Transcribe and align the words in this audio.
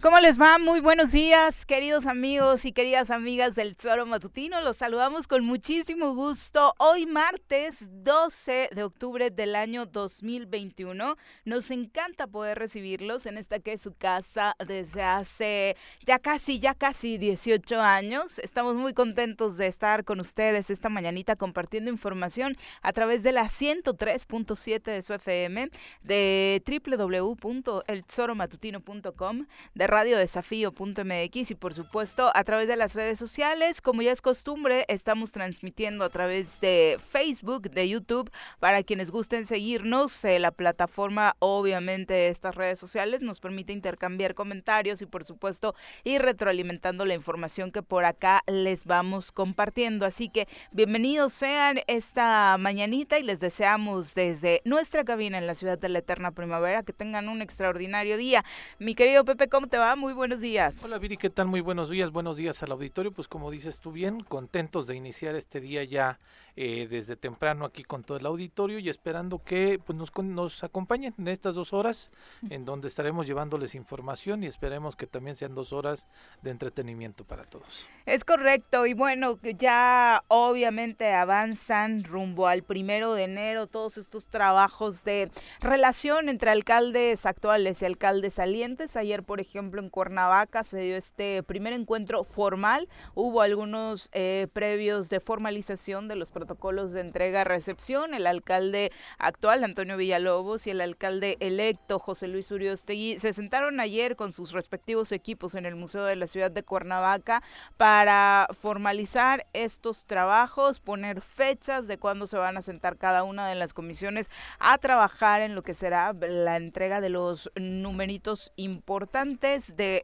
¿Cómo 0.00 0.20
les 0.20 0.40
va? 0.40 0.60
Muy 0.60 0.78
buenos 0.78 1.10
días, 1.10 1.66
queridos 1.66 2.06
amigos 2.06 2.64
y 2.64 2.70
queridas 2.70 3.10
amigas 3.10 3.56
del 3.56 3.74
Tesoro 3.74 4.06
Matutino. 4.06 4.60
Los 4.60 4.76
saludamos 4.76 5.26
con 5.26 5.44
muchísimo 5.44 6.14
gusto. 6.14 6.72
Hoy 6.78 7.04
martes 7.04 7.88
12 8.04 8.68
de 8.72 8.84
octubre 8.84 9.32
del 9.32 9.56
año 9.56 9.86
2021. 9.86 11.16
Nos 11.44 11.72
encanta 11.72 12.28
poder 12.28 12.60
recibirlos 12.60 13.26
en 13.26 13.38
esta 13.38 13.58
que 13.58 13.72
es 13.72 13.80
su 13.80 13.92
casa 13.92 14.54
desde 14.64 15.02
hace 15.02 15.76
ya 16.06 16.20
casi, 16.20 16.60
ya 16.60 16.74
casi 16.74 17.18
18 17.18 17.80
años. 17.80 18.38
Estamos 18.38 18.76
muy 18.76 18.94
contentos 18.94 19.56
de 19.56 19.66
estar 19.66 20.04
con 20.04 20.20
ustedes 20.20 20.70
esta 20.70 20.90
mañanita 20.90 21.34
compartiendo 21.34 21.90
información 21.90 22.56
a 22.82 22.92
través 22.92 23.24
de 23.24 23.32
la 23.32 23.48
103.7 23.48 24.80
de 24.80 25.02
su 25.02 25.14
FM, 25.14 25.70
de 26.04 26.62
www.eltesoromatutino.com, 26.64 29.46
de 29.74 29.87
radiodesafío.mx 29.88 31.50
y 31.50 31.54
por 31.54 31.72
supuesto 31.72 32.30
a 32.34 32.44
través 32.44 32.68
de 32.68 32.76
las 32.76 32.94
redes 32.94 33.18
sociales. 33.18 33.80
Como 33.80 34.02
ya 34.02 34.12
es 34.12 34.20
costumbre, 34.20 34.84
estamos 34.88 35.32
transmitiendo 35.32 36.04
a 36.04 36.10
través 36.10 36.60
de 36.60 36.98
Facebook, 37.10 37.70
de 37.70 37.88
YouTube, 37.88 38.30
para 38.60 38.82
quienes 38.82 39.10
gusten 39.10 39.46
seguirnos. 39.46 40.24
Eh, 40.24 40.38
la 40.38 40.50
plataforma, 40.50 41.36
obviamente, 41.38 42.12
de 42.12 42.28
estas 42.28 42.54
redes 42.54 42.78
sociales 42.78 43.22
nos 43.22 43.40
permite 43.40 43.72
intercambiar 43.72 44.34
comentarios 44.34 45.00
y 45.00 45.06
por 45.06 45.24
supuesto 45.24 45.74
ir 46.04 46.20
retroalimentando 46.20 47.06
la 47.06 47.14
información 47.14 47.72
que 47.72 47.82
por 47.82 48.04
acá 48.04 48.42
les 48.46 48.84
vamos 48.84 49.32
compartiendo. 49.32 50.04
Así 50.04 50.28
que 50.28 50.46
bienvenidos 50.70 51.32
sean 51.32 51.80
esta 51.86 52.56
mañanita 52.58 53.18
y 53.18 53.22
les 53.22 53.40
deseamos 53.40 54.14
desde 54.14 54.60
nuestra 54.66 55.04
cabina 55.04 55.38
en 55.38 55.46
la 55.46 55.54
ciudad 55.54 55.78
de 55.78 55.88
la 55.88 56.00
eterna 56.00 56.32
primavera 56.32 56.82
que 56.82 56.92
tengan 56.92 57.30
un 57.30 57.40
extraordinario 57.40 58.18
día. 58.18 58.44
Mi 58.78 58.94
querido 58.94 59.24
Pepe, 59.24 59.48
¿cómo 59.48 59.66
te 59.66 59.77
va? 59.78 59.96
Muy 59.96 60.12
buenos 60.12 60.40
días. 60.40 60.74
Hola 60.82 60.98
Viri, 60.98 61.16
¿qué 61.16 61.30
tal? 61.30 61.46
Muy 61.46 61.60
buenos 61.60 61.90
días, 61.90 62.10
buenos 62.10 62.36
días 62.36 62.62
al 62.62 62.72
auditorio. 62.72 63.12
Pues 63.12 63.28
como 63.28 63.50
dices 63.50 63.80
tú 63.80 63.92
bien, 63.92 64.20
contentos 64.20 64.86
de 64.86 64.96
iniciar 64.96 65.34
este 65.34 65.60
día 65.60 65.84
ya 65.84 66.18
eh, 66.60 66.88
desde 66.90 67.14
temprano 67.14 67.64
aquí 67.64 67.84
con 67.84 68.02
todo 68.02 68.18
el 68.18 68.26
auditorio 68.26 68.80
y 68.80 68.88
esperando 68.88 69.44
que 69.44 69.78
pues, 69.78 69.96
nos, 69.96 70.12
nos 70.24 70.64
acompañen 70.64 71.14
en 71.16 71.28
estas 71.28 71.54
dos 71.54 71.72
horas 71.72 72.10
en 72.50 72.64
donde 72.64 72.88
estaremos 72.88 73.28
llevándoles 73.28 73.76
información 73.76 74.42
y 74.42 74.48
esperemos 74.48 74.96
que 74.96 75.06
también 75.06 75.36
sean 75.36 75.54
dos 75.54 75.72
horas 75.72 76.08
de 76.42 76.50
entretenimiento 76.50 77.24
para 77.24 77.44
todos. 77.44 77.88
Es 78.06 78.24
correcto 78.24 78.86
y 78.86 78.94
bueno, 78.94 79.38
ya 79.56 80.24
obviamente 80.26 81.12
avanzan 81.12 82.02
rumbo 82.02 82.48
al 82.48 82.64
primero 82.64 83.14
de 83.14 83.24
enero 83.24 83.68
todos 83.68 83.96
estos 83.96 84.26
trabajos 84.26 85.04
de 85.04 85.30
relación 85.60 86.28
entre 86.28 86.50
alcaldes 86.50 87.24
actuales 87.24 87.82
y 87.82 87.84
alcaldes 87.84 88.34
salientes. 88.34 88.96
Ayer, 88.96 89.22
por 89.22 89.40
ejemplo, 89.40 89.67
en 89.76 89.90
Cuernavaca 89.90 90.64
se 90.64 90.80
dio 90.80 90.96
este 90.96 91.42
primer 91.42 91.74
encuentro 91.74 92.24
formal. 92.24 92.88
Hubo 93.14 93.42
algunos 93.42 94.08
eh, 94.12 94.48
previos 94.52 95.10
de 95.10 95.20
formalización 95.20 96.08
de 96.08 96.16
los 96.16 96.30
protocolos 96.30 96.92
de 96.92 97.02
entrega-recepción. 97.02 98.14
El 98.14 98.26
alcalde 98.26 98.90
actual, 99.18 99.62
Antonio 99.62 99.96
Villalobos, 99.96 100.66
y 100.66 100.70
el 100.70 100.80
alcalde 100.80 101.36
electo, 101.40 101.98
José 101.98 102.28
Luis 102.28 102.50
Uriostegui, 102.50 103.18
se 103.18 103.32
sentaron 103.32 103.80
ayer 103.80 104.16
con 104.16 104.32
sus 104.32 104.52
respectivos 104.52 105.12
equipos 105.12 105.54
en 105.54 105.66
el 105.66 105.76
Museo 105.76 106.04
de 106.04 106.16
la 106.16 106.26
Ciudad 106.26 106.50
de 106.50 106.62
Cuernavaca 106.62 107.42
para 107.76 108.48
formalizar 108.52 109.46
estos 109.52 110.06
trabajos, 110.06 110.80
poner 110.80 111.20
fechas 111.20 111.86
de 111.86 111.98
cuándo 111.98 112.26
se 112.26 112.38
van 112.38 112.56
a 112.56 112.62
sentar 112.62 112.96
cada 112.96 113.24
una 113.24 113.48
de 113.48 113.54
las 113.54 113.74
comisiones 113.74 114.30
a 114.58 114.78
trabajar 114.78 115.42
en 115.42 115.54
lo 115.54 115.62
que 115.62 115.74
será 115.74 116.14
la 116.14 116.56
entrega 116.56 117.00
de 117.00 117.10
los 117.10 117.50
numeritos 117.56 118.52
importantes 118.56 119.57
de 119.76 120.02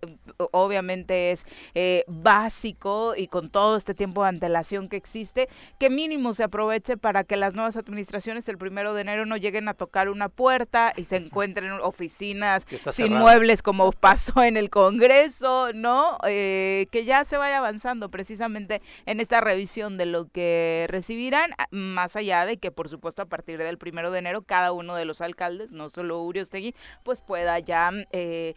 obviamente 0.53 1.31
es 1.31 1.47
eh, 1.75 2.05
básico 2.07 3.15
y 3.17 3.29
con 3.29 3.51
todo 3.51 3.77
este 3.77 3.95
tiempo 3.95 4.23
de 4.23 4.29
antelación 4.31 4.89
que 4.89 4.97
existe, 4.97 5.49
que 5.79 5.91
mínimo 5.91 6.35
se 6.35 6.45
aproveche 6.45 6.97
para 6.97 7.25
que 7.25 7.37
las 7.37 7.55
nuevas 7.55 7.77
administraciones 7.77 8.49
el 8.49 8.59
primero 8.59 8.95
de 8.95 9.03
enero 9.03 9.27
no 9.27 9.37
lleguen 9.37 9.69
a 9.69 9.75
tocar 9.75 10.09
una 10.09 10.29
puerta 10.29 10.93
y 10.97 11.05
se 11.05 11.17
encuentren 11.25 11.73
oficinas 11.83 12.67
sin 12.93 13.15
muebles 13.15 13.63
como 13.63 13.93
pasó 13.93 14.43
en 14.43 14.57
el 14.57 14.71
Congreso, 14.71 15.73
¿no? 15.75 16.19
Eh, 16.27 16.87
que 16.91 17.05
ya 17.05 17.25
se 17.25 17.37
vaya 17.37 17.59
avanzando 17.59 18.11
precisamente 18.11 18.83
en 19.07 19.21
esta 19.21 19.41
revisión 19.41 19.97
de 19.97 20.07
lo 20.07 20.29
que 20.29 20.87
recibirán, 20.89 21.51
más 21.71 22.17
allá 22.17 22.47
de 22.47 22.59
que 22.59 22.71
por 22.71 22.89
supuesto 22.89 23.23
a 23.23 23.27
partir 23.27 23.59
del 23.59 23.79
primero 23.79 24.11
de 24.11 24.19
enero 24.19 24.43
cada 24.43 24.73
uno 24.73 24.95
de 24.95 25.05
los 25.05 25.21
alcaldes, 25.21 25.73
no 25.73 25.89
solo 25.89 26.23
Uriostegui, 26.23 26.75
pues 27.03 27.21
pueda 27.21 27.59
ya 27.59 27.91
eh, 28.13 28.55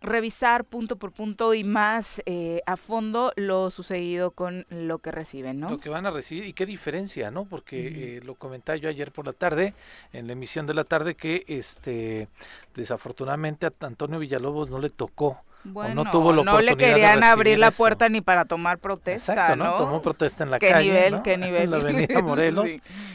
revisar 0.00 0.64
punto 0.64 0.96
por 0.96 1.12
punto 1.12 1.52
y 1.54 1.64
más 1.64 2.22
eh, 2.26 2.62
a 2.66 2.76
fondo 2.76 3.32
lo 3.36 3.70
sucedido 3.70 4.30
con 4.30 4.66
lo 4.70 4.98
que 4.98 5.10
reciben, 5.10 5.60
¿no? 5.60 5.70
Lo 5.70 5.78
que 5.78 5.88
van 5.88 6.06
a 6.06 6.10
recibir 6.10 6.44
y 6.44 6.52
qué 6.52 6.66
diferencia, 6.66 7.30
¿no? 7.30 7.44
Porque 7.44 8.16
eh, 8.16 8.20
lo 8.24 8.34
comentaba 8.34 8.76
yo 8.76 8.88
ayer 8.88 9.12
por 9.12 9.26
la 9.26 9.32
tarde, 9.32 9.74
en 10.12 10.26
la 10.26 10.32
emisión 10.32 10.66
de 10.66 10.74
la 10.74 10.84
tarde, 10.84 11.14
que 11.14 11.44
este 11.46 12.28
desafortunadamente 12.74 13.66
a 13.66 13.72
Antonio 13.80 14.18
Villalobos 14.18 14.70
no 14.70 14.78
le 14.78 14.90
tocó 14.90 15.42
bueno, 15.64 16.04
no 16.04 16.10
tuvo 16.10 16.32
la 16.32 16.42
no 16.42 16.60
le 16.60 16.76
querían 16.76 17.22
abrir 17.22 17.58
la 17.58 17.70
puerta 17.70 18.08
ni 18.08 18.20
para 18.20 18.44
tomar 18.44 18.78
protesta, 18.78 19.32
Exacto, 19.32 19.56
¿no? 19.56 19.76
Tomó 19.76 20.00
protesta 20.02 20.44
en 20.44 20.50
la 20.50 20.58
¿Qué 20.58 20.70
calle, 20.70 20.84
nivel, 20.84 21.22
qué 21.22 21.36
nivel. 21.36 21.62
En 21.64 21.70
la 21.70 21.76
Avenida 21.76 22.22
Morelos 22.22 22.70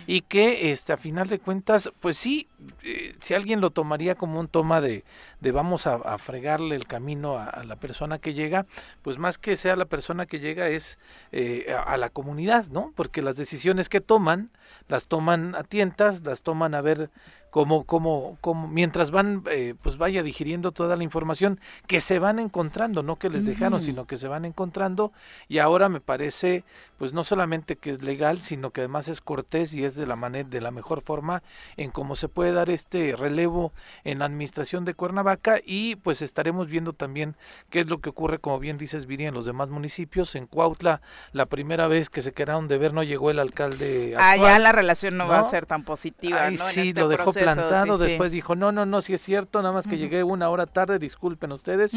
y 0.07 0.21
que 0.21 0.71
este 0.71 0.93
a 0.93 0.97
final 0.97 1.27
de 1.27 1.39
cuentas, 1.39 1.91
pues 1.99 2.17
sí, 2.17 2.47
eh, 2.83 3.15
si 3.19 3.33
alguien 3.33 3.61
lo 3.61 3.71
tomaría 3.71 4.15
como 4.15 4.39
un 4.39 4.47
toma 4.47 4.81
de, 4.81 5.03
de 5.39 5.51
vamos 5.51 5.87
a, 5.87 6.17
fregarle 6.17 6.75
el 6.75 6.85
camino 6.85 7.37
a, 7.37 7.63
la 7.63 7.75
persona 7.75 8.19
que 8.19 8.33
llega, 8.33 8.65
pues 9.01 9.17
más 9.17 9.37
que 9.37 9.55
sea 9.55 9.75
la 9.75 9.85
persona 9.85 10.25
que 10.25 10.39
llega 10.39 10.67
es 10.69 10.99
eh, 11.31 11.73
a, 11.75 11.81
a, 11.81 11.97
la 11.97 12.09
comunidad, 12.09 12.67
¿no? 12.67 12.93
Porque 12.95 13.21
las 13.21 13.35
decisiones 13.35 13.89
que 13.89 14.01
toman, 14.01 14.51
las 14.87 15.07
toman 15.07 15.55
a 15.55 15.63
tientas, 15.63 16.23
las 16.23 16.41
toman 16.41 16.75
a 16.75 16.81
ver 16.81 17.09
como, 17.55 17.85
como, 17.85 18.37
como 18.41 18.67
mientras 18.67 19.11
van, 19.11 19.41
eh, 19.49 19.75
pues 19.81 19.95
vaya 19.95 20.23
digiriendo 20.23 20.73
toda 20.73 20.97
la 20.97 21.05
información 21.05 21.61
que 21.87 22.01
se 22.01 22.19
van 22.19 22.37
encontrando, 22.37 23.01
no 23.01 23.15
que 23.15 23.29
les 23.29 23.45
dejaron, 23.45 23.81
sino 23.81 24.05
que 24.05 24.17
se 24.17 24.27
van 24.27 24.43
encontrando 24.43 25.13
y 25.47 25.59
ahora 25.59 25.87
me 25.87 26.01
parece, 26.01 26.65
pues 26.97 27.13
no 27.13 27.23
solamente 27.23 27.77
que 27.77 27.91
es 27.91 28.03
legal, 28.03 28.39
sino 28.39 28.71
que 28.71 28.81
además 28.81 29.07
es 29.07 29.21
cortés 29.21 29.73
y 29.73 29.85
es 29.85 29.95
de 29.95 30.05
la 30.05 30.17
manera, 30.17 30.49
de 30.49 30.59
la 30.59 30.71
mejor 30.71 31.01
forma 31.01 31.43
en 31.77 31.91
cómo 31.91 32.17
se 32.17 32.27
puede 32.27 32.51
dar 32.51 32.69
este 32.69 33.15
relevo 33.15 33.71
en 34.03 34.19
la 34.19 34.25
administración 34.25 34.83
de 34.83 34.93
Cuernavaca 34.93 35.61
y 35.65 35.95
pues 35.95 36.21
estaremos 36.21 36.67
viendo 36.67 36.91
también 36.91 37.37
qué 37.69 37.79
es 37.79 37.87
lo 37.87 37.99
que 37.99 38.09
ocurre, 38.09 38.39
como 38.39 38.59
bien 38.59 38.77
dices, 38.77 39.05
Viri, 39.05 39.27
en 39.27 39.33
los 39.33 39.45
demás 39.45 39.69
municipios. 39.69 40.35
En 40.35 40.45
Cuautla, 40.45 40.99
la 41.31 41.45
primera 41.45 41.87
vez 41.87 42.09
que 42.09 42.19
se 42.19 42.33
quedaron 42.33 42.67
de 42.67 42.77
ver 42.77 42.93
no 42.93 43.01
llegó 43.01 43.31
el 43.31 43.39
alcalde. 43.39 44.13
Allá 44.17 44.59
la 44.59 44.73
relación 44.73 45.15
no, 45.15 45.25
va 45.25 45.39
a 45.39 45.49
ser 45.49 45.65
tan 45.65 45.83
positiva. 45.83 46.51
¿no? 46.51 46.57
sí, 46.57 46.89
este 46.89 46.99
lo 46.99 47.07
dejó 47.07 47.31
plantado, 47.53 47.97
después 47.97 48.31
dijo, 48.31 48.55
no, 48.55 48.71
no, 48.71 48.85
no, 48.85 49.01
si 49.01 49.13
es 49.13 49.21
cierto, 49.21 49.61
nada 49.61 49.73
más 49.73 49.87
que 49.87 49.97
llegué 49.97 50.23
una 50.23 50.49
hora 50.49 50.65
tarde, 50.65 50.99
disculpen 50.99 51.51
ustedes, 51.51 51.95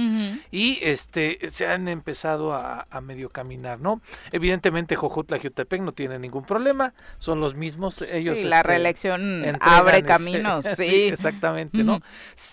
y 0.51 0.79
este 0.83 1.39
se 1.51 1.67
han 1.67 1.89
empezado 1.89 2.55
a, 2.55 2.87
medio 3.03 3.31
caminar, 3.31 3.81
¿no? 3.81 4.03
Evidentemente 4.33 4.97
Jojutla 4.97 5.39
Jutepec 5.39 5.81
no 5.81 5.93
tiene 5.93 6.19
ningún 6.19 6.45
problema, 6.45 6.93
son 7.19 7.41
los 7.41 7.55
mismos, 7.55 8.03
ellos... 8.03 8.43
la 8.43 8.59
este, 8.59 8.69
reelección 8.69 9.45
abre 9.61 10.03
caminos, 10.03 10.65
sí. 10.77 11.05
exactamente, 11.05 11.85
¿no? 11.85 12.01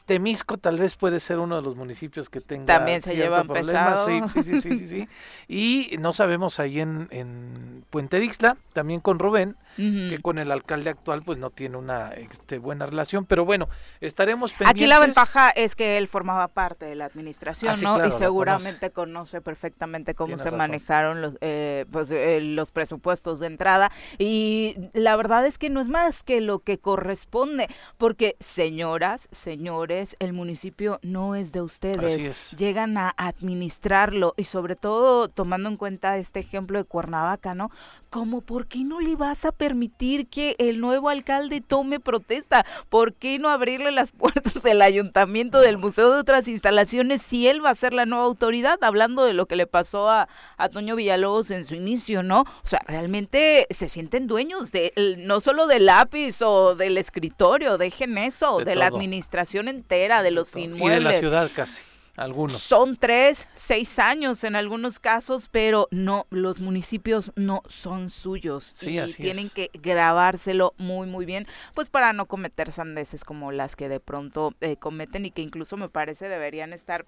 Temisco 0.05 0.57
tal 0.57 0.77
vez 0.77 0.95
puede 0.95 1.19
ser 1.19 1.39
uno 1.39 1.55
de 1.57 1.61
los 1.61 1.75
municipios 1.75 2.29
que 2.29 2.41
tenga 2.41 2.65
También 2.65 3.01
se 3.01 3.15
lleva 3.15 3.43
problemas, 3.43 4.05
sí, 4.05 4.21
sí, 4.29 4.43
sí, 4.43 4.61
sí, 4.61 4.87
sí, 4.87 5.09
y 5.47 5.97
no 5.97 6.13
sabemos 6.13 6.59
ahí 6.59 6.79
en, 6.79 7.07
en 7.11 7.83
Puente 7.89 8.19
Dixla, 8.19 8.57
también 8.73 9.01
con 9.01 9.19
Rubén, 9.19 9.55
que 9.75 10.19
con 10.21 10.37
el 10.37 10.51
alcalde 10.51 10.89
actual 10.89 11.21
pues 11.23 11.37
no 11.37 11.49
tiene 11.49 11.75
una 11.75 12.11
este, 12.13 12.59
buena 12.59 12.84
relación, 12.85 13.25
pero 13.25 13.45
bueno, 13.45 13.69
estaremos 14.01 14.51
pendientes. 14.53 14.83
Aquí 14.83 14.87
la 14.87 14.99
ventaja 14.99 15.49
es 15.49 15.75
que 15.75 15.97
él 15.97 16.07
formaba 16.07 16.47
parte 16.47 16.85
de 16.85 16.95
la 16.95 17.05
administración, 17.05 17.73
ah, 17.85 17.97
¿no? 17.97 18.05
y 18.05 18.11
seguramente 18.11 18.91
conoce. 18.91 19.41
perfectamente 19.41 20.15
cómo 20.15 20.37
se 20.37 20.51
manejaron 20.51 21.21
los, 21.21 21.37
eh, 21.41 21.85
pues, 21.91 22.09
eh, 22.11 22.39
los 22.41 22.71
presupuestos 22.71 23.39
de 23.39 23.47
entrada 23.47 23.91
y 24.17 24.75
la 24.93 25.15
verdad 25.15 25.45
es 25.45 25.57
que 25.57 25.69
no 25.69 25.81
es 25.81 25.89
más 25.89 26.23
que 26.23 26.41
lo 26.41 26.59
que 26.59 26.77
corresponde, 26.77 27.67
porque 27.97 28.35
señoras, 28.39 29.27
señores, 29.31 30.15
el 30.19 30.33
municipio 30.33 30.99
no 31.01 31.35
es 31.35 31.51
de 31.51 31.61
ustedes, 31.61 32.51
llegan 32.51 32.97
a 32.97 33.13
administrarlo 33.17 34.33
y 34.37 34.45
sobre 34.45 34.75
todo 34.75 35.29
tomando 35.29 35.69
en 35.69 35.77
cuenta 35.77 36.17
este 36.17 36.39
ejemplo 36.39 36.77
de 36.77 36.85
Cuernavaca, 36.85 37.55
¿no? 37.55 37.71
Como, 38.09 38.41
¿por 38.41 38.67
qué 38.67 38.83
no 38.83 38.99
le 38.99 39.15
vas 39.15 39.45
a 39.45 39.51
permitir 39.51 40.27
que 40.27 40.55
el 40.59 40.79
nuevo 40.79 41.09
alcalde 41.09 41.61
tome 41.61 41.99
protesta? 41.99 42.65
¿Por 42.89 43.13
qué 43.13 43.39
no 43.39 43.49
abrirle 43.49 43.91
las 43.91 44.11
puertas 44.11 44.61
del 44.63 44.81
ayuntamiento, 44.81 45.59
del 45.59 45.77
museo 45.77 46.11
de 46.11 46.19
otras 46.19 46.47
instalaciones 46.47 47.21
si 47.21 47.47
él 47.47 47.63
va 47.63 47.71
a 47.71 47.75
ser 47.75 47.93
la 47.93 48.05
nueva 48.05 48.25
autoridad? 48.25 48.83
Hablando 48.83 49.23
de 49.23 49.33
lo 49.33 49.45
que 49.45 49.55
le 49.55 49.67
pasó 49.67 50.09
a, 50.09 50.27
a 50.57 50.69
Toño 50.69 50.95
Villalobos 50.95 51.51
en 51.51 51.65
su 51.65 51.75
inicio, 51.75 52.23
¿no? 52.23 52.41
O 52.41 52.67
sea, 52.67 52.79
realmente 52.87 53.67
se 53.69 53.89
sienten 53.89 54.27
dueños 54.27 54.71
de 54.71 54.93
no 55.19 55.41
solo 55.41 55.67
del 55.67 55.85
lápiz 55.85 56.41
o 56.41 56.75
del 56.75 56.97
escritorio, 56.97 57.77
dejen 57.77 58.17
eso, 58.17 58.59
de, 58.59 58.75
la 58.75 58.87
administración 58.87 59.67
entera, 59.67 60.23
de 60.23 60.31
los 60.31 60.55
inmuebles. 60.55 60.99
Y 60.99 61.03
de 61.03 61.11
la 61.11 61.19
ciudad 61.19 61.51
casi 61.53 61.83
Algunos. 62.15 62.61
Son 62.61 62.95
tres, 62.95 63.49
seis 63.55 63.99
años 63.99 64.43
en 64.43 64.55
algunos 64.55 64.99
casos, 64.99 65.49
pero 65.51 65.87
no, 65.91 66.27
los 66.29 66.59
municipios 66.59 67.31
no 67.35 67.61
son 67.67 68.09
suyos. 68.09 68.71
Sí, 68.73 68.97
y 68.97 69.13
tienen 69.13 69.49
que 69.49 69.69
grabárselo 69.73 70.73
muy, 70.77 71.07
muy 71.07 71.25
bien, 71.25 71.45
pues 71.73 71.89
para 71.89 72.13
no 72.13 72.25
cometer 72.25 72.71
sandeces 72.71 73.25
como 73.25 73.51
las 73.51 73.75
que 73.75 73.89
de 73.89 73.99
pronto 73.99 74.53
eh, 74.61 74.77
cometen 74.77 75.25
y 75.25 75.31
que 75.31 75.41
incluso 75.41 75.77
me 75.77 75.89
parece 75.89 76.29
deberían 76.29 76.73
estar 76.73 77.05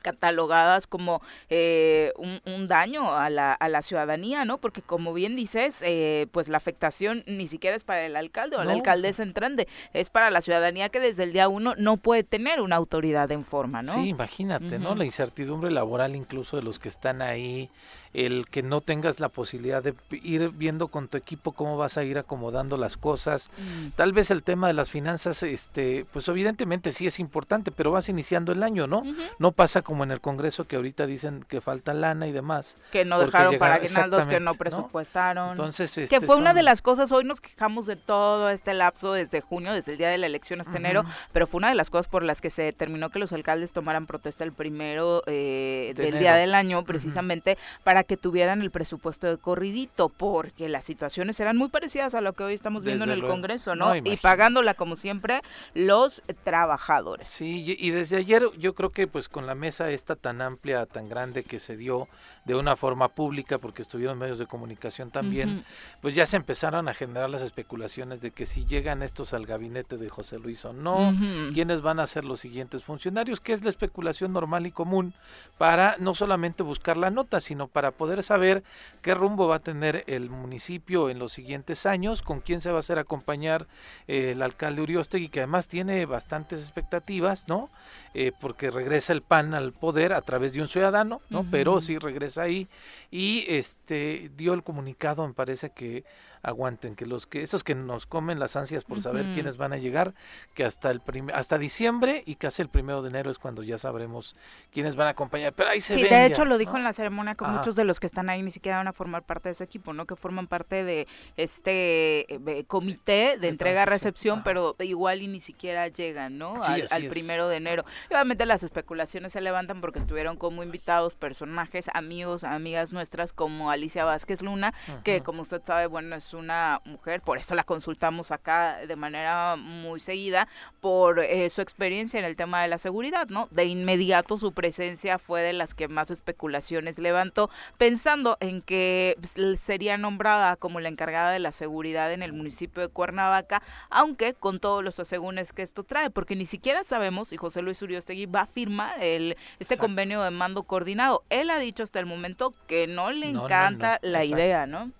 catalogadas 0.00 0.86
como 0.86 1.22
eh, 1.48 2.12
un, 2.16 2.68
daño 2.68 3.12
a 3.12 3.28
la, 3.28 3.52
a 3.52 3.68
la 3.68 3.82
ciudadanía, 3.82 4.44
¿no? 4.44 4.58
Porque 4.58 4.82
como 4.82 5.12
bien 5.12 5.36
dices, 5.36 5.78
eh, 5.82 6.26
pues 6.32 6.48
la 6.48 6.56
afectación 6.56 7.24
ni 7.26 7.48
siquiera 7.48 7.76
es 7.76 7.84
para 7.84 8.06
el 8.06 8.16
alcalde 8.16 8.56
o 8.56 8.64
la 8.64 8.72
alcaldesa 8.72 9.22
entrante, 9.22 9.68
es 9.92 10.10
para 10.10 10.30
la 10.30 10.40
ciudadanía 10.42 10.88
que 10.88 11.00
desde 11.00 11.24
el 11.24 11.32
día 11.32 11.48
uno 11.48 11.74
no 11.76 11.96
puede 11.96 12.24
tener 12.24 12.60
una 12.60 12.76
autoridad 12.76 13.30
en 13.32 13.44
forma, 13.44 13.82
¿no? 13.82 13.92
Sí, 13.92 14.08
imagínate, 14.08 14.78
¿no? 14.78 14.94
La 14.94 15.04
incertidumbre 15.04 15.70
laboral 15.70 16.14
incluso 16.14 16.56
de 16.56 16.62
los 16.62 16.78
que 16.78 16.88
están 16.88 17.22
ahí, 17.22 17.68
el 18.14 18.46
que 18.48 18.62
no 18.62 18.80
tengas 18.80 19.20
la 19.20 19.28
posibilidad 19.28 19.82
de 19.82 19.94
ir 20.10 20.50
viendo 20.50 20.88
con 20.88 21.08
tu 21.08 21.16
equipo 21.16 21.52
cómo 21.52 21.76
vas 21.76 21.96
a 21.96 22.04
ir 22.04 22.18
acomodando 22.18 22.76
las 22.76 22.96
cosas. 22.96 23.50
Mm. 23.56 23.88
Tal 23.96 24.12
vez 24.12 24.30
el 24.30 24.42
tema 24.42 24.66
de 24.66 24.74
las 24.74 24.90
finanzas, 24.90 25.42
este, 25.42 26.04
pues 26.12 26.28
evidentemente 26.28 26.92
sí 26.92 27.06
es 27.06 27.18
importante, 27.18 27.70
pero 27.70 27.90
vas 27.90 28.08
iniciando 28.08 28.52
el 28.52 28.62
año, 28.62 28.86
¿no? 28.86 29.02
No 29.38 29.52
pasa 29.52 29.82
como 29.82 30.04
en 30.04 30.10
el 30.10 30.20
Congreso 30.20 30.66
que 30.66 30.76
ahorita 30.76 31.06
dicen 31.06 31.44
que 31.48 31.60
falta 31.60 31.94
lana 31.94 32.26
y 32.26 32.32
demás. 32.32 32.76
Que 32.90 33.04
no 33.04 33.18
dejaron 33.18 33.58
para 33.58 33.74
aguinaldos, 33.74 34.28
que 34.28 34.40
no 34.40 34.54
presupuestaron. 34.54 35.50
Entonces, 35.50 35.92
que 35.92 36.04
este, 36.04 36.20
fue 36.20 36.36
una 36.36 36.52
de 36.52 36.62
las 36.62 36.82
cosas, 36.82 37.12
hoy 37.12 37.24
nos 37.24 37.40
quejamos 37.40 37.86
de 37.86 37.96
todo 37.96 38.50
este 38.50 38.74
lapso 38.74 39.12
desde 39.12 39.40
junio, 39.40 39.72
desde 39.72 39.92
el 39.92 39.98
día 39.98 40.08
de 40.10 40.18
la 40.18 40.26
elección 40.26 40.60
hasta 40.60 40.76
enero, 40.76 41.04
pero 41.32 41.46
fue 41.46 41.58
una 41.58 41.68
de 41.68 41.74
las 41.74 41.88
cosas 41.88 42.08
por 42.08 42.22
las 42.22 42.40
que 42.40 42.50
se 42.50 42.62
determinó 42.62 43.10
que 43.10 43.18
los 43.18 43.32
alcaldes 43.32 43.72
tomaran 43.72 44.06
protesta 44.06 44.44
el 44.44 44.52
primero 44.52 45.22
eh, 45.26 45.94
del 45.96 46.18
día 46.18 46.34
del 46.34 46.54
año, 46.54 46.84
precisamente 46.84 47.56
para 47.84 48.01
que 48.04 48.16
tuvieran 48.16 48.62
el 48.62 48.70
presupuesto 48.70 49.26
de 49.26 49.38
corridito, 49.38 50.08
porque 50.08 50.68
las 50.68 50.84
situaciones 50.84 51.38
eran 51.40 51.56
muy 51.56 51.68
parecidas 51.68 52.14
a 52.14 52.20
lo 52.20 52.32
que 52.32 52.44
hoy 52.44 52.54
estamos 52.54 52.84
viendo 52.84 53.04
en 53.04 53.10
el 53.10 53.24
Congreso, 53.24 53.74
¿no? 53.74 53.94
y 53.96 54.16
pagándola 54.16 54.74
como 54.74 54.96
siempre 54.96 55.40
los 55.74 56.22
trabajadores. 56.44 57.28
Sí, 57.28 57.76
y 57.78 57.90
desde 57.90 58.16
ayer 58.16 58.44
yo 58.58 58.74
creo 58.74 58.90
que 58.90 59.06
pues 59.06 59.28
con 59.28 59.46
la 59.46 59.54
mesa 59.54 59.90
esta 59.90 60.16
tan 60.16 60.40
amplia, 60.40 60.86
tan 60.86 61.08
grande 61.08 61.44
que 61.44 61.58
se 61.58 61.76
dio 61.76 62.08
de 62.44 62.54
una 62.56 62.74
forma 62.74 63.08
pública, 63.08 63.58
porque 63.58 63.82
estuvieron 63.82 64.18
medios 64.18 64.38
de 64.38 64.46
comunicación 64.46 65.10
también, 65.10 65.64
pues 66.00 66.14
ya 66.14 66.26
se 66.26 66.36
empezaron 66.36 66.88
a 66.88 66.94
generar 66.94 67.30
las 67.30 67.42
especulaciones 67.42 68.20
de 68.20 68.32
que 68.32 68.46
si 68.46 68.64
llegan 68.64 69.02
estos 69.02 69.32
al 69.32 69.46
gabinete 69.46 69.96
de 69.96 70.08
José 70.08 70.38
Luis 70.38 70.64
o 70.64 70.72
no, 70.72 71.14
quiénes 71.54 71.82
van 71.82 72.00
a 72.00 72.06
ser 72.06 72.24
los 72.24 72.40
siguientes 72.40 72.82
funcionarios, 72.82 73.40
que 73.40 73.52
es 73.52 73.62
la 73.62 73.70
especulación 73.70 74.32
normal 74.32 74.66
y 74.66 74.72
común 74.72 75.14
para 75.56 75.96
no 75.98 76.14
solamente 76.14 76.62
buscar 76.62 76.96
la 76.96 77.10
nota, 77.10 77.40
sino 77.40 77.68
para 77.68 77.92
poder 77.92 78.22
saber 78.22 78.64
qué 79.02 79.14
rumbo 79.14 79.46
va 79.46 79.56
a 79.56 79.60
tener 79.60 80.04
el 80.08 80.28
municipio 80.30 81.10
en 81.10 81.18
los 81.18 81.32
siguientes 81.32 81.86
años, 81.86 82.22
con 82.22 82.40
quién 82.40 82.60
se 82.60 82.70
va 82.70 82.76
a 82.76 82.80
hacer 82.80 82.98
acompañar 82.98 83.66
eh, 84.08 84.32
el 84.32 84.42
alcalde 84.42 84.82
Uriostegui, 84.82 85.28
que 85.28 85.40
además 85.40 85.68
tiene 85.68 86.04
bastantes 86.06 86.60
expectativas, 86.60 87.46
¿no? 87.48 87.70
Eh, 88.14 88.32
porque 88.40 88.70
regresa 88.70 89.12
el 89.12 89.22
PAN 89.22 89.54
al 89.54 89.72
poder 89.72 90.12
a 90.12 90.20
través 90.22 90.52
de 90.52 90.60
un 90.60 90.68
ciudadano, 90.68 91.20
¿no? 91.30 91.46
Pero 91.50 91.80
sí 91.80 91.98
regresa 91.98 92.31
ahí 92.38 92.68
y 93.10 93.44
este 93.48 94.30
dio 94.36 94.54
el 94.54 94.62
comunicado, 94.62 95.26
me 95.26 95.34
parece 95.34 95.70
que 95.70 96.04
aguanten, 96.42 96.96
que 96.96 97.06
los 97.06 97.26
que 97.26 97.42
estos 97.42 97.62
que 97.64 97.74
nos 97.74 98.06
comen 98.06 98.38
las 98.38 98.56
ansias 98.56 98.84
por 98.84 99.00
saber 99.00 99.32
quiénes 99.32 99.56
van 99.56 99.72
a 99.72 99.78
llegar, 99.78 100.14
que 100.54 100.64
hasta 100.64 100.90
el 100.90 101.00
hasta 101.32 101.58
diciembre 101.58 102.22
y 102.26 102.36
casi 102.36 102.62
el 102.62 102.68
primero 102.68 103.02
de 103.02 103.10
enero 103.10 103.30
es 103.30 103.38
cuando 103.38 103.62
ya 103.62 103.78
sabremos 103.78 104.36
quiénes 104.72 104.96
van 104.96 105.06
a 105.06 105.10
acompañar. 105.10 105.52
Pero 105.52 105.70
ahí 105.70 105.80
se 105.80 105.94
sí, 105.94 106.02
de 106.02 106.26
hecho 106.26 106.44
lo 106.44 106.58
dijo 106.58 106.76
en 106.76 106.84
la 106.84 106.92
ceremonia 106.92 107.34
que 107.34 107.44
muchos 107.44 107.76
de 107.76 107.84
los 107.84 108.00
que 108.00 108.06
están 108.06 108.28
ahí 108.28 108.42
ni 108.42 108.50
siquiera 108.50 108.78
van 108.78 108.88
a 108.88 108.92
formar 108.92 109.22
parte 109.22 109.48
de 109.48 109.52
ese 109.52 109.64
equipo, 109.64 109.92
¿no? 109.92 110.06
Que 110.06 110.16
forman 110.16 110.46
parte 110.48 110.84
de 110.84 111.06
este 111.36 112.26
eh, 112.32 112.64
comité 112.66 113.38
de 113.38 113.48
entrega-recepción, 113.48 114.42
pero 114.42 114.74
igual 114.80 115.22
y 115.22 115.28
ni 115.28 115.40
siquiera 115.40 115.88
llegan, 115.88 116.38
¿no? 116.38 116.60
al, 116.62 117.08
primero 117.08 117.48
de 117.48 117.56
enero. 117.56 117.84
obviamente 118.10 118.46
las 118.46 118.62
especulaciones 118.62 119.32
se 119.32 119.40
levantan 119.40 119.80
porque 119.80 119.98
estuvieron 119.98 120.36
como 120.36 120.62
invitados 120.62 121.14
personajes, 121.14 121.86
amigos, 121.94 122.44
amigas 122.44 122.92
nuestras 122.92 123.32
como 123.32 123.70
Alicia 123.70 124.04
Vázquez 124.04 124.42
Luna, 124.42 124.74
que 125.04 125.22
como 125.22 125.42
usted 125.42 125.62
sabe, 125.64 125.86
bueno, 125.86 126.16
es 126.16 126.31
una 126.34 126.80
mujer, 126.84 127.20
por 127.20 127.38
eso 127.38 127.54
la 127.54 127.64
consultamos 127.64 128.30
acá 128.30 128.78
de 128.86 128.96
manera 128.96 129.56
muy 129.56 130.00
seguida, 130.00 130.48
por 130.80 131.20
eh, 131.20 131.48
su 131.50 131.60
experiencia 131.60 132.18
en 132.18 132.24
el 132.24 132.36
tema 132.36 132.62
de 132.62 132.68
la 132.68 132.78
seguridad, 132.78 133.28
¿no? 133.28 133.48
De 133.50 133.64
inmediato 133.64 134.38
su 134.38 134.52
presencia 134.52 135.18
fue 135.18 135.42
de 135.42 135.52
las 135.52 135.74
que 135.74 135.88
más 135.88 136.10
especulaciones 136.10 136.98
levantó, 136.98 137.50
pensando 137.78 138.36
en 138.40 138.62
que 138.62 139.16
sería 139.60 139.98
nombrada 139.98 140.56
como 140.56 140.80
la 140.80 140.88
encargada 140.88 141.30
de 141.30 141.38
la 141.38 141.52
seguridad 141.52 142.12
en 142.12 142.22
el 142.22 142.32
municipio 142.32 142.82
de 142.82 142.88
Cuernavaca, 142.88 143.62
aunque 143.90 144.34
con 144.34 144.60
todos 144.60 144.82
los 144.82 144.98
asegúnes 145.00 145.52
que 145.52 145.62
esto 145.62 145.82
trae, 145.84 146.10
porque 146.10 146.36
ni 146.36 146.46
siquiera 146.46 146.84
sabemos, 146.84 147.32
y 147.32 147.36
José 147.36 147.62
Luis 147.62 147.80
Uriostegui 147.82 148.26
va 148.26 148.42
a 148.42 148.46
firmar 148.46 149.02
el, 149.02 149.36
este 149.58 149.76
convenio 149.76 150.22
de 150.22 150.30
mando 150.30 150.62
coordinado. 150.62 151.22
Él 151.30 151.50
ha 151.50 151.58
dicho 151.58 151.82
hasta 151.82 151.98
el 151.98 152.06
momento 152.06 152.54
que 152.66 152.86
no 152.86 153.10
le 153.10 153.28
encanta 153.28 153.98
la 154.02 154.24
idea, 154.24 154.66
¿no? 154.66 154.90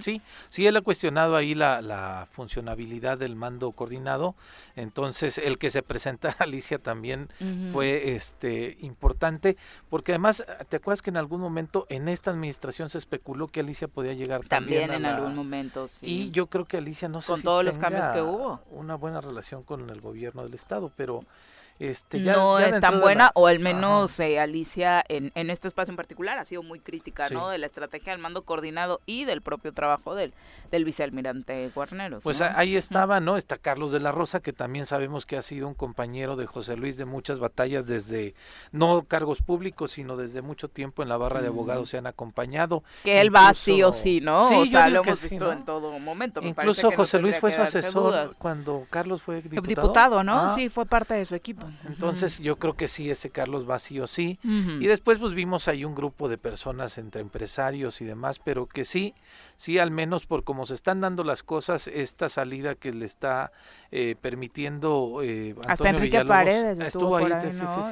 Sí, 0.00 0.20
sí, 0.48 0.66
él 0.66 0.76
ha 0.80 0.82
cuestionado 0.82 1.36
ahí 1.36 1.54
la, 1.54 1.80
la, 1.80 2.26
funcionabilidad 2.30 3.18
del 3.18 3.36
mando 3.36 3.72
coordinado, 3.72 4.34
entonces 4.76 5.38
el 5.38 5.58
que 5.58 5.70
se 5.70 5.82
presenta 5.82 6.34
Alicia 6.38 6.78
también 6.78 7.28
fue 7.72 8.14
este 8.14 8.76
importante, 8.80 9.56
porque 9.88 10.12
además, 10.12 10.44
¿te 10.68 10.76
acuerdas 10.76 11.02
que 11.02 11.10
en 11.10 11.16
algún 11.16 11.40
momento 11.40 11.86
en 11.88 12.08
esta 12.08 12.30
administración 12.30 12.88
se 12.88 12.98
especuló 12.98 13.48
que 13.48 13.60
Alicia 13.60 13.88
podía 13.88 14.14
llegar 14.14 14.42
también? 14.46 14.88
También 14.88 15.04
en 15.04 15.06
algún 15.06 15.34
momento, 15.34 15.88
sí. 15.88 16.06
Y 16.06 16.30
yo 16.30 16.46
creo 16.46 16.64
que 16.64 16.76
Alicia 16.76 17.08
no 17.08 17.20
sé 17.20 17.32
con 17.32 17.42
todos 17.42 17.64
los 17.64 17.78
cambios 17.78 18.08
que 18.08 18.22
hubo. 18.22 18.60
Una 18.70 18.96
buena 18.96 19.20
relación 19.20 19.62
con 19.62 19.88
el 19.90 20.00
gobierno 20.00 20.42
del 20.42 20.54
estado, 20.54 20.92
pero 20.96 21.24
este, 21.80 22.20
no 22.20 22.58
es 22.58 22.78
tan 22.78 23.00
buena, 23.00 23.30
o 23.34 23.46
al 23.46 23.58
menos 23.58 24.20
eh, 24.20 24.38
Alicia 24.38 25.02
en, 25.08 25.32
en, 25.34 25.48
este 25.48 25.66
espacio 25.66 25.92
en 25.92 25.96
particular 25.96 26.38
ha 26.38 26.44
sido 26.44 26.62
muy 26.62 26.78
crítica, 26.78 27.30
¿no? 27.30 27.48
De 27.48 27.56
la 27.56 27.66
estrategia 27.66 28.12
del 28.12 28.20
mando 28.20 28.42
coordinado 28.42 29.00
y 29.06 29.24
del 29.24 29.40
propio 29.40 29.72
trabajo 29.72 30.14
del, 30.14 30.34
del 30.70 30.84
vicealmirante 30.84 31.70
Guarneros. 31.74 32.22
Pues 32.22 32.42
ahí 32.42 32.76
estaba, 32.76 33.20
¿no? 33.20 33.38
Está 33.38 33.56
Carlos 33.56 33.92
de 33.92 34.00
la 34.00 34.12
Rosa, 34.12 34.40
que 34.40 34.52
también 34.52 34.84
sabemos 34.84 35.24
que 35.24 35.38
ha 35.38 35.42
sido 35.42 35.68
un 35.68 35.74
compañero 35.74 36.36
de 36.36 36.44
José 36.44 36.76
Luis 36.76 36.98
de 36.98 37.06
muchas 37.06 37.38
batallas 37.38 37.86
desde, 37.86 38.34
no 38.72 39.04
cargos 39.08 39.40
públicos, 39.40 39.92
sino 39.92 40.18
desde 40.18 40.42
mucho 40.42 40.68
tiempo 40.68 41.02
en 41.02 41.08
la 41.08 41.16
barra 41.16 41.40
de 41.40 41.48
abogados 41.48 41.88
se 41.88 41.96
han 41.96 42.06
acompañado. 42.06 42.84
Que 43.04 43.22
él 43.22 43.34
va 43.34 43.54
sí 43.54 43.82
o 43.82 43.94
sí, 43.94 44.20
¿no? 44.20 44.46
Sí, 44.46 44.54
o 44.54 44.66
sea, 44.66 44.90
lo 44.90 45.02
hemos 45.02 45.22
visto 45.22 45.50
en 45.50 45.64
todo 45.64 45.98
momento. 45.98 46.42
Incluso 46.42 46.90
José 46.90 47.20
Luis 47.20 47.38
fue 47.38 47.52
su 47.52 47.62
asesor 47.62 48.36
cuando 48.36 48.86
Carlos 48.90 49.22
fue 49.22 49.40
diputado. 49.40 49.62
Diputado, 49.62 50.22
¿no? 50.22 50.40
Ah. 50.40 50.52
Sí, 50.54 50.68
fue 50.68 50.84
parte 50.84 51.14
de 51.14 51.24
su 51.24 51.34
equipo. 51.34 51.69
Entonces 51.86 52.40
yo 52.40 52.56
creo 52.56 52.74
que 52.74 52.88
sí, 52.88 53.10
ese 53.10 53.30
Carlos 53.30 53.68
va 53.68 53.78
sí 53.78 54.00
o 54.00 54.06
sí. 54.06 54.38
Y 54.44 54.86
después 54.86 55.18
pues 55.18 55.34
vimos 55.34 55.68
ahí 55.68 55.84
un 55.84 55.94
grupo 55.94 56.28
de 56.28 56.38
personas 56.38 56.98
entre 56.98 57.20
empresarios 57.20 58.00
y 58.00 58.04
demás, 58.04 58.38
pero 58.38 58.66
que 58.66 58.84
sí, 58.84 59.14
sí 59.56 59.78
al 59.78 59.90
menos 59.90 60.26
por 60.26 60.44
cómo 60.44 60.66
se 60.66 60.74
están 60.74 61.00
dando 61.00 61.24
las 61.24 61.42
cosas, 61.42 61.86
esta 61.86 62.28
salida 62.28 62.74
que 62.74 62.92
le 62.92 63.06
está 63.06 63.52
eh, 63.90 64.16
permitiendo 64.20 65.20
eh, 65.22 65.50
Antonio 65.50 65.72
Hasta 65.72 65.88
Enrique 65.90 66.24
Paredes 66.24 66.78
estuvo, 66.78 67.16
ahí, 67.16 67.26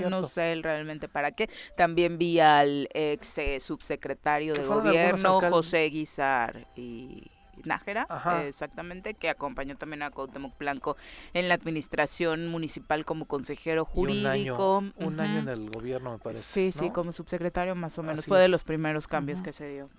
¿no? 0.02 0.10
no 0.10 0.22
sé 0.28 0.54
realmente 0.62 1.08
para 1.08 1.32
qué. 1.32 1.48
También 1.76 2.18
vi 2.18 2.40
al 2.40 2.88
ex 2.92 3.38
eh, 3.38 3.60
subsecretario 3.60 4.54
de 4.54 4.64
gobierno, 4.64 5.40
José 5.40 5.88
Guizar 5.90 6.66
y 6.76 7.30
Nájera, 7.64 8.06
exactamente, 8.46 9.14
que 9.14 9.28
acompañó 9.28 9.76
también 9.76 10.02
a 10.02 10.10
Cuauhtémoc 10.10 10.56
Blanco 10.58 10.96
en 11.34 11.48
la 11.48 11.54
administración 11.54 12.48
municipal 12.48 13.04
como 13.04 13.26
consejero 13.26 13.84
jurídico. 13.84 14.84
un 14.96 15.20
año, 15.20 15.40
en 15.40 15.48
el 15.48 15.70
gobierno, 15.70 16.12
me 16.12 16.18
parece. 16.18 16.42
Sí, 16.42 16.72
sí, 16.72 16.90
como 16.90 17.12
subsecretario 17.12 17.74
más 17.74 17.98
o 17.98 18.02
menos. 18.02 18.26
Fue 18.26 18.40
de 18.40 18.48
los 18.48 18.64
primeros 18.64 19.06
cambios 19.06 19.42
que 19.42 19.52
se 19.52 19.68
dio. 19.68 19.90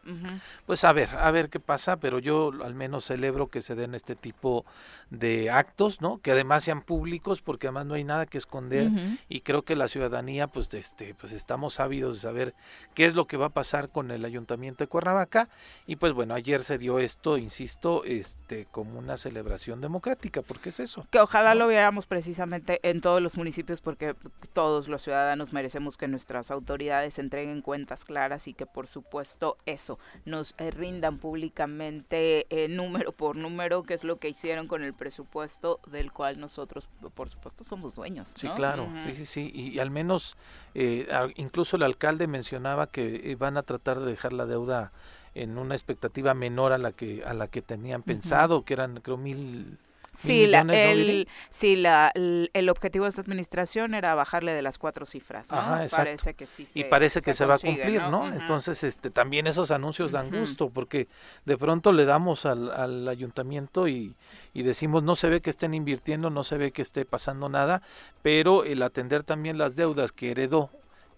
Pues 0.66 0.84
a 0.84 0.94
ver, 0.94 1.10
a 1.16 1.30
ver 1.32 1.50
qué 1.50 1.60
pasa, 1.60 1.98
pero 1.98 2.20
yo 2.20 2.52
al 2.64 2.76
menos 2.76 3.06
celebro 3.06 3.48
que 3.48 3.62
se 3.62 3.76
den 3.76 3.96
este 3.96 4.16
tipo 4.16 4.66
de 5.10 5.50
actos, 5.50 6.02
¿no? 6.02 6.20
Que 6.20 6.32
además 6.32 6.64
sean 6.64 6.82
públicos, 6.82 7.42
porque 7.42 7.68
además 7.68 7.86
no 7.86 7.94
hay 7.96 8.04
nada 8.04 8.26
que 8.26 8.38
esconder 8.38 8.90
y 9.28 9.42
creo 9.42 9.64
que 9.64 9.76
la 9.76 9.88
ciudadanía, 9.88 10.48
pues, 10.48 10.74
este, 10.74 11.14
pues 11.16 11.34
estamos 11.34 11.80
ávidos 11.80 12.16
de 12.16 12.22
saber 12.22 12.54
qué 12.94 13.06
es 13.06 13.16
lo 13.16 13.28
que 13.28 13.38
va 13.38 13.48
a 13.48 13.50
pasar 13.50 13.90
con 13.90 14.12
el 14.12 14.26
ayuntamiento 14.26 14.84
de 14.84 14.88
Cuernavaca 14.88 15.50
y 15.88 15.96
pues 15.96 16.14
bueno, 16.14 16.34
ayer 16.34 16.62
se 16.62 16.78
dio 16.78 17.00
esto, 17.00 17.38
insisto, 17.38 17.59
insisto, 17.60 18.06
este, 18.06 18.68
como 18.72 18.98
una 19.00 19.18
celebración 19.18 19.82
democrática, 19.82 20.42
porque 20.42 20.70
es 20.70 20.80
eso. 20.80 21.06
Que 21.12 21.20
ojalá 21.20 21.56
lo 21.56 21.68
viéramos 21.68 22.08
precisamente 22.08 22.80
en 22.90 23.02
todos 23.02 23.22
los 23.22 23.36
municipios, 23.36 23.82
porque 23.82 24.16
todos 24.54 24.88
los 24.88 25.02
ciudadanos 25.02 25.52
merecemos 25.52 25.98
que 25.98 26.08
nuestras 26.08 26.52
autoridades 26.52 27.20
entreguen 27.20 27.62
cuentas 27.62 28.06
claras 28.06 28.48
y 28.48 28.54
que 28.54 28.66
por 28.66 28.88
supuesto 28.88 29.58
eso 29.66 30.00
nos 30.24 30.56
eh, 30.58 30.72
rindan 30.72 31.18
públicamente 31.18 32.48
eh, 32.50 32.70
número 32.70 33.12
por 33.12 33.36
número, 33.36 33.84
que 33.84 33.94
es 33.94 34.06
lo 34.06 34.20
que 34.20 34.30
hicieron 34.30 34.68
con 34.68 34.82
el 34.82 34.94
presupuesto 34.94 35.82
del 35.88 36.14
cual 36.14 36.40
nosotros, 36.40 36.88
por 37.14 37.30
supuesto, 37.30 37.66
somos 37.66 37.96
dueños. 37.96 38.32
Sí, 38.38 38.48
claro, 38.56 38.88
sí, 39.04 39.14
sí, 39.14 39.26
sí, 39.26 39.52
y, 39.54 39.80
al 39.80 39.92
menos 39.92 40.38
eh, 40.76 41.08
incluso 41.36 41.76
el 41.76 41.84
alcalde 41.84 42.28
mencionaba 42.28 42.88
que 42.88 43.36
van 43.38 43.58
a 43.58 43.64
tratar 43.64 44.00
de 44.00 44.06
dejar 44.06 44.32
la 44.32 44.46
deuda 44.46 44.94
en 45.36 45.58
una 45.58 45.76
expectativa 45.76 46.34
menor 46.34 46.72
a 46.72 46.78
la 46.78 46.92
que 46.92 47.24
a 47.26 47.34
la 47.34 47.48
que 47.48 47.62
tenían 47.62 48.04
pensado, 48.04 48.64
que 48.64 48.74
eran 48.74 49.00
creo 49.02 49.18
mil 49.18 49.78
Sí, 50.18 50.48
la, 50.48 50.62
el, 50.62 51.28
sí 51.50 51.78
la, 51.78 52.12
el, 52.14 52.70
objetivo 52.70 53.06
de 53.06 53.10
esta 53.10 53.22
administración 53.22 53.94
era 53.94 54.16
bajarle 54.16 54.52
de 54.52 54.62
las 54.62 54.78
cuatro 54.78 55.06
cifras, 55.06 55.50
¿no? 55.50 55.58
parece 55.90 56.34
que 56.34 56.46
sí 56.46 56.68
y 56.74 56.84
parece 56.84 57.22
que 57.22 57.34
se, 57.34 57.46
va 57.46 57.56
a 57.56 57.60
cumplir, 57.60 58.02
¿no? 58.04 58.28
Entonces, 58.32 58.84
este, 58.84 59.12
también 59.12 59.48
esos 59.48 59.72
anuncios 59.72 60.12
dan 60.12 60.30
gusto, 60.30 60.70
porque 60.70 61.08
de 61.46 61.58
pronto 61.58 61.94
le 61.94 62.04
damos 62.04 62.46
al, 62.46 62.70
al 62.72 63.08
ayuntamiento 63.08 63.88
y, 63.88 64.16
y 64.54 64.64
decimos 64.64 65.04
no 65.04 65.16
se 65.16 65.30
ve 65.30 65.42
que 65.42 65.50
estén 65.50 65.74
invirtiendo, 65.74 66.30
no 66.30 66.44
se 66.44 66.58
ve 66.58 66.72
que 66.72 66.82
esté 66.82 67.06
pasando 67.06 67.48
nada, 67.48 67.82
pero 68.22 68.66
el 68.66 68.82
atender 68.84 69.24
también 69.24 69.58
las 69.58 69.76
deudas 69.78 70.12
que 70.12 70.32
heredó 70.32 70.70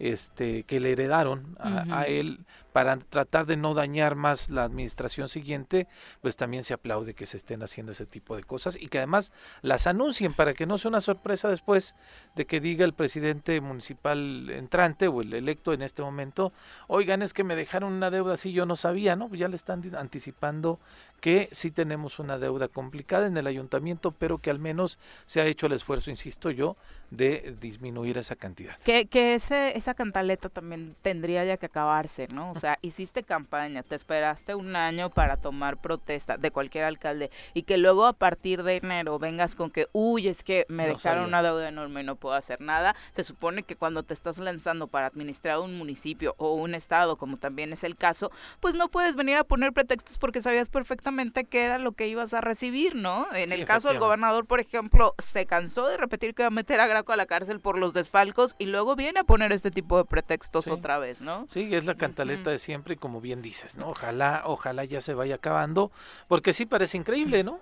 este 0.02 0.64
que 0.64 0.80
le 0.80 0.92
heredaron 0.92 1.56
a, 1.60 2.04
él 2.04 2.40
para 2.72 2.98
tratar 2.98 3.46
de 3.46 3.58
no 3.58 3.74
dañar 3.74 4.16
más 4.16 4.50
la 4.50 4.64
administración 4.64 5.28
siguiente, 5.28 5.88
pues 6.22 6.36
también 6.36 6.64
se 6.64 6.74
aplaude 6.74 7.14
que 7.14 7.26
se 7.26 7.38
estén 7.38 7.64
haciendo 7.64 7.92
ese 7.92 8.06
tipo 8.06 8.36
de 8.36 8.44
cosas 8.44 8.78
y 8.80 8.88
que 8.88 8.98
además 8.98 9.32
las 9.62 9.88
anuncien 9.88 10.34
para 10.34 10.54
que 10.54 10.66
no 10.66 10.78
sea 10.78 10.90
una 10.90 11.02
sorpresa 11.02 11.50
después 11.50 11.96
de 12.36 12.46
que 12.46 12.60
diga 12.60 12.86
el 12.86 12.94
presidente 12.94 13.60
municipal 13.62 14.50
entrante 14.50 15.08
o 15.08 15.22
el 15.22 15.34
electo 15.34 15.74
en 15.74 15.82
este 15.82 16.02
momento, 16.02 16.54
oigan, 16.88 17.22
es 17.22 17.34
que 17.34 17.44
me 17.44 17.56
dejaron 17.56 17.94
una 17.94 18.10
deuda 18.10 18.36
así, 18.36 18.54
yo 18.54 18.66
no 18.66 18.76
sabía, 18.76 19.16
¿no? 19.16 19.34
Ya 19.34 19.48
le 19.48 19.56
están 19.56 19.82
anticipando 19.96 20.80
que 21.20 21.50
sí 21.52 21.72
tenemos 21.72 22.20
una 22.20 22.40
deuda 22.40 22.68
complicada 22.68 23.28
en 23.28 23.38
el 23.38 23.48
ayuntamiento, 23.48 24.12
pero 24.12 24.40
que 24.40 24.50
al 24.50 24.60
menos 24.60 24.98
se 25.26 25.40
ha 25.40 25.46
hecho 25.46 25.68
el 25.68 25.74
esfuerzo, 25.74 26.10
insisto 26.10 26.50
yo, 26.50 26.78
de 27.12 27.56
disminuir 27.60 28.18
esa 28.18 28.36
cantidad. 28.36 28.78
Que, 28.80 29.06
que 29.06 29.36
ese, 29.36 29.78
esa 29.78 29.94
cantaleta 29.94 30.50
también 30.50 30.96
tendría 31.02 31.46
ya 31.46 31.58
que 31.58 31.68
acabarse, 31.68 32.28
¿no? 32.30 32.54
Sea, 32.62 32.78
hiciste 32.82 33.24
campaña, 33.24 33.84
te 33.84 33.96
esperaste 33.96 34.56
un 34.56 34.76
año 34.76 35.10
para 35.10 35.38
tomar 35.38 35.82
protesta 35.82 36.38
de 36.38 36.52
cualquier 36.52 36.86
alcalde 36.86 37.32
y 37.54 37.64
que 37.64 37.78
luego 37.78 38.06
a 38.06 38.14
partir 38.14 38.64
de 38.64 38.78
enero 38.78 39.20
vengas 39.20 39.56
con 39.56 39.72
que, 39.72 39.88
uy, 39.92 40.28
es 40.28 40.44
que 40.44 40.66
me 40.70 40.88
dejaron 40.88 41.26
una 41.26 41.44
deuda 41.44 41.68
enorme 41.68 42.02
y 42.02 42.04
no 42.04 42.16
puedo 42.16 42.36
hacer 42.36 42.62
nada. 42.62 42.96
Se 43.14 43.24
supone 43.24 43.64
que 43.64 43.76
cuando 43.76 44.04
te 44.04 44.14
estás 44.14 44.38
lanzando 44.38 44.88
para 44.88 45.08
administrar 45.08 45.60
un 45.60 45.78
municipio 45.78 46.36
o 46.38 46.54
un 46.54 46.76
estado, 46.76 47.18
como 47.18 47.38
también 47.38 47.74
es 47.74 47.84
el 47.84 47.96
caso, 47.96 48.32
pues 48.60 48.76
no 48.76 48.90
puedes 48.90 49.16
venir 49.16 49.38
a 49.38 49.44
poner 49.44 49.74
pretextos 49.74 50.18
porque 50.18 50.42
sabías 50.42 50.70
perfectamente 50.70 51.46
qué 51.46 51.64
era 51.64 51.80
lo 51.80 51.94
que 51.94 52.08
ibas 52.08 52.34
a 52.34 52.42
recibir, 52.42 52.96
¿no? 52.96 53.28
En 53.34 53.52
el 53.52 53.66
caso 53.66 53.90
del 53.90 54.00
gobernador, 54.00 54.46
por 54.46 54.60
ejemplo, 54.60 55.16
se 55.18 55.46
cansó 55.46 55.88
de 55.88 55.98
repetir 55.98 56.36
que 56.36 56.44
iba 56.44 56.48
a 56.48 56.52
meter 56.52 56.80
a 56.80 56.92
a 56.92 57.16
la 57.16 57.26
cárcel 57.26 57.60
por 57.60 57.78
los 57.78 57.94
desfalcos 57.94 58.56
y 58.60 58.66
luego 58.66 58.96
viene 58.96 59.22
a 59.22 59.24
poner 59.24 59.52
este 59.52 59.72
tipo 59.72 59.98
de 59.98 60.06
pretextos 60.06 60.68
otra 60.68 61.00
vez, 61.00 61.22
¿no? 61.22 61.46
Sí, 61.48 61.70
es 61.74 61.86
la 61.86 61.96
cantaleta 61.96 62.51
de 62.52 62.60
siempre 62.60 62.98
como 62.98 63.22
bien 63.22 63.42
dices, 63.42 63.78
¿no? 63.78 63.90
Ojalá, 63.90 64.44
ojalá 64.46 64.86
ya 64.86 65.02
se 65.02 65.14
vaya 65.14 65.36
acabando, 65.36 65.92
porque 66.28 66.54
sí 66.54 66.66
parece 66.66 66.98
increíble, 66.98 67.44
¿no? 67.44 67.60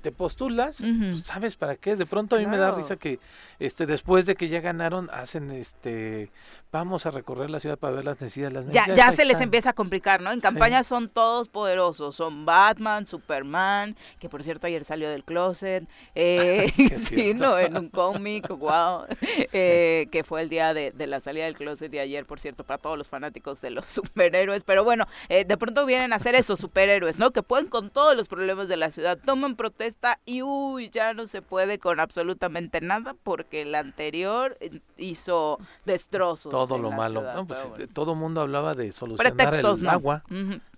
Te 0.00 0.12
postulas, 0.12 0.78
pues, 0.78 1.20
¿sabes 1.20 1.56
para 1.56 1.76
qué? 1.76 1.96
De 1.96 2.06
pronto 2.06 2.36
a 2.36 2.38
mí 2.38 2.46
me 2.46 2.56
da 2.56 2.72
risa 2.72 2.96
que 2.96 3.18
este 3.58 3.86
después 3.86 4.26
de 4.26 4.34
que 4.34 4.48
ya 4.48 4.60
ganaron 4.60 5.08
hacen 5.12 5.50
este 5.50 6.30
vamos 6.70 7.06
a 7.06 7.10
recorrer 7.10 7.48
la 7.48 7.60
ciudad 7.60 7.78
para 7.78 7.96
ver 7.96 8.04
las 8.04 8.20
necesidades, 8.20 8.52
las 8.52 8.66
necesidades 8.66 8.96
Ya, 8.96 9.06
ya 9.06 9.12
se 9.12 9.24
les 9.24 9.40
empieza 9.40 9.70
a 9.70 9.72
complicar, 9.72 10.20
¿no? 10.20 10.32
En 10.32 10.40
campaña 10.40 10.84
son 10.84 11.08
todos 11.08 11.48
poderosos, 11.48 12.14
son 12.14 12.44
Batman, 12.44 13.06
Superman, 13.06 13.96
que 14.18 14.28
por 14.28 14.42
cierto 14.42 14.66
ayer 14.66 14.84
salió 14.84 15.08
del 15.08 15.24
closet, 15.24 15.88
eh, 16.14 16.70
sí, 16.98 17.34
no, 17.38 17.58
en 17.58 17.76
un 17.76 17.88
cómic, 17.88 18.48
wow, 18.58 19.04
eh, 19.52 20.08
que 20.12 20.24
fue 20.24 20.42
el 20.42 20.48
día 20.48 20.74
de, 20.74 20.92
la 21.06 21.20
salida 21.20 21.46
del 21.46 21.56
closet 21.56 21.90
de 21.90 22.00
ayer, 22.00 22.26
por 22.26 22.38
cierto, 22.38 22.64
para 22.64 22.78
todos 22.78 22.98
los 22.98 23.08
fanáticos 23.08 23.60
de 23.62 23.70
los 23.70 23.86
superhéroes, 23.86 24.62
pero 24.64 24.84
bueno, 24.84 25.06
eh, 25.28 25.44
de 25.44 25.56
pronto 25.56 25.86
vienen 25.86 26.12
a 26.12 26.16
hacer 26.16 26.34
esos 26.34 26.60
superhéroes, 26.60 27.18
¿no? 27.18 27.30
Que 27.30 27.42
pueden 27.42 27.68
con 27.68 27.90
todos 27.90 28.14
los 28.14 28.28
problemas 28.28 28.68
de 28.68 28.76
la 28.76 28.90
ciudad, 28.90 29.18
toman 29.24 29.56
protesta 29.56 29.87
y 30.24 30.42
uy, 30.42 30.90
ya 30.90 31.14
no 31.14 31.26
se 31.26 31.42
puede 31.42 31.78
con 31.78 32.00
absolutamente 32.00 32.80
nada 32.80 33.14
porque 33.22 33.62
el 33.62 33.74
anterior 33.74 34.58
hizo 34.96 35.58
destrozos 35.84 36.50
todo 36.50 36.78
lo 36.78 36.90
malo. 36.90 37.22
pues, 37.46 37.66
Todo 37.92 38.12
el 38.12 38.18
mundo 38.18 38.40
hablaba 38.40 38.74
de 38.74 38.92
solucionar 38.92 39.54
el 39.54 39.88
agua, 39.88 40.24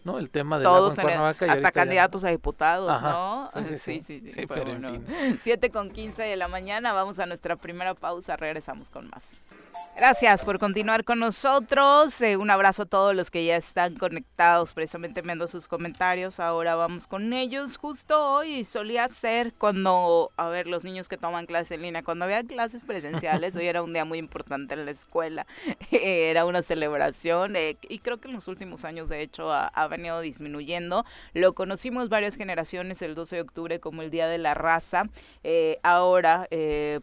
¿no? 0.05 0.19
El 0.19 0.31
tema 0.31 0.59
del 0.59 0.67
agua 0.67 0.89
en 0.91 0.95
Cuernavaca. 0.95 1.53
hasta 1.53 1.73
candidatos 1.73 2.25
a 2.25 2.31
diputados, 2.31 3.01
¿no? 3.03 3.51
Sí, 3.79 4.01
sí, 4.01 4.31
sí. 4.33 4.47
pero, 4.47 4.71
en 4.73 5.05
fin. 5.05 5.39
7 5.43 5.71
con 5.71 5.91
15 5.91 6.23
de 6.23 6.37
la 6.37 6.49
mañana, 6.49 6.93
vamos 6.93 7.19
a 7.19 7.27
nuestra 7.27 7.57
primera 7.57 7.95
pausa, 7.95 8.37
regresamos 8.37 8.91
con 8.91 9.09
más. 9.09 9.39
Gracias 9.97 10.45
por 10.45 10.59
continuar 10.59 11.05
con 11.05 11.19
nosotros. 11.19 12.19
Eh, 12.23 12.37
un 12.37 12.51
abrazo 12.51 12.83
a 12.83 12.87
todos 12.87 13.15
los 13.15 13.31
que 13.31 13.45
ya 13.45 13.57
están 13.57 13.97
conectados, 13.97 14.73
precisamente 14.73 15.21
viendo 15.21 15.47
sus 15.47 15.69
comentarios. 15.69 16.41
Ahora 16.41 16.75
vamos 16.75 17.07
con 17.07 17.33
ellos. 17.33 17.77
Justo 17.77 18.33
hoy 18.33 18.65
solía 18.65 19.07
ser 19.09 19.53
cuando, 19.53 20.33
a 20.37 20.49
ver, 20.49 20.69
los 20.69 20.85
niños 20.85 21.09
que 21.09 21.19
toman 21.19 21.45
clases 21.45 21.73
en 21.73 21.83
línea, 21.83 22.03
cuando 22.03 22.25
había 22.25 22.43
clases 22.45 22.85
presenciales, 22.85 23.55
hoy 23.57 23.67
era 23.67 23.83
un 23.83 23.93
día 23.93 24.05
muy 24.05 24.19
importante 24.19 24.75
en 24.75 24.87
la 24.87 24.91
escuela. 24.91 25.47
era 25.91 26.47
una 26.47 26.63
celebración 26.63 27.57
eh, 27.57 27.77
y 27.83 27.99
creo 27.99 28.19
que 28.19 28.29
en 28.29 28.35
los 28.35 28.49
últimos 28.49 28.85
años, 28.85 29.09
de 29.09 29.21
hecho, 29.21 29.53
ha, 29.53 29.87
venido 29.91 30.21
disminuyendo. 30.21 31.05
Lo 31.35 31.53
conocimos 31.53 32.09
varias 32.09 32.37
generaciones 32.37 33.03
el 33.03 33.15
12 33.15 33.37
de 33.37 33.43
octubre 33.43 33.81
como 33.81 34.01
el 34.03 34.11
Día 34.11 34.27
de 34.27 34.39
la 34.39 34.55
Raza. 34.55 35.05
Eh, 35.45 35.79
ahora, 35.83 36.49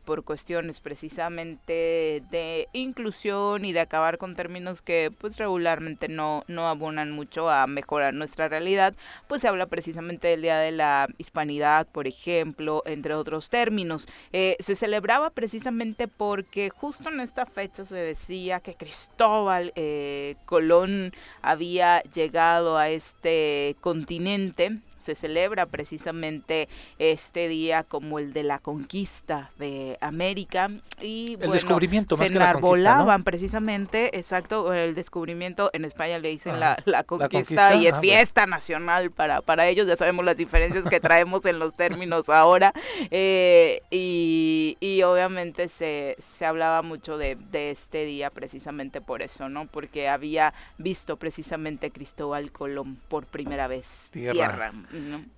por 0.06 0.24
cuestiones 0.24 0.82
precisamente 0.82 2.24
de 2.32 2.68
inclusión 2.74 3.66
y 3.66 3.74
de 3.74 3.80
acabar 3.80 4.18
con 4.18 4.36
términos 4.36 4.82
que 4.82 5.12
pues 5.18 5.38
regularmente 5.38 6.08
no, 6.08 6.44
no 6.48 6.68
abonan 6.68 7.12
mucho 7.12 7.50
a 7.50 7.68
mejorar 7.68 8.14
nuestra 8.14 8.48
realidad, 8.48 8.96
pues 9.28 9.42
se 9.42 9.48
habla 9.48 9.68
precisamente 9.68 10.30
del 10.30 10.42
Día 10.42 10.58
de 10.58 10.72
la 10.72 11.08
Hispanidad, 11.18 11.88
por 11.88 12.08
ejemplo, 12.08 12.84
entre 12.86 13.14
otros 13.14 13.50
términos. 13.50 14.08
Eh, 14.32 14.56
se 14.60 14.76
celebraba 14.76 15.30
precisamente 15.32 16.08
porque 16.08 16.70
justo 16.70 17.10
en 17.10 17.20
esta 17.20 17.46
fecha 17.46 17.86
se 17.86 17.96
decía 17.96 18.60
que 18.60 18.76
Cristóbal 18.76 19.74
eh, 19.76 20.36
Colón 20.46 21.14
había 21.42 22.02
llegado 22.04 22.77
a 22.78 22.90
este 22.90 23.76
continente 23.82 24.82
se 25.08 25.16
celebra 25.16 25.68
precisamente 25.68 26.68
este 27.00 27.48
día 27.48 27.84
como 27.84 28.20
el 28.20 28.34
de 28.34 28.44
la 28.44 28.60
conquista 28.60 29.52
de 29.58 29.98
América. 30.02 30.70
Y 31.02 31.38
el 31.40 31.52
descubrimiento 31.52 32.18
más 32.18 32.28
se 32.28 32.34
enarbolaban 32.34 33.24
precisamente, 33.24 34.18
exacto, 34.18 34.74
el 34.74 34.96
descubrimiento 34.96 35.70
en 35.72 35.86
España 35.86 36.20
le 36.20 36.28
dicen 36.28 36.60
la, 36.60 36.76
conquista, 37.06 37.76
y 37.76 37.88
es 37.88 37.96
ah, 37.96 38.02
fiesta 38.02 38.46
nacional 38.48 39.12
para, 39.12 39.42
para 39.42 39.68
ellos, 39.70 39.88
ya 39.88 39.96
sabemos 39.96 40.26
las 40.26 40.36
diferencias 40.36 40.86
que 40.90 41.00
traemos 41.00 41.46
en 41.46 41.58
los 41.58 41.76
términos 41.76 42.28
ahora 42.28 42.74
eh, 43.10 43.82
y, 43.90 44.76
y, 44.82 45.04
obviamente 45.04 45.70
se, 45.70 46.18
se 46.20 46.46
hablaba 46.46 46.82
mucho 46.82 47.18
de, 47.18 47.38
de 47.52 47.72
este 47.72 48.04
día 48.04 48.30
precisamente 48.30 49.00
por 49.00 49.22
eso, 49.22 49.48
¿no? 49.48 49.68
Porque 49.68 50.10
había 50.10 50.54
visto 50.78 51.16
precisamente 51.16 51.92
Cristóbal 51.92 52.52
Colón 52.52 52.98
por 53.08 53.26
primera 53.26 53.68
vez 53.68 54.10
tierra 54.12 54.74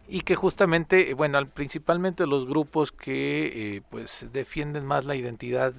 y 0.07 0.21
que 0.21 0.35
justamente, 0.35 1.13
bueno, 1.13 1.45
principalmente 1.47 2.25
los 2.25 2.45
grupos 2.45 2.91
que 2.91 3.77
eh, 3.77 3.81
pues 3.89 4.27
defienden 4.31 4.85
más 4.85 5.05
la 5.05 5.15
identidad 5.15 5.73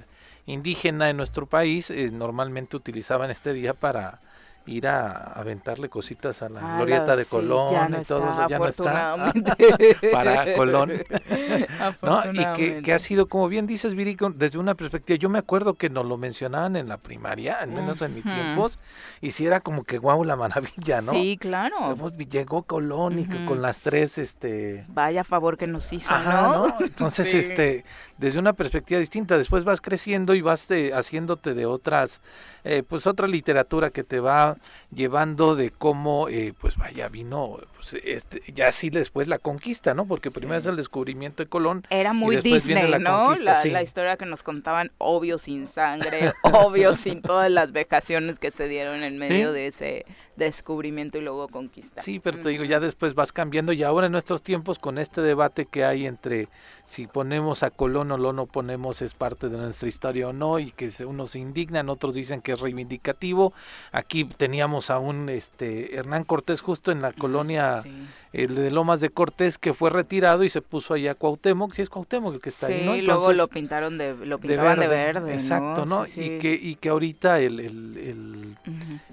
indígena 0.46 1.10
en 1.10 1.16
nuestro 1.16 1.46
país 1.46 1.90
eh, 1.90 2.10
normalmente 2.10 2.76
utilizaban 2.76 3.30
este 3.30 3.52
día 3.52 3.74
para 3.74 4.20
ir 4.66 4.86
a 4.86 5.32
aventarle 5.32 5.88
cositas 5.88 6.42
a 6.42 6.48
la 6.48 6.60
ah, 6.60 6.76
glorieta 6.76 7.16
de 7.16 7.24
Colón 7.24 7.96
y 8.00 8.04
todo 8.04 8.30
eso, 8.30 8.46
ya 8.48 8.58
no 8.58 8.68
está 8.68 9.32
para 10.12 10.54
Colón. 10.54 10.92
¿no? 12.02 12.32
Y 12.32 12.44
que, 12.54 12.82
que, 12.82 12.92
ha 12.92 12.98
sido, 12.98 13.28
como 13.28 13.48
bien 13.48 13.66
dices, 13.66 13.94
Virico, 13.94 14.30
desde 14.30 14.58
una 14.58 14.74
perspectiva, 14.74 15.18
yo 15.18 15.28
me 15.28 15.38
acuerdo 15.38 15.74
que 15.74 15.90
nos 15.90 16.06
lo 16.06 16.16
mencionaban 16.16 16.76
en 16.76 16.88
la 16.88 16.98
primaria, 16.98 17.56
al 17.56 17.70
menos 17.70 18.00
en 18.02 18.14
mis 18.14 18.24
tiempos, 18.24 18.78
y 19.20 19.32
si 19.32 19.46
era 19.46 19.60
como 19.60 19.84
que 19.84 19.98
guau, 19.98 20.24
la 20.24 20.36
maravilla, 20.36 21.00
¿no? 21.00 21.12
Sí, 21.12 21.36
claro. 21.40 21.94
llegó 22.30 22.62
Colón 22.62 23.18
y 23.18 23.26
con 23.46 23.62
las 23.62 23.80
tres, 23.80 24.18
este... 24.18 24.84
Vaya 24.88 25.24
favor 25.24 25.56
que 25.56 25.66
nos 25.66 25.92
hizo, 25.92 26.16
¿no? 26.18 26.76
Entonces, 26.80 27.34
este, 27.34 27.84
desde 28.18 28.38
una 28.38 28.52
perspectiva 28.52 29.00
distinta, 29.00 29.38
después 29.38 29.64
vas 29.64 29.80
creciendo 29.80 30.34
y 30.34 30.40
vas 30.40 30.70
eh, 30.70 30.92
haciéndote 30.94 31.54
de 31.54 31.66
otras, 31.66 32.20
eh, 32.64 32.82
pues 32.86 33.06
otra 33.06 33.26
literatura 33.26 33.90
que 33.90 34.04
te 34.04 34.20
va 34.20 34.49
llevando 34.94 35.56
de 35.56 35.70
cómo, 35.70 36.28
eh, 36.28 36.52
pues 36.60 36.76
vaya, 36.76 37.08
vino, 37.08 37.58
pues, 37.76 37.94
este, 38.04 38.42
ya 38.52 38.68
así 38.68 38.90
después 38.90 39.28
la 39.28 39.38
conquista, 39.38 39.94
¿no? 39.94 40.06
Porque 40.06 40.30
primero 40.30 40.58
es 40.58 40.66
el 40.66 40.76
descubrimiento 40.76 41.42
de 41.42 41.48
Colón. 41.48 41.84
Era 41.90 42.12
muy 42.12 42.36
Disney, 42.36 42.90
¿no? 42.98 43.34
La, 43.36 43.64
la, 43.64 43.82
historia 43.82 44.16
que 44.16 44.26
nos 44.26 44.42
contaban, 44.42 44.92
obvio 44.98 45.38
sin 45.38 45.66
sangre, 45.66 46.32
obvio 46.42 46.96
sin 46.96 47.22
todas 47.22 47.50
las 47.50 47.72
vejaciones 47.72 48.38
que 48.38 48.50
se 48.50 48.68
dieron 48.68 49.02
en 49.02 49.18
medio 49.18 49.52
de 49.52 49.68
ese 49.68 50.06
descubrimiento 50.36 51.18
y 51.18 51.20
luego 51.20 51.48
conquista. 51.48 52.00
Sí, 52.00 52.18
pero 52.18 52.38
te 52.40 52.48
digo, 52.48 52.64
ya 52.64 52.80
después 52.80 53.14
vas 53.14 53.32
cambiando 53.32 53.72
y 53.72 53.82
ahora 53.82 54.06
en 54.06 54.12
nuestros 54.12 54.42
tiempos 54.42 54.78
con 54.78 54.98
este 54.98 55.20
debate 55.20 55.66
que 55.66 55.84
hay 55.84 56.06
entre 56.06 56.48
si 56.84 57.06
ponemos 57.06 57.62
a 57.62 57.70
Colón 57.70 58.10
o 58.10 58.18
lo 58.18 58.32
no 58.32 58.46
ponemos 58.46 59.02
es 59.02 59.14
parte 59.14 59.48
de 59.48 59.56
nuestra 59.56 59.88
historia 59.88 60.28
o 60.28 60.32
no 60.32 60.58
y 60.58 60.72
que 60.72 60.90
unos 61.04 61.30
se 61.30 61.38
indignan, 61.38 61.88
otros 61.88 62.14
dicen 62.14 62.40
que 62.40 62.52
es 62.52 62.60
reivindicativo. 62.60 63.52
Aquí 63.92 64.24
teníamos 64.40 64.88
a 64.88 64.98
un 64.98 65.28
este 65.28 65.96
Hernán 65.96 66.24
Cortés 66.24 66.62
justo 66.62 66.90
en 66.92 67.02
la 67.02 67.12
colonia 67.12 67.82
el 68.32 68.54
de 68.54 68.70
Lomas 68.70 69.02
de 69.02 69.10
Cortés 69.10 69.58
que 69.58 69.74
fue 69.74 69.90
retirado 69.90 70.44
y 70.44 70.48
se 70.48 70.62
puso 70.62 70.94
allá 70.94 71.14
Cuauhtémoc, 71.14 71.74
si 71.74 71.82
es 71.82 71.90
Cuauhtémoc 71.90 72.32
el 72.36 72.40
que 72.40 72.48
está 72.48 72.68
ahí, 72.68 72.86
¿no? 72.86 72.94
Entonces, 72.94 73.06
luego 73.06 73.32
lo 73.34 73.48
pintaron 73.48 73.98
de 73.98 74.16
lo 74.24 74.38
pintaban 74.38 74.80
de 74.80 74.86
verde, 74.86 75.34
exacto, 75.34 75.84
¿no? 75.84 76.06
y 76.06 76.38
que 76.38 76.54
y 76.54 76.76
que 76.76 76.88
ahorita 76.88 77.38
el 77.38 77.60
el, 77.60 77.98
el, 77.98 78.56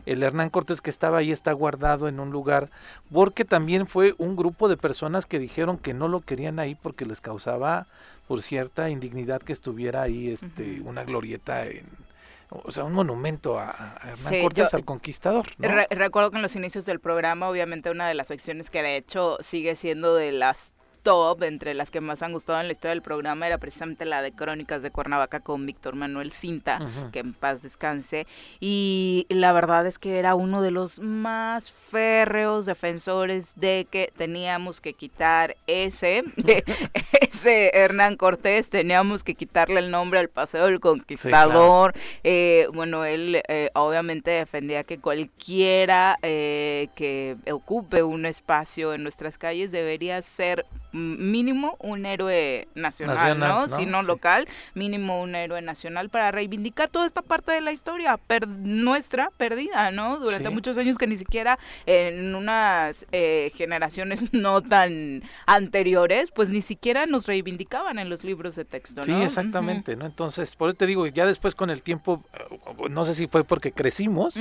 el 0.05 0.24
Hernán 0.24 0.50
Cortés 0.50 0.79
que 0.79 0.89
estaba 0.89 1.17
ahí 1.17 1.34
está 1.34 1.51
guardado 1.51 2.07
en 2.07 2.22
un 2.22 2.31
lugar 2.31 2.69
porque 3.12 3.43
también 3.43 3.86
fue 3.86 4.15
un 4.17 4.38
grupo 4.38 4.69
de 4.69 4.77
personas 4.77 5.25
que 5.25 5.39
dijeron 5.39 5.77
que 5.77 5.93
no 5.93 6.07
lo 6.07 6.22
querían 6.22 6.57
ahí 6.57 6.75
porque 6.75 7.03
les 7.03 7.19
causaba 7.19 7.86
por 8.29 8.41
cierta 8.41 8.89
indignidad 8.89 9.41
que 9.41 9.51
estuviera 9.51 10.03
ahí 10.03 10.29
este 10.29 10.79
una 10.86 11.03
glorieta 11.03 11.65
en 11.65 12.06
o 12.49 12.71
sea, 12.71 12.83
un 12.83 12.93
monumento 12.93 13.59
a, 13.59 13.97
Hernán 14.03 14.41
Cortés, 14.41 14.73
al 14.73 14.85
conquistador. 14.85 15.47
recuerdo 15.57 16.31
que 16.31 16.37
en 16.37 16.43
los 16.43 16.55
inicios 16.55 16.85
del 16.85 16.99
programa, 16.99 17.49
obviamente 17.49 17.89
una 17.89 18.07
de 18.07 18.13
las 18.13 18.27
secciones 18.27 18.69
que 18.69 18.81
de 18.81 18.95
hecho 18.95 19.37
sigue 19.41 19.75
siendo 19.75 20.15
de 20.15 20.31
las 20.31 20.73
top, 21.07 21.43
entre 21.43 21.73
las 21.73 21.89
que 21.89 22.01
más 22.01 22.21
han 22.21 22.33
gustado 22.33 22.59
en 22.59 22.67
la 22.67 22.73
historia 22.73 22.89
del 22.89 23.01
programa, 23.01 23.47
era 23.47 23.57
precisamente 23.59 24.03
la 24.03 24.21
de 24.21 24.33
Crónicas 24.33 24.83
de 24.83 24.91
Cuernavaca 24.91 25.39
con 25.39 25.65
Víctor 25.65 25.95
Manuel 25.95 26.33
Cinta, 26.33 26.79
que 27.13 27.19
en 27.19 27.33
paz 27.33 27.61
descanse. 27.61 28.27
Y 28.59 29.25
la 29.29 29.53
verdad 29.53 29.87
es 29.87 29.99
que 29.99 30.19
era 30.19 30.35
uno 30.35 30.61
de 30.61 30.71
los 30.71 30.99
más 30.99 31.71
férreos 31.71 32.65
defensores 32.65 33.53
de 33.55 33.87
que 33.89 34.11
teníamos 34.17 34.81
que 34.81 34.91
quitar 34.91 35.55
ese, 35.65 36.25
ese 37.21 37.71
Hernán 37.73 38.17
Cortés, 38.17 38.69
teníamos 38.69 39.23
que 39.23 39.35
quitarle 39.35 39.79
el 39.79 39.91
nombre 39.91 40.19
al 40.19 40.27
Paseo 40.27 40.65
del 40.65 40.81
Conquistador. 40.81 41.93
Eh, 42.25 42.67
bueno, 42.73 43.05
él 43.05 43.41
eh, 43.47 43.69
obviamente 43.75 44.31
defendía 44.31 44.83
que 44.83 44.97
cualquiera 44.97 46.17
eh, 46.21 46.89
que 46.95 47.37
ocupe 47.49 48.03
un 48.03 48.25
espacio 48.25 48.93
en 48.93 49.03
nuestras 49.03 49.37
calles 49.37 49.71
debería 49.71 50.21
ser 50.21 50.65
mínimo 50.97 51.77
un 51.79 52.05
héroe 52.05 52.67
nacional, 52.75 53.39
¿no? 53.39 53.69
Si 53.75 53.85
no 53.85 54.01
local, 54.01 54.47
mínimo 54.73 55.21
un 55.21 55.35
héroe 55.35 55.61
nacional 55.61 56.09
para 56.09 56.31
reivindicar 56.31 56.89
toda 56.89 57.05
esta 57.05 57.21
parte 57.21 57.51
de 57.51 57.61
la 57.61 57.71
historia 57.71 58.19
nuestra 58.47 59.31
perdida, 59.37 59.91
¿no? 59.91 60.19
Durante 60.19 60.49
muchos 60.49 60.77
años 60.77 60.97
que 60.97 61.07
ni 61.07 61.17
siquiera 61.17 61.57
en 61.85 62.35
unas 62.35 63.05
eh, 63.11 63.51
generaciones 63.55 64.21
no 64.33 64.61
tan 64.61 65.23
anteriores, 65.45 66.31
pues 66.31 66.49
ni 66.49 66.61
siquiera 66.61 67.05
nos 67.05 67.27
reivindicaban 67.27 67.99
en 67.99 68.09
los 68.09 68.23
libros 68.23 68.55
de 68.55 68.65
texto, 68.65 69.01
¿no? 69.01 69.03
Sí, 69.03 69.13
exactamente, 69.13 69.95
¿no? 69.95 70.05
Entonces, 70.05 70.55
por 70.55 70.69
eso 70.69 70.77
te 70.77 70.85
digo, 70.85 71.07
ya 71.07 71.25
después 71.25 71.55
con 71.55 71.69
el 71.69 71.83
tiempo, 71.83 72.23
eh, 72.33 72.89
no 72.89 73.05
sé 73.05 73.13
si 73.13 73.27
fue 73.27 73.43
porque 73.43 73.71
crecimos 73.71 74.35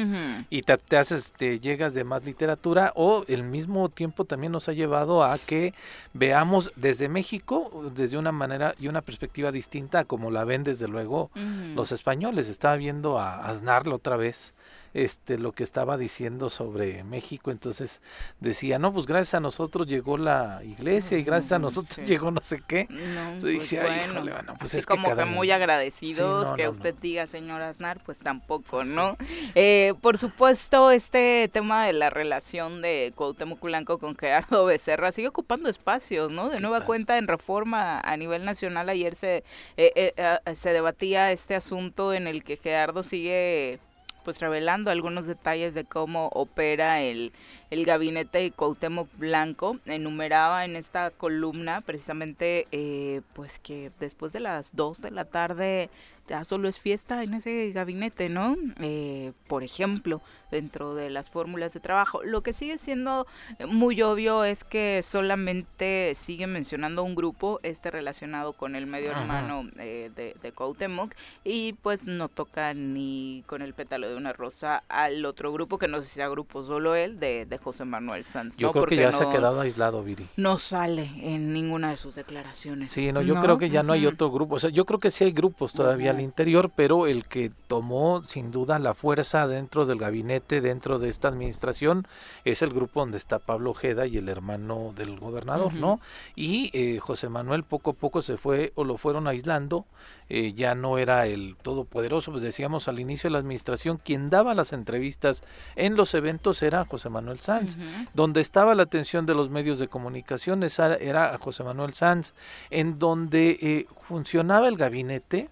y 0.50 0.62
te, 0.62 0.76
te 0.78 0.96
haces, 0.96 1.32
te 1.32 1.60
llegas 1.60 1.94
de 1.94 2.04
más 2.04 2.24
literatura 2.24 2.92
o 2.94 3.24
el 3.28 3.44
mismo 3.44 3.88
tiempo 3.88 4.24
también 4.24 4.52
nos 4.52 4.68
ha 4.68 4.72
llevado 4.72 5.24
a 5.24 5.36
que 5.38 5.74
veamos 6.12 6.45
desde 6.76 7.08
México 7.08 7.90
desde 7.94 8.18
una 8.18 8.32
manera 8.32 8.74
y 8.78 8.88
una 8.88 9.02
perspectiva 9.02 9.52
distinta 9.52 10.04
como 10.04 10.30
la 10.30 10.44
ven 10.44 10.64
desde 10.64 10.88
luego 10.88 11.30
los 11.74 11.92
españoles. 11.92 12.48
Estaba 12.48 12.76
viendo 12.76 13.18
a 13.18 13.46
Aznar 13.46 13.88
otra 13.88 14.16
vez 14.16 14.54
este 14.96 15.38
lo 15.38 15.52
que 15.52 15.62
estaba 15.62 15.98
diciendo 15.98 16.48
sobre 16.48 17.04
México, 17.04 17.50
entonces 17.50 18.00
decía, 18.40 18.78
no, 18.78 18.92
pues 18.92 19.06
gracias 19.06 19.34
a 19.34 19.40
nosotros 19.40 19.86
llegó 19.86 20.16
la 20.16 20.62
iglesia 20.64 21.18
y 21.18 21.22
gracias 21.22 21.52
a 21.52 21.58
nosotros 21.58 21.98
llegó 22.06 22.30
no 22.30 22.42
sé 22.42 22.62
qué. 22.66 22.86
No, 22.88 23.40
pues 23.40 23.70
bueno, 23.70 24.54
pues 24.58 24.74
es 24.74 24.86
como 24.86 25.14
que, 25.14 25.24
muy 25.26 25.50
agradecidos 25.50 26.52
que 26.54 26.68
usted 26.68 26.94
diga, 27.00 27.26
señor 27.26 27.60
Aznar, 27.60 28.02
pues 28.04 28.18
tampoco, 28.18 28.84
¿no? 28.84 29.16
Eh, 29.54 29.94
por 30.00 30.16
supuesto, 30.16 30.90
este 30.90 31.48
tema 31.52 31.86
de 31.86 31.92
la 31.92 32.08
relación 32.08 32.80
de 32.80 33.12
Cuauhtémoc 33.14 33.60
Blanco 33.60 33.98
con 33.98 34.16
Gerardo 34.16 34.64
Becerra 34.64 35.12
sigue 35.12 35.28
ocupando 35.28 35.68
espacios, 35.68 36.32
¿no? 36.32 36.48
De 36.48 36.60
nueva 36.60 36.84
cuenta 36.84 37.18
en 37.18 37.28
reforma 37.28 38.00
a 38.00 38.16
nivel 38.16 38.44
nacional 38.44 38.88
ayer 38.88 39.14
se, 39.14 39.44
eh, 39.76 40.14
eh, 40.16 40.54
se 40.54 40.70
debatía 40.72 41.32
este 41.32 41.54
asunto 41.54 42.14
en 42.14 42.26
el 42.26 42.44
que 42.44 42.56
Gerardo 42.56 43.02
sigue 43.02 43.78
pues 44.26 44.40
revelando 44.40 44.90
algunos 44.90 45.28
detalles 45.28 45.72
de 45.72 45.84
cómo 45.84 46.30
opera 46.32 47.00
el, 47.00 47.32
el 47.70 47.84
gabinete 47.84 48.38
de 48.38 48.50
Cuauhtémoc 48.50 49.08
Blanco. 49.16 49.78
Enumeraba 49.86 50.64
en 50.64 50.74
esta 50.74 51.12
columna 51.12 51.80
precisamente 51.80 52.66
eh, 52.72 53.20
pues 53.34 53.60
que 53.60 53.92
después 54.00 54.32
de 54.32 54.40
las 54.40 54.74
2 54.74 55.00
de 55.00 55.10
la 55.12 55.26
tarde 55.26 55.90
ya 56.28 56.44
solo 56.44 56.68
es 56.68 56.78
fiesta 56.78 57.22
en 57.22 57.34
ese 57.34 57.70
gabinete, 57.72 58.28
¿no? 58.28 58.56
Eh, 58.80 59.32
por 59.46 59.62
ejemplo, 59.62 60.20
dentro 60.50 60.94
de 60.94 61.10
las 61.10 61.30
fórmulas 61.30 61.72
de 61.72 61.80
trabajo. 61.80 62.22
Lo 62.22 62.42
que 62.42 62.52
sigue 62.52 62.78
siendo 62.78 63.26
muy 63.66 64.00
obvio 64.02 64.44
es 64.44 64.64
que 64.64 65.02
solamente 65.02 66.12
sigue 66.14 66.46
mencionando 66.46 67.02
un 67.02 67.14
grupo, 67.14 67.60
este 67.62 67.90
relacionado 67.90 68.52
con 68.52 68.76
el 68.76 68.86
medio 68.86 69.10
hermano 69.10 69.68
eh, 69.78 70.10
de, 70.14 70.36
de 70.40 70.52
Cuauhtémoc, 70.52 71.12
y 71.44 71.74
pues 71.74 72.06
no 72.06 72.28
toca 72.28 72.74
ni 72.74 73.44
con 73.46 73.62
el 73.62 73.74
pétalo 73.74 74.08
de 74.08 74.16
una 74.16 74.32
rosa 74.32 74.82
al 74.88 75.24
otro 75.24 75.52
grupo, 75.52 75.78
que 75.78 75.88
no 75.88 76.02
sé 76.02 76.08
si 76.08 76.14
sea 76.14 76.28
grupo 76.28 76.62
solo 76.62 76.94
él, 76.94 77.18
de, 77.18 77.46
de 77.46 77.58
José 77.58 77.84
Manuel 77.84 78.24
Sanz. 78.24 78.56
Yo 78.56 78.72
creo 78.72 78.86
que 78.86 78.96
ya 78.96 79.12
se 79.12 79.24
ha 79.24 79.30
quedado 79.30 79.60
aislado, 79.60 80.02
Viri. 80.02 80.26
No 80.36 80.58
sale 80.58 81.10
en 81.22 81.52
ninguna 81.52 81.90
de 81.90 81.96
sus 81.96 82.14
declaraciones. 82.14 82.92
Sí, 82.92 83.12
no, 83.12 83.22
yo 83.22 83.40
creo 83.40 83.58
que 83.58 83.70
ya 83.70 83.82
no 83.82 83.92
hay 83.92 84.06
otro 84.06 84.30
grupo. 84.30 84.56
O 84.56 84.58
sea, 84.58 84.70
yo 84.70 84.84
creo 84.84 85.00
que 85.00 85.10
sí 85.10 85.24
hay 85.24 85.32
grupos 85.32 85.72
todavía 85.72 86.12
al 86.16 86.22
interior, 86.22 86.70
pero 86.74 87.06
el 87.06 87.26
que 87.26 87.50
tomó 87.68 88.22
sin 88.22 88.50
duda 88.50 88.78
la 88.78 88.94
fuerza 88.94 89.46
dentro 89.46 89.86
del 89.86 89.98
gabinete, 89.98 90.60
dentro 90.60 90.98
de 90.98 91.08
esta 91.08 91.28
administración, 91.28 92.06
es 92.44 92.62
el 92.62 92.70
grupo 92.70 93.00
donde 93.00 93.18
está 93.18 93.38
Pablo 93.38 93.70
Ojeda 93.70 94.06
y 94.06 94.16
el 94.16 94.28
hermano 94.28 94.92
del 94.96 95.18
gobernador, 95.18 95.74
¿no? 95.74 96.00
Y 96.34 96.70
eh, 96.72 96.98
José 96.98 97.28
Manuel 97.28 97.64
poco 97.64 97.90
a 97.90 97.94
poco 97.94 98.22
se 98.22 98.36
fue 98.36 98.72
o 98.76 98.84
lo 98.84 98.96
fueron 98.96 99.26
aislando, 99.28 99.84
eh, 100.28 100.54
ya 100.54 100.74
no 100.74 100.98
era 100.98 101.26
el 101.26 101.56
todopoderoso, 101.56 102.32
pues 102.32 102.42
decíamos 102.42 102.88
al 102.88 102.98
inicio 102.98 103.28
de 103.28 103.32
la 103.32 103.38
administración, 103.38 104.00
quien 104.02 104.28
daba 104.30 104.54
las 104.54 104.72
entrevistas 104.72 105.42
en 105.76 105.94
los 105.94 106.14
eventos 106.14 106.62
era 106.62 106.84
José 106.84 107.10
Manuel 107.10 107.38
Sanz, 107.40 107.76
donde 108.14 108.40
estaba 108.40 108.74
la 108.74 108.84
atención 108.84 109.26
de 109.26 109.34
los 109.34 109.50
medios 109.50 109.78
de 109.78 109.88
comunicación 109.88 110.62
era 110.64 111.38
José 111.38 111.62
Manuel 111.62 111.94
Sanz, 111.94 112.32
en 112.70 112.98
donde 112.98 113.58
eh, 113.60 113.86
funcionaba 114.08 114.68
el 114.68 114.76
gabinete, 114.76 115.48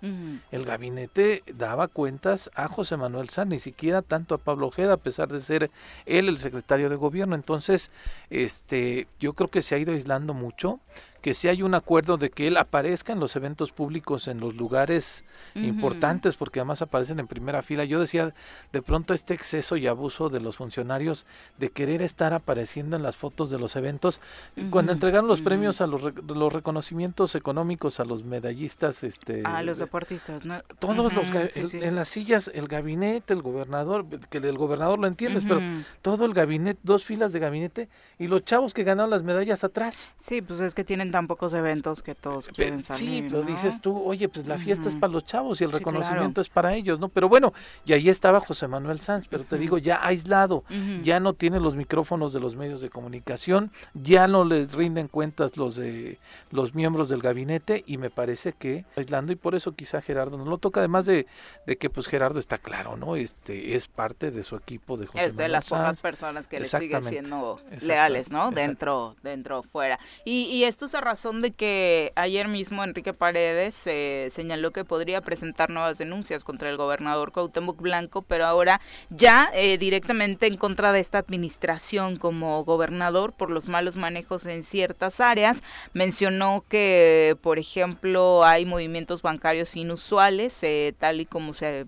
el 0.55 0.65
gabinete 0.65 1.43
daba 1.53 1.89
cuentas 1.89 2.49
a 2.55 2.69
José 2.69 2.97
Manuel 2.97 3.29
Sanz, 3.29 3.51
ni 3.51 3.59
siquiera 3.59 4.03
tanto 4.03 4.37
a 4.37 4.39
Pablo 4.39 4.69
Ojeda, 4.69 4.93
a 4.93 4.99
pesar 4.99 5.27
de 5.27 5.41
ser 5.41 5.73
él 6.07 6.29
el 6.29 6.39
secretario 6.39 6.89
de 6.89 6.95
gobierno. 6.95 7.35
Entonces, 7.35 7.91
este, 8.31 9.09
yo 9.19 9.33
creo 9.33 9.51
que 9.51 9.63
se 9.63 9.75
ha 9.75 9.79
ido 9.79 9.93
aislando 9.93 10.33
mucho 10.33 10.79
que 11.25 11.33
si 11.33 11.49
hay 11.49 11.63
un 11.63 11.75
acuerdo 11.75 12.19
de 12.19 12.29
que 12.29 12.49
él 12.49 12.59
aparezca 12.59 13.15
en 13.15 13.19
los 13.19 13.35
eventos 13.35 13.73
públicos 13.73 14.29
en 14.29 14.41
los 14.41 14.57
lugares 14.57 15.25
importantes, 15.55 16.35
porque 16.35 16.61
además 16.61 16.83
aparecen 16.83 17.19
en 17.19 17.27
primera 17.27 17.63
fila. 17.63 17.87
Yo 17.87 17.99
decía, 17.99 18.35
de 18.73 18.83
pronto 18.83 19.15
este 19.15 19.33
exceso 19.33 19.79
y 19.79 19.87
abuso 19.87 20.29
de 20.29 20.41
los 20.41 20.59
funcionarios 20.59 21.25
de 21.57 21.71
querer 21.71 22.03
estar 22.03 22.35
apareciendo 22.35 22.95
en 22.95 23.03
las 23.03 23.17
fotos 23.17 23.49
de 23.49 23.59
los 23.59 23.75
eventos, 23.75 24.21
cuando 24.69 24.93
entregaron 24.93 25.27
los 25.27 25.41
premios 25.41 25.81
a 25.81 25.87
los, 25.87 26.03
los 26.03 26.53
reconocimientos 26.53 27.35
económicos 27.37 28.01
a 28.01 28.05
los 28.05 28.23
medallistas, 28.23 29.03
este, 29.03 29.45
a 29.47 29.63
los 29.63 29.79
deportistas, 29.79 30.45
¿no? 30.45 30.61
Todos 30.79 31.15
los 31.15 31.33
en 31.55 31.95
las 31.95 32.11
sillas, 32.11 32.51
el 32.53 32.69
gabinete, 32.69 33.33
el 33.33 33.41
gobernador, 33.41 34.05
que 34.29 34.37
el 34.37 34.59
gobernador 34.59 34.99
lo 34.99 35.07
entiendes, 35.07 35.45
pero 35.45 35.63
todo 36.03 36.27
el 36.27 36.35
gabinete, 36.35 36.79
dos 36.83 37.03
filas 37.03 37.33
de 37.33 37.41
gabinete 37.41 37.89
y 38.19 38.27
los 38.27 38.45
chavos 38.45 38.75
que 38.75 38.85
ganaron 38.85 39.09
las 39.09 39.23
medallas 39.23 39.65
atrás. 39.65 40.13
Sí, 40.21 40.43
pues 40.43 40.61
es 40.61 40.75
que 40.75 40.85
tienen 40.85 41.14
tan 41.15 41.29
pocos 41.29 41.53
eventos 41.53 42.03
que 42.03 42.17
todos 42.17 42.49
quieren 42.49 42.83
salir. 42.83 43.23
Sí, 43.23 43.27
pero 43.31 43.45
dices 43.45 43.81
tú, 43.81 44.03
oye, 44.03 44.29
pues 44.29 44.49
la 44.49 44.59
fiesta 44.59 44.89
es 44.89 44.97
para 44.97 45.13
los 45.13 45.25
chavos 45.25 45.61
y 45.61 45.65
el 45.65 45.71
reconocimiento 45.71 46.41
es 46.41 46.49
para 46.49 46.75
ellos, 46.75 46.99
¿no? 46.99 47.09
Pero 47.09 47.29
bueno, 47.29 47.53
y 47.85 47.93
ahí 47.93 48.09
estaba 48.09 48.41
José 48.41 48.67
Manuel 48.67 48.99
Sanz, 48.99 49.29
pero 49.29 49.45
te 49.45 49.57
digo, 49.57 49.79
ya 49.79 50.05
aislado, 50.05 50.65
ya 51.05 51.21
no 51.21 51.33
tiene 51.33 51.61
los 51.61 51.77
micrófonos 51.77 52.33
de 52.33 52.41
los 52.41 52.57
medios 52.57 52.81
de 52.81 52.91
comunicación, 52.91 53.71
ya 53.95 54.27
no 54.27 54.45
les 54.45 54.75
rinden 54.75 55.07
cuentas 55.07 55.57
los 55.57 55.77
de 55.77 56.19
los 56.51 56.75
miembros 56.75 57.09
del 57.09 57.23
gabinete 57.23 57.85
y 57.87 57.97
me 57.97 58.11
parece 58.11 58.53
que 58.53 58.85
aislando 58.97 59.31
y 59.31 59.37
por 59.37 59.55
eso 59.55 59.73
quizá 59.77 60.03
Gerardo 60.03 60.37
no 60.37 60.47
lo 60.47 60.59
toca, 60.59 60.81
además 60.81 61.07
de, 61.07 61.29
de 61.65 61.77
que 61.77 61.91
pues 61.91 62.09
Gerardo 62.09 62.41
está 62.41 62.59
claro, 62.59 62.97
¿no? 62.97 63.15
Este 63.15 63.77
es 63.77 63.87
parte 63.87 64.33
de 64.33 64.43
su 64.43 64.57
equipo 64.57 64.97
de 64.97 65.07
José 65.07 65.27
es 65.27 65.37
de 65.37 65.47
las 65.47 65.69
pocas 65.69 66.03
personas 66.03 66.49
que 66.49 66.59
le 66.59 66.65
siguen 66.65 67.05
siendo 67.05 67.61
leales, 67.83 68.31
¿no? 68.31 68.51
Dentro, 68.51 69.15
dentro, 69.23 69.63
fuera. 69.63 70.01
Y, 70.25 70.47
y 70.47 70.65
esto 70.65 70.87
es 70.87 70.95
a 70.97 71.04
razón 71.05 71.43
de 71.43 71.53
que 71.53 72.13
ayer 72.17 72.49
mismo 72.49 72.83
Enrique 72.83 73.13
Paredes 73.13 73.81
eh, 73.87 74.31
señaló 74.33 74.73
que 74.73 74.85
podría 74.85 75.21
presentar 75.21 75.71
nuevas 75.71 75.99
denuncias 75.99 76.43
contra 76.43 76.71
el 76.71 76.77
gobernador 76.77 77.31
Cuauhtémoc 77.31 77.81
Blanco, 77.81 78.23
pero 78.23 78.47
ahora 78.47 78.81
ya 79.11 79.51
eh, 79.55 79.79
directamente 79.79 80.47
en 80.47 80.57
contra 80.57 80.93
de 80.93 81.01
esta 81.01 81.19
administración 81.19 82.17
como 82.17 82.65
gobernador 82.65 83.33
por 83.33 83.51
los 83.51 83.69
malos 83.69 83.97
manejos 83.97 84.47
en 84.47 84.63
ciertas 84.63 85.21
áreas. 85.21 85.63
Mencionó 85.93 86.65
que, 86.69 87.37
por 87.43 87.59
ejemplo, 87.59 88.45
hay 88.45 88.65
movimientos 88.65 89.23
bancarios 89.23 89.77
inusuales, 89.77 90.59
eh, 90.63 90.95
tal 90.99 91.21
y 91.21 91.27
como 91.27 91.55
se 91.55 91.87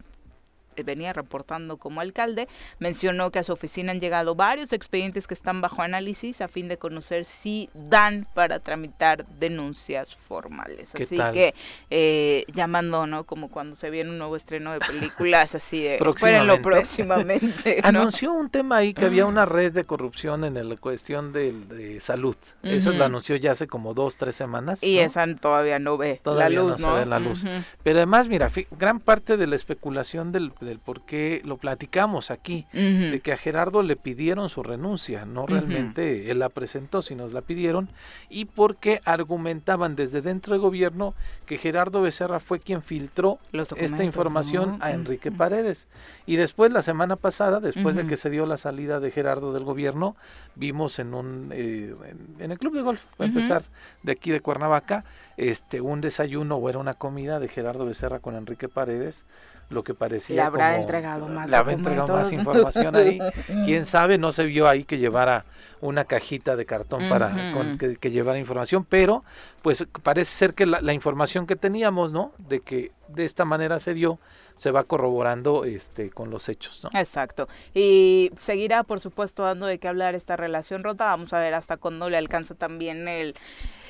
venía 0.82 1.12
reportando 1.12 1.76
como 1.76 2.00
alcalde, 2.00 2.48
mencionó 2.78 3.30
que 3.30 3.38
a 3.38 3.44
su 3.44 3.52
oficina 3.52 3.92
han 3.92 4.00
llegado 4.00 4.34
varios 4.34 4.72
expedientes 4.72 5.26
que 5.26 5.34
están 5.34 5.60
bajo 5.60 5.82
análisis 5.82 6.40
a 6.40 6.48
fin 6.48 6.68
de 6.68 6.78
conocer 6.78 7.24
si 7.24 7.68
dan 7.74 8.26
para 8.34 8.58
tramitar 8.58 9.26
denuncias 9.38 10.16
formales. 10.16 10.94
Así 10.94 11.16
que 11.32 11.54
eh, 11.90 12.44
llamando, 12.52 13.06
¿no? 13.06 13.24
Como 13.24 13.48
cuando 13.48 13.76
se 13.76 13.90
viene 13.90 14.10
un 14.10 14.18
nuevo 14.18 14.36
estreno 14.36 14.72
de 14.72 14.80
películas, 14.80 15.54
así 15.54 15.82
de 15.82 15.96
espérenlo 15.96 16.60
próximamente. 16.62 17.80
Anunció 17.82 18.32
un 18.32 18.50
tema 18.50 18.76
ahí 18.76 18.94
que 18.94 19.04
había 19.04 19.26
una 19.26 19.46
red 19.46 19.72
de 19.72 19.84
corrupción 19.84 20.44
en 20.44 20.68
la 20.68 20.76
cuestión 20.76 21.32
de, 21.32 21.98
salud. 22.00 22.36
Eso 22.62 22.92
lo 22.92 23.04
anunció 23.04 23.36
ya 23.36 23.52
hace 23.52 23.66
como 23.66 23.94
dos, 23.94 24.16
tres 24.16 24.36
semanas. 24.36 24.82
Y 24.82 24.98
esa 24.98 25.26
todavía 25.34 25.78
no 25.78 25.96
ve 25.96 26.20
la 26.24 26.48
luz, 26.48 26.78
no, 26.80 26.94
ve 26.94 27.06
la 27.06 27.18
luz. 27.18 27.44
Pero 27.82 27.98
además, 27.98 28.28
mira, 28.28 28.50
gran 28.72 29.00
parte 29.00 29.36
de 29.36 29.46
la 29.46 29.56
especulación 29.56 30.32
del 30.32 30.52
del 30.66 30.78
por 30.78 31.00
qué 31.02 31.40
lo 31.44 31.56
platicamos 31.56 32.30
aquí, 32.30 32.66
de 32.72 33.20
que 33.22 33.32
a 33.32 33.38
Gerardo 33.38 33.82
le 33.82 33.96
pidieron 33.96 34.50
su 34.50 34.62
renuncia, 34.62 35.24
no 35.24 35.46
realmente 35.46 36.30
él 36.30 36.40
la 36.40 36.50
presentó, 36.50 37.00
sino 37.00 37.26
la 37.28 37.40
pidieron, 37.40 37.88
y 38.28 38.44
porque 38.44 39.00
argumentaban 39.04 39.96
desde 39.96 40.20
dentro 40.20 40.52
del 40.52 40.60
gobierno 40.60 41.14
que 41.46 41.58
Gerardo 41.58 42.02
Becerra 42.02 42.40
fue 42.40 42.60
quien 42.60 42.82
filtró 42.82 43.38
esta 43.76 44.04
información 44.04 44.78
a 44.80 44.92
Enrique 44.92 45.32
Paredes. 45.32 45.88
Y 46.26 46.36
después, 46.36 46.72
la 46.72 46.82
semana 46.82 47.16
pasada, 47.16 47.60
después 47.60 47.96
de 47.96 48.06
que 48.06 48.16
se 48.16 48.30
dio 48.30 48.46
la 48.46 48.56
salida 48.56 49.00
de 49.00 49.10
Gerardo 49.10 49.52
del 49.52 49.64
gobierno, 49.64 50.16
vimos 50.54 50.98
en 50.98 51.14
un 51.14 51.50
eh, 51.52 51.94
en, 52.38 52.50
el 52.50 52.58
club 52.58 52.74
de 52.74 52.82
golf, 52.82 53.04
a 53.18 53.24
empezar, 53.24 53.62
de 54.02 54.12
aquí 54.12 54.30
de 54.30 54.40
Cuernavaca, 54.40 55.04
este 55.36 55.80
un 55.80 56.00
desayuno 56.00 56.56
o 56.56 56.68
era 56.68 56.78
una 56.78 56.94
comida 56.94 57.38
de 57.38 57.48
Gerardo 57.48 57.86
Becerra 57.86 58.20
con 58.20 58.34
Enrique 58.34 58.68
Paredes, 58.68 59.24
lo 59.68 59.82
que 59.82 59.94
parecía. 59.94 60.36
Le 60.36 60.42
habrá 60.42 60.76
entregado 60.76 61.26
más. 61.28 61.50
Le 61.50 61.56
habrá 61.56 61.72
entregado 61.72 62.12
más 62.12 62.32
información 62.32 62.94
ahí. 62.94 63.18
Quién 63.64 63.84
sabe, 63.84 64.18
no 64.18 64.32
se 64.32 64.44
vio 64.44 64.68
ahí 64.68 64.84
que 64.84 64.98
llevara 64.98 65.44
una 65.80 66.04
cajita 66.04 66.56
de 66.56 66.66
cartón 66.66 67.08
para 67.08 67.52
que, 67.78 68.10
llevara 68.10 68.38
información, 68.38 68.84
pero 68.88 69.24
pues 69.62 69.86
parece 70.02 70.30
ser 70.30 70.54
que 70.54 70.66
la, 70.66 70.92
información 70.92 71.46
que 71.46 71.56
teníamos, 71.56 72.12
¿no? 72.12 72.32
De 72.38 72.60
que 72.60 72.92
de 73.08 73.24
esta 73.24 73.44
manera 73.44 73.78
se 73.78 73.92
dio, 73.92 74.18
se 74.56 74.70
va 74.70 74.84
corroborando 74.84 75.64
este 75.64 76.10
con 76.10 76.30
los 76.30 76.48
hechos, 76.48 76.82
¿no? 76.82 76.90
Exacto. 76.98 77.48
Y 77.74 78.30
seguirá, 78.36 78.84
por 78.84 79.00
supuesto, 79.00 79.42
dando 79.42 79.66
de 79.66 79.78
qué 79.78 79.88
hablar 79.88 80.14
esta 80.14 80.36
relación 80.36 80.82
rota. 80.82 81.06
Vamos 81.06 81.32
a 81.32 81.40
ver 81.40 81.54
hasta 81.54 81.76
cuándo 81.76 82.08
le 82.08 82.16
alcanza 82.16 82.54
también 82.54 83.06
el 83.08 83.34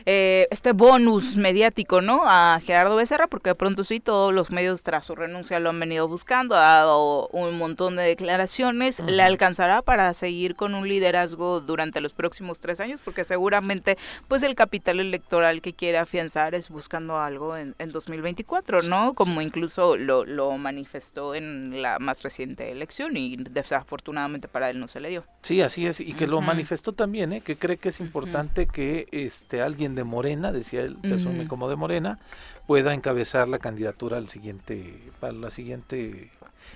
eh, 0.05 0.47
este 0.51 0.73
bonus 0.73 1.37
mediático, 1.37 2.01
¿no? 2.01 2.23
A 2.25 2.61
Gerardo 2.63 2.97
Becerra, 2.97 3.27
porque 3.27 3.51
de 3.51 3.55
pronto 3.55 3.85
sí, 3.85 4.01
todos 4.01 4.35
los 4.35 4.51
medios 4.51 4.83
tras 4.83 5.07
su 5.07 5.15
renuncia 5.15 5.61
lo 5.61 5.71
han 5.71 5.81
venido 5.81 6.09
buscando, 6.09 6.55
ha 6.55 6.61
dado 6.61 7.29
un 7.29 7.57
montón 7.57 7.97
de 7.97 8.03
declaraciones, 8.03 9.01
le 9.01 9.23
alcanzará 9.23 9.83
para 9.83 10.13
seguir 10.15 10.57
con 10.57 10.75
un 10.75 10.89
liderazgo 10.89 11.61
durante 11.61 12.01
los 12.01 12.13
próximos 12.13 12.61
tres 12.61 12.81
años, 12.81 13.01
porque 13.01 13.25
seguramente, 13.25 13.97
pues 14.29 14.43
el 14.43 14.55
capital 14.55 15.01
electoral 15.01 15.61
que 15.61 15.73
quiere 15.73 15.99
afianzar 15.99 16.55
es 16.55 16.69
buscando 16.69 17.19
algo 17.19 17.57
en, 17.57 17.75
en 17.79 17.93
2024, 17.93 18.83
¿no? 18.83 19.15
Como 19.15 19.41
incluso 19.41 19.97
lo, 19.97 20.25
lo 20.25 20.57
manifestó 20.59 21.35
en 21.35 21.83
la 21.83 21.99
más 21.99 22.23
reciente 22.23 22.71
elección 22.71 23.17
y 23.17 23.37
desafortunadamente 23.37 24.49
para 24.49 24.71
él 24.71 24.81
no 24.81 24.89
se 24.89 25.01
le 25.01 25.09
dio. 25.09 25.25
Sí, 25.43 25.61
así 25.61 25.87
es, 25.87 26.01
y 26.01 26.13
que 26.15 26.27
lo 26.27 26.41
manifestó 26.41 26.93
también, 26.93 27.33
¿eh? 27.33 27.41
que 27.41 27.57
cree 27.57 27.77
que 27.77 27.91
es 27.91 28.01
importante 28.01 28.67
que 28.67 29.07
este 29.13 29.63
alguien 29.63 29.86
de 29.95 30.05
Morena, 30.05 30.53
decía 30.53 30.83
él, 30.83 30.97
se 31.05 31.15
asume 31.15 31.49
como 31.49 31.69
de 31.69 31.77
Morena, 31.77 32.19
pueda 32.67 32.95
encabezar 32.95 33.49
la 33.49 33.59
candidatura 33.59 34.17
al 34.17 34.29
siguiente, 34.29 35.01
para 35.21 35.33
la 35.33 35.51
siguiente 35.51 36.31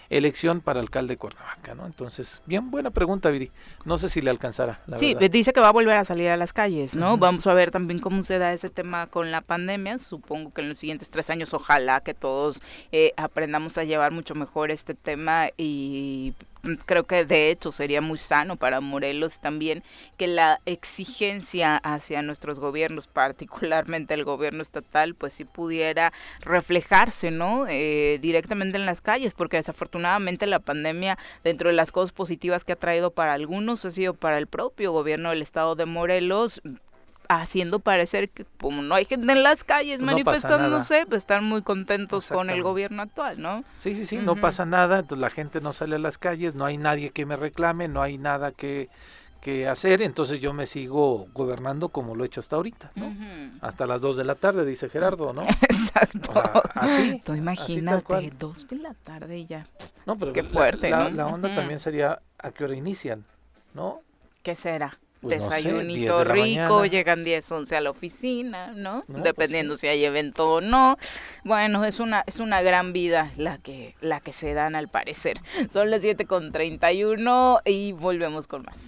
elección 0.08 0.60
para 0.60 0.80
alcalde 0.80 1.14
de 1.14 1.18
Cuernavaca, 1.18 1.74
¿no? 1.74 1.86
Entonces, 1.86 2.42
bien 2.46 2.70
buena 2.70 2.90
pregunta, 2.90 3.30
Viri. 3.30 3.50
No 3.84 3.98
sé 3.98 4.08
si 4.08 4.20
le 4.20 4.30
alcanzará. 4.30 4.80
sí, 4.98 5.14
dice 5.30 5.52
que 5.52 5.60
va 5.60 5.68
a 5.68 5.72
volver 5.72 5.96
a 5.96 6.04
salir 6.04 6.28
a 6.28 6.36
las 6.36 6.52
calles, 6.52 6.96
¿no? 6.96 7.16
Vamos 7.16 7.46
a 7.46 7.54
ver 7.54 7.70
también 7.70 8.00
cómo 8.00 8.22
se 8.22 8.38
da 8.38 8.52
ese 8.52 8.70
tema 8.70 9.06
con 9.06 9.30
la 9.30 9.40
pandemia. 9.40 9.98
Supongo 9.98 10.52
que 10.52 10.62
en 10.62 10.68
los 10.68 10.78
siguientes 10.78 11.10
tres 11.10 11.30
años, 11.30 11.54
ojalá 11.54 12.00
que 12.00 12.14
todos 12.14 12.60
eh, 12.92 13.12
aprendamos 13.16 13.78
a 13.78 13.84
llevar 13.84 14.12
mucho 14.12 14.34
mejor 14.34 14.70
este 14.70 14.94
tema 14.94 15.48
y 15.56 16.34
creo 16.86 17.04
que 17.04 17.24
de 17.24 17.50
hecho 17.50 17.72
sería 17.72 18.00
muy 18.00 18.18
sano 18.18 18.56
para 18.56 18.80
Morelos 18.80 19.40
también 19.40 19.82
que 20.16 20.26
la 20.26 20.60
exigencia 20.66 21.76
hacia 21.76 22.22
nuestros 22.22 22.60
gobiernos, 22.60 23.06
particularmente 23.20 24.14
el 24.14 24.24
gobierno 24.24 24.62
estatal, 24.62 25.14
pues 25.14 25.34
si 25.34 25.44
pudiera 25.44 26.12
reflejarse, 26.40 27.30
¿no? 27.30 27.66
Eh, 27.68 28.18
directamente 28.20 28.76
en 28.76 28.86
las 28.86 29.00
calles, 29.00 29.34
porque 29.34 29.56
desafortunadamente 29.56 30.46
la 30.46 30.60
pandemia, 30.60 31.18
dentro 31.44 31.68
de 31.68 31.74
las 31.74 31.92
cosas 31.92 32.12
positivas 32.12 32.64
que 32.64 32.72
ha 32.72 32.76
traído 32.76 33.10
para 33.10 33.34
algunos, 33.34 33.84
ha 33.84 33.90
sido 33.90 34.14
para 34.14 34.38
el 34.38 34.46
propio 34.46 34.92
gobierno 34.92 35.30
del 35.30 35.42
estado 35.42 35.74
de 35.74 35.86
Morelos, 35.86 36.60
haciendo 37.30 37.78
parecer 37.78 38.28
que 38.30 38.44
como 38.60 38.82
no 38.82 38.96
hay 38.96 39.04
gente 39.04 39.32
en 39.32 39.42
las 39.44 39.62
calles 39.62 40.02
manifestándose, 40.02 41.06
pues 41.06 41.18
están 41.18 41.44
muy 41.44 41.62
contentos 41.62 42.28
con 42.28 42.50
el 42.50 42.62
gobierno 42.62 43.02
actual, 43.02 43.40
¿no? 43.40 43.62
Sí, 43.78 43.94
sí, 43.94 44.04
sí, 44.04 44.18
no 44.18 44.36
pasa 44.36 44.66
nada, 44.66 44.98
entonces 44.98 45.20
la 45.20 45.30
gente 45.30 45.60
no 45.60 45.72
sale 45.72 45.96
a 45.96 45.98
las 46.00 46.18
calles, 46.18 46.56
no 46.56 46.64
hay 46.64 46.76
nadie 46.76 47.10
que 47.10 47.26
me 47.26 47.36
reclame, 47.36 47.86
no 47.86 48.02
hay 48.02 48.18
nada 48.18 48.50
que, 48.50 48.88
que 49.40 49.68
hacer, 49.68 50.02
entonces 50.02 50.40
yo 50.40 50.52
me 50.52 50.66
sigo 50.66 51.28
gobernando 51.32 51.90
como 51.90 52.16
lo 52.16 52.24
he 52.24 52.26
hecho 52.26 52.40
hasta 52.40 52.56
ahorita, 52.56 52.90
¿no? 52.96 53.14
Hasta 53.60 53.86
las 53.86 54.00
2 54.00 54.16
de 54.16 54.24
la 54.24 54.34
tarde, 54.34 54.64
dice 54.64 54.88
Gerardo, 54.88 55.32
¿no? 55.32 55.42
Exacto. 55.62 56.32
así. 56.74 57.22
Tú 57.24 57.34
imagínate, 57.34 58.32
2 58.36 58.68
de 58.68 58.76
la 58.76 58.94
tarde 58.94 59.46
ya. 59.46 59.66
No, 60.04 60.18
pero 60.18 60.32
Qué 60.32 60.42
fuerte, 60.42 60.90
la, 60.90 61.04
¿no? 61.04 61.10
la 61.10 61.26
onda 61.28 61.54
también 61.54 61.78
sería 61.78 62.20
a 62.38 62.50
qué 62.50 62.64
hora 62.64 62.74
inician, 62.74 63.24
¿no? 63.72 64.00
¿Qué 64.42 64.56
será? 64.56 64.98
Pues 65.20 65.44
desayunito 65.44 66.24
rico, 66.24 66.86
llegan 66.86 67.24
10, 67.24 67.52
11 67.52 67.76
a 67.76 67.80
la 67.82 67.90
oficina, 67.90 68.72
¿no? 68.74 69.04
Pues 69.06 69.22
Dependiendo 69.22 69.76
si 69.76 69.86
hay 69.86 70.04
evento 70.04 70.54
o 70.54 70.60
no. 70.62 70.96
Bueno, 71.44 71.84
es 71.84 72.00
una 72.00 72.24
es 72.26 72.40
una 72.40 72.62
gran 72.62 72.94
vida 72.94 73.30
la 73.36 73.58
que 73.58 73.96
la 74.00 74.20
que 74.20 74.32
se 74.32 74.54
dan 74.54 74.74
al 74.74 74.88
parecer. 74.88 75.38
Son 75.72 75.90
las 75.90 76.00
7 76.00 76.24
con 76.24 76.52
31 76.52 77.60
y 77.66 77.92
volvemos 77.92 78.46
con 78.46 78.62
más. 78.62 78.78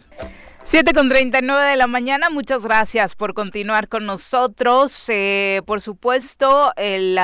7 0.64 0.95
con 0.95 1.11
39 1.11 1.62
de 1.64 1.77
la 1.77 1.87
mañana, 1.87 2.31
muchas 2.31 2.62
gracias 2.62 3.14
por 3.14 3.35
continuar 3.35 3.88
con 3.88 4.07
nosotros. 4.07 5.05
Eh, 5.09 5.61
por 5.66 5.83
supuesto, 5.83 6.73
el, 6.77 7.18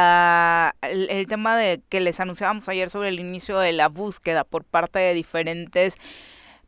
el, 0.83 1.09
el 1.09 1.27
tema 1.29 1.57
de 1.57 1.81
que 1.89 2.01
les 2.01 2.21
anunciábamos 2.21 2.69
ayer 2.69 2.91
sobre 2.91 3.09
el 3.09 3.21
inicio 3.21 3.59
de 3.59 3.73
la 3.73 3.89
búsqueda 3.89 4.45
por 4.45 4.65
parte 4.65 4.99
de 4.99 5.15
diferentes 5.15 5.97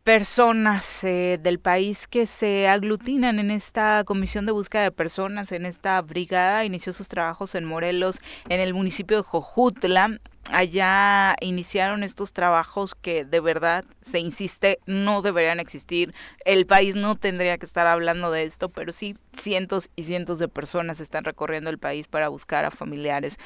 personas 0.04 1.04
eh, 1.04 1.38
del 1.42 1.58
país 1.58 2.06
que 2.06 2.26
se 2.26 2.68
aglutinan 2.68 3.38
en 3.38 3.50
esta 3.50 4.02
comisión 4.04 4.46
de 4.46 4.52
búsqueda 4.52 4.82
de 4.82 4.90
personas, 4.90 5.52
en 5.52 5.66
esta 5.66 6.00
brigada. 6.00 6.64
Inició 6.64 6.92
sus 6.92 7.08
trabajos 7.08 7.54
en 7.54 7.64
Morelos, 7.64 8.20
en 8.48 8.60
el 8.60 8.74
municipio 8.74 9.18
de 9.18 9.22
Jojutla 9.22 10.18
allá 10.50 11.36
iniciaron 11.40 12.02
estos 12.02 12.32
trabajos 12.32 12.94
que 12.94 13.24
de 13.24 13.40
verdad 13.40 13.84
se 14.00 14.18
insiste 14.18 14.78
no 14.86 15.22
deberían 15.22 15.60
existir. 15.60 16.14
El 16.44 16.66
país 16.66 16.96
no 16.96 17.16
tendría 17.16 17.58
que 17.58 17.66
estar 17.66 17.86
hablando 17.86 18.30
de 18.30 18.44
esto, 18.44 18.68
pero 18.68 18.92
sí 18.92 19.16
cientos 19.36 19.90
y 19.96 20.04
cientos 20.04 20.38
de 20.38 20.48
personas 20.48 21.00
están 21.00 21.24
recorriendo 21.24 21.70
el 21.70 21.78
país 21.78 22.08
para 22.08 22.28
buscar 22.28 22.64
a 22.64 22.70
familiares, 22.70 23.38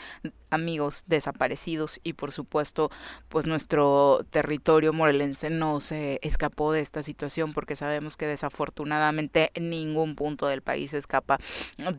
amigos 0.50 1.04
desaparecidos 1.06 2.00
y 2.02 2.14
por 2.14 2.32
supuesto, 2.32 2.90
pues 3.28 3.46
nuestro 3.46 4.24
territorio 4.30 4.92
morelense 4.92 5.50
no 5.50 5.80
se 5.80 6.18
escapó 6.22 6.72
de 6.72 6.80
esta 6.80 7.02
situación 7.02 7.52
porque 7.52 7.76
sabemos 7.76 8.16
que 8.16 8.26
desafortunadamente 8.26 9.50
ningún 9.60 10.14
punto 10.14 10.46
del 10.46 10.62
país 10.62 10.94
escapa 10.94 11.38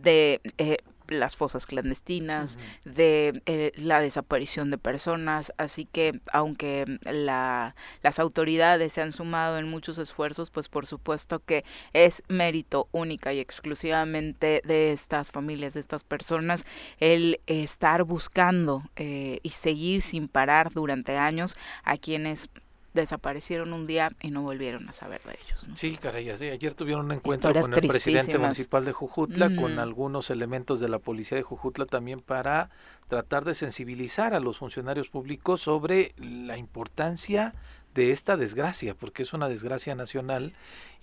de 0.02 0.42
eh, 0.58 0.78
las 1.08 1.36
fosas 1.36 1.66
clandestinas, 1.66 2.60
de 2.84 3.42
eh, 3.46 3.72
la 3.76 4.00
desaparición 4.00 4.72
de 4.72 4.78
personas, 4.78 5.54
así 5.58 5.86
que 5.86 6.20
aunque 6.32 7.00
la, 7.04 7.76
las 8.02 8.20
autoridades 8.20 8.94
se 8.94 9.02
han 9.02 9.12
sumado 9.12 9.58
en 9.58 9.70
muchos 9.70 9.98
esfuerzos, 9.98 10.50
pues 10.50 10.70
por 10.70 10.86
supuesto 10.86 11.40
que 11.40 11.64
es 11.94 12.24
mérito 12.28 12.88
única 12.92 13.34
y 13.34 13.40
exclusivamente 13.40 14.62
de 14.66 14.92
estas 14.92 15.32
familias, 15.32 15.74
de 15.74 15.80
estas 15.80 16.04
personas, 16.04 16.66
el 17.00 17.40
estar 17.48 18.04
buscando 18.04 18.84
eh, 18.96 19.40
y 19.44 19.50
seguir 19.50 20.02
sin 20.02 20.28
parar 20.28 20.72
durante 20.72 21.18
años 21.18 21.56
a 21.84 21.98
quienes 21.98 22.50
desaparecieron 22.96 23.74
un 23.74 23.86
día 23.86 24.12
y 24.22 24.32
no 24.32 24.42
volvieron 24.42 24.90
a 24.90 24.92
saber 24.92 25.22
de 25.24 25.38
ellos. 25.44 25.68
Sí, 25.76 25.98
caray, 25.98 26.30
ayer 26.30 26.74
tuvieron 26.74 27.06
un 27.06 27.12
encuentro 27.12 27.54
con 27.54 27.74
el 27.74 27.88
presidente 27.88 28.38
municipal 28.38 28.86
de 28.86 28.94
Jujutla, 28.94 29.56
con 29.56 29.78
algunos 29.78 30.30
elementos 30.32 30.80
de 30.80 30.90
la 30.90 31.00
policía 31.00 31.38
de 31.38 31.44
Jujutla 31.44 31.86
también 31.86 32.22
para 32.22 32.70
tratar 33.08 33.46
de 33.46 33.54
sensibilizar 33.54 34.34
a 34.34 34.40
los 34.40 34.58
funcionarios 34.58 35.10
públicos 35.10 35.62
sobre 35.62 36.14
la 36.18 36.58
importancia 36.58 37.54
de 37.94 38.12
esta 38.12 38.36
desgracia, 38.36 38.94
porque 38.94 39.24
es 39.24 39.34
una 39.34 39.48
desgracia 39.48 39.96
nacional 39.96 40.54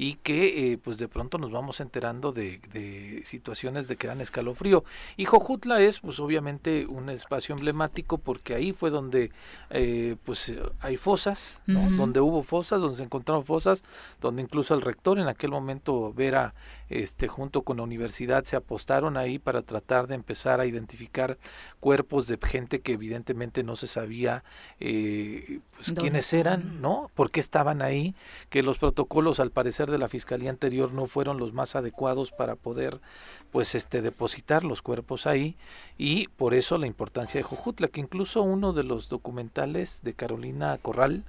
y 0.02 0.14
que 0.14 0.72
eh, 0.72 0.78
pues 0.78 0.98
de 0.98 1.06
pronto 1.06 1.38
nos 1.38 1.52
vamos 1.52 1.78
enterando 1.78 2.32
de, 2.32 2.58
de, 2.72 3.22
situaciones 3.24 3.86
de 3.86 3.94
que 3.94 4.08
dan 4.08 4.20
escalofrío. 4.20 4.82
Y 5.16 5.26
Jojutla 5.26 5.80
es 5.80 6.00
pues 6.00 6.18
obviamente 6.18 6.86
un 6.86 7.08
espacio 7.08 7.54
emblemático 7.54 8.18
porque 8.18 8.56
ahí 8.56 8.72
fue 8.72 8.90
donde 8.90 9.30
eh, 9.70 10.16
pues 10.24 10.52
hay 10.80 10.96
fosas, 10.96 11.62
donde 11.66 12.18
hubo 12.18 12.42
fosas, 12.42 12.80
donde 12.80 12.96
se 12.96 13.04
encontraron 13.04 13.44
fosas, 13.44 13.84
donde 14.20 14.42
incluso 14.42 14.74
el 14.74 14.80
rector 14.80 15.20
en 15.20 15.28
aquel 15.28 15.52
momento 15.52 16.12
Vera 16.12 16.52
este 16.88 17.28
junto 17.28 17.62
con 17.62 17.76
la 17.76 17.84
universidad 17.84 18.44
se 18.44 18.56
apostaron 18.56 19.16
ahí 19.16 19.38
para 19.38 19.62
tratar 19.62 20.08
de 20.08 20.16
empezar 20.16 20.60
a 20.60 20.66
identificar 20.66 21.38
cuerpos 21.78 22.26
de 22.26 22.38
gente 22.42 22.80
que 22.80 22.92
evidentemente 22.92 23.62
no 23.62 23.76
se 23.76 23.86
sabía 23.86 24.42
eh, 24.80 25.60
pues 25.74 25.92
quiénes 25.92 26.32
eran, 26.32 26.80
¿no? 26.80 27.08
¿Por 27.14 27.30
qué 27.30 27.38
estaban 27.38 27.82
ahí? 27.82 28.14
Que 28.50 28.62
los 28.62 28.78
protocolos 28.78 29.38
al 29.40 29.52
parecer 29.52 29.91
de 29.92 29.98
la 29.98 30.09
fiscalía 30.09 30.50
anterior 30.50 30.92
no 30.92 31.07
fueron 31.07 31.38
los 31.38 31.52
más 31.52 31.76
adecuados 31.76 32.33
para 32.33 32.57
poder 32.57 33.00
pues 33.52 33.74
este 33.76 34.02
depositar 34.02 34.64
los 34.64 34.83
cuerpos 34.83 35.26
ahí 35.26 35.57
y 35.98 36.28
por 36.28 36.55
eso 36.55 36.78
la 36.78 36.87
importancia 36.87 37.38
de 37.38 37.44
Jujutla 37.44 37.87
que 37.88 38.00
incluso 38.00 38.42
uno 38.42 38.72
de 38.72 38.83
los 38.83 39.09
documentales 39.09 40.00
de 40.02 40.14
Carolina 40.14 40.76
Corral 40.83 41.22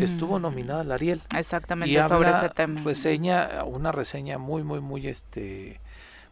estuvo 0.00 0.38
nominada 0.38 0.80
al 0.80 0.92
Ariel. 0.92 1.22
Exactamente 1.36 1.94
y 1.94 2.08
sobre 2.08 2.30
ese 2.30 2.50
tema. 2.50 2.82
reseña 2.82 3.64
una 3.64 3.92
reseña 3.92 4.38
muy 4.38 4.62
muy 4.62 4.80
muy 4.80 5.06
este 5.06 5.80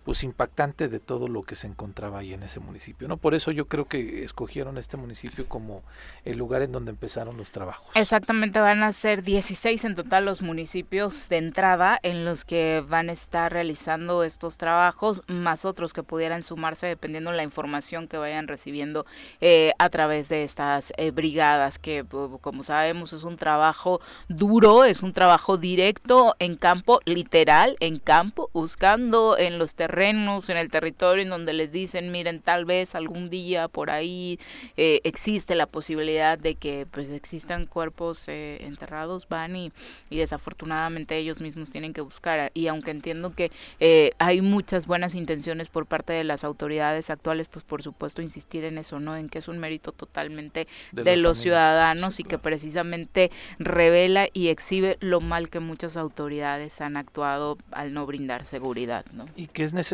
pues 0.06 0.22
impactante 0.22 0.86
de 0.86 1.00
todo 1.00 1.26
lo 1.26 1.42
que 1.42 1.56
se 1.56 1.66
encontraba 1.66 2.20
ahí 2.20 2.32
en 2.32 2.44
ese 2.44 2.60
municipio, 2.60 3.08
¿no? 3.08 3.16
Por 3.16 3.34
eso 3.34 3.50
yo 3.50 3.66
creo 3.66 3.86
que 3.86 4.22
escogieron 4.22 4.78
este 4.78 4.96
municipio 4.96 5.48
como 5.48 5.82
el 6.24 6.38
lugar 6.38 6.62
en 6.62 6.70
donde 6.70 6.92
empezaron 6.92 7.36
los 7.36 7.50
trabajos. 7.50 7.90
Exactamente, 7.96 8.60
van 8.60 8.84
a 8.84 8.92
ser 8.92 9.24
16 9.24 9.84
en 9.84 9.96
total 9.96 10.24
los 10.24 10.42
municipios 10.42 11.28
de 11.28 11.38
entrada 11.38 11.98
en 12.04 12.24
los 12.24 12.44
que 12.44 12.84
van 12.88 13.08
a 13.08 13.14
estar 13.14 13.52
realizando 13.52 14.22
estos 14.22 14.58
trabajos, 14.58 15.24
más 15.26 15.64
otros 15.64 15.92
que 15.92 16.04
pudieran 16.04 16.44
sumarse 16.44 16.86
dependiendo 16.86 17.32
de 17.32 17.38
la 17.38 17.42
información 17.42 18.06
que 18.06 18.16
vayan 18.16 18.46
recibiendo 18.46 19.06
eh, 19.40 19.72
a 19.80 19.90
través 19.90 20.28
de 20.28 20.44
estas 20.44 20.92
eh, 20.98 21.10
brigadas, 21.10 21.80
que 21.80 22.04
como 22.40 22.62
sabemos 22.62 23.12
es 23.12 23.24
un 23.24 23.36
trabajo 23.36 24.00
duro, 24.28 24.84
es 24.84 25.02
un 25.02 25.12
trabajo 25.12 25.58
directo 25.58 26.36
en 26.38 26.54
campo, 26.54 27.00
literal, 27.06 27.74
en 27.80 27.98
campo, 27.98 28.50
buscando 28.52 29.36
en 29.36 29.58
los 29.58 29.74
terrenos 29.74 29.95
en 29.96 30.56
el 30.56 30.70
territorio 30.70 31.22
en 31.22 31.30
donde 31.30 31.52
les 31.52 31.72
dicen, 31.72 32.12
miren, 32.12 32.40
tal 32.40 32.64
vez 32.64 32.94
algún 32.94 33.30
día 33.30 33.68
por 33.68 33.90
ahí 33.90 34.38
eh, 34.76 35.00
existe 35.04 35.54
la 35.54 35.66
posibilidad 35.66 36.38
de 36.38 36.54
que 36.54 36.86
pues 36.90 37.08
existan 37.10 37.66
cuerpos 37.66 38.24
eh, 38.28 38.58
enterrados, 38.60 39.26
van 39.28 39.56
y, 39.56 39.72
y, 40.10 40.18
desafortunadamente 40.18 41.16
ellos 41.16 41.40
mismos 41.40 41.70
tienen 41.70 41.92
que 41.92 42.02
buscar. 42.02 42.50
Y 42.54 42.66
aunque 42.66 42.90
entiendo 42.90 43.34
que 43.34 43.50
eh, 43.80 44.12
hay 44.18 44.42
muchas 44.42 44.86
buenas 44.86 45.14
intenciones 45.14 45.68
por 45.68 45.86
parte 45.86 46.12
de 46.12 46.24
las 46.24 46.44
autoridades 46.44 47.10
actuales, 47.10 47.48
pues 47.48 47.64
por 47.64 47.82
supuesto 47.82 48.20
insistir 48.20 48.64
en 48.64 48.78
eso, 48.78 49.00
¿no? 49.00 49.16
En 49.16 49.28
que 49.28 49.38
es 49.38 49.48
un 49.48 49.58
mérito 49.58 49.92
totalmente 49.92 50.66
de, 50.92 51.16
los 51.16 51.38
ciudadanos 51.38 52.20
y 52.20 52.24
que 52.24 52.38
precisamente 52.38 53.30
revela 53.58 54.28
y 54.32 54.48
exhibe 54.48 54.98
lo 55.00 55.20
mal 55.20 55.48
que 55.48 55.60
muchas 55.60 55.96
autoridades 55.96 56.80
han 56.80 56.96
actuado 56.96 57.56
al 57.70 57.94
no 57.94 58.04
brindar 58.06 58.44
seguridad, 58.44 59.06
¿no? 59.12 59.26
Y 59.36 59.46
que 59.46 59.64
es 59.64 59.72
necesario, 59.72 59.85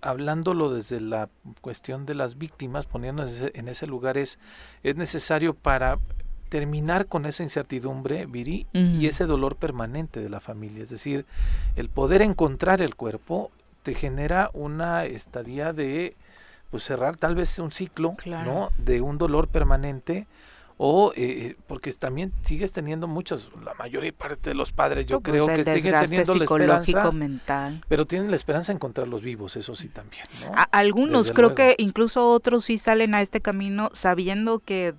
hablándolo 0.00 0.72
desde 0.72 1.00
la 1.00 1.28
cuestión 1.60 2.06
de 2.06 2.14
las 2.14 2.36
víctimas, 2.36 2.86
poniéndonos 2.86 3.40
en 3.54 3.68
ese 3.68 3.86
lugar, 3.86 4.18
es, 4.18 4.38
es 4.82 4.96
necesario 4.96 5.54
para 5.54 5.98
terminar 6.48 7.06
con 7.06 7.24
esa 7.24 7.42
incertidumbre, 7.42 8.26
Viri, 8.26 8.66
y 8.74 9.06
ese 9.06 9.24
dolor 9.24 9.56
permanente 9.56 10.20
de 10.20 10.28
la 10.28 10.38
familia. 10.38 10.82
Es 10.82 10.90
decir, 10.90 11.24
el 11.76 11.88
poder 11.88 12.20
encontrar 12.20 12.82
el 12.82 12.94
cuerpo 12.94 13.50
te 13.82 13.94
genera 13.94 14.50
una 14.52 15.06
estadía 15.06 15.72
de 15.72 16.14
pues 16.70 16.84
cerrar 16.84 17.16
tal 17.16 17.34
vez 17.34 17.58
un 17.58 17.72
ciclo, 17.72 18.16
¿no? 18.26 18.70
De 18.76 19.00
un 19.00 19.16
dolor 19.18 19.48
permanente 19.48 20.26
o 20.76 21.12
eh, 21.16 21.56
porque 21.66 21.92
también 21.92 22.32
sigues 22.42 22.72
teniendo 22.72 23.06
muchos, 23.06 23.50
la 23.64 23.74
mayoría 23.74 24.12
parte 24.12 24.50
de 24.50 24.54
los 24.54 24.72
padres 24.72 25.06
yo 25.06 25.20
pues, 25.20 25.32
creo 25.32 25.46
que 25.46 25.74
siguen 25.74 25.94
teniendo 26.00 26.34
la 26.34 26.44
esperanza, 26.44 27.10
mental. 27.12 27.84
pero 27.88 28.06
tienen 28.06 28.30
la 28.30 28.36
esperanza 28.36 28.72
de 28.72 28.76
encontrarlos 28.76 29.22
vivos, 29.22 29.56
eso 29.56 29.74
sí 29.74 29.88
también. 29.88 30.24
algunos, 30.70 31.32
creo 31.32 31.54
que 31.54 31.74
incluso 31.78 32.28
otros 32.30 32.64
sí 32.64 32.78
salen 32.78 33.14
a 33.14 33.22
este 33.22 33.40
camino 33.40 33.90
sabiendo 33.92 34.58
que 34.58 34.94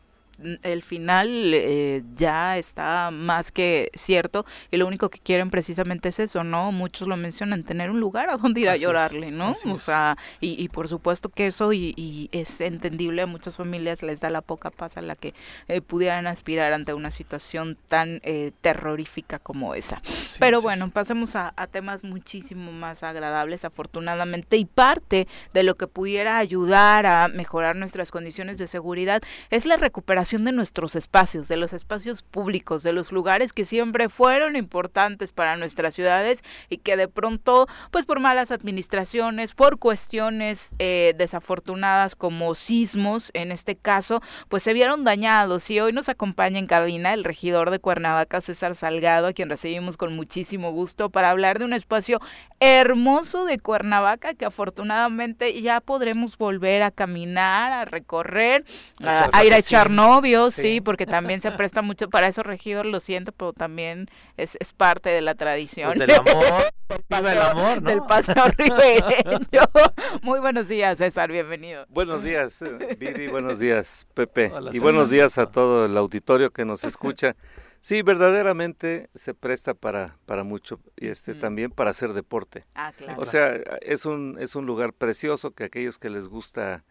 el 0.63 0.81
final 0.83 1.53
eh, 1.53 2.03
ya 2.15 2.57
está 2.57 3.11
más 3.11 3.51
que 3.51 3.91
cierto 3.93 4.45
y 4.71 4.77
lo 4.77 4.87
único 4.87 5.09
que 5.09 5.19
quieren 5.19 5.49
precisamente 5.49 6.09
es 6.09 6.19
eso, 6.19 6.43
¿no? 6.43 6.71
Muchos 6.71 7.07
lo 7.07 7.17
mencionan, 7.17 7.63
tener 7.63 7.91
un 7.91 7.99
lugar 7.99 8.29
a 8.29 8.37
donde 8.37 8.61
ir 8.61 8.69
a 8.69 8.75
llorarle, 8.75 9.31
¿no? 9.31 9.53
o 9.65 9.77
sea, 9.77 10.17
y, 10.39 10.61
y, 10.61 10.69
por 10.69 10.87
supuesto 10.87 11.29
que 11.29 11.47
eso 11.47 11.73
y, 11.73 12.29
es 12.31 12.61
entendible, 12.61 13.21
a 13.21 13.27
muchas 13.27 13.55
familias 13.55 14.01
les 14.01 14.19
da 14.19 14.29
la 14.29 14.41
poca 14.41 14.71
paz 14.71 14.97
a 14.97 15.01
la 15.01 15.15
que 15.15 15.33
eh, 15.67 15.81
pudieran 15.81 16.27
aspirar 16.27 16.73
ante 16.73 16.93
una 16.93 17.11
situación 17.11 17.77
tan 17.87 18.19
eh, 18.23 18.51
terrorífica 18.61 19.39
como 19.39 19.75
esa. 19.75 20.01
Pero 20.39 20.61
bueno, 20.61 20.89
pasemos 20.89 21.35
a, 21.35 21.53
a 21.55 21.67
temas 21.67 22.03
muchísimo 22.03 22.71
más 22.71 23.03
agradables, 23.03 23.65
afortunadamente, 23.65 24.57
y 24.57 24.65
parte 24.65 25.27
de 25.53 25.63
lo 25.63 25.75
que 25.75 25.87
pudiera 25.87 26.37
ayudar 26.37 27.05
a 27.05 27.27
mejorar 27.27 27.75
nuestras 27.75 28.11
condiciones 28.11 28.57
de 28.57 28.67
seguridad 28.67 29.21
es 29.49 29.65
la 29.65 29.77
recuperación 29.77 30.22
de 30.23 30.51
nuestros 30.51 30.95
espacios, 30.95 31.47
de 31.47 31.57
los 31.57 31.73
espacios 31.73 32.21
públicos, 32.21 32.81
de 32.81 32.93
los 32.93 33.11
lugares 33.11 33.51
que 33.51 33.65
siempre 33.65 34.07
fueron 34.07 34.55
importantes 34.55 35.33
para 35.33 35.57
nuestras 35.57 35.93
ciudades 35.93 36.43
y 36.69 36.77
que 36.77 36.95
de 36.95 37.07
pronto, 37.07 37.67
pues 37.91 38.05
por 38.05 38.19
malas 38.19 38.51
administraciones, 38.51 39.53
por 39.53 39.79
cuestiones 39.79 40.69
eh, 40.79 41.13
desafortunadas 41.17 42.15
como 42.15 42.55
sismos, 42.55 43.31
en 43.33 43.51
este 43.51 43.75
caso, 43.75 44.21
pues 44.47 44.63
se 44.63 44.73
vieron 44.73 45.03
dañados. 45.03 45.69
Y 45.69 45.81
hoy 45.81 45.91
nos 45.91 46.07
acompaña 46.07 46.57
en 46.57 46.67
cabina 46.67 47.13
el 47.13 47.25
regidor 47.25 47.69
de 47.69 47.79
Cuernavaca, 47.79 48.39
César 48.41 48.75
Salgado, 48.75 49.27
a 49.27 49.33
quien 49.33 49.49
recibimos 49.49 49.97
con 49.97 50.15
muchísimo 50.15 50.71
gusto 50.71 51.09
para 51.09 51.29
hablar 51.29 51.59
de 51.59 51.65
un 51.65 51.73
espacio 51.73 52.19
hermoso 52.59 53.45
de 53.45 53.59
Cuernavaca 53.59 54.33
que 54.33 54.45
afortunadamente 54.45 55.61
ya 55.61 55.81
podremos 55.81 56.37
volver 56.37 56.81
a 56.81 56.91
caminar, 56.91 57.73
a 57.73 57.85
recorrer, 57.85 58.63
a, 59.03 59.43
ir 59.43 59.53
a 59.53 59.57
echar 59.57 59.89
obvio, 60.17 60.51
sí. 60.51 60.81
porque 60.85 61.05
también 61.05 61.41
se 61.41 61.51
presta 61.51 61.81
mucho 61.81 62.09
para 62.09 62.27
eso, 62.27 62.43
regidor, 62.43 62.85
lo 62.85 62.99
siento, 62.99 63.31
pero 63.31 63.53
también 63.53 64.09
es, 64.37 64.57
es 64.59 64.73
parte 64.73 65.09
de 65.09 65.21
la 65.21 65.35
tradición. 65.35 65.93
Pues 65.95 65.99
del 65.99 66.11
amor, 66.11 66.63
del, 67.09 67.41
amor, 67.41 67.81
Del 67.81 68.01
paseo 68.01 68.45
ribereño. 68.57 69.61
Muy 70.21 70.39
buenos 70.39 70.67
días, 70.67 70.97
César, 70.97 71.31
bienvenido. 71.31 71.85
Buenos 71.89 72.23
días, 72.23 72.61
eh, 72.61 72.97
Viri, 72.99 73.27
buenos 73.27 73.59
días, 73.59 74.07
Pepe, 74.13 74.51
y 74.71 74.79
buenos 74.79 75.09
días 75.09 75.37
a 75.37 75.51
todo 75.51 75.85
el 75.85 75.97
auditorio 75.97 76.51
que 76.51 76.65
nos 76.65 76.83
escucha. 76.83 77.35
Sí, 77.83 78.01
verdaderamente 78.01 79.09
se 79.13 79.33
presta 79.33 79.73
para, 79.73 80.17
para 80.25 80.45
mucho 80.45 80.79
y 80.95 81.07
este 81.07 81.35
también 81.35 81.69
para 81.69 81.91
hacer 81.91 82.13
deporte. 82.13 82.63
Ah, 82.75 82.93
claro. 82.95 83.21
O 83.21 83.25
sea, 83.25 83.55
es 83.81 84.05
un, 84.05 84.37
es 84.39 84.55
un 84.55 84.65
lugar 84.65 84.93
precioso 84.93 85.51
que 85.51 85.65
aquellos 85.65 85.97
que 85.97 86.09
les 86.09 86.29
gusta 86.29 86.85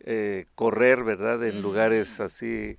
eh, 0.00 0.46
correr, 0.54 1.04
¿verdad? 1.04 1.44
En 1.44 1.62
lugares 1.62 2.20
así 2.20 2.78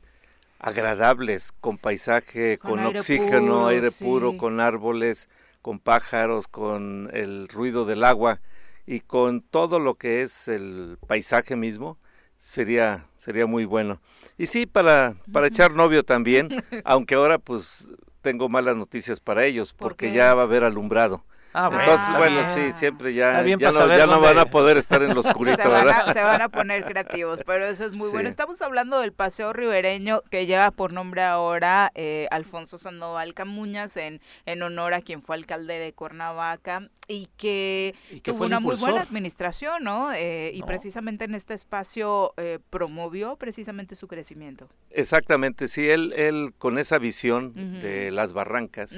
agradables, 0.60 1.52
con 1.52 1.78
paisaje, 1.78 2.58
con, 2.58 2.86
oxígeno, 2.86 3.68
aire 3.68 3.92
puro, 3.92 4.38
con 4.38 4.60
árboles, 4.60 5.30
con 5.62 5.80
pájaros, 5.80 6.48
con 6.48 7.10
el 7.14 7.48
ruido 7.48 7.86
del 7.86 8.04
agua 8.04 8.42
y 8.86 9.02
con 9.02 9.42
todo 9.42 9.80
lo 9.80 9.96
que 9.96 10.22
es 10.22 10.48
el 10.48 10.98
paisaje 11.08 11.56
mismo, 11.56 11.98
sería 12.38 13.06
sería 13.18 13.46
muy 13.46 13.66
bueno. 13.66 14.02
Y 14.38 14.48
sí, 14.48 14.66
para, 14.66 15.16
para 15.32 15.48
echar 15.48 15.74
novio 15.74 16.04
también, 16.04 16.50
aunque 16.86 17.16
ahora 17.16 17.38
pues 17.38 17.90
tengo 18.22 18.50
malas 18.50 18.76
noticias 18.76 19.20
para 19.20 19.46
ellos, 19.46 19.74
porque 19.74 20.12
ya 20.12 20.34
va 20.34 20.42
a 20.42 20.46
haber 20.46 20.64
alumbrado. 20.64 21.24
Ah, 21.54 21.70
Entonces, 21.72 22.18
bueno, 22.18 22.42
sí, 22.54 22.72
siempre 22.74 23.14
ya, 23.14 23.44
ya, 23.44 24.06
no, 24.06 24.22
van 24.22 24.38
a 24.38 24.46
poder 24.46 24.78
estar 24.78 25.02
en 25.02 25.16
los 25.16 25.26
oscurito, 25.26 25.62
se 25.62 25.68
van 25.68 25.86
¿verdad? 25.86 26.10
A, 26.10 26.14
se 26.14 26.22
van 26.22 26.42
a 26.42 26.50
poner 26.50 26.84
creativos, 26.84 27.40
pero 27.46 27.66
eso 27.66 27.86
es 27.86 27.92
muy 27.92 28.10
bueno. 28.10 28.30
Estamos 28.30 28.62
hablando 28.62 29.00
del 29.00 29.14
paseo 29.14 29.52
ribereño 29.52 30.22
que 30.30 30.46
lleva 30.46 30.72
por 30.72 30.94
nombre 30.94 31.24
ahora 31.24 31.92
eh, 31.96 32.28
Alfonso 32.30 32.78
Sandoval 32.78 33.34
Camuñas 33.34 33.98
en, 33.98 34.22
en 34.46 34.62
honor 34.62 34.94
a 34.94 35.02
quien 35.02 35.24
fue 35.24 35.36
alcalde 35.36 35.80
de 35.80 35.94
Cuernavaca 35.94 36.90
y 37.08 37.28
que, 37.38 37.96
tuvo 38.24 38.46
una 38.46 38.60
muy 38.60 38.76
buena 38.76 39.02
administración, 39.02 39.84
¿no? 39.84 40.14
Eh, 40.14 40.52
y 40.54 40.62
precisamente 40.62 41.26
en 41.26 41.34
este 41.34 41.56
espacio 41.56 42.34
eh, 42.38 42.60
promovió 42.70 43.36
precisamente 43.36 43.96
su 43.96 44.08
crecimiento. 44.08 44.70
Exactamente, 44.92 45.68
sí, 45.68 45.90
él, 45.90 46.14
él 46.16 46.54
con 46.60 46.78
esa 46.78 47.00
visión 47.00 47.80
de 47.82 48.12
las 48.12 48.34
barrancas 48.34 48.96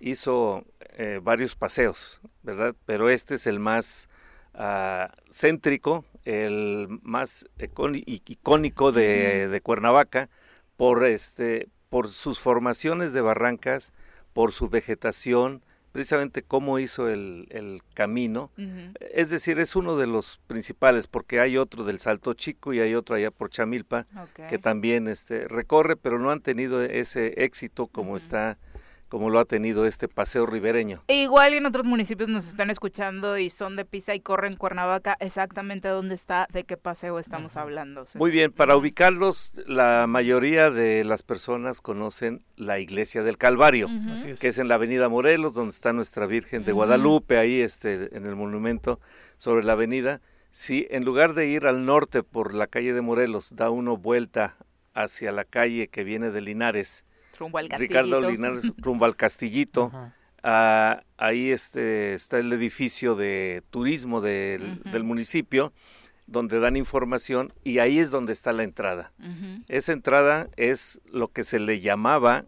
hizo 0.00 0.64
eh, 0.96 1.20
varios 1.22 1.54
paseos, 1.54 2.20
¿verdad? 2.42 2.74
Pero 2.86 3.10
este 3.10 3.36
es 3.36 3.46
el 3.46 3.60
más 3.60 4.08
ah, 4.54 5.12
céntrico, 5.30 6.04
el 6.24 6.88
más 7.02 7.48
icónico 7.58 8.92
de, 8.92 9.60
Cuernavaca 9.62 10.28
por, 10.76 11.06
este, 11.06 11.68
por 11.88 12.08
sus 12.08 12.40
formaciones 12.40 13.12
de 13.12 13.20
barrancas, 13.20 13.92
por 14.32 14.52
su 14.52 14.68
vegetación, 14.68 15.62
precisamente 15.92 16.42
cómo 16.42 16.78
hizo 16.78 17.08
el, 17.08 17.82
camino. 17.94 18.50
Es 19.12 19.30
decir, 19.30 19.58
es 19.58 19.76
uno 19.76 19.96
de 19.96 20.06
los 20.06 20.40
principales, 20.46 21.06
porque 21.06 21.40
hay 21.40 21.58
otro 21.58 21.84
del 21.84 21.98
Salto 21.98 22.34
Chico 22.34 22.72
y 22.72 22.80
hay 22.80 22.94
otro 22.94 23.16
allá 23.16 23.30
por 23.30 23.50
Chamilpa, 23.50 24.06
que 24.48 24.58
también 24.58 25.08
este, 25.08 25.48
recorre, 25.48 25.96
pero 25.96 26.18
no 26.18 26.30
han 26.30 26.40
tenido 26.40 26.82
ese 26.82 27.44
éxito 27.44 27.86
como 27.86 28.16
está 28.16 28.58
como 29.10 29.28
lo 29.28 29.40
ha 29.40 29.44
tenido 29.44 29.84
este 29.86 30.08
paseo 30.08 30.46
ribereño. 30.46 31.02
E 31.08 31.16
igual 31.16 31.52
en 31.52 31.66
otros 31.66 31.84
municipios 31.84 32.30
nos 32.30 32.48
están 32.48 32.70
escuchando 32.70 33.36
y 33.36 33.50
son 33.50 33.74
de 33.74 33.84
Pisa 33.84 34.14
y 34.14 34.20
corren 34.20 34.56
Cuernavaca, 34.56 35.16
exactamente 35.18 35.88
dónde 35.88 36.14
está, 36.14 36.46
de 36.52 36.64
qué 36.64 36.76
paseo 36.76 37.18
estamos 37.18 37.56
hablando. 37.56 38.04
Muy 38.14 38.30
bien, 38.30 38.52
para 38.52 38.76
ubicarlos, 38.76 39.52
la 39.66 40.06
mayoría 40.06 40.70
de 40.70 41.04
las 41.04 41.24
personas 41.24 41.80
conocen 41.80 42.44
la 42.56 42.78
iglesia 42.78 43.24
del 43.24 43.36
Calvario, 43.36 43.88
que 44.40 44.48
es 44.48 44.58
en 44.58 44.68
la 44.68 44.76
avenida 44.76 45.08
Morelos, 45.08 45.54
donde 45.54 45.72
está 45.72 45.92
nuestra 45.92 46.26
Virgen 46.26 46.64
de 46.64 46.72
Guadalupe, 46.72 47.36
ahí 47.36 47.60
este, 47.60 48.16
en 48.16 48.26
el 48.26 48.36
monumento 48.36 49.00
sobre 49.36 49.64
la 49.64 49.72
avenida. 49.72 50.20
Si 50.52 50.86
en 50.90 51.04
lugar 51.04 51.34
de 51.34 51.48
ir 51.48 51.66
al 51.66 51.84
norte 51.84 52.22
por 52.22 52.54
la 52.54 52.68
calle 52.68 52.92
de 52.92 53.00
Morelos, 53.00 53.56
da 53.56 53.70
uno 53.70 53.96
vuelta 53.96 54.56
hacia 54.94 55.32
la 55.32 55.44
calle 55.44 55.88
que 55.88 56.04
viene 56.04 56.30
de 56.30 56.40
Linares, 56.40 57.04
Ricardo 57.78 58.20
Linares 58.20 58.72
rumbo 58.78 59.04
al 59.04 59.16
Castillito. 59.16 59.92
Ah, 60.42 61.02
ahí 61.16 61.50
este, 61.50 62.14
está 62.14 62.38
el 62.38 62.52
edificio 62.52 63.14
de 63.14 63.62
turismo 63.70 64.20
del, 64.20 64.80
municipio 65.02 65.72
donde 66.26 66.60
dan 66.60 66.76
información 66.76 67.52
y 67.64 67.78
ahí 67.78 67.98
es 67.98 68.10
donde 68.10 68.32
está 68.32 68.52
la 68.52 68.62
entrada. 68.62 69.12
Esa 69.68 69.92
entrada 69.92 70.48
es 70.56 71.00
lo 71.10 71.28
que 71.28 71.44
se 71.44 71.58
le 71.58 71.80
llamaba 71.80 72.44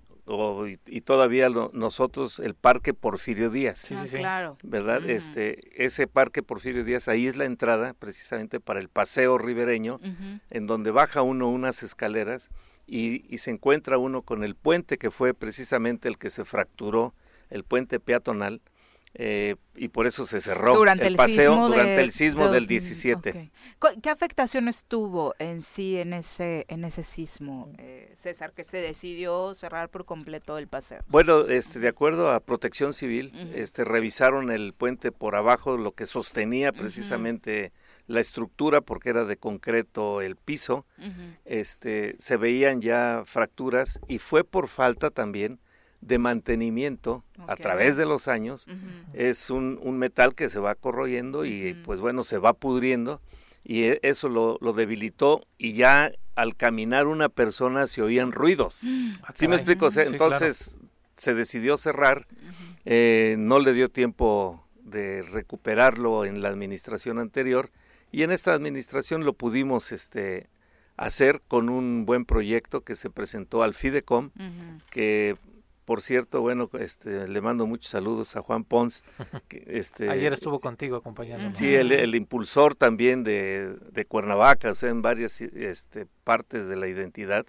y, 0.87 1.01
todavía 1.01 1.49
nosotros 1.73 2.39
el 2.39 2.55
Parque 2.55 2.95
Porfirio 2.95 3.51
Díaz. 3.51 3.81
Sí, 3.81 3.97
sí, 4.07 4.19
claro. 4.19 4.57
¿Verdad? 4.63 5.05
Este 5.11 5.59
ese 5.85 6.07
Parque 6.07 6.43
Porfirio 6.43 6.85
Díaz 6.85 7.09
ahí 7.09 7.27
es 7.27 7.37
la 7.37 7.45
entrada 7.45 7.93
precisamente 7.95 8.61
para 8.61 8.81
el 8.81 8.89
paseo 8.89 9.37
ribereño 9.37 10.01
en 10.51 10.67
donde 10.67 10.93
baja 10.93 11.23
uno 11.23 11.49
unas 11.49 11.83
escaleras 11.83 12.51
y, 12.87 13.39
se 13.39 13.51
encuentra 13.51 13.99
uno 13.99 14.23
con 14.23 14.45
el 14.45 14.55
puente 14.55 14.99
que 14.99 15.11
fue 15.11 15.35
precisamente 15.35 16.09
el 16.09 16.19
que 16.19 16.31
se 16.31 16.45
fracturó, 16.45 17.15
el 17.51 17.65
puente 17.65 18.01
peatonal, 18.01 18.61
eh, 19.15 19.57
y 19.75 19.89
por 19.89 20.07
eso 20.07 20.25
se 20.25 20.41
cerró 20.41 20.75
durante 20.75 21.07
el, 21.07 21.17
paseo 21.17 21.69
durante 21.69 22.01
el 22.01 22.13
sismo 22.13 22.49
del 22.49 22.67
17. 22.67 23.51
¿Qué 24.03 24.09
afectaciones 24.09 24.87
tuvo 24.89 25.35
en 25.39 25.63
sí 25.63 25.99
en 25.99 26.15
ese 26.15 26.65
en 26.69 26.85
ese 26.85 27.03
sismo, 27.03 27.71
eh, 27.77 28.11
César, 28.17 28.53
que 28.53 28.65
se 28.65 28.79
decidió 28.79 29.55
cerrar 29.55 29.91
por 29.91 30.07
completo 30.07 30.57
el 30.57 30.67
paseo? 30.67 31.03
Bueno, 31.09 31.43
este, 31.43 31.79
de 31.79 31.89
acuerdo 31.89 32.31
a 32.31 32.41
Protección 32.41 32.95
Civil, 32.95 33.33
este, 33.55 33.85
revisaron 33.85 34.51
el 34.51 34.73
puente 34.73 35.13
por 35.13 35.37
abajo, 35.37 35.77
lo 35.77 35.93
que 35.93 36.07
sostenía 36.07 36.73
precisamente 36.73 37.73
la 38.07 38.21
estructura 38.21 38.81
porque 38.81 39.11
era 39.11 39.25
de 39.25 39.37
concreto 39.37 40.21
el 40.21 40.37
piso, 40.37 40.85
este, 41.45 42.17
se 42.19 42.37
veían 42.37 42.81
ya 42.81 43.23
fracturas 43.27 44.01
y 44.09 44.19
fue 44.19 44.45
por 44.45 44.69
falta 44.69 45.11
también 45.11 45.59
de 46.01 46.19
mantenimiento 46.19 47.25
a 47.47 47.57
través 47.57 47.97
de 47.97 48.05
los 48.05 48.29
años. 48.29 48.67
Es 49.15 49.51
un, 49.51 49.79
un, 49.83 49.99
metal 49.99 50.35
que 50.35 50.49
se 50.49 50.59
va 50.59 50.75
corroyendo 50.75 51.45
y 51.45 51.75
pues 51.85 52.01
bueno, 52.01 52.25
se 52.25 52.39
va 52.39 52.53
pudriendo 52.53 53.21
y 53.65 53.85
e, 53.85 54.01
eso 54.03 54.29
lo, 54.29 54.59
lo, 54.61 54.73
debilitó 54.73 55.47
y 55.59 55.75
ya 55.75 56.11
al 56.35 56.57
caminar 56.57 57.07
una 57.07 57.29
persona 57.29 57.87
se 57.87 58.03
oían 58.03 58.33
ruidos. 58.33 58.83
Ah, 59.23 59.33
¿Sí 59.35 59.47
me 59.49 59.57
explico? 59.57 59.89
entonces 59.95 60.77
se 61.17 61.35
decidió 61.35 61.77
cerrar, 61.77 62.27
eh, 62.85 63.37
no 63.39 63.61
le 63.61 63.73
dio 63.73 63.89
tiempo 63.89 64.67
de 64.83 65.23
recuperarlo 65.23 66.25
en 66.25 66.43
la 66.43 66.49
administración 66.49 67.19
anterior 67.19 67.71
y 68.13 68.23
en 68.23 68.31
esta 68.31 68.53
administración 68.53 69.25
lo 69.25 69.33
pudimos 69.33 69.91
este, 69.91 70.49
hacer 70.97 71.41
con 71.49 71.69
un 71.69 72.05
buen 72.07 72.25
proyecto 72.25 72.83
que 72.83 72.95
se 72.95 73.11
presentó 73.11 73.63
al 73.63 73.75
FIDECOM, 73.75 74.31
que 74.91 75.37
por 75.85 76.01
cierto, 76.01 76.41
bueno, 76.41 76.71
este, 76.79 77.27
le 77.27 77.41
mando 77.41 77.67
muchos 77.67 77.91
saludos 77.91 78.37
a 78.37 78.43
Juan 78.43 78.63
Pons. 78.63 79.05
Que, 79.49 79.65
este, 79.67 80.09
Ayer 80.09 80.33
estuvo 80.33 80.61
contigo 80.61 80.97
acompañando. 80.97 81.59
Sí, 81.59 81.75
el, 81.75 82.15
impulsor 82.15 82.77
también 82.77 83.25
de, 83.25 83.77
de, 83.91 84.05
Cuernavaca, 84.05 84.71
o 84.71 84.75
sea, 84.77 84.91
en 84.91 85.03
varias 85.03 85.41
este, 85.41 86.07
partes 86.23 86.69
de 86.69 86.77
la 86.77 86.87
identidad. 86.87 87.47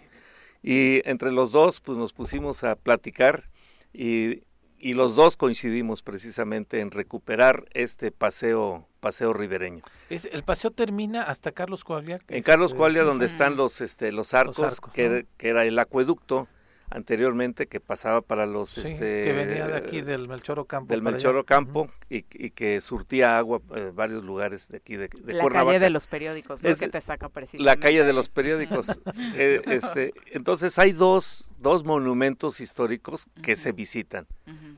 Y 0.64 1.08
entre 1.08 1.32
los 1.32 1.52
dos, 1.52 1.80
pues 1.80 1.98
nos 1.98 2.12
pusimos 2.12 2.64
a 2.64 2.76
platicar 2.76 3.50
y 3.94 4.42
y 4.84 4.96
los 4.96 5.16
dos 5.16 5.38
coincidimos 5.38 6.04
precisamente 6.04 6.82
en 6.82 6.92
recuperar 6.92 7.70
este 7.74 8.12
paseo 8.12 8.86
paseo 9.04 9.34
ribereño. 9.34 9.84
Es, 10.10 10.26
el 10.32 10.44
paseo 10.44 10.72
termina 10.72 11.24
hasta 11.24 11.52
Carlos 11.52 11.84
Coalia. 11.84 12.20
En 12.30 12.42
Carlos 12.42 12.74
Coalia, 12.74 13.04
donde 13.04 13.26
están 13.26 13.58
los 13.58 13.82
este 13.82 14.14
los 14.14 14.34
arcos, 14.34 14.80
que, 14.94 15.28
era 15.40 15.66
el 15.66 15.78
acueducto 15.78 16.48
anteriormente 16.90 17.68
que 17.68 17.80
pasaba 17.80 18.22
para 18.22 18.46
los 18.46 18.78
este, 18.78 19.24
que 19.24 19.34
venía 19.34 19.68
de 19.68 19.78
aquí 19.78 20.02
del 20.02 20.28
Melchoro 20.28 20.66
Campo 20.66 20.92
del 20.92 21.02
Melchoro 21.02 21.44
Campo 21.44 21.90
y, 22.08 22.22
que 22.22 22.82
surtía 22.82 23.38
agua 23.38 23.62
en 23.72 23.88
eh, 23.88 23.92
varios 23.92 24.24
lugares 24.24 24.68
de 24.70 24.78
aquí 24.78 24.96
de, 24.96 25.08
de 25.08 25.34
la 25.34 25.50
calle 25.50 25.80
de 25.80 25.90
los 25.90 26.06
periódicos 26.06 26.62
¿no? 26.62 26.76
que 26.76 26.88
te 26.88 27.02
saca 27.02 27.30
precisamente 27.30 27.66
la 27.66 27.78
calle 27.78 28.04
de 28.04 28.14
los 28.14 28.30
periódicos. 28.30 29.02
Eh, 29.36 29.62
este 29.68 30.14
entonces 30.32 30.78
hay 30.78 30.92
dos 30.92 31.48
dos 31.58 31.84
monumentos 31.84 32.60
históricos 32.60 33.26
que 33.42 33.56
se 33.56 33.72
visitan. 33.72 34.28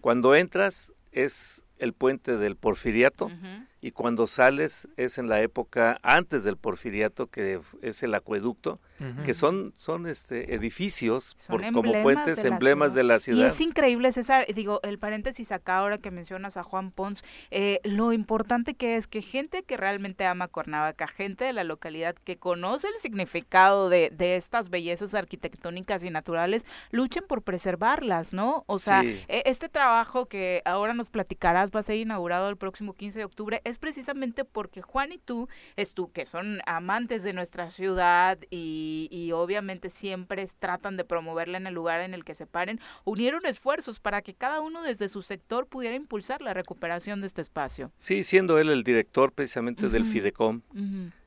Cuando 0.01 0.35
entras 0.35 0.93
es 1.11 1.65
el 1.77 1.93
puente 1.93 2.37
del 2.37 2.55
Porfiriato 2.55 3.29
y 3.85 3.91
cuando 3.91 4.25
sales 4.25 4.87
es 4.97 5.19
en 5.19 5.29
la 5.29 5.41
época 5.41 5.99
antes 6.01 6.43
del 6.43 6.57
Porfiriato 6.57 7.27
que 7.27 7.59
es 7.83 8.01
el 8.01 8.15
acueducto 8.15 8.79
que 9.25 9.33
son 9.35 9.73
son 9.77 10.07
este 10.07 10.55
edificios 10.55 11.35
como 11.71 11.91
puentes 12.01 12.43
emblemas 12.45 12.95
de 12.95 13.03
la 13.03 13.19
ciudad. 13.19 13.43
y 13.43 13.47
es 13.47 13.61
increíble 13.61 14.11
César 14.11 14.47
digo 14.55 14.79
el 14.81 14.97
paréntesis 14.97 15.51
acá 15.51 15.77
ahora 15.77 15.99
que 15.99 16.09
mencionas 16.09 16.57
a 16.57 16.63
Juan 16.63 16.89
Pons 16.89 17.23
eh, 17.51 17.79
lo 17.83 18.11
importante 18.11 18.73
que 18.73 18.95
es 18.95 19.05
que 19.05 19.21
gente 19.21 19.61
que 19.61 19.77
realmente 19.77 20.25
ama 20.25 20.47
Cuernavaca 20.47 21.07
gente 21.07 21.45
de 21.45 21.53
la 21.53 21.63
localidad 21.63 22.15
que 22.15 22.37
conoce 22.37 22.87
el 22.87 22.95
significado 22.99 23.89
de, 23.89 24.11
de 24.11 24.35
estas 24.35 24.71
bellezas 24.71 25.13
arquitectónicas 25.13 26.03
y 26.03 26.09
naturales 26.09 26.65
luchen 26.89 27.25
por 27.27 27.43
preservarlas 27.43 28.33
no 28.33 28.63
o 28.65 28.79
sea 28.79 29.03
e, 29.03 29.43
este 29.45 29.69
trabajo 29.69 30.25
que 30.25 30.63
ahora 30.65 30.95
nos 30.95 31.11
platicarás 31.11 31.69
va 31.69 31.81
a 31.81 31.83
ser 31.83 31.97
inaugurado 31.97 32.49
el 32.49 32.57
próximo 32.57 32.93
15 32.93 33.19
de 33.19 33.25
octubre 33.25 33.61
es 33.63 33.74
precisamente 33.77 34.45
porque 34.45 34.81
Juan 34.81 35.11
y 35.11 35.17
tú 35.17 35.47
es 35.75 35.93
tú 35.93 36.11
que 36.11 36.25
son 36.25 36.59
amantes 36.65 37.23
de 37.23 37.33
nuestra 37.33 37.69
ciudad 37.69 38.37
y 38.49 38.75
y, 39.11 39.31
obviamente 39.31 39.89
siempre 39.89 40.47
tratan 40.59 40.97
de 40.97 41.05
promoverla 41.05 41.57
en 41.57 41.67
el 41.67 41.73
lugar 41.73 42.01
en 42.01 42.13
el 42.13 42.23
que 42.23 42.33
se 42.33 42.45
paren, 42.45 42.79
unieron 43.03 43.45
esfuerzos 43.45 43.99
para 43.99 44.21
que 44.21 44.33
cada 44.33 44.61
uno 44.61 44.81
desde 44.81 45.09
su 45.09 45.21
sector 45.21 45.67
pudiera 45.67 45.95
impulsar 45.95 46.41
la 46.41 46.53
recuperación 46.53 47.21
de 47.21 47.27
este 47.27 47.41
espacio. 47.41 47.91
Sí, 47.97 48.23
siendo 48.23 48.59
él 48.59 48.69
el 48.69 48.83
director 48.83 49.31
precisamente 49.31 49.89
del 49.89 50.05
FIDECOM, 50.05 50.61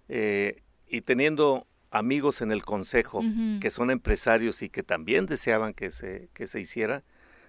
eh, 0.09 0.63
y 0.89 1.01
teniendo 1.03 1.67
amigos 1.91 2.41
en 2.43 2.53
el 2.53 2.65
consejo 2.65 3.23
que 3.61 3.71
son 3.71 3.91
empresarios 3.91 4.63
y 4.63 4.69
que 4.69 4.83
también 4.83 5.27
deseaban 5.27 5.75
que 5.75 5.91
se, 5.91 6.29
que 6.33 6.47
se 6.47 6.61
hiciera, 6.61 7.03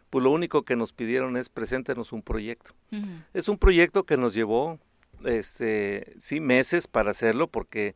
pues 0.10 0.24
lo 0.24 0.32
único 0.32 0.64
que 0.64 0.76
nos 0.76 0.94
pidieron 0.94 1.38
es 1.38 1.50
preséntenos 1.50 2.12
un 2.12 2.22
proyecto. 2.22 2.74
Es 3.34 3.48
un 3.48 3.58
proyecto 3.58 4.06
que 4.06 4.18
nos 4.18 4.34
llevó, 4.34 4.80
este, 5.26 6.16
sí, 6.20 6.40
meses 6.40 6.88
para 6.88 7.12
hacerlo, 7.12 7.48
porque 7.48 7.96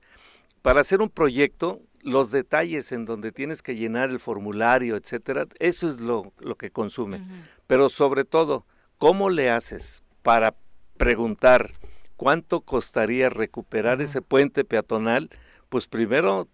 para 0.62 0.82
hacer 0.82 1.02
un 1.02 1.10
proyecto, 1.10 1.82
los 2.02 2.32
detalles 2.32 2.92
en 2.92 3.06
donde 3.06 3.32
tienes 3.32 3.62
que 3.62 3.76
llenar 3.76 4.10
el 4.10 4.20
formulario, 4.20 4.96
etcétera, 4.96 5.48
eso 5.60 5.90
es 5.90 6.00
lo, 6.00 6.34
lo 6.40 6.56
que 6.56 6.72
consume. 6.72 7.22
Pero 7.68 7.90
sobre 7.90 8.26
todo, 8.26 8.66
¿cómo 8.98 9.30
le 9.30 9.50
haces 9.50 10.04
para 10.22 10.56
preguntar 10.98 11.72
cuánto 12.18 12.62
costaría 12.62 13.30
recuperar 13.30 14.02
ese 14.02 14.22
puente 14.22 14.64
peatonal? 14.64 15.30
Pues 15.70 15.88
primero 15.88 16.48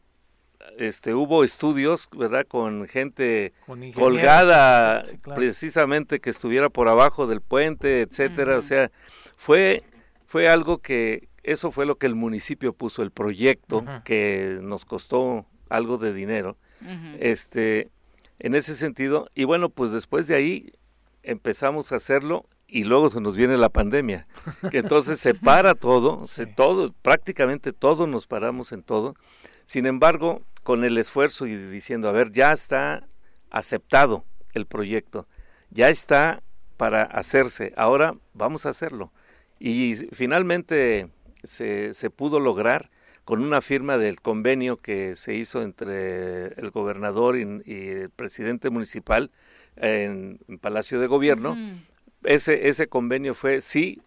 este 0.78 1.14
hubo 1.14 1.44
estudios, 1.44 2.10
¿verdad? 2.16 2.46
Con 2.48 2.88
gente 2.88 3.54
colgada 3.96 5.04
precisamente 5.36 6.20
que 6.20 6.30
estuviera 6.30 6.70
por 6.70 6.88
abajo 6.88 7.28
del 7.28 7.42
puente, 7.42 8.02
etcétera, 8.02 8.58
o 8.58 8.62
sea, 8.62 8.92
fue 9.36 9.84
fue 10.30 10.48
algo 10.48 10.78
que 10.78 11.28
eso 11.42 11.72
fue 11.72 11.88
lo 11.88 11.98
que 11.98 12.06
el 12.06 12.14
municipio 12.14 12.74
puso 12.74 13.02
el 13.02 13.10
proyecto 13.10 13.84
que 14.06 14.60
nos 14.62 14.86
costó 14.86 15.48
algo 15.70 15.98
de 15.98 16.14
dinero. 16.14 16.56
Este 17.20 17.90
en 18.38 18.54
ese 18.54 18.76
sentido 18.76 19.28
y 19.34 19.46
bueno, 19.46 19.70
pues 19.70 19.90
después 19.92 20.28
de 20.28 20.36
ahí 20.36 20.72
empezamos 21.24 21.92
a 21.92 21.96
hacerlo 21.96 22.46
y 22.68 22.84
luego 22.84 23.10
se 23.10 23.22
nos 23.22 23.38
viene 23.38 23.58
la 23.58 23.70
pandemia, 23.70 24.28
que 24.70 24.78
entonces 24.78 25.20
se 25.20 25.34
para 25.50 25.74
todo, 25.74 26.28
se 26.28 26.46
todo 26.46 26.94
prácticamente 27.02 27.74
todos 27.74 28.08
nos 28.08 28.28
paramos 28.28 28.72
en 28.72 28.84
todo. 28.84 29.16
Sin 29.66 29.88
embargo, 29.88 30.44
con 30.62 30.84
el 30.84 31.00
esfuerzo 31.00 31.48
y 31.48 31.56
diciendo, 31.56 32.08
a 32.08 32.12
ver, 32.12 32.32
ya 32.32 32.54
está 32.54 33.08
aceptado 33.50 34.26
el 34.54 34.68
proyecto, 34.68 35.28
ya 35.72 35.90
está 35.90 36.44
para 36.78 37.02
hacerse, 37.02 37.74
ahora 37.76 38.14
vamos 38.36 38.68
a 38.68 38.70
hacerlo. 38.70 39.12
Y 39.60 39.96
finalmente 40.12 41.10
se, 41.44 41.94
se 41.94 42.10
pudo 42.10 42.40
lograr 42.40 42.90
con 43.30 43.44
una 43.44 43.62
firma 43.62 44.00
del 44.00 44.22
convenio 44.22 44.78
que 44.78 45.16
se 45.16 45.36
hizo 45.36 45.62
entre 45.62 46.48
el 46.60 46.72
gobernador 46.72 47.38
y, 47.38 47.44
el 47.44 48.10
presidente 48.10 48.72
municipal 48.72 49.30
en, 49.76 50.40
Palacio 50.62 51.00
de 51.00 51.06
Gobierno. 51.06 51.56
ese, 52.24 52.70
ese 52.70 52.88
convenio 52.88 53.36
fue, 53.36 53.62
sí, 53.62 54.02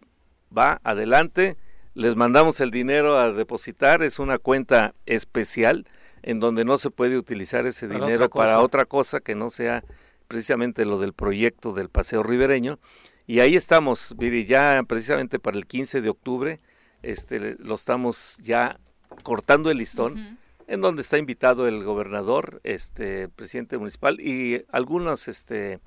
va 0.56 0.80
adelante, 0.82 1.56
les 1.94 2.16
mandamos 2.16 2.60
el 2.60 2.72
dinero 2.72 3.16
a 3.16 3.32
depositar, 3.32 4.02
es 4.02 4.18
una 4.18 4.38
cuenta 4.38 4.94
especial 5.06 5.86
en 6.22 6.40
donde 6.40 6.64
no 6.64 6.78
se 6.78 6.90
puede 6.90 7.16
utilizar 7.16 7.66
ese 7.66 7.86
dinero 7.86 8.28
para 8.28 8.60
otra 8.60 8.86
cosa 8.86 9.20
que 9.20 9.34
no 9.34 9.50
sea 9.50 9.84
precisamente 10.28 10.84
lo 10.84 10.98
del 10.98 11.12
proyecto 11.12 11.72
del 11.74 11.90
paseo 11.90 12.22
ribereño. 12.22 12.78
Y 13.26 13.40
ahí 13.40 13.56
estamos, 13.56 14.14
Viri, 14.18 14.44
ya 14.44 14.82
precisamente 14.86 15.38
para 15.38 15.56
el 15.56 15.66
15 15.66 16.00
de 16.00 16.08
octubre, 16.08 16.58
este, 17.02 17.56
lo 17.58 17.74
estamos 17.74 18.36
ya 18.40 18.78
cortando 19.22 19.70
el 19.70 19.78
listón, 19.78 20.38
en 20.66 20.80
donde 20.80 21.02
está 21.02 21.18
invitado 21.18 21.68
el 21.68 21.84
gobernador, 21.84 22.60
este, 22.64 23.28
presidente 23.28 23.78
municipal 23.78 24.20
y 24.20 24.64
algunos, 24.70 25.28
este, 25.28 25.80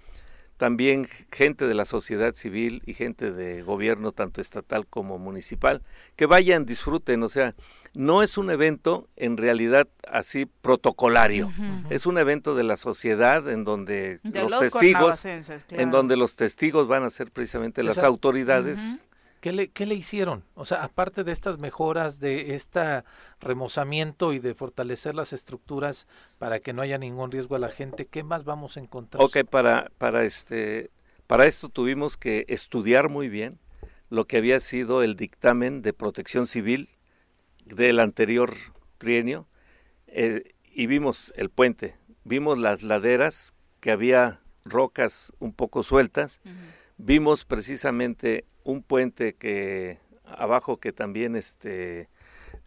también 0.57 1.07
gente 1.31 1.67
de 1.67 1.73
la 1.73 1.85
sociedad 1.85 2.33
civil 2.33 2.81
y 2.85 2.93
gente 2.93 3.31
de 3.31 3.61
gobierno, 3.61 4.11
tanto 4.11 4.41
estatal 4.41 4.85
como 4.87 5.17
municipal, 5.17 5.81
que 6.15 6.25
vayan, 6.25 6.65
disfruten, 6.65 7.21
o 7.23 7.29
sea, 7.29 7.55
no 7.93 8.23
es 8.23 8.37
un 8.37 8.49
evento 8.49 9.07
en 9.15 9.37
realidad 9.37 9.87
así 10.07 10.45
protocolario, 10.45 11.51
es 11.89 12.05
un 12.05 12.17
evento 12.17 12.55
de 12.55 12.63
la 12.63 12.77
sociedad 12.77 13.49
en 13.49 13.63
donde 13.63 14.19
los, 14.23 14.57
testigos, 14.57 15.25
en 15.25 15.91
donde 15.91 16.15
los 16.15 16.35
testigos 16.35 16.87
van 16.87 17.03
a 17.03 17.09
ser 17.09 17.31
precisamente 17.31 17.83
las 17.83 17.99
autoridades. 17.99 19.03
¿Qué 19.45 19.51
le, 19.51 19.67
¿Qué 19.67 19.85
le 19.85 19.93
hicieron? 19.93 20.43
O 20.55 20.65
sea, 20.65 20.83
aparte 20.83 21.23
de 21.23 21.31
estas 21.31 21.59
mejoras, 21.59 22.19
de 22.19 22.55
este 22.55 23.03
remozamiento 23.39 24.33
y 24.33 24.39
de 24.39 24.55
fortalecer 24.55 25.13
las 25.13 25.33
estructuras 25.33 26.07
para 26.39 26.61
que 26.61 26.73
no 26.73 26.81
haya 26.81 26.97
ningún 26.97 27.31
riesgo 27.31 27.55
a 27.55 27.59
la 27.59 27.69
gente, 27.69 28.07
¿qué 28.07 28.23
más 28.23 28.43
vamos 28.43 28.75
a 28.75 28.79
encontrar? 28.79 29.23
Ok, 29.23 29.43
para, 29.47 29.91
para, 29.99 30.23
este, 30.23 30.89
para 31.27 31.45
esto 31.45 31.69
tuvimos 31.69 32.17
que 32.17 32.45
estudiar 32.47 33.07
muy 33.07 33.29
bien 33.29 33.59
lo 34.09 34.25
que 34.25 34.37
había 34.37 34.59
sido 34.59 35.03
el 35.03 35.15
dictamen 35.15 35.83
de 35.83 35.93
protección 35.93 36.47
civil 36.47 36.89
del 37.65 37.99
anterior 37.99 38.55
trienio 38.97 39.47
eh, 40.07 40.55
y 40.63 40.87
vimos 40.87 41.31
el 41.37 41.51
puente, 41.51 41.97
vimos 42.23 42.57
las 42.57 42.81
laderas 42.81 43.53
que 43.79 43.91
había 43.91 44.39
rocas 44.63 45.33
un 45.37 45.53
poco 45.53 45.83
sueltas, 45.83 46.41
vimos 46.97 47.45
precisamente 47.45 48.45
un 48.65 48.83
puente 48.83 49.33
que 49.33 49.99
abajo 50.25 50.77
que 50.77 50.91
también 50.91 51.37
este 51.37 52.09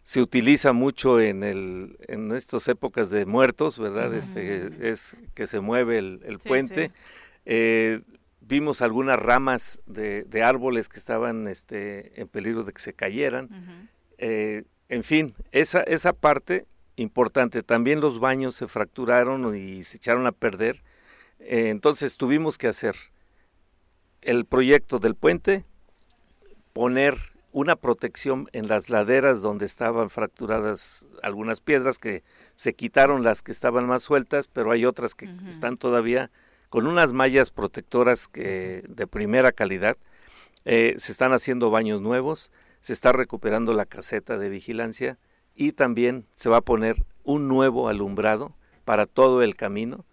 se 0.01 0.21
utiliza 0.21 0.73
mucho 0.73 1.19
en 1.19 1.43
el 1.43 1.97
en 2.07 2.31
estas 2.31 2.67
épocas 2.67 3.11
de 3.11 3.27
muertos, 3.27 3.77
¿verdad? 3.77 4.13
Este 4.15 4.89
es 4.89 5.15
que 5.35 5.45
se 5.45 5.59
mueve 5.59 5.99
el, 5.99 6.39
puente. 6.39 6.91
Eh, 7.45 8.01
vimos 8.41 8.81
algunas 8.81 9.19
ramas 9.19 9.81
de, 9.85 10.43
árboles 10.43 10.89
que 10.89 10.97
estaban 10.97 11.47
este 11.47 12.19
en 12.19 12.27
peligro 12.27 12.63
de 12.63 12.73
que 12.73 12.81
se 12.81 12.93
cayeran. 12.93 13.89
Eh, 14.17 14.63
en 14.87 15.03
fin, 15.03 15.35
esa 15.51 15.81
esa 15.83 16.13
parte 16.13 16.65
importante. 16.95 17.61
También 17.61 17.99
los 17.99 18.19
baños 18.19 18.55
se 18.55 18.67
fracturaron 18.67 19.55
y 19.55 19.83
se 19.83 19.97
echaron 19.97 20.25
a 20.27 20.31
perder. 20.31 20.81
Eh, 21.39 21.69
entonces 21.69 22.17
tuvimos 22.17 22.57
que 22.57 22.67
hacer 22.67 22.95
el 24.21 24.45
proyecto 24.45 24.99
del 24.99 25.15
puente, 25.15 25.63
poner 26.73 27.17
una 27.51 27.75
protección 27.75 28.47
en 28.53 28.67
las 28.67 28.89
laderas 28.89 29.41
donde 29.41 29.65
estaban 29.65 30.09
fracturadas 30.09 31.07
algunas 31.23 31.61
piedras 31.61 31.97
que 31.97 32.23
se 32.55 32.73
quitaron 32.73 33.23
las 33.23 33.41
que 33.41 33.51
estaban 33.51 33.87
más 33.87 34.03
sueltas, 34.03 34.47
pero 34.47 34.71
hay 34.71 34.85
otras 34.85 35.15
que 35.15 35.29
están 35.47 35.77
todavía 35.77 36.29
con 36.69 36.85
unas 36.85 37.13
mallas 37.13 37.49
protectoras 37.49 38.27
que 38.27 38.83
de 38.87 39.07
primera 39.07 39.51
calidad. 39.51 39.97
Eh, 40.65 40.95
se 40.97 41.11
están 41.11 41.33
haciendo 41.33 41.71
baños 41.71 42.01
nuevos, 42.01 42.51
se 42.81 42.93
está 42.93 43.11
recuperando 43.11 43.73
la 43.73 43.85
caseta 43.85 44.37
de 44.37 44.49
vigilancia 44.49 45.17
y 45.55 45.71
también 45.71 46.25
se 46.35 46.49
va 46.49 46.57
a 46.57 46.61
poner 46.61 47.03
un 47.23 47.47
nuevo 47.47 47.89
alumbrado 47.89 48.53
para 48.85 49.05
todo 49.05 49.41
el 49.41 49.55
camino 49.55 50.05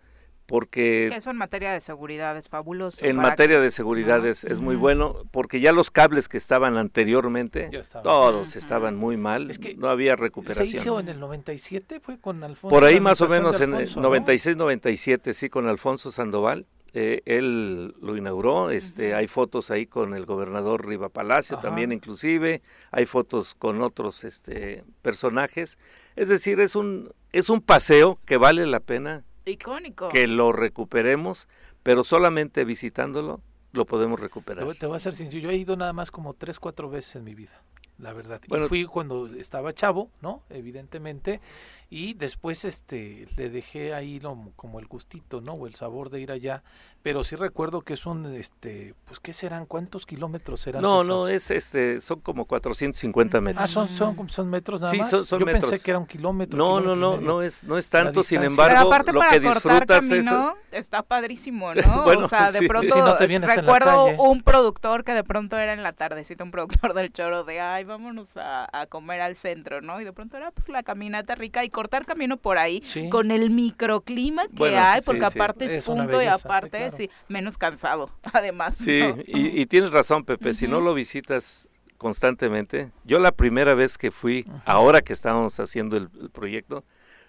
porque... 0.47 1.09
eso 1.09 1.31
en 1.31 1.37
materia 1.37 1.73
de 1.73 1.81
seguridad 1.81 2.37
es 2.37 2.49
fabuloso. 2.49 3.05
En 3.05 3.17
materia 3.17 3.61
de 3.61 3.71
seguridad 3.71 4.25
es, 4.25 4.61
muy 4.61 4.77
bueno, 4.77 5.25
porque 5.31 5.61
ya 5.61 5.73
los 5.73 5.91
cables 5.91 6.29
que 6.29 6.37
estaban 6.37 6.77
anteriormente, 6.77 7.69
todos 8.03 8.57
estaban 8.57 8.97
muy 8.97 9.17
mal, 9.17 9.51
es 9.51 9.59
que 9.59 9.75
no 9.75 9.89
había 9.89 10.17
recuperación. 10.17 10.67
¿Se 10.67 10.77
hizo 10.77 11.01
en 11.01 11.09
el 11.09 11.21
97? 11.21 12.01
¿Fue 12.01 12.19
con 12.19 12.43
Alfonso? 12.45 12.75
Por 12.75 12.85
ahí 12.85 13.01
más 13.01 13.21
o 13.21 13.29
menos 13.29 13.61
en 13.61 13.75
el 13.75 13.89
96-97, 13.89 15.33
sí, 15.33 15.49
con 15.49 15.69
Alfonso 15.69 16.11
Sandoval. 16.11 16.67
Eh, 16.99 17.21
él 17.27 17.95
lo 18.01 18.17
inauguró, 18.17 18.71
este, 18.71 19.15
hay 19.15 19.27
fotos 19.27 19.71
ahí 19.71 19.85
con 19.85 20.15
el 20.15 20.25
gobernador 20.25 20.87
Riva 20.87 21.11
Palacio 21.11 21.59
también 21.59 21.93
inclusive, 21.93 22.63
hay 22.91 23.05
fotos 23.05 23.55
con 23.55 23.83
otros 23.83 24.25
este, 24.25 24.83
personajes. 25.03 25.77
Es 26.15 26.31
decir, 26.31 26.59
es 26.59 26.75
un, 26.75 27.11
es 27.33 27.51
un 27.51 27.61
paseo 27.61 28.19
que 28.25 28.39
vale 28.39 28.65
la 28.65 28.81
pena 28.81 29.25
Icónico. 29.47 30.09
Que 30.09 30.27
lo 30.27 30.53
recuperemos, 30.53 31.49
pero 31.83 32.03
solamente 32.03 32.65
visitándolo 32.65 33.41
lo 33.73 33.87
podemos 33.87 34.19
recuperar. 34.19 34.67
Te, 34.75 34.87
voy 34.87 34.97
a 34.97 35.01
ser 35.01 35.13
sincero, 35.13 35.41
yo 35.41 35.51
he 35.51 35.57
ido 35.57 35.77
nada 35.77 35.93
más 35.93 36.11
como 36.11 36.35
tres, 36.35 36.59
cuatro 36.59 36.91
veces 36.91 37.17
en 37.17 37.25
mi 37.25 37.35
vida, 37.35 37.63
la 37.99 38.13
verdad. 38.13 38.41
Bueno, 38.49 38.65
y 38.65 38.69
fui 38.69 38.85
cuando 38.87 39.27
estaba 39.27 39.73
chavo, 39.73 40.11
¿no? 40.21 40.43
Evidentemente, 40.51 41.41
y 41.89 42.15
después 42.15 42.65
este 42.65 43.27
le 43.37 43.49
dejé 43.49 43.95
ahí 43.95 44.19
lo, 44.19 44.37
como 44.57 44.81
el 44.81 44.87
gustito, 44.87 45.41
¿no? 45.41 45.53
O 45.53 45.67
el 45.69 45.77
sabor 45.77 46.11
de 46.11 46.21
ir 46.21 46.33
allá, 46.33 46.65
pero 47.03 47.23
sí 47.23 47.37
recuerdo 47.37 47.83
que 47.83 47.97
son 47.97 48.27
este 48.35 48.95
pues 49.05 49.21
qué 49.21 49.33
serán 49.33 49.67
cuántos 49.67 50.05
kilómetros 50.05 50.63
serán 50.63 50.83
No, 50.83 51.05
no, 51.05 51.29
es 51.29 51.53
este 51.53 52.01
son 52.01 52.21
como 52.21 52.47
450 52.47 53.41
metros. 53.41 53.65
Ah, 53.65 53.69
son 53.69 53.87
son, 53.87 54.29
son 54.29 54.51
metros 54.51 54.81
nada 54.81 54.91
sí, 54.91 54.99
más. 54.99 55.11
Son, 55.11 55.39
Yo 55.39 55.47
pensé 55.47 55.79
que 55.81 55.93
era 55.93 56.01
un 56.01 56.07
kilómetro. 56.07 56.59
No, 56.59 56.81
no, 56.81 56.97
no, 56.97 57.21
no 57.21 57.43
es 57.43 57.63
no 57.63 57.79
es 57.79 57.89
tanto, 57.89 58.25
sin 58.25 58.43
embargo, 58.43 58.91
lo 59.13 59.21
que 59.31 59.39
disfrutas 59.39 60.11
es 60.11 60.29
está 60.73 61.03
padrísimo, 61.03 61.73
¿no? 61.75 62.05
o 62.05 62.29
sea, 62.29 62.51
de 62.51 62.67
pronto 62.69 63.17
recuerdo 63.17 64.07
un 64.23 64.43
productor 64.43 65.05
que 65.05 65.13
de 65.13 65.23
pronto 65.23 65.57
era 65.57 65.73
en 65.73 65.83
la 65.85 65.93
tardecita 65.93 66.43
un 66.43 66.51
productor 66.51 66.95
del 66.95 67.13
choro 67.13 67.45
de, 67.45 67.61
"Ay, 67.61 67.85
vámonos 67.85 68.37
a, 68.37 68.69
a 68.73 68.87
comer 68.87 69.21
al 69.21 69.37
centro", 69.37 69.81
¿no? 69.81 70.01
Y 70.01 70.05
de 70.05 70.13
pronto 70.13 70.37
era 70.37 70.51
pues 70.51 70.69
la 70.69 70.83
caminata 70.83 71.37
rica 71.37 71.63
y 71.63 71.71
cortar 71.77 72.07
camino 72.07 72.39
por 72.39 72.57
ahí 72.57 72.83
con 73.11 73.31
el 73.31 73.51
microclima 73.51 74.45
que 74.49 74.79
hay, 74.79 75.03
porque 75.03 75.27
aparte 75.27 75.67
es, 75.67 75.85
punto 75.85 76.23
y 76.23 76.25
aparte, 76.25 76.91
sí, 76.91 77.11
menos 77.29 77.59
cansado, 77.59 78.09
además. 78.33 78.79
Sí, 78.79 79.03
y, 79.27 79.67
tienes 79.67 79.91
razón, 79.91 80.25
Pepe, 80.25 80.55
si 80.55 80.69
no 80.69 80.81
lo 80.81 80.95
visitas 80.95 81.69
constantemente. 81.99 82.93
Yo 83.05 83.19
la 83.19 83.31
primera 83.31 83.75
vez 83.75 83.99
que 83.99 84.11
fui, 84.11 84.47
ahora 84.65 85.03
que 85.03 85.13
estábamos 85.13 85.61
haciendo 85.61 85.99
el, 85.99 86.09
proyecto, 86.31 86.83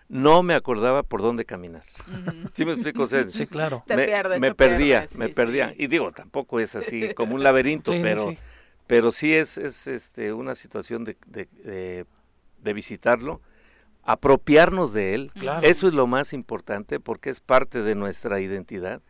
no 0.07 0.43
me 0.43 0.53
acordaba 0.53 1.03
por 1.03 1.21
dónde 1.21 1.43
caminar. 1.43 1.83
¿Sí 2.53 2.65
me 2.65 2.71
explico? 2.71 3.05
sí, 3.27 3.47
claro. 3.47 3.83
me, 3.89 4.55
perdía, 4.55 5.09
me 5.17 5.27
perdía. 5.27 5.73
Y 5.77 5.87
digo, 5.87 6.13
tampoco 6.13 6.61
es 6.61 6.73
así 6.75 7.13
como 7.15 7.35
un 7.35 7.43
laberinto, 7.43 7.91
pero, 8.01 8.33
pero 8.87 9.11
sí 9.11 9.33
es, 9.33 9.57
es 9.57 9.87
este, 9.87 10.31
una 10.31 10.55
situación 10.55 11.03
de, 11.03 11.17
de, 11.25 12.05
de, 12.63 12.73
visitarlo, 12.73 13.41
apropiarnos 14.08 14.93
de 14.93 15.14
él. 15.14 15.32
Eso 15.62 15.88
es 15.88 15.93
lo 15.93 16.08
más 16.08 16.34
importante 16.34 16.99
porque 16.99 17.30
es 17.30 17.41
parte 17.41 17.84
de 17.84 17.93
nuestra 17.93 18.39
identidad. 18.39 19.01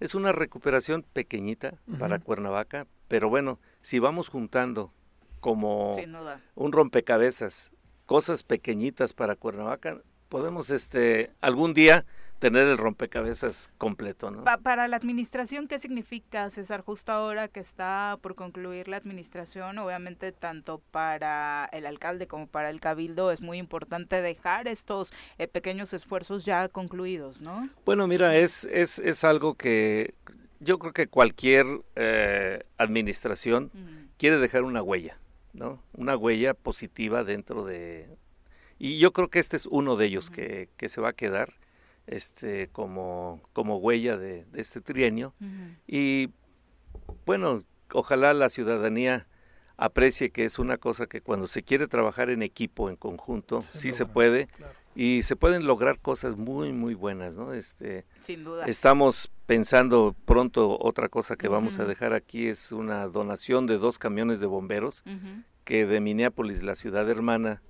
Es 0.00 0.14
una 0.14 0.32
recuperación 0.32 1.04
pequeñita 1.12 1.74
para 1.98 2.18
Cuernavaca, 2.18 2.86
pero 3.06 3.28
bueno, 3.28 3.60
si 3.82 3.98
vamos 3.98 4.28
juntando 4.28 4.92
como 5.40 5.94
un 6.54 6.72
rompecabezas, 6.72 7.72
cosas 8.06 8.42
pequeñitas 8.42 9.12
para 9.12 9.36
Cuernavaca, 9.36 9.98
podemos 10.28 10.70
este 10.70 11.30
algún 11.40 11.74
día 11.74 12.06
tener 12.38 12.66
el 12.66 12.78
rompecabezas 12.78 13.70
completo. 13.78 14.30
¿no? 14.30 14.44
para 14.62 14.88
la 14.88 14.96
administración, 14.96 15.68
¿qué 15.68 15.78
significa, 15.78 16.48
César? 16.50 16.82
Justo 16.82 17.12
ahora 17.12 17.48
que 17.48 17.60
está 17.60 18.18
por 18.20 18.34
concluir 18.34 18.88
la 18.88 18.96
administración, 18.96 19.78
obviamente 19.78 20.32
tanto 20.32 20.82
para 20.90 21.68
el 21.72 21.86
alcalde 21.86 22.26
como 22.26 22.46
para 22.46 22.70
el 22.70 22.80
cabildo 22.80 23.30
es 23.30 23.40
muy 23.40 23.58
importante 23.58 24.20
dejar 24.20 24.68
estos 24.68 25.12
eh, 25.38 25.48
pequeños 25.48 25.92
esfuerzos 25.92 26.44
ya 26.44 26.68
concluidos, 26.68 27.40
¿no? 27.40 27.68
Bueno, 27.84 28.06
mira, 28.06 28.36
es, 28.36 28.64
es, 28.70 28.98
es 28.98 29.24
algo 29.24 29.54
que 29.54 30.14
yo 30.60 30.78
creo 30.78 30.92
que 30.92 31.06
cualquier 31.06 31.66
eh, 31.96 32.62
administración 32.78 33.70
quiere 34.18 34.38
dejar 34.38 34.62
una 34.64 34.82
huella, 34.82 35.18
¿no? 35.52 35.82
Una 35.94 36.16
huella 36.16 36.54
positiva 36.54 37.24
dentro 37.24 37.64
de... 37.64 38.08
Y 38.78 38.98
yo 38.98 39.12
creo 39.12 39.28
que 39.28 39.38
este 39.38 39.56
es 39.56 39.66
uno 39.66 39.96
de 39.96 40.06
ellos 40.06 40.30
que, 40.30 40.68
que, 40.76 40.88
se 40.88 41.00
va 41.00 41.10
a 41.10 41.12
quedar 41.14 41.54
este, 42.06 42.68
como, 42.68 43.40
como 43.52 43.78
huella 43.78 44.16
de, 44.16 44.46
este 44.54 44.80
trienio. 44.80 45.34
Y 45.86 46.30
bueno, 47.24 47.64
ojalá 47.92 48.32
la 48.34 48.48
ciudadanía 48.48 49.26
aprecie 49.76 50.30
que 50.30 50.44
es 50.44 50.58
una 50.58 50.78
cosa 50.78 51.06
que 51.06 51.20
cuando 51.20 51.46
se 51.46 51.62
quiere 51.62 51.86
trabajar 51.86 52.30
en 52.30 52.42
equipo, 52.42 52.88
en 52.88 52.96
conjunto, 52.96 53.62
sí 53.62 53.92
se 53.92 54.06
puede 54.06 54.48
y 54.94 55.22
se 55.22 55.36
pueden 55.36 55.66
lograr 55.66 55.98
cosas 55.98 56.36
muy 56.36 56.72
muy 56.72 56.94
buenas, 56.94 57.36
¿no? 57.36 57.52
Este, 57.52 58.06
Sin 58.20 58.44
duda. 58.44 58.64
Estamos 58.64 59.30
pensando 59.44 60.16
pronto 60.24 60.78
otra 60.80 61.08
cosa 61.08 61.36
que 61.36 61.48
vamos 61.48 61.78
a 61.78 61.84
dejar 61.84 62.14
aquí 62.14 62.46
es 62.46 62.72
una 62.72 63.06
donación 63.06 63.66
de 63.66 63.76
dos 63.76 63.98
camiones 63.98 64.40
de 64.40 64.46
bomberos 64.46 65.04
que 65.64 65.84
de 65.84 66.00
Minneapolis, 66.00 66.62
la 66.62 66.74
ciudad 66.74 67.08
hermana, 67.10 67.62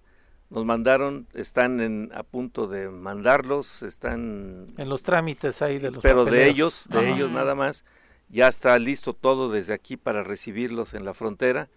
nos 0.51 0.65
mandaron, 0.65 1.27
están 1.35 1.81
en, 1.81 2.11
a 2.15 2.23
punto 2.23 2.67
de 2.67 2.89
mandarlos, 2.89 3.83
están 3.83 4.73
en 4.77 4.89
los 4.89 5.03
trámites 5.03 5.61
ahí 5.63 5.79
de 5.79 5.91
los 5.91 6.03
pero 6.03 6.25
de 6.25 6.49
ellos, 6.49 6.87
de 6.89 7.13
ellos 7.13 7.31
nada 7.31 7.55
más, 7.55 7.85
ya 8.29 8.49
está 8.49 8.79
listo 8.79 9.13
todo 9.13 9.49
desde 9.49 9.75
aquí 9.75 9.97
para 9.97 10.23
recibirlos 10.23 10.95
en 10.95 11.05
la 11.05 11.15
frontera. 11.15 11.69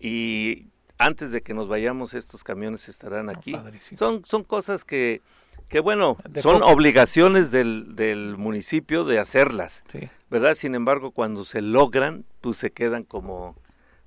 Y 0.00 0.66
antes 0.98 1.30
de 1.30 1.42
que 1.42 1.54
nos 1.54 1.68
vayamos 1.68 2.14
estos 2.14 2.44
camiones 2.44 2.88
estarán 2.88 3.30
aquí. 3.30 3.56
son, 3.94 4.24
son 4.24 4.42
cosas 4.44 4.84
que, 4.84 5.22
que 5.68 5.80
bueno, 5.80 6.16
son 6.40 6.62
obligaciones 6.62 7.50
del, 7.50 7.94
del, 7.94 8.36
municipio 8.36 9.04
de 9.04 9.18
hacerlas, 9.18 9.84
¿verdad? 10.28 10.54
Sin 10.54 10.74
embargo, 10.74 11.12
cuando 11.12 11.44
se 11.44 11.62
logran, 11.62 12.24
pues 12.40 12.58
se 12.58 12.72
quedan 12.72 13.04
como 13.04 13.56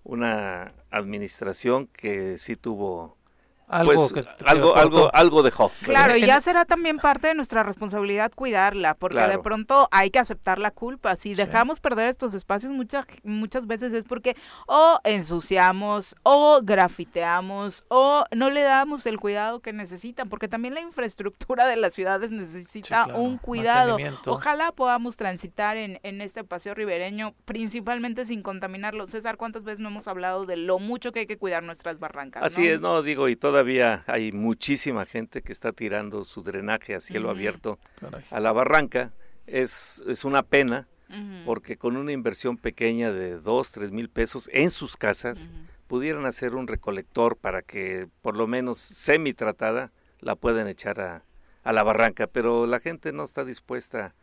una 0.04 0.74
administración 0.90 1.88
que 1.88 2.38
sí 2.38 2.56
tuvo 2.56 3.18
algo, 3.72 4.10
pues, 4.10 4.26
algo, 4.46 4.76
algo, 4.76 5.10
algo 5.14 5.44
dejó. 5.44 5.72
Claro, 5.82 6.16
y 6.16 6.26
ya 6.26 6.42
será 6.42 6.66
también 6.66 6.98
parte 6.98 7.28
de 7.28 7.36
nuestra 7.36 7.64
responsabilidad 7.64 8.32
cuidarla, 8.34 8.96
porque 8.96 9.20
de 9.20 9.40
pronto 9.40 9.88
hay 9.92 10.10
que 10.10 10.20
aceptar 10.20 10.60
la 10.60 10.72
culpa. 10.72 11.16
Si 11.16 11.36
dejamos 11.36 11.80
perder 11.80 12.08
estos 12.08 12.34
espacios 12.34 12.72
muchas 12.72 13.06
muchas 13.24 13.68
veces 13.68 13.94
es 13.94 14.06
porque 14.06 14.36
o 14.68 15.00
ensuciamos, 15.04 16.16
o 16.24 16.60
grafiteamos, 16.64 17.86
o 17.88 18.26
no 18.36 18.50
le 18.50 18.62
damos 18.62 19.06
el 19.06 19.20
cuidado 19.20 19.62
que 19.62 19.74
necesitan, 19.74 20.30
porque 20.30 20.48
también 20.48 20.74
la 20.74 20.82
infraestructura 20.82 21.68
de 21.68 21.78
las 21.78 21.94
ciudades 21.94 22.32
necesita 22.32 23.06
un 23.16 23.38
cuidado. 23.38 23.98
Ojalá 24.26 24.72
podamos 24.72 25.18
transitar 25.18 25.78
en, 25.78 26.00
en 26.04 26.22
este 26.22 26.44
paseo 26.44 26.74
ribereño, 26.74 27.34
principalmente 27.46 28.26
sin 28.26 28.42
contaminarlo. 28.42 29.08
César, 29.08 29.38
¿cuántas 29.38 29.64
veces 29.64 29.80
no 29.80 29.90
hemos 29.90 30.08
hablado 30.08 30.46
de 30.46 30.58
lo 30.58 30.80
mucho 30.80 31.12
que 31.12 31.22
hay 31.22 31.28
que 31.28 31.38
cuidar 31.38 31.64
nuestras 31.64 32.00
barrancas? 32.00 32.44
Así 32.44 32.68
es, 32.68 32.82
no, 32.82 33.02
digo, 33.02 33.30
y 33.30 33.36
toda 33.36 33.61
todavía 33.62 34.04
hay 34.08 34.32
muchísima 34.32 35.06
gente 35.06 35.44
que 35.44 35.52
está 35.52 35.72
tirando 35.72 36.26
su 36.26 36.42
drenaje 36.42 36.96
a 36.96 37.00
cielo 37.00 37.30
abierto 37.30 37.78
a 38.32 38.40
la 38.40 38.52
barranca. 38.52 39.14
Es, 39.46 40.04
es 40.08 40.26
una 40.26 40.42
pena 40.42 40.88
porque 41.46 41.78
con 41.78 41.96
una 41.96 42.12
inversión 42.12 42.58
pequeña 42.58 43.12
de 43.12 43.40
dos, 43.40 43.72
tres 43.72 43.92
mil 43.92 44.10
pesos 44.10 44.50
en 44.52 44.72
sus 44.72 44.98
casas 44.98 45.52
pudieran 45.86 46.26
hacer 46.26 46.56
un 46.56 46.68
recolector 46.68 47.38
para 47.38 47.62
que 47.62 48.08
por 48.24 48.36
lo 48.36 48.48
menos 48.48 48.80
semi 48.80 49.32
tratada 49.34 49.92
la 50.22 50.36
puedan 50.36 50.68
echar 50.68 51.00
a, 51.00 51.24
a 51.64 51.72
la 51.72 51.84
barranca, 51.84 52.26
pero 52.26 52.66
la 52.66 52.80
gente 52.80 53.12
no 53.12 53.26
está 53.26 53.46
dispuesta 53.46 54.16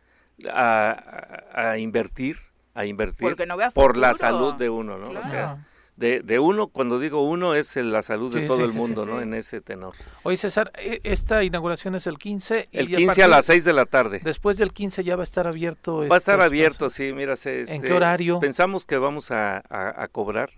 a, 0.51 1.45
a, 1.53 1.77
invertir, 1.77 2.35
a 2.73 2.85
invertir 2.85 3.37
por 3.73 3.95
la 3.95 4.15
salud 4.15 4.55
de 4.55 4.69
uno, 4.69 4.97
¿no? 4.97 5.17
O 5.17 5.23
sea, 5.23 5.65
de, 5.99 6.21
de 6.21 6.39
uno, 6.39 6.67
cuando 6.67 6.97
digo 6.97 7.21
uno, 7.21 7.55
es 7.55 7.75
la 7.75 8.01
salud 8.03 8.33
de 8.33 8.47
todo 8.47 8.63
el 8.63 8.71
mundo, 8.71 9.05
¿no? 9.05 9.19
En 9.21 9.33
ese 9.33 9.59
tenor. 9.59 9.93
Oye, 10.23 10.37
César, 10.37 10.71
e, 10.77 11.01
esta 11.03 11.43
inauguración 11.43 11.93
es 11.95 12.07
el 12.07 12.17
15. 12.17 12.69
el 12.71 12.87
15 12.87 13.23
a, 13.23 13.27
las 13.27 13.45
6 13.47 13.65
de 13.65 13.73
la 13.73 13.85
tarde. 13.85 14.21
Después 14.23 14.57
del 14.57 14.71
15 14.71 15.03
ya 15.03 15.17
va 15.17 15.23
a 15.23 15.25
estar 15.25 15.45
abierto. 15.45 16.07
Va 16.07 16.15
a 16.15 16.17
estar 16.17 16.35
este 16.35 16.45
abierto, 16.45 16.89
sí, 16.89 17.11
mira. 17.11 17.33
Este, 17.33 17.75
¿En 17.75 17.81
qué 17.81 17.91
horario? 17.91 18.39
Pensamos 18.39 18.85
que 18.85 18.97
vamos 18.97 19.29
a, 19.31 19.61
a, 19.69 20.07
cobrar 20.07 20.49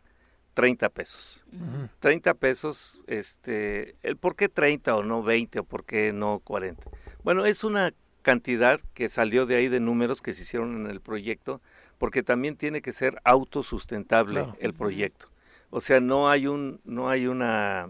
30 0.54 0.89
pesos. 0.89 1.44
30 2.02 2.36
pesos, 2.36 3.02
este, 3.08 3.96
el 4.04 4.18
por 4.18 4.36
qué 4.36 4.48
30 4.48 4.96
o 4.96 5.02
no 5.02 5.24
20 5.24 5.60
o 5.60 5.64
por 5.64 5.86
qué 5.86 6.14
no 6.14 6.39
40. 6.39 6.84
Bueno, 7.24 7.46
es 7.46 7.64
una 7.64 7.94
cantidad 8.22 8.80
que 8.94 9.10
salió 9.10 9.48
de 9.48 9.56
ahí 9.56 9.70
de 9.70 9.80
números 9.80 10.22
que 10.22 10.34
se 10.34 10.44
hicieron 10.44 10.86
en 10.86 10.92
el 10.92 11.02
proyecto, 11.02 11.62
porque 11.98 12.22
también 12.22 12.56
tiene 12.58 12.84
que 12.84 12.94
ser 12.94 13.20
autosustentable 13.24 14.46
el 14.60 14.76
proyecto. 14.76 15.31
O 15.72 15.82
sea, 15.82 16.00
no 16.00 16.30
hay 16.30 16.48
un 16.48 16.80
no 16.84 17.10
hay 17.10 17.26
una 17.26 17.90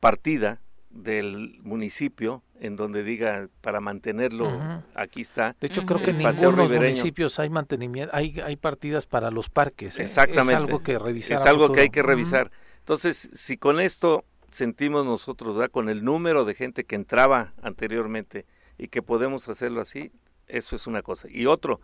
partida 0.00 0.60
del 0.90 1.58
municipio 1.62 2.42
en 2.58 2.76
donde 2.76 3.04
diga 3.04 3.48
para 3.60 3.80
mantenerlo 3.80 4.50
aquí 4.94 5.20
está. 5.20 5.56
De 5.60 5.68
hecho, 5.68 5.86
creo 5.86 6.02
que 6.02 6.10
en 6.10 6.18
ninguno 6.18 6.50
de 6.50 6.56
los 6.56 6.70
municipios 6.72 7.38
hay 7.38 7.48
mantenimiento, 7.48 8.14
hay 8.14 8.40
hay 8.40 8.56
partidas 8.56 9.06
para 9.06 9.30
los 9.30 9.48
parques. 9.48 9.98
¿eh? 9.98 10.02
Exactamente. 10.02 10.52
Es 10.52 10.58
algo 10.58 10.82
que 10.82 10.98
revisar. 10.98 11.38
Es 11.38 11.46
algo 11.46 11.72
que 11.72 11.80
hay 11.80 11.90
que 11.90 12.02
revisar. 12.02 12.50
Entonces, 12.80 13.30
si 13.32 13.56
con 13.56 13.80
esto 13.80 14.24
sentimos 14.50 15.04
nosotros, 15.04 15.56
¿verdad? 15.56 15.70
con 15.70 15.88
el 15.88 16.04
número 16.04 16.44
de 16.44 16.54
gente 16.54 16.84
que 16.84 16.96
entraba 16.96 17.52
anteriormente 17.62 18.46
y 18.78 18.88
que 18.88 19.02
podemos 19.02 19.48
hacerlo 19.48 19.80
así, 19.80 20.12
eso 20.48 20.74
es 20.74 20.86
una 20.86 21.02
cosa. 21.02 21.28
Y 21.30 21.46
otro, 21.46 21.80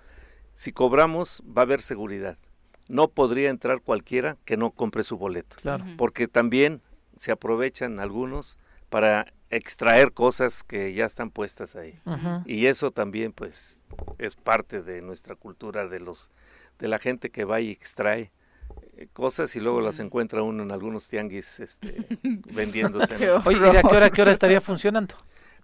si 0.52 0.72
cobramos 0.72 1.42
va 1.46 1.62
a 1.62 1.64
haber 1.64 1.80
seguridad 1.80 2.38
no 2.88 3.08
podría 3.08 3.50
entrar 3.50 3.80
cualquiera 3.80 4.36
que 4.44 4.56
no 4.56 4.70
compre 4.70 5.02
su 5.02 5.16
boleto. 5.16 5.56
Porque 5.96 6.28
también 6.28 6.82
se 7.16 7.32
aprovechan 7.32 8.00
algunos 8.00 8.58
para 8.88 9.32
extraer 9.50 10.12
cosas 10.12 10.62
que 10.62 10.92
ya 10.94 11.04
están 11.04 11.30
puestas 11.30 11.76
ahí. 11.76 11.98
Y 12.46 12.66
eso 12.66 12.90
también 12.90 13.32
pues 13.32 13.84
es 14.18 14.36
parte 14.36 14.82
de 14.82 15.02
nuestra 15.02 15.34
cultura 15.34 15.86
de 15.86 16.00
los 16.00 16.30
de 16.78 16.88
la 16.88 16.98
gente 16.98 17.30
que 17.30 17.44
va 17.44 17.60
y 17.60 17.70
extrae 17.70 18.32
eh, 18.96 19.06
cosas 19.12 19.54
y 19.54 19.60
luego 19.60 19.80
las 19.80 20.00
encuentra 20.00 20.42
uno 20.42 20.64
en 20.64 20.72
algunos 20.72 21.06
tianguis 21.06 21.60
este, 21.60 22.06
vendiéndose. 22.22 23.14
Oye, 23.44 23.58
¿y 23.58 23.72
de 23.72 23.82
qué 23.82 23.94
hora, 23.96 24.10
qué 24.10 24.22
hora 24.22 24.32
estaría 24.32 24.60
funcionando? 24.60 25.14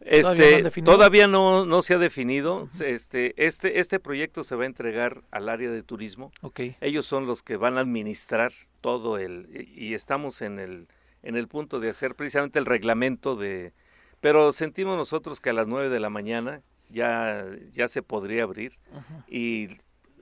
Este, 0.01 0.63
todavía 0.83 1.27
no, 1.27 1.65
no, 1.65 1.83
se 1.83 1.95
ha 1.95 1.99
definido. 1.99 2.69
Este, 2.81 3.35
este, 3.37 3.81
este 3.81 3.99
proyecto 3.99 4.45
se 4.45 4.55
va 4.55 4.63
a 4.63 4.67
entregar 4.67 5.23
al 5.31 5.49
área 5.49 5.71
de 5.71 5.83
turismo. 5.83 6.33
Ellos 6.81 7.07
son 7.07 7.27
los 7.27 7.43
que 7.43 7.57
van 7.57 7.79
a 7.79 7.81
administrar 7.81 8.53
todo 8.81 9.19
el 9.19 9.49
y 9.75 9.95
estamos 9.95 10.41
en 10.41 10.59
el 10.59 10.89
en 11.23 11.37
el 11.37 11.49
punto 11.49 11.81
de 11.81 11.91
hacer 11.91 12.15
precisamente 12.15 12.59
el 12.59 12.67
reglamento 12.67 13.37
de. 13.37 13.73
Pero 14.21 14.53
sentimos 14.53 14.97
nosotros 14.97 15.41
que 15.41 15.51
a 15.51 15.53
las 15.53 15.67
nueve 15.67 15.89
de 15.89 16.01
la 16.01 16.11
mañana 16.11 16.63
ya 16.89 17.47
ya 17.73 17.89
se 17.89 18.03
podría 18.03 18.45
abrir 18.45 18.73
y 19.29 19.69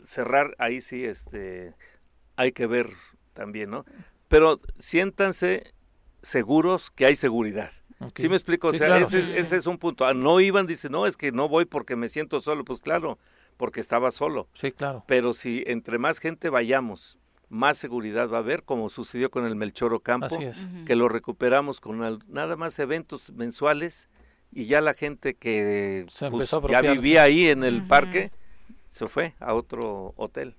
cerrar 0.02 0.54
ahí 0.58 0.80
sí 0.80 1.04
este 1.04 1.74
hay 2.36 2.52
que 2.52 2.66
ver 2.66 2.90
también, 3.34 3.70
¿no? 3.70 3.84
Pero 4.28 4.60
siéntanse 4.78 5.72
seguros 6.22 6.90
que 6.90 7.06
hay 7.06 7.16
seguridad. 7.16 7.70
¿Sí 8.14 8.28
me 8.28 8.36
explico? 8.36 8.68
O 8.68 8.72
sea, 8.72 8.98
ese, 8.98 9.56
es 9.56 9.66
un 9.66 9.78
punto. 9.78 10.04
Ah, 10.04 10.14
no 10.14 10.40
iban, 10.40 10.66
dice, 10.66 10.90
no, 10.90 11.06
es 11.06 11.16
que 11.16 11.32
no 11.32 11.48
voy 11.48 11.64
porque 11.64 11.96
me 11.96 12.08
siento 12.08 12.40
solo. 12.40 12.64
Pues 12.64 12.80
claro, 12.80 13.18
porque 13.56 13.80
estaba 13.80 14.10
solo. 14.10 14.48
Sí, 14.54 14.72
claro. 14.72 15.04
Pero 15.06 15.32
si 15.34 15.64
entre 15.66 15.98
más 15.98 16.18
gente 16.18 16.50
vayamos 16.50 17.18
más 17.48 17.78
seguridad 17.78 18.28
va 18.28 18.38
a 18.38 18.40
haber, 18.40 18.64
como 18.64 18.88
sucedió 18.88 19.30
con 19.30 19.46
el 19.46 19.54
Melchoro 19.54 20.00
Campo, 20.00 20.26
Así 20.26 20.42
es. 20.44 20.64
Ujú. 20.64 20.84
que 20.84 20.96
lo 20.96 21.08
recuperamos 21.08 21.80
con 21.80 22.02
al- 22.02 22.18
nada 22.26 22.56
más 22.56 22.76
eventos 22.80 23.30
mensuales 23.30 24.08
y 24.50 24.66
ya 24.66 24.80
la 24.80 24.94
gente 24.94 25.34
que 25.34 26.06
Se 26.10 26.28
pues, 26.28 26.52
a 26.52 26.60
ya 26.68 26.80
vivía 26.80 27.22
ahí 27.22 27.46
en 27.48 27.62
el 27.62 27.86
parque 27.86 28.32
se 28.88 29.06
fue 29.06 29.34
a 29.38 29.54
otro 29.54 30.12
hotel. 30.16 30.56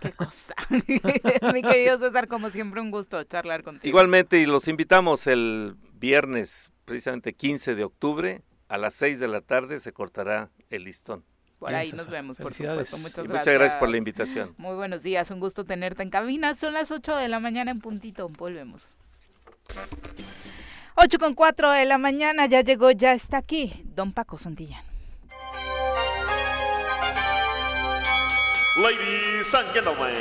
Qué 0.00 0.12
cosa. 0.12 0.54
Mi 1.52 1.62
querido 1.62 1.98
César, 1.98 2.28
como 2.28 2.50
siempre, 2.50 2.80
un 2.80 2.90
gusto 2.90 3.22
charlar 3.24 3.62
contigo. 3.62 3.88
Igualmente, 3.88 4.38
y 4.38 4.46
los 4.46 4.68
invitamos 4.68 5.26
el 5.26 5.74
viernes, 5.98 6.72
precisamente 6.84 7.34
15 7.34 7.74
de 7.74 7.84
octubre, 7.84 8.42
a 8.68 8.78
las 8.78 8.94
6 8.94 9.18
de 9.20 9.28
la 9.28 9.40
tarde 9.40 9.80
se 9.80 9.92
cortará 9.92 10.50
el 10.70 10.84
listón. 10.84 11.24
Por 11.58 11.70
Bien, 11.70 11.80
ahí 11.80 11.92
nos 11.92 12.08
vemos, 12.08 12.36
por 12.36 12.52
supuesto. 12.52 12.98
Muchas 12.98 13.12
Y 13.18 13.22
gracias. 13.22 13.28
muchas 13.38 13.54
gracias 13.54 13.76
por 13.76 13.88
la 13.88 13.96
invitación. 13.96 14.54
Muy 14.58 14.74
buenos 14.74 15.02
días, 15.02 15.30
un 15.30 15.40
gusto 15.40 15.64
tenerte 15.64 16.02
en 16.02 16.10
cabina. 16.10 16.54
Son 16.54 16.74
las 16.74 16.90
8 16.90 17.16
de 17.16 17.28
la 17.28 17.40
mañana 17.40 17.70
en 17.70 17.80
puntito. 17.80 18.28
Volvemos. 18.28 18.88
8 20.96 21.18
con 21.18 21.34
4 21.34 21.70
de 21.72 21.84
la 21.86 21.98
mañana, 21.98 22.46
ya 22.46 22.60
llegó, 22.60 22.90
ya 22.90 23.12
está 23.14 23.38
aquí, 23.38 23.82
don 23.84 24.12
Paco 24.12 24.36
Santillán. 24.38 24.84
Ladies 28.76 29.54
and 29.54 29.72
gentlemen, 29.72 30.12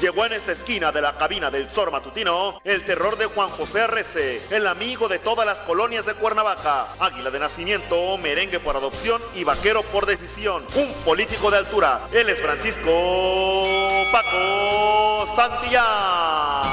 llegó 0.00 0.24
en 0.24 0.32
esta 0.32 0.52
esquina 0.52 0.92
de 0.92 1.02
la 1.02 1.18
cabina 1.18 1.50
del 1.50 1.68
Zor 1.68 1.90
Matutino 1.90 2.60
el 2.62 2.84
terror 2.84 3.18
de 3.18 3.26
Juan 3.26 3.48
José 3.50 3.80
R.C., 3.80 4.40
el 4.52 4.68
amigo 4.68 5.08
de 5.08 5.18
todas 5.18 5.44
las 5.44 5.58
colonias 5.58 6.06
de 6.06 6.14
Cuernavaca, 6.14 6.86
águila 7.00 7.32
de 7.32 7.40
nacimiento, 7.40 8.16
merengue 8.18 8.60
por 8.60 8.76
adopción 8.76 9.20
y 9.34 9.42
vaquero 9.42 9.82
por 9.82 10.06
decisión, 10.06 10.62
un 10.76 10.92
político 11.04 11.50
de 11.50 11.56
altura. 11.56 12.00
Él 12.12 12.28
es 12.28 12.40
Francisco 12.40 13.64
Paco 14.12 15.26
Santillán. 15.34 16.68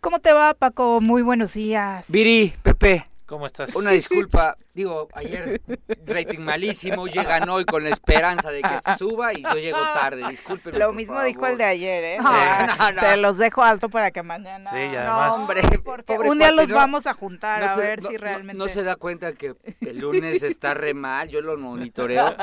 ¿Cómo 0.00 0.20
te 0.20 0.32
va, 0.32 0.54
Paco? 0.54 1.00
Muy 1.00 1.22
buenos 1.22 1.54
días. 1.54 2.04
Viri, 2.06 2.54
Pepe, 2.62 3.04
¿Cómo 3.28 3.44
estás? 3.44 3.76
una 3.76 3.90
disculpa. 3.90 4.56
Digo, 4.72 5.06
ayer 5.12 5.60
rating 6.06 6.38
malísimo, 6.38 7.06
llegan 7.08 7.46
hoy 7.50 7.66
con 7.66 7.84
la 7.84 7.90
esperanza 7.90 8.50
de 8.50 8.62
que 8.62 8.96
suba 8.96 9.34
y 9.34 9.42
yo 9.42 9.54
llego 9.56 9.78
tarde. 9.92 10.26
Disculpen. 10.30 10.78
Lo 10.78 10.94
mismo 10.94 11.20
dijo 11.22 11.46
el 11.46 11.58
de 11.58 11.64
ayer, 11.64 12.04
¿eh? 12.04 12.18
No, 12.22 12.30
O 12.30 12.32
sea, 12.34 12.74
no, 12.78 12.92
no. 12.92 13.00
Se 13.00 13.16
los 13.18 13.36
dejo 13.36 13.62
alto 13.62 13.90
para 13.90 14.10
que 14.12 14.22
mañana. 14.22 14.70
Sí, 14.70 14.76
y 14.78 14.88
No, 14.92 14.98
además- 14.98 15.32
hombre. 15.36 15.62
Porque 15.84 16.14
pobre 16.14 16.30
un 16.30 16.38
día 16.38 16.48
cuate, 16.48 16.62
los 16.62 16.68
no- 16.70 16.74
vamos 16.76 17.06
a 17.06 17.12
juntar 17.12 17.62
a 17.62 17.74
se- 17.74 17.80
ver 17.82 18.02
no- 18.02 18.08
si 18.08 18.16
realmente. 18.16 18.54
No, 18.58 18.66
se 18.66 18.82
da 18.82 18.96
cuenta 18.96 19.34
que 19.34 19.54
el 19.82 19.98
lunes 19.98 20.42
está 20.42 20.72
re 20.72 20.94
mal, 20.94 21.28
yo 21.28 21.42
lo 21.42 21.58
monitoreo. 21.58 22.34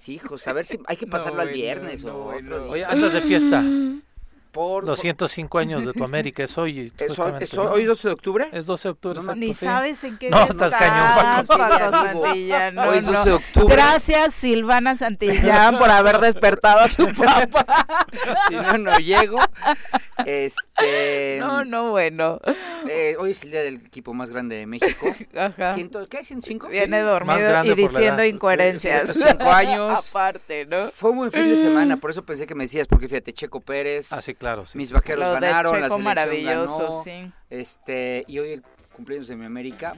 Sí, 0.00 0.14
hijos, 0.14 0.48
a 0.48 0.54
ver 0.54 0.64
si 0.64 0.78
hay 0.86 0.96
que 0.96 1.06
pasarlo 1.06 1.42
al 1.42 1.50
viernes 1.50 2.04
no, 2.04 2.14
o 2.16 2.34
otro 2.38 2.60
día. 2.64 2.70
Oye, 2.72 2.84
andas 2.86 3.12
de 3.12 3.20
fiesta. 3.20 3.62
Por, 4.52 4.84
205 4.84 5.58
años 5.58 5.86
de 5.86 5.94
tu 5.94 6.04
América, 6.04 6.44
es 6.44 6.56
hoy. 6.58 6.92
¿Es 6.98 7.18
hoy, 7.18 7.32
es 7.40 7.54
hoy- 7.56 7.64
¿no? 7.64 7.72
hoy 7.72 7.84
12 7.84 8.08
de 8.08 8.14
octubre? 8.14 8.48
Es 8.52 8.66
12 8.66 8.88
de 8.88 8.92
octubre, 8.92 9.14
No, 9.16 9.20
exacto, 9.22 9.40
Ni 9.40 9.54
sí. 9.54 9.64
sabes 9.64 10.04
en 10.04 10.18
qué 10.18 10.28
No, 10.28 10.36
día 10.36 10.46
estás 10.46 10.72
estás, 10.74 10.88
cañón, 10.90 11.46
Paco. 11.46 11.96
Santillán. 12.22 12.74
No, 12.74 12.82
hoy 12.82 12.98
es 12.98 13.04
no. 13.06 13.12
12 13.12 13.28
de 13.30 13.34
octubre. 13.34 13.74
Gracias, 13.74 14.34
Silvana 14.34 14.94
Santillán, 14.96 15.78
por 15.78 15.88
haber 15.90 16.18
despertado 16.20 16.80
a 16.80 16.88
tu 16.88 17.08
papá. 17.14 17.86
Si 18.48 18.54
no, 18.54 18.76
no 18.78 18.96
llego. 18.98 19.38
Este. 20.26 21.38
No, 21.40 21.64
no, 21.64 21.90
bueno. 21.90 22.38
eh, 22.88 23.16
hoy 23.18 23.30
es 23.30 23.42
el 23.44 23.50
día 23.52 23.62
del 23.62 23.76
equipo 23.76 24.12
más 24.14 24.30
grande 24.30 24.56
de 24.56 24.66
México. 24.66 25.06
Ajá. 25.36 25.74
Ciento, 25.74 26.06
¿Qué? 26.06 26.20
¿105? 26.20 26.68
Viene 26.68 27.00
Sí. 27.00 27.04
dormido 27.06 27.64
y 27.64 27.74
diciendo 27.74 28.24
incoherencias. 28.24 29.08
Sí, 29.08 29.14
105 29.22 29.50
años. 29.50 30.08
Aparte, 30.10 30.66
¿no? 30.66 30.88
Fue 30.88 31.10
un 31.10 31.16
buen 31.18 31.32
fin 31.32 31.48
de 31.48 31.56
semana, 31.56 31.96
por 31.96 32.10
eso 32.10 32.22
pensé 32.24 32.46
que 32.46 32.54
me 32.54 32.64
decías, 32.64 32.86
porque 32.86 33.08
fíjate, 33.08 33.32
Checo 33.32 33.60
Pérez, 33.60 34.12
Ah, 34.12 34.20
sí, 34.22 34.34
claro, 34.42 34.66
sí. 34.66 34.76
mis 34.76 34.90
vaqueros 34.90 35.24
Lo 35.24 35.34
de 35.34 35.40
ganaron, 35.40 35.72
la 35.80 35.86
Checo 35.86 35.96
selección 35.96 36.02
maravilloso, 36.02 36.88
ganó, 36.88 37.04
sí. 37.04 37.32
este, 37.48 38.24
y 38.26 38.40
hoy 38.40 38.52
el 38.54 38.62
cumpleaños 38.92 39.28
de 39.28 39.36
mi 39.36 39.44
América, 39.46 39.94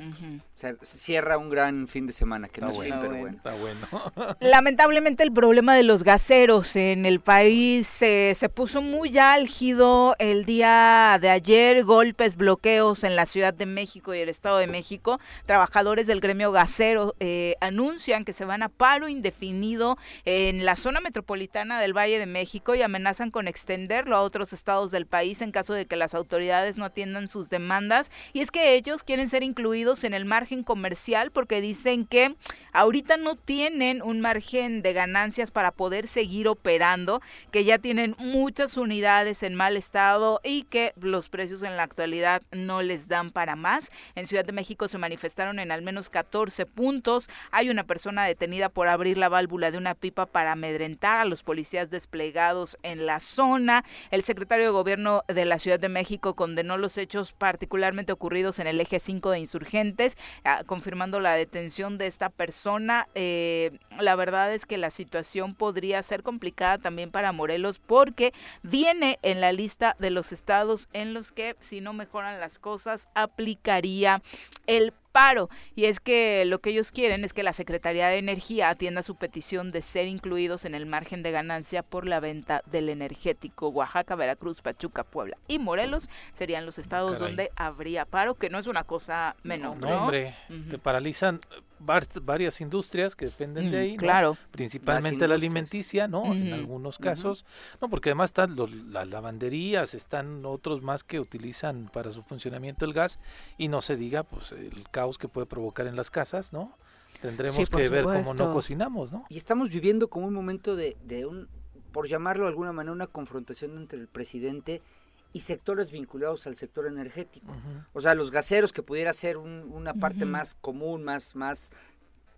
se- 0.54 0.76
cierra 0.82 1.36
un 1.38 1.48
gran 1.50 1.88
fin 1.88 2.06
de 2.06 2.12
semana, 2.12 2.48
que 2.48 2.60
no 2.60 2.70
es 2.70 2.78
fin, 2.80 2.94
bueno. 2.98 3.00
pero 3.42 3.58
Bueno. 3.58 3.86
bueno. 3.90 4.06
Está 4.08 4.20
bueno. 4.20 4.36
Lamentablemente 4.40 5.22
el 5.22 5.32
problema 5.32 5.74
de 5.74 5.82
los 5.82 6.02
gaseros 6.04 6.76
en 6.76 7.06
el 7.06 7.20
país 7.20 7.86
se 7.86 8.34
se 8.38 8.48
puso 8.48 8.80
muy 8.82 9.18
álgido 9.18 10.16
el 10.18 10.44
día 10.44 11.18
de 11.20 11.28
ayer, 11.30 11.84
golpes, 11.84 12.36
bloqueos 12.36 13.04
en 13.04 13.16
la 13.16 13.26
Ciudad 13.26 13.52
de 13.54 13.66
México 13.66 14.14
y 14.14 14.20
el 14.20 14.28
Estado 14.28 14.58
de 14.58 14.66
México. 14.66 15.20
Trabajadores 15.46 16.06
del 16.06 16.20
gremio 16.20 16.52
gasero 16.52 17.14
eh, 17.20 17.56
anuncian 17.60 18.24
que 18.24 18.32
se 18.32 18.44
van 18.44 18.62
a 18.62 18.68
paro 18.68 19.08
indefinido 19.08 19.96
en 20.24 20.64
la 20.64 20.76
zona 20.76 21.00
metropolitana 21.00 21.80
del 21.80 21.92
Valle 21.96 22.18
de 22.18 22.26
México 22.26 22.74
y 22.74 22.82
amenazan 22.82 23.30
con 23.30 23.48
extenderlo 23.48 24.16
a 24.16 24.22
otros 24.22 24.52
estados 24.52 24.90
del 24.90 25.06
país 25.06 25.40
en 25.42 25.50
caso 25.52 25.74
de 25.74 25.86
que 25.86 25.96
las 25.96 26.14
autoridades 26.14 26.76
no 26.76 26.84
atiendan 26.84 27.28
sus 27.28 27.50
demandas. 27.50 28.10
Y 28.32 28.40
es 28.40 28.50
que 28.50 28.74
ellos 28.84 29.02
quieren 29.02 29.30
ser 29.30 29.42
incluidos 29.42 30.04
en 30.04 30.12
el 30.12 30.26
margen 30.26 30.62
comercial 30.62 31.30
porque 31.30 31.62
dicen 31.62 32.04
que 32.04 32.36
ahorita 32.72 33.16
no 33.16 33.34
tienen 33.34 34.02
un 34.02 34.20
margen 34.20 34.82
de 34.82 34.92
ganancias 34.92 35.50
para 35.50 35.70
poder 35.70 36.06
seguir 36.06 36.48
operando, 36.48 37.22
que 37.50 37.64
ya 37.64 37.78
tienen 37.78 38.14
muchas 38.18 38.76
unidades 38.76 39.42
en 39.42 39.54
mal 39.54 39.78
estado 39.78 40.40
y 40.44 40.64
que 40.64 40.92
los 41.00 41.30
precios 41.30 41.62
en 41.62 41.78
la 41.78 41.82
actualidad 41.82 42.42
no 42.52 42.82
les 42.82 43.08
dan 43.08 43.30
para 43.30 43.56
más. 43.56 43.90
En 44.16 44.26
Ciudad 44.26 44.44
de 44.44 44.52
México 44.52 44.86
se 44.86 44.98
manifestaron 44.98 45.58
en 45.60 45.72
al 45.72 45.80
menos 45.80 46.10
14 46.10 46.66
puntos. 46.66 47.30
Hay 47.52 47.70
una 47.70 47.84
persona 47.84 48.26
detenida 48.26 48.68
por 48.68 48.88
abrir 48.88 49.16
la 49.16 49.30
válvula 49.30 49.70
de 49.70 49.78
una 49.78 49.94
pipa 49.94 50.26
para 50.26 50.52
amedrentar 50.52 51.20
a 51.20 51.24
los 51.24 51.42
policías 51.42 51.88
desplegados 51.88 52.76
en 52.82 53.06
la 53.06 53.20
zona. 53.20 53.82
El 54.10 54.24
secretario 54.24 54.66
de 54.66 54.72
Gobierno 54.72 55.22
de 55.26 55.46
la 55.46 55.58
Ciudad 55.58 55.80
de 55.80 55.88
México 55.88 56.34
condenó 56.34 56.76
los 56.76 56.98
hechos 56.98 57.32
particularmente 57.32 58.12
ocurridos 58.12 58.58
en 58.58 58.66
el 58.66 58.73
eje 58.80 59.00
5 59.00 59.30
de 59.30 59.38
insurgentes, 59.40 60.16
ah, 60.44 60.62
confirmando 60.66 61.20
la 61.20 61.34
detención 61.34 61.98
de 61.98 62.06
esta 62.06 62.30
persona. 62.30 63.08
Eh, 63.14 63.78
la 63.98 64.16
verdad 64.16 64.52
es 64.52 64.66
que 64.66 64.78
la 64.78 64.90
situación 64.90 65.54
podría 65.54 66.02
ser 66.02 66.22
complicada 66.22 66.78
también 66.78 67.10
para 67.10 67.32
Morelos 67.32 67.78
porque 67.78 68.32
viene 68.62 69.18
en 69.22 69.40
la 69.40 69.52
lista 69.52 69.96
de 69.98 70.10
los 70.10 70.32
estados 70.32 70.88
en 70.92 71.14
los 71.14 71.32
que 71.32 71.56
si 71.60 71.80
no 71.80 71.92
mejoran 71.92 72.40
las 72.40 72.58
cosas 72.58 73.08
aplicaría 73.14 74.22
el 74.66 74.92
paro. 75.14 75.48
Y 75.76 75.84
es 75.84 76.00
que 76.00 76.44
lo 76.44 76.58
que 76.58 76.70
ellos 76.70 76.90
quieren 76.90 77.24
es 77.24 77.32
que 77.32 77.44
la 77.44 77.52
Secretaría 77.52 78.08
de 78.08 78.18
Energía 78.18 78.68
atienda 78.68 79.04
su 79.04 79.14
petición 79.14 79.70
de 79.70 79.80
ser 79.80 80.08
incluidos 80.08 80.64
en 80.64 80.74
el 80.74 80.86
margen 80.86 81.22
de 81.22 81.30
ganancia 81.30 81.84
por 81.84 82.04
la 82.04 82.18
venta 82.18 82.62
del 82.66 82.88
energético. 82.88 83.68
Oaxaca, 83.68 84.16
Veracruz, 84.16 84.60
Pachuca, 84.60 85.04
Puebla 85.04 85.38
y 85.46 85.60
Morelos 85.60 86.10
serían 86.34 86.66
los 86.66 86.78
estados 86.78 87.12
Caray. 87.12 87.28
donde 87.28 87.52
habría 87.54 88.06
paro, 88.06 88.34
que 88.34 88.50
no 88.50 88.58
es 88.58 88.66
una 88.66 88.82
cosa 88.82 89.36
menor. 89.44 89.76
No, 89.76 89.88
¿no? 89.88 90.02
hombre, 90.02 90.34
te 90.68 90.78
paralizan 90.78 91.40
varias 91.84 92.60
industrias 92.60 93.14
que 93.16 93.26
dependen 93.26 93.70
de 93.70 93.76
Mm, 93.78 93.80
ahí, 93.80 93.92
¿no? 93.92 93.98
claro. 93.98 94.38
principalmente 94.50 95.28
la 95.28 95.34
alimenticia, 95.34 96.08
¿no? 96.08 96.32
En 96.34 96.52
algunos 96.52 96.98
casos, 96.98 97.44
no, 97.80 97.88
porque 97.88 98.10
además 98.10 98.30
están 98.30 98.56
los- 98.56 98.72
las 98.72 99.08
lavanderías, 99.08 99.94
están 99.94 100.44
otros 100.46 100.82
más 100.82 101.04
que 101.04 101.20
utilizan 101.20 101.90
para 101.92 102.12
su 102.12 102.22
funcionamiento 102.22 102.84
el 102.84 102.92
gas 102.92 103.18
y 103.58 103.68
no 103.68 103.80
se 103.82 103.96
diga, 103.96 104.22
pues, 104.22 104.52
el 104.52 104.88
caos 104.90 105.18
que 105.18 105.28
puede 105.28 105.46
provocar 105.46 105.86
en 105.86 105.96
las 105.96 106.10
casas, 106.10 106.52
¿no? 106.52 106.76
Tendremos 107.20 107.56
Sí, 107.56 107.64
que 107.66 107.88
ver 107.88 108.04
cómo 108.04 108.34
no 108.34 108.52
cocinamos, 108.52 109.12
¿no? 109.12 109.24
Y 109.28 109.36
estamos 109.36 109.70
viviendo 109.70 110.08
como 110.08 110.26
un 110.26 110.34
momento 110.34 110.76
de, 110.76 110.96
de 111.04 111.26
un, 111.26 111.48
por 111.92 112.08
llamarlo 112.08 112.44
de 112.44 112.50
alguna 112.50 112.72
manera, 112.72 112.92
una 112.92 113.06
confrontación 113.06 113.76
entre 113.78 113.98
el 114.00 114.08
presidente 114.08 114.82
y 114.82 115.03
sectores 115.40 115.90
vinculados 115.90 116.46
al 116.46 116.56
sector 116.56 116.86
energético. 116.86 117.54
O 117.92 118.00
sea, 118.00 118.14
los 118.14 118.30
gaseros 118.30 118.72
que 118.72 118.82
pudiera 118.82 119.12
ser 119.12 119.36
un- 119.36 119.70
una 119.72 119.94
parte 119.94 120.24
más 120.24 120.54
común, 120.54 121.02
más, 121.04 121.34
más 121.34 121.70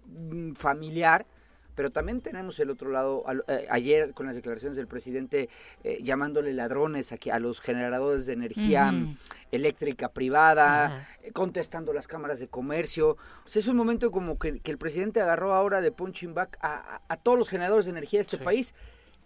mm, 0.06 0.52
familiar, 0.54 1.26
pero 1.74 1.90
también 1.90 2.22
tenemos 2.22 2.58
el 2.58 2.70
otro 2.70 2.90
lado, 2.90 3.22
eh, 3.48 3.66
ayer 3.70 4.14
con 4.14 4.24
las 4.24 4.34
declaraciones 4.34 4.76
del 4.78 4.86
presidente 4.86 5.50
eh, 5.84 5.98
llamándole 6.02 6.54
ladrones 6.54 7.12
a, 7.12 7.16
a 7.32 7.38
los 7.38 7.60
generadores 7.60 8.24
de 8.24 8.32
energía 8.32 8.90
mm, 8.92 9.18
eléctrica 9.52 10.08
privada, 10.08 11.06
eh, 11.22 11.32
contestando 11.32 11.92
las 11.92 12.08
cámaras 12.08 12.40
de 12.40 12.48
comercio. 12.48 13.10
O 13.10 13.48
sea, 13.48 13.60
es 13.60 13.68
un 13.68 13.76
momento 13.76 14.10
como 14.10 14.38
que, 14.38 14.60
que 14.60 14.70
el 14.70 14.78
presidente 14.78 15.20
agarró 15.20 15.52
ahora 15.54 15.82
de 15.82 15.92
punching 15.92 16.32
back 16.32 16.56
a, 16.62 16.76
a- 16.96 17.02
a 17.08 17.16
todos 17.18 17.36
los 17.38 17.50
generadores 17.50 17.84
de 17.84 17.90
energía 17.90 18.18
de 18.20 18.22
este 18.22 18.38
Sí. 18.38 18.44
país 18.44 18.74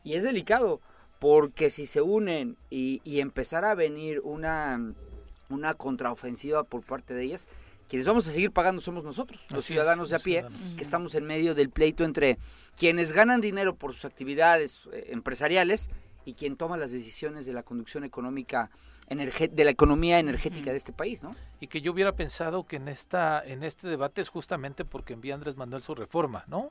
y 0.02 0.14
es 0.14 0.24
delicado 0.24 0.80
porque 1.20 1.70
si 1.70 1.86
se 1.86 2.00
unen 2.00 2.56
y, 2.70 3.00
y 3.04 3.20
empezara 3.20 3.70
a 3.70 3.74
venir 3.76 4.20
una, 4.24 4.94
una 5.50 5.74
contraofensiva 5.74 6.64
por 6.64 6.82
parte 6.82 7.14
de 7.14 7.22
ellas, 7.24 7.46
quienes 7.88 8.06
vamos 8.06 8.26
a 8.26 8.30
seguir 8.32 8.50
pagando 8.52 8.80
somos 8.80 9.04
nosotros, 9.04 9.38
los 9.50 9.50
Así 9.50 9.58
es, 9.58 9.64
ciudadanos 9.66 10.10
de 10.10 10.16
a 10.16 10.18
pie, 10.18 10.40
ciudadanos. 10.40 10.74
que 10.76 10.82
estamos 10.82 11.14
en 11.14 11.24
medio 11.26 11.54
del 11.54 11.70
pleito 11.70 12.04
entre 12.04 12.38
quienes 12.76 13.12
ganan 13.12 13.40
dinero 13.40 13.74
por 13.76 13.92
sus 13.92 14.06
actividades 14.06 14.88
eh, 14.92 15.08
empresariales 15.10 15.90
y 16.24 16.32
quien 16.34 16.56
toma 16.56 16.76
las 16.76 16.90
decisiones 16.90 17.44
de 17.46 17.52
la 17.52 17.62
conducción 17.62 18.04
económica 18.04 18.70
de 19.10 19.64
la 19.64 19.70
economía 19.70 20.20
energética 20.20 20.70
de 20.70 20.76
este 20.76 20.92
país, 20.92 21.24
¿no? 21.24 21.34
Y 21.58 21.66
que 21.66 21.80
yo 21.80 21.90
hubiera 21.92 22.12
pensado 22.12 22.64
que 22.64 22.76
en 22.76 22.86
esta 22.86 23.42
en 23.44 23.64
este 23.64 23.88
debate 23.88 24.20
es 24.20 24.28
justamente 24.28 24.84
porque 24.84 25.14
envía 25.14 25.34
Andrés 25.34 25.56
Manuel 25.56 25.82
su 25.82 25.96
reforma, 25.96 26.44
¿no? 26.46 26.70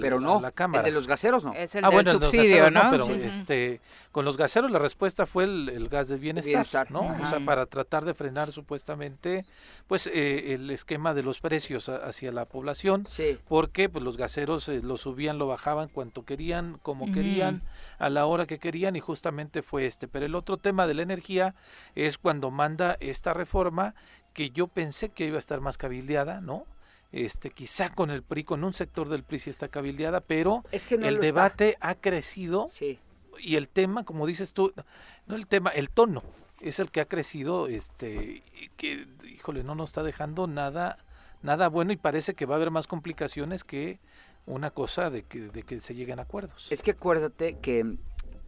pero 0.00 0.20
no, 0.20 0.40
la 0.40 0.50
Cámara. 0.50 0.80
el 0.80 0.86
de 0.86 0.90
los 0.90 1.06
gaseros 1.06 1.44
no. 1.44 1.52
Es 1.54 1.74
el 1.76 1.84
ah, 1.84 1.90
del 1.90 2.20
subsidio, 2.20 2.70
¿no? 2.70 2.90
Pero 2.90 3.06
este, 3.06 3.80
con 4.10 4.24
los 4.24 4.36
gaseros 4.36 4.70
la 4.70 4.80
respuesta 4.80 5.26
fue 5.26 5.44
el, 5.44 5.88
gas 5.88 6.08
del 6.08 6.18
bienestar, 6.18 6.90
¿no? 6.90 7.16
O 7.20 7.26
sea, 7.26 7.38
para 7.44 7.66
tratar 7.66 8.04
de 8.04 8.14
frenar 8.14 8.50
supuestamente 8.52 9.44
pues 9.86 10.08
eh, 10.08 10.54
el 10.54 10.70
esquema 10.70 11.14
de 11.14 11.22
los 11.22 11.40
precios 11.40 11.88
hacia 11.88 12.32
la 12.32 12.46
población, 12.46 13.06
sí. 13.06 13.38
porque 13.48 13.88
pues 13.88 14.04
los 14.04 14.16
gaseros 14.16 14.68
eh, 14.68 14.80
lo 14.82 14.96
subían, 14.96 15.38
lo 15.38 15.46
bajaban 15.46 15.88
cuanto 15.88 16.24
querían, 16.24 16.78
como 16.82 17.12
querían, 17.12 17.62
a 17.98 18.10
la 18.10 18.26
hora 18.26 18.46
que 18.46 18.58
querían 18.58 18.96
y 18.96 19.00
justamente 19.00 19.62
fue 19.62 19.86
este. 19.86 20.08
Pero 20.08 20.26
el 20.26 20.34
otro 20.34 20.56
tema 20.56 20.86
de 20.86 20.94
la 20.94 21.02
energía 21.02 21.54
es 21.94 22.18
cuando 22.18 22.50
manda 22.50 22.96
esta 23.00 23.34
reforma 23.34 23.94
que 24.32 24.50
yo 24.50 24.68
pensé 24.68 25.10
que 25.10 25.26
iba 25.26 25.36
a 25.36 25.38
estar 25.38 25.60
más 25.60 25.78
cabildeada, 25.78 26.40
¿no? 26.40 26.66
Este, 27.12 27.50
quizá 27.50 27.90
con 27.90 28.10
el 28.10 28.22
PRI, 28.22 28.44
con 28.44 28.62
un 28.62 28.72
sector 28.72 29.08
del 29.08 29.24
PRI 29.24 29.40
sí 29.40 29.50
está 29.50 29.66
cabildeada, 29.68 30.20
pero 30.20 30.62
el 30.72 31.18
debate 31.18 31.76
ha 31.80 31.96
crecido 31.96 32.68
y 33.38 33.56
el 33.56 33.68
tema, 33.68 34.04
como 34.04 34.26
dices 34.26 34.52
tú, 34.52 34.72
no 35.26 35.34
el 35.34 35.46
tema, 35.46 35.70
el 35.70 35.90
tono 35.90 36.22
es 36.60 36.78
el 36.78 36.90
que 36.90 37.00
ha 37.00 37.06
crecido, 37.06 37.66
este, 37.66 38.42
que, 38.76 39.08
híjole, 39.28 39.64
no 39.64 39.74
nos 39.74 39.90
está 39.90 40.02
dejando 40.02 40.46
nada, 40.46 40.98
nada 41.42 41.68
bueno 41.68 41.92
y 41.92 41.96
parece 41.96 42.34
que 42.34 42.46
va 42.46 42.54
a 42.54 42.56
haber 42.56 42.70
más 42.70 42.86
complicaciones 42.86 43.64
que 43.64 43.98
una 44.46 44.70
cosa 44.70 45.10
de 45.10 45.22
que, 45.22 45.40
de 45.40 45.62
que 45.62 45.80
se 45.80 45.94
lleguen 45.94 46.18
a 46.18 46.22
acuerdos. 46.22 46.70
Es 46.70 46.82
que 46.82 46.92
acuérdate 46.92 47.58
que 47.58 47.96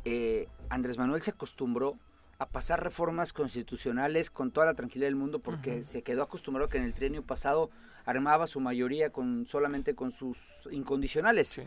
eh, 0.05 0.49
Andrés 0.69 0.99
Manuel 0.99 1.23
se 1.23 1.31
acostumbró 1.31 1.97
a 2.43 2.49
pasar 2.49 2.83
reformas 2.83 3.33
constitucionales 3.33 4.31
con 4.31 4.51
toda 4.51 4.67
la 4.67 4.75
tranquilidad 4.75 5.09
del 5.09 5.17
mundo 5.17 5.41
porque 5.41 5.83
se 5.83 6.03
quedó 6.03 6.23
acostumbrado 6.23 6.69
que 6.69 6.79
en 6.79 6.85
el 6.85 6.95
trienio 6.95 7.23
pasado 7.23 7.71
armaba 8.05 8.47
su 8.47 8.61
mayoría 8.61 9.11
con 9.11 9.47
solamente 9.47 9.95
con 9.95 10.11
sus 10.11 10.69
incondicionales. 10.71 11.63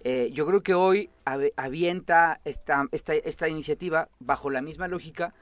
Eh, 0.00 0.30
yo 0.32 0.46
creo 0.46 0.62
que 0.62 0.74
hoy 0.74 1.10
avienta 1.56 2.40
esta, 2.44 2.86
esta, 2.92 3.14
esta, 3.14 3.48
iniciativa 3.48 4.08
bajo 4.18 4.50
la 4.50 4.60
misma 4.60 4.88
lógica, 4.88 5.32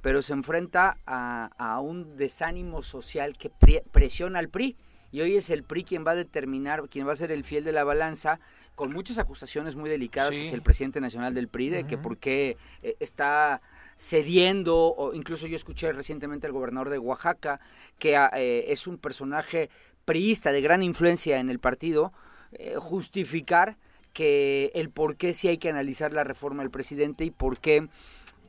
pero 0.00 0.22
se 0.22 0.32
enfrenta 0.32 0.98
a, 1.06 1.80
un 1.80 2.16
desánimo 2.16 2.82
social 2.82 3.36
que 3.36 3.50
presiona 3.92 4.38
al 4.38 4.48
PRI. 4.48 4.76
Y 5.12 5.20
hoy 5.20 5.36
es 5.36 5.50
el 5.50 5.64
PRI 5.64 5.84
quien 5.84 6.06
va 6.06 6.12
a 6.12 6.14
determinar, 6.14 6.88
quien 6.88 7.06
va 7.06 7.12
a 7.12 7.16
ser 7.16 7.30
el 7.30 7.44
fiel 7.44 7.64
de 7.64 7.72
la 7.72 7.84
balanza 7.84 8.40
con 8.74 8.90
muchas 8.90 9.18
acusaciones 9.18 9.74
muy 9.74 9.88
delicadas 9.88 10.30
hacia 10.30 10.52
el 10.52 10.62
presidente 10.62 11.00
nacional 11.00 11.34
del 11.34 11.48
PRI, 11.48 11.70
de 11.70 11.86
que 11.86 11.96
por 11.96 12.18
qué 12.18 12.56
eh, 12.82 12.96
está 13.00 13.62
cediendo, 13.96 14.76
o 14.76 15.14
incluso 15.14 15.46
yo 15.46 15.56
escuché 15.56 15.92
recientemente 15.92 16.46
al 16.46 16.52
gobernador 16.52 16.90
de 16.90 16.98
Oaxaca, 16.98 17.60
que 17.98 18.16
ah, 18.16 18.30
eh, 18.34 18.66
es 18.68 18.86
un 18.86 18.98
personaje 18.98 19.70
priista 20.04 20.52
de 20.52 20.60
gran 20.60 20.82
influencia 20.82 21.38
en 21.38 21.50
el 21.50 21.58
partido, 21.58 22.12
eh, 22.52 22.74
justificar 22.78 23.76
que 24.12 24.70
el 24.74 24.90
por 24.90 25.16
qué 25.16 25.32
sí 25.32 25.48
hay 25.48 25.58
que 25.58 25.68
analizar 25.68 26.12
la 26.12 26.24
reforma 26.24 26.62
del 26.62 26.70
presidente 26.70 27.24
y 27.24 27.30
por 27.30 27.58
qué 27.58 27.88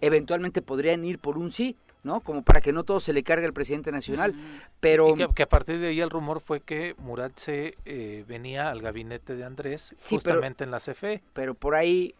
eventualmente 0.02 0.62
podrían 0.62 1.04
ir 1.04 1.20
por 1.20 1.38
un 1.38 1.50
sí. 1.50 1.76
¿no? 2.04 2.22
Como 2.22 2.42
para 2.42 2.62
que 2.62 2.72
no 2.72 2.86
todo 2.86 3.02
se 3.02 3.12
le 3.12 3.22
cargue 3.22 3.46
al 3.46 3.52
presidente 3.52 3.92
nacional. 3.92 4.34
Pero 4.80 5.14
que, 5.36 5.44
a 5.44 5.50
partir 5.50 5.80
de 5.80 5.88
ahí 5.88 6.00
el 6.00 6.10
rumor 6.10 6.40
fue 6.40 6.62
que 6.62 6.96
Murat 7.00 7.38
se 7.38 7.76
eh, 7.84 8.24
venía 8.26 8.70
al 8.70 8.82
gabinete 8.82 9.36
de 9.36 9.44
Andrés 9.44 9.94
justamente 10.10 10.64
en 10.64 10.72
la 10.72 10.80
CFE. 10.80 11.22
Pero 11.34 11.54
por 11.54 11.76
ahí 11.76 12.16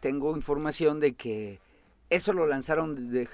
tengo 0.00 0.34
información 0.34 1.00
de 1.00 1.12
que 1.12 1.60
eso 2.10 2.32
lo 2.32 2.46
lanzaron 2.46 3.10
de, 3.10 3.28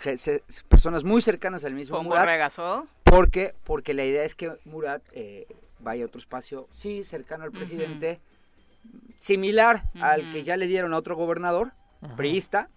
personas 0.68 1.04
muy 1.04 1.22
cercanas 1.22 1.64
al 1.64 1.74
mismo 1.74 2.02
Murat. 2.02 2.24
regazó? 2.24 2.86
Porque 3.04 3.54
porque 3.64 3.94
la 3.94 4.04
idea 4.04 4.24
es 4.24 4.34
que 4.34 4.56
Murat 4.64 5.02
eh, 5.12 5.46
vaya 5.80 6.04
a 6.04 6.06
otro 6.06 6.20
espacio, 6.20 6.68
sí, 6.70 7.04
cercano 7.04 7.44
al 7.44 7.52
presidente, 7.52 8.20
similar 9.16 9.84
al 10.00 10.30
que 10.30 10.42
ya 10.42 10.56
le 10.56 10.66
dieron 10.66 10.94
a 10.94 10.98
otro 10.98 11.16
gobernador 11.16 11.72
priista, 12.16 12.68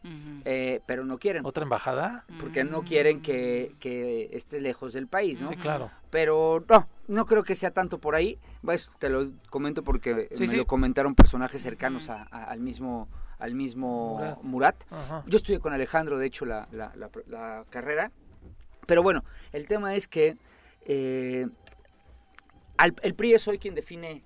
eh, 0.43 0.81
pero 0.85 1.05
no 1.05 1.17
quieren. 1.17 1.45
¿Otra 1.45 1.63
embajada? 1.63 2.25
Porque 2.39 2.63
no 2.63 2.83
quieren 2.83 3.21
que, 3.21 3.75
que, 3.79 4.29
esté 4.33 4.61
lejos 4.61 4.93
del 4.93 5.07
país, 5.07 5.41
¿no? 5.41 5.49
Sí, 5.49 5.55
claro. 5.55 5.89
Pero 6.11 6.63
no, 6.69 6.87
no 7.07 7.25
creo 7.25 7.43
que 7.43 7.55
sea 7.55 7.71
tanto 7.71 7.99
por 7.99 8.15
ahí. 8.15 8.37
Pues, 8.61 8.91
te 8.99 9.09
lo 9.09 9.31
comento 9.49 9.83
porque 9.83 10.29
me 10.37 10.57
lo 10.57 10.65
comentaron 10.65 11.15
personajes 11.15 11.61
cercanos 11.61 12.09
al 12.09 12.59
mismo 12.59 13.07
al 13.39 13.55
mismo 13.55 14.39
Murat. 14.41 14.83
Yo 15.25 15.37
estudié 15.37 15.59
con 15.59 15.73
Alejandro, 15.73 16.17
de 16.17 16.27
hecho, 16.27 16.45
la, 16.45 16.67
la, 16.71 17.65
carrera. 17.69 18.11
Pero 18.85 19.01
bueno, 19.01 19.23
el 19.51 19.65
tema 19.65 19.95
es 19.95 20.07
que 20.07 20.37
eh, 20.85 21.47
el 23.01 23.15
PRI 23.15 23.33
es 23.33 23.47
hoy 23.47 23.57
quien 23.57 23.73
define 23.75 24.23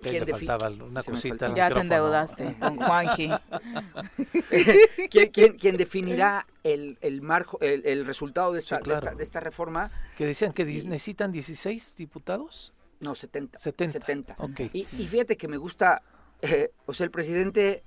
¿Quién 0.00 0.24
le 0.24 0.32
faltaba 0.32 0.68
una 0.70 1.02
cosita. 1.02 1.54
Ya 1.54 1.70
te 1.70 1.80
endeudaste 1.80 2.54
con 2.58 2.76
Juanji. 2.76 3.30
¿Quién, 5.10 5.76
definirá 5.76 6.46
el, 6.62 6.98
el, 7.00 7.22
marco, 7.22 7.58
el, 7.60 8.04
resultado 8.04 8.52
de 8.52 8.58
esta, 8.58 8.80
de 8.80 9.22
esta, 9.22 9.40
reforma? 9.40 9.90
Que 10.16 10.26
decían 10.26 10.52
que 10.52 10.64
necesitan 10.64 11.32
16 11.32 11.96
diputados. 11.96 12.72
No, 13.00 13.14
70. 13.14 13.58
70. 13.58 13.92
70. 13.92 14.36
Y, 14.72 14.84
fíjate 14.84 15.36
que 15.36 15.48
me 15.48 15.56
gusta, 15.56 16.02
eh, 16.44 16.70
o 16.86 16.92
sea, 16.92 17.04
el 17.04 17.10
presidente 17.10 17.82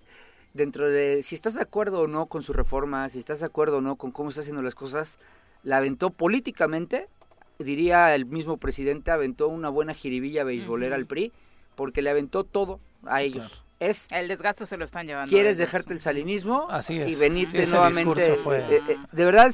dentro 0.53 0.89
de 0.89 1.22
si 1.22 1.36
estás 1.36 1.53
de 1.53 1.62
acuerdo 1.62 2.01
o 2.01 2.08
no 2.08 2.26
con 2.26 2.41
su 2.41 2.53
reforma, 2.53 3.08
si 3.10 3.20
estás 3.20 3.39
de 3.39 3.45
acuerdo 3.45 3.78
o 3.78 3.82
no 3.82 3.95
con 3.95 4.12
cómo 4.12 4.30
está 4.30 4.41
haciendo 4.41 4.64
las 4.64 4.76
cosas, 4.76 5.20
la 5.64 5.78
aventó 5.78 6.10
políticamente, 6.10 7.08
diría 7.60 8.16
el 8.16 8.26
mismo 8.26 8.58
presidente, 8.58 9.12
aventó 9.12 9.47
una 9.47 9.70
buena 9.70 9.93
jiribilla 9.93 10.43
beisbolera 10.43 10.95
al 10.95 11.05
PRI 11.05 11.32
porque 11.76 12.01
le 12.01 12.10
aventó 12.10 12.43
todo 12.43 12.80
a 13.05 13.22
ellos. 13.22 13.64
Es 13.80 14.08
el 14.10 14.28
desgaste 14.28 14.66
se 14.66 14.76
lo 14.76 14.86
están 14.86 15.05
llevando. 15.05 15.30
¿Quieres 15.30 15.60
dejarte 15.60 15.93
el 15.93 15.99
salinismo? 15.99 16.66
Así 16.72 16.95
Y 16.95 17.14
venirte 17.14 17.64
nuevamente. 17.68 18.34
Eh, 18.34 18.82
eh, 18.88 18.97
de 19.12 19.26
verdad, 19.26 19.53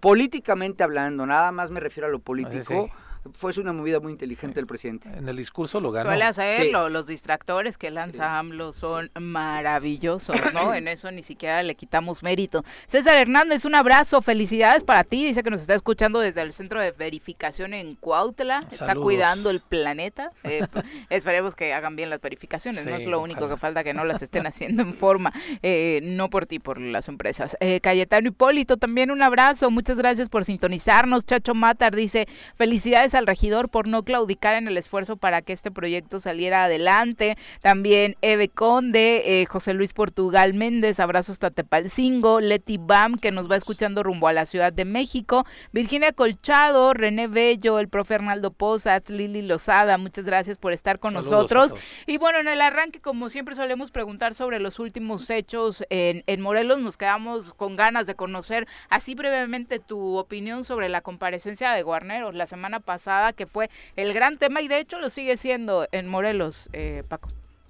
políticamente 0.00 0.82
hablando, 0.82 1.26
nada 1.26 1.52
más 1.52 1.70
me 1.70 1.80
refiero 1.80 2.06
a 2.06 2.10
lo 2.10 2.20
político 2.20 2.88
fue 3.32 3.52
una 3.58 3.72
movida 3.72 4.00
muy 4.00 4.12
inteligente 4.12 4.56
del 4.56 4.66
presidente. 4.66 5.08
En 5.08 5.28
el 5.28 5.36
discurso 5.36 5.80
lo 5.80 5.90
ganó. 5.90 6.10
Suele 6.10 6.24
hacerlo, 6.24 6.88
los 6.88 7.06
distractores 7.06 7.78
que 7.78 7.90
lanza 7.90 8.38
AMLO 8.38 8.72
son 8.72 9.10
maravillosos, 9.18 10.36
¿no? 10.52 10.74
en 10.74 10.88
eso 10.88 11.10
ni 11.10 11.22
siquiera 11.22 11.62
le 11.62 11.74
quitamos 11.74 12.22
mérito. 12.22 12.64
César 12.88 13.16
Hernández, 13.16 13.64
un 13.64 13.74
abrazo, 13.74 14.20
felicidades 14.20 14.84
para 14.84 15.04
ti, 15.04 15.24
dice 15.24 15.42
que 15.42 15.50
nos 15.50 15.62
está 15.62 15.74
escuchando 15.74 16.20
desde 16.20 16.42
el 16.42 16.52
centro 16.52 16.80
de 16.80 16.92
verificación 16.92 17.74
en 17.74 17.94
Cuautla, 17.94 18.64
está 18.70 18.94
cuidando 18.94 19.50
el 19.50 19.60
planeta. 19.60 20.30
Eh, 20.42 20.66
esperemos 21.10 21.54
que 21.54 21.72
hagan 21.72 21.96
bien 21.96 22.10
las 22.10 22.20
verificaciones, 22.20 22.84
no 22.84 22.94
es 22.94 23.06
lo 23.06 23.20
único 23.20 23.48
que 23.48 23.56
falta 23.56 23.84
que 23.84 23.94
no 23.94 24.04
las 24.04 24.22
estén 24.22 24.46
haciendo 24.46 24.82
en 24.82 24.94
forma, 24.94 25.32
eh, 25.62 26.00
no 26.02 26.28
por 26.30 26.46
ti, 26.46 26.58
por 26.58 26.78
las 26.80 27.08
empresas. 27.08 27.56
Eh, 27.60 27.80
Cayetano 27.80 28.28
Hipólito, 28.28 28.76
también 28.76 29.10
un 29.10 29.22
abrazo, 29.22 29.70
muchas 29.70 29.96
gracias 29.96 30.28
por 30.28 30.44
sintonizarnos. 30.44 31.24
Chacho 31.24 31.54
Matar 31.54 31.94
dice, 31.94 32.26
felicidades 32.56 33.13
al 33.14 33.26
regidor 33.26 33.68
por 33.68 33.86
no 33.86 34.02
claudicar 34.02 34.54
en 34.54 34.68
el 34.68 34.76
esfuerzo 34.76 35.16
para 35.16 35.42
que 35.42 35.52
este 35.52 35.70
proyecto 35.70 36.20
saliera 36.20 36.64
adelante. 36.64 37.36
También 37.60 38.16
Eve 38.22 38.48
Conde, 38.48 39.40
eh, 39.42 39.46
José 39.46 39.74
Luis 39.74 39.92
Portugal 39.92 40.54
Méndez, 40.54 41.00
abrazos 41.00 41.38
Tatepalcingo, 41.38 42.40
Leti 42.40 42.78
Bam, 42.78 43.16
que 43.16 43.30
nos 43.30 43.50
va 43.50 43.56
escuchando 43.56 44.02
rumbo 44.02 44.28
a 44.28 44.32
la 44.32 44.46
Ciudad 44.46 44.72
de 44.72 44.84
México, 44.84 45.44
Virginia 45.72 46.12
Colchado, 46.12 46.94
René 46.94 47.28
Bello, 47.28 47.78
el 47.78 47.88
profe 47.88 48.14
Arnaldo 48.14 48.52
Pozas, 48.52 49.08
Lili 49.08 49.42
Lozada, 49.42 49.98
muchas 49.98 50.24
gracias 50.24 50.58
por 50.58 50.72
estar 50.72 50.98
con 50.98 51.14
nosotros. 51.14 51.74
Y 52.06 52.18
bueno, 52.18 52.38
en 52.38 52.48
el 52.48 52.60
arranque, 52.60 53.00
como 53.00 53.28
siempre 53.28 53.54
solemos 53.54 53.90
preguntar 53.90 54.34
sobre 54.34 54.60
los 54.60 54.78
últimos 54.78 55.30
hechos 55.30 55.84
en, 55.90 56.24
en 56.26 56.40
Morelos, 56.40 56.80
nos 56.80 56.96
quedamos 56.96 57.54
con 57.54 57.76
ganas 57.76 58.06
de 58.06 58.14
conocer 58.14 58.66
así 58.88 59.14
brevemente 59.14 59.78
tu 59.78 60.16
opinión 60.16 60.64
sobre 60.64 60.88
la 60.88 61.00
comparecencia 61.00 61.72
de 61.72 61.82
Guarneros 61.82 62.34
la 62.34 62.46
semana 62.46 62.80
pasada 62.80 63.03
que 63.34 63.46
fue 63.46 63.70
el 63.96 64.12
gran 64.12 64.38
tema 64.38 64.60
y 64.60 64.68
de 64.68 64.78
hecho 64.78 64.98
lo 64.98 65.10
sigue 65.10 65.36
siendo 65.36 65.86
en 65.92 66.08
Morelos, 66.08 66.68
eh, 66.72 67.02
Paco. 67.08 67.28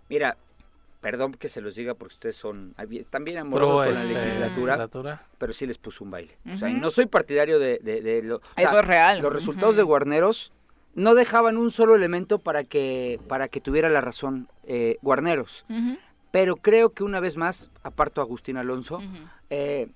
Mira, 0.09 0.37
perdón 1.01 1.35
que 1.35 1.49
se 1.49 1.61
los 1.61 1.75
diga 1.75 1.95
porque 1.95 2.15
ustedes 2.15 2.37
son 2.37 2.75
también 3.11 3.39
amorosos 3.39 3.87
con 3.87 3.95
la 3.95 4.03
este, 4.03 4.15
legislatura, 4.15 4.89
pero 5.39 5.53
sí 5.53 5.67
les 5.67 5.79
puso 5.79 6.05
un 6.05 6.11
baile. 6.11 6.37
O 6.53 6.57
sea, 6.57 6.71
y 6.71 6.75
no 6.75 6.91
soy 6.91 7.07
partidario 7.07 7.59
de, 7.59 7.79
de, 7.79 8.23
lo, 8.23 8.41
Eso 8.57 8.79
es 8.79 8.87
real. 8.87 9.21
Los 9.21 9.33
resultados 9.33 9.77
de 9.77 9.83
Guarneros 9.83 10.53
no 10.95 11.15
dejaban 11.15 11.57
un 11.57 11.71
solo 11.71 11.95
elemento 11.95 12.39
para 12.39 12.65
que 12.65 13.21
para 13.29 13.49
que 13.49 13.61
tuviera 13.61 13.89
la 13.89 14.01
razón 14.01 14.49
eh, 14.65 14.97
Guarneros. 15.03 15.67
Pero 16.31 16.57
creo 16.57 16.91
que 16.91 17.05
una 17.05 17.21
vez 17.21 17.37
más, 17.37 17.71
aparto 17.83 18.21
a 18.21 18.25
Agustín 18.25 18.57
Alonso, 18.57 19.01
eh, 19.51 19.89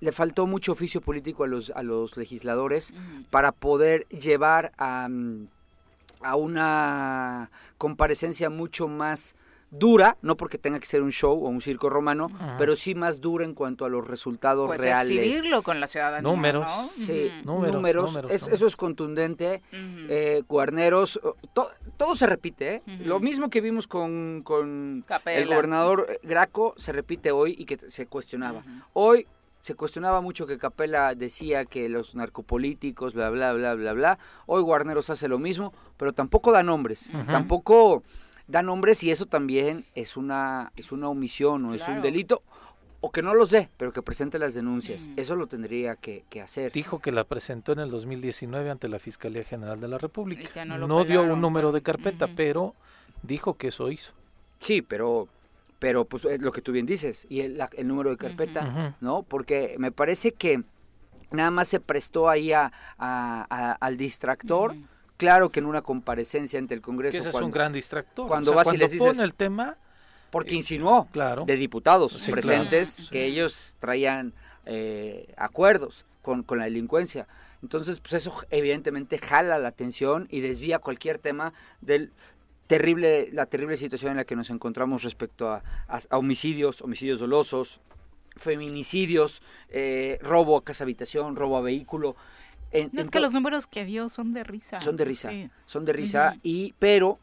le 0.00 0.12
faltó 0.12 0.46
mucho 0.46 0.72
oficio 0.72 1.00
político 1.00 1.44
a 1.44 1.46
los, 1.46 1.70
a 1.70 1.82
los 1.82 2.16
legisladores 2.16 2.94
para 3.30 3.52
poder 3.52 4.06
llevar 4.08 4.72
a, 4.78 5.08
a, 6.22 6.36
una 6.36 7.50
comparecencia 7.78 8.50
mucho 8.50 8.88
más 8.88 9.36
dura, 9.70 10.16
no 10.22 10.36
porque 10.36 10.56
tenga 10.56 10.78
que 10.78 10.86
ser 10.86 11.02
un 11.02 11.10
show 11.10 11.32
o 11.44 11.48
un 11.48 11.60
circo 11.60 11.90
romano, 11.90 12.28
pero 12.58 12.76
sí 12.76 12.94
más 12.94 13.20
dura 13.20 13.44
en 13.44 13.54
cuanto 13.54 13.84
a 13.84 13.88
los 13.88 14.06
resultados 14.06 14.68
pues 14.68 14.80
reales. 14.80 15.10
exhibirlo 15.10 15.62
con 15.62 15.80
la 15.80 15.88
ciudadanía, 15.88 16.30
Números. 16.30 16.70
¿no? 16.70 16.82
Sí. 16.86 17.28
Números, 17.44 17.74
números, 17.74 18.06
números, 18.06 18.30
es- 18.30 18.42
números. 18.42 18.58
eso 18.60 18.66
es 18.68 18.76
contundente. 18.76 19.62
Eh, 19.72 20.42
Guarneros, 20.48 21.18
oh, 21.24 21.34
to- 21.52 21.70
todo 21.96 22.14
se 22.14 22.26
repite, 22.26 22.74
¿eh? 22.76 22.82
Lo 23.04 23.18
mismo 23.18 23.50
que 23.50 23.60
vimos 23.60 23.88
con, 23.88 24.42
con 24.44 25.04
el 25.26 25.46
gobernador 25.48 26.20
Graco 26.22 26.74
se 26.76 26.92
repite 26.92 27.32
hoy 27.32 27.56
y 27.58 27.64
que 27.64 27.76
se 27.76 28.06
cuestionaba. 28.06 28.62
Hoy 28.92 29.26
se 29.64 29.74
cuestionaba 29.74 30.20
mucho 30.20 30.46
que 30.46 30.58
Capela 30.58 31.14
decía 31.14 31.64
que 31.64 31.88
los 31.88 32.14
narcopolíticos, 32.14 33.14
bla, 33.14 33.30
bla, 33.30 33.54
bla, 33.54 33.72
bla, 33.72 33.94
bla. 33.94 34.18
Hoy 34.44 34.60
Guarneros 34.60 35.08
hace 35.08 35.26
lo 35.26 35.38
mismo, 35.38 35.72
pero 35.96 36.12
tampoco 36.12 36.52
da 36.52 36.62
nombres. 36.62 37.10
Tampoco 37.26 38.02
da 38.46 38.62
nombres 38.62 39.02
y 39.04 39.10
eso 39.10 39.24
también 39.24 39.86
es 39.94 40.18
una, 40.18 40.70
es 40.76 40.92
una 40.92 41.08
omisión 41.08 41.64
o 41.64 41.74
es 41.74 41.88
un 41.88 42.02
delito. 42.02 42.42
O 43.00 43.10
que 43.10 43.22
no 43.22 43.32
los 43.32 43.48
dé, 43.48 43.70
pero 43.78 43.90
que 43.90 44.02
presente 44.02 44.38
las 44.38 44.52
denuncias. 44.52 45.10
Eso 45.16 45.34
lo 45.34 45.46
tendría 45.46 45.96
que, 45.96 46.24
que 46.28 46.42
hacer. 46.42 46.70
Dijo 46.70 46.98
que 46.98 47.10
la 47.10 47.24
presentó 47.24 47.72
en 47.72 47.78
el 47.78 47.90
2019 47.90 48.70
ante 48.70 48.88
la 48.88 48.98
Fiscalía 48.98 49.44
General 49.44 49.80
de 49.80 49.88
la 49.88 49.96
República. 49.96 50.42
Y 50.42 50.46
que 50.46 50.64
no 50.66 50.76
lo 50.76 51.04
dio 51.06 51.22
un 51.22 51.40
número 51.40 51.72
de 51.72 51.80
carpeta, 51.80 52.28
pero 52.36 52.74
dijo 53.22 53.54
que 53.54 53.68
eso 53.68 53.90
hizo. 53.90 54.12
Sí, 54.60 54.82
pero, 54.82 55.26
pero 55.84 56.06
pues 56.06 56.24
es 56.24 56.40
lo 56.40 56.50
que 56.50 56.62
tú 56.62 56.72
bien 56.72 56.86
dices, 56.86 57.26
y 57.28 57.40
el, 57.40 57.58
la- 57.58 57.68
el 57.76 57.86
número 57.86 58.08
de 58.08 58.16
carpeta. 58.16 58.96
¿no? 59.02 59.22
Porque 59.22 59.76
me 59.78 59.92
parece 59.92 60.32
que 60.32 60.62
nada 61.30 61.50
más 61.50 61.68
se 61.68 61.78
prestó 61.78 62.30
ahí 62.30 62.54
a, 62.54 62.72
a- 62.96 63.46
a- 63.50 63.72
al 63.72 63.98
distractor. 63.98 64.74
Claro 65.18 65.50
que 65.50 65.60
en 65.60 65.66
una 65.66 65.82
comparecencia 65.82 66.58
ante 66.58 66.72
el 66.72 66.80
Congreso, 66.80 67.12
Que 67.12 67.18
ese 67.18 67.28
es 67.28 67.32
cuando- 67.32 67.46
un 67.48 67.52
gran 67.52 67.72
distractor. 67.74 68.26
cuando 68.28 68.52
O 68.52 68.54
sea, 68.54 68.62
vas 68.64 68.74
y 68.74 68.78
les 68.78 68.92
dices- 68.92 69.06
pone 69.06 69.22
el 69.22 69.34
tema, 69.34 69.76
porque 70.30 70.54
insinuó 70.54 71.06
claro. 71.12 71.44
de 71.44 71.56
diputados 71.56 72.12
Sí, 72.12 72.32
presentes 72.32 72.94
claro. 72.96 73.10
que 73.10 73.26
ellos 73.26 73.76
traían 73.78 74.32
eh, 74.64 75.34
acuerdos 75.36 76.06
con, 76.22 76.42
con 76.44 76.58
la 76.58 76.64
delincuencia. 76.64 77.26
Entonces, 77.62 78.00
pues 78.00 78.14
eso 78.14 78.34
evidentemente 78.50 79.18
jala 79.18 79.58
la 79.58 79.68
atención 79.68 80.26
y 80.30 80.40
desvía 80.40 80.78
cualquier 80.78 81.18
tema 81.18 81.52
del 81.82 82.10
terrible, 82.66 83.28
la 83.32 83.46
terrible 83.46 83.76
situación 83.76 84.12
en 84.12 84.16
la 84.18 84.24
que 84.24 84.36
nos 84.36 84.50
encontramos 84.50 85.02
respecto 85.02 85.48
a, 85.50 85.62
a- 85.88 86.00
a 86.10 86.18
homicidios, 86.18 86.80
homicidios 86.82 87.20
dolosos, 87.20 87.80
feminicidios, 88.36 89.42
eh, 89.70 90.18
robo 90.22 90.56
a 90.56 90.64
casa 90.64 90.84
habitación, 90.84 91.36
robo 91.36 91.56
a 91.56 91.60
vehículo. 91.60 92.16
En- 92.72 92.90
No, 92.92 93.00
en 93.00 93.06
es 93.06 93.10
que 93.10 93.20
los 93.20 93.32
números 93.32 93.66
que 93.66 93.84
dio 93.84 94.08
son 94.08 94.32
de 94.32 94.44
risa. 94.44 94.80
son 94.80 94.96
de 94.96 95.04
risa, 95.04 95.30
Sí. 95.30 95.50
son 95.66 95.84
de 95.84 95.92
risa 95.92 96.36
y 96.42 96.74
pero 96.78 97.18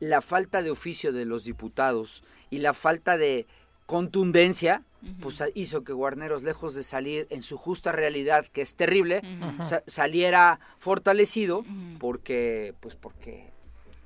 la 0.00 0.20
falta 0.20 0.62
de 0.62 0.70
oficio 0.70 1.12
de 1.12 1.24
los 1.24 1.44
diputados 1.44 2.24
y 2.50 2.58
la 2.58 2.72
falta 2.72 3.16
de 3.16 3.46
contundencia 3.86 4.82
pues 5.20 5.42
hizo 5.54 5.84
que 5.84 5.92
Guarneros 5.92 6.42
lejos 6.42 6.74
de 6.74 6.82
salir 6.82 7.26
en 7.28 7.42
su 7.42 7.58
justa 7.58 7.92
realidad 7.92 8.46
que 8.46 8.62
es 8.62 8.74
terrible 8.74 9.20
sa- 9.60 9.82
saliera 9.86 10.58
fortalecido 10.78 11.62
porque 11.98 12.74
pues 12.80 12.94
porque 12.94 13.52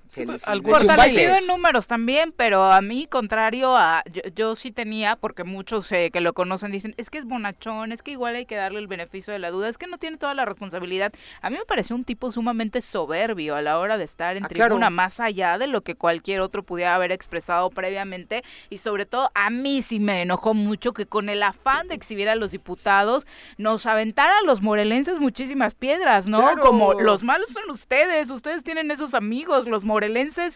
se 0.09 0.27
les, 0.27 0.45
Fortalecido 0.45 1.37
en 1.37 1.47
números 1.47 1.87
también, 1.87 2.33
pero 2.37 2.65
a 2.65 2.81
mí, 2.81 3.07
contrario 3.07 3.77
a. 3.77 4.03
Yo, 4.13 4.23
yo 4.35 4.57
sí 4.57 4.73
tenía, 4.73 5.17
porque 5.17 5.45
muchos 5.45 5.91
eh, 5.93 6.11
que 6.13 6.21
lo 6.21 6.33
conocen 6.33 6.73
dicen, 6.73 6.95
es 6.97 7.11
que 7.11 7.19
es 7.19 7.25
bonachón, 7.25 7.93
es 7.93 8.03
que 8.03 8.11
igual 8.11 8.35
hay 8.35 8.47
que 8.47 8.57
darle 8.57 8.79
el 8.79 8.87
beneficio 8.87 9.33
de 9.33 9.39
la 9.39 9.51
duda, 9.51 9.69
es 9.69 9.79
que 9.79 9.87
no 9.87 9.99
tiene 9.99 10.17
toda 10.17 10.35
la 10.35 10.45
responsabilidad. 10.45 11.13
A 11.43 11.51
mí 11.51 11.57
me 11.59 11.65
pareció 11.65 11.95
un 11.95 12.05
tipo 12.05 12.31
sumamente 12.31 12.81
soberbio 12.81 13.55
a 13.55 13.63
la 13.63 13.79
hora 13.79 13.99
de 13.99 14.05
estar 14.05 14.37
en 14.37 14.45
Ah, 14.45 14.49
claro. 14.49 14.71
tribuna, 14.71 14.91
más 14.91 15.21
allá 15.21 15.59
de 15.59 15.67
lo 15.67 15.83
que 15.83 15.95
cualquier 15.95 16.41
otro 16.41 16.63
pudiera 16.63 16.95
haber 16.95 17.13
expresado 17.13 17.71
previamente. 17.71 18.43
Y 18.71 18.79
sobre 18.79 19.07
todo, 19.07 19.31
a 19.35 19.51
mí 19.51 19.83
sí 19.83 20.01
me 20.01 20.23
enojó 20.23 20.55
mucho 20.55 20.93
que 20.93 21.07
con 21.07 21.29
el 21.29 21.43
afán 21.43 21.89
de 21.89 21.95
exhibir 21.95 22.29
a 22.29 22.35
los 22.35 22.51
diputados, 22.53 23.27
nos 23.59 23.87
aventara 23.87 24.39
a 24.39 24.43
los 24.43 24.63
morelenses 24.63 25.19
muchísimas 25.19 25.75
piedras, 25.75 26.27
¿no? 26.27 26.39
Claro. 26.39 26.63
Como 26.63 26.95
los 26.95 27.25
malos 27.25 27.49
son 27.51 27.71
ustedes, 27.71 28.31
ustedes 28.31 28.65
tienen 28.65 28.91
esos 28.91 29.15
amigos, 29.15 29.67
los 29.67 29.85
morelenses 29.85 29.98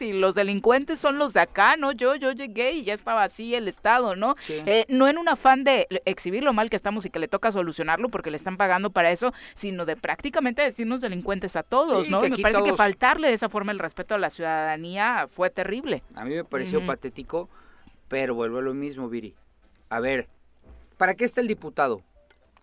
y 0.01 0.13
los 0.13 0.35
delincuentes 0.35 1.01
son 1.01 1.19
los 1.19 1.33
de 1.33 1.41
acá, 1.41 1.77
¿no? 1.77 1.93
Yo, 1.93 2.15
yo 2.15 2.33
llegué 2.33 2.73
y 2.73 2.85
ya 2.85 2.95
estaba 2.95 3.25
así 3.25 3.55
el 3.55 3.69
Estado, 3.69 4.17
¿no? 4.17 4.35
Sí. 4.39 4.63
Eh, 4.67 4.85
no 4.89 5.09
en 5.09 5.19
un 5.19 5.29
afán 5.29 5.65
de 5.65 5.87
exhibir 6.05 6.45
lo 6.45 6.53
mal 6.53 6.71
que 6.71 6.77
estamos 6.77 7.05
y 7.07 7.11
que 7.11 7.19
le 7.19 7.29
toca 7.29 7.51
solucionarlo 7.53 8.09
porque 8.09 8.31
le 8.31 8.37
están 8.37 8.57
pagando 8.57 8.91
para 8.91 9.11
eso, 9.11 9.33
sino 9.55 9.85
de 9.85 9.97
prácticamente 9.97 10.63
decirnos 10.63 11.01
delincuentes 11.01 11.57
a 11.57 11.63
todos, 11.63 12.07
Sí, 12.07 12.11
¿no? 12.11 12.25
Y 12.25 12.31
me 12.31 12.39
parece 12.39 12.63
que 12.63 12.75
faltarle 12.75 13.29
de 13.29 13.35
esa 13.35 13.49
forma 13.49 13.73
el 13.73 13.79
respeto 13.79 14.15
a 14.15 14.19
la 14.19 14.31
ciudadanía 14.31 15.27
fue 15.29 15.51
terrible. 15.51 16.03
A 16.15 16.25
mí 16.25 16.35
me 16.35 16.45
pareció 16.45 16.85
patético, 16.87 17.49
pero 18.09 18.35
vuelvo 18.35 18.59
a 18.59 18.63
lo 18.63 18.75
mismo, 18.75 19.09
Viri. 19.09 19.35
A 19.89 20.01
ver, 20.01 20.29
¿para 20.97 21.15
qué 21.15 21.25
está 21.25 21.41
el 21.41 21.49
diputado? 21.49 22.03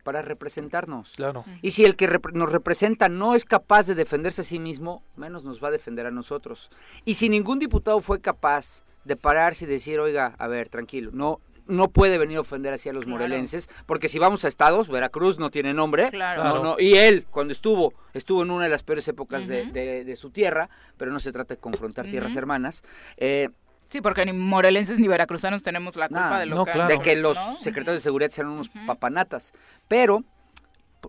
Para 0.04 0.22
representarnos. 0.22 1.12
Claro. 1.18 1.44
Y 1.62 1.72
si 1.72 1.84
el 1.86 1.96
que 1.96 2.10
repre- 2.10 2.34
nos 2.34 2.52
representa 2.52 3.10
no 3.10 3.36
es 3.36 3.46
capaz 3.46 3.86
de 3.88 3.96
defenderse 3.96 4.42
a 4.42 4.44
sí 4.46 4.58
mismo, 4.60 5.04
menos 5.16 5.44
nos 5.44 5.64
va 5.64 5.68
a 5.68 5.72
defender 5.72 6.06
a 6.06 6.12
nosotros. 6.12 6.72
Y 7.06 7.16
si 7.16 7.30
ningún 7.30 7.60
diputado 7.60 8.02
fue 8.02 8.22
capaz 8.22 8.84
de 9.06 9.16
pararse 9.16 9.66
y 9.66 9.68
decir, 9.68 10.00
oiga, 10.00 10.36
a 10.40 10.48
ver, 10.48 10.70
tranquilo, 10.70 11.12
no, 11.14 11.40
no 11.68 11.90
puede 11.90 12.18
venir 12.18 12.38
a 12.38 12.42
ofender 12.42 12.74
así 12.74 12.90
a 12.90 12.94
los 12.94 13.06
Claro. 13.06 13.18
morelenses, 13.20 13.70
porque 13.86 14.08
si 14.08 14.18
vamos 14.20 14.44
a 14.46 14.48
estados, 14.48 14.88
Veracruz 14.90 15.38
no 15.38 15.52
tiene 15.52 15.74
nombre. 15.74 16.10
Claro. 16.10 16.44
No, 16.44 16.50
Claro. 16.52 16.64
no, 16.64 16.76
y 16.80 16.96
él, 16.96 17.26
cuando 17.30 17.52
estuvo, 17.54 17.94
estuvo 18.14 18.42
en 18.44 18.52
una 18.52 18.64
de 18.64 18.70
las 18.70 18.84
peores 18.84 19.08
épocas 19.08 19.48
de, 19.48 19.66
de- 19.68 20.04
de 20.06 20.16
su 20.16 20.32
tierra, 20.32 20.70
pero 20.98 21.12
no 21.12 21.20
se 21.20 21.32
trata 21.32 21.54
de 21.56 21.60
confrontar 21.62 22.08
tierras 22.08 22.36
hermanas. 22.36 22.84
Eh, 23.18 23.50
Sí, 23.90 24.02
porque 24.02 24.24
ni 24.26 24.34
morelenses 24.34 25.00
ni 25.00 25.08
veracruzanos 25.08 25.64
tenemos 25.64 25.96
la 25.96 26.08
culpa 26.10 26.30
Nah, 26.30 26.40
de 26.40 26.46
lo 26.46 26.56
no, 26.58 26.66
que 26.66 26.72
claro. 26.74 26.90
de 26.96 27.00
que 27.02 27.16
los 27.16 27.36
¿no? 27.38 27.56
secretarios 27.58 28.02
de 28.02 28.04
seguridad 28.04 28.30
sean 28.30 28.48
unos 28.48 28.70
papanatas. 28.86 29.52
Pero, 29.88 30.24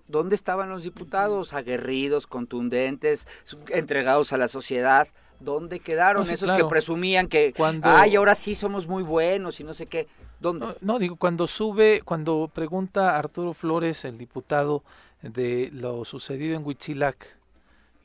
¿dónde 0.09 0.35
estaban 0.35 0.71
los 0.71 0.83
diputados 0.83 1.53
aguerridos, 1.53 2.27
contundentes, 2.27 3.29
entregados 3.69 4.33
a 4.33 4.39
la 4.39 4.49
sociedad? 4.49 5.09
¿Dónde 5.41 5.81
quedaron 5.81 6.23
No, 6.23 6.27
sí, 6.27 6.35
esos 6.35 6.49
claro. 6.49 6.65
que 6.67 6.71
presumían 6.71 7.27
que, 7.29 7.53
Cuando- 7.55 7.89
ay, 7.89 8.17
ahora 8.17 8.35
sí 8.35 8.55
somos 8.55 8.87
muy 8.87 9.03
buenos 9.03 9.61
y 9.61 9.65
no 9.65 9.75
sé 9.75 9.87
qué? 9.87 10.07
¿Dónde? 10.41 10.65
No, 10.67 10.75
no, 10.81 10.99
digo, 10.99 11.17
cuando 11.17 11.47
sube, 11.47 12.01
cuando 12.03 12.51
pregunta 12.53 13.19
Arturo 13.19 13.53
Flores, 13.53 14.07
el 14.07 14.17
diputado, 14.17 14.83
de 15.23 15.69
lo 15.75 16.07
sucedido 16.07 16.57
en 16.57 16.65
Huitzilac, 16.67 17.37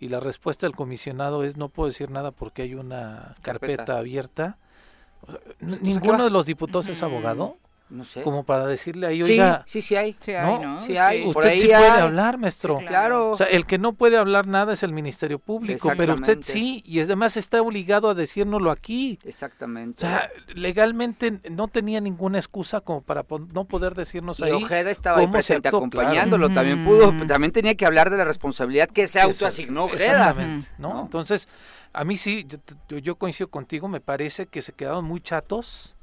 y 0.02 0.10
la 0.10 0.20
respuesta 0.20 0.66
del 0.68 0.76
comisionado 0.76 1.46
es 1.46 1.56
no 1.56 1.70
puedo 1.70 1.88
decir 1.88 2.12
nada 2.12 2.32
porque 2.32 2.64
hay 2.64 2.76
una 2.76 3.34
carpeta, 3.42 3.78
Carpeta. 3.78 3.98
abierta. 3.98 4.58
O 5.28 5.32
sea, 5.32 5.40
n- 5.46 5.56
Pues, 5.60 5.78
¿qué 5.80 5.86
¿Ninguno 5.86 6.24
de 6.24 6.30
los 6.30 6.46
diputados 6.46 6.88
es 6.90 7.02
abogado? 7.04 7.58
No 7.88 8.04
sé. 8.04 8.24
Como 8.24 8.44
para 8.44 8.66
decirle 8.66 9.06
ahí, 9.06 9.22
oiga, 9.22 9.64
sí, 9.68 9.80
sí 9.80 9.96
hay. 9.96 10.16
Sí, 10.20 10.32
¿no? 10.32 10.56
hay, 10.56 10.62
¿no? 10.66 10.80
Sí 10.80 10.98
hay. 10.98 11.24
Por 11.32 11.38
usted 11.46 11.58
sí 11.60 11.68
puede 11.68 11.76
hay. 11.76 12.02
hablar, 12.02 12.40
maestro. 12.40 12.78
Sí, 12.80 12.86
Claro. 12.86 13.30
O 13.30 13.36
sea, 13.38 13.46
el 13.46 13.68
que 13.68 13.78
no 13.78 13.94
puede 13.94 14.18
hablar 14.18 14.48
nada 14.48 14.74
es 14.74 14.82
el 14.82 14.92
Ministerio 14.92 15.38
Público, 15.38 15.92
pero 15.96 16.16
usted 16.16 16.40
sí, 16.42 16.82
y 16.86 17.00
además 17.00 17.38
está 17.38 17.62
obligado 17.62 18.10
a 18.10 18.16
decírnoslo 18.16 18.72
aquí. 18.72 19.20
O 19.24 19.28
Exactamente. 19.28 20.02
sea, 20.02 20.32
legalmente 20.56 21.40
no 21.52 21.68
tenía 21.68 22.02
ninguna 22.02 22.40
excusa 22.40 22.82
como 22.82 23.02
para 23.02 23.24
no 23.54 23.66
poder 23.66 23.94
decirnos 23.94 24.40
y 24.40 24.46
ahí. 24.46 24.52
Ojeda 24.52 24.90
estaba 24.90 25.20
ahí 25.20 25.26
cómo 25.26 25.34
se 25.34 25.38
presente 25.38 25.68
acompañándolo. 25.68 26.48
claro. 26.48 26.54
También 26.62 26.84
pudo, 26.84 27.14
también 27.28 27.52
tenía 27.52 27.76
que 27.76 27.86
hablar 27.86 28.10
de 28.10 28.18
la 28.18 28.24
responsabilidad 28.26 28.90
que 28.90 29.06
se 29.06 29.22
autoasignó 29.22 29.84
Ojeda. 29.86 30.06
Exactamente, 30.06 30.70
¿no? 30.80 30.94
¿no? 30.96 31.02
Entonces, 31.04 31.48
a 31.94 32.04
mí 32.04 32.18
sí, 32.18 32.46
yo, 32.50 32.58
yo- 32.90 32.98
yo 32.98 33.16
coincido 33.16 33.50
contigo, 33.50 33.88
me 33.88 34.02
parece 34.02 34.48
que 34.48 34.62
se 34.64 34.74
quedaron 34.74 35.06
muy 35.06 35.22
chatos 35.22 35.96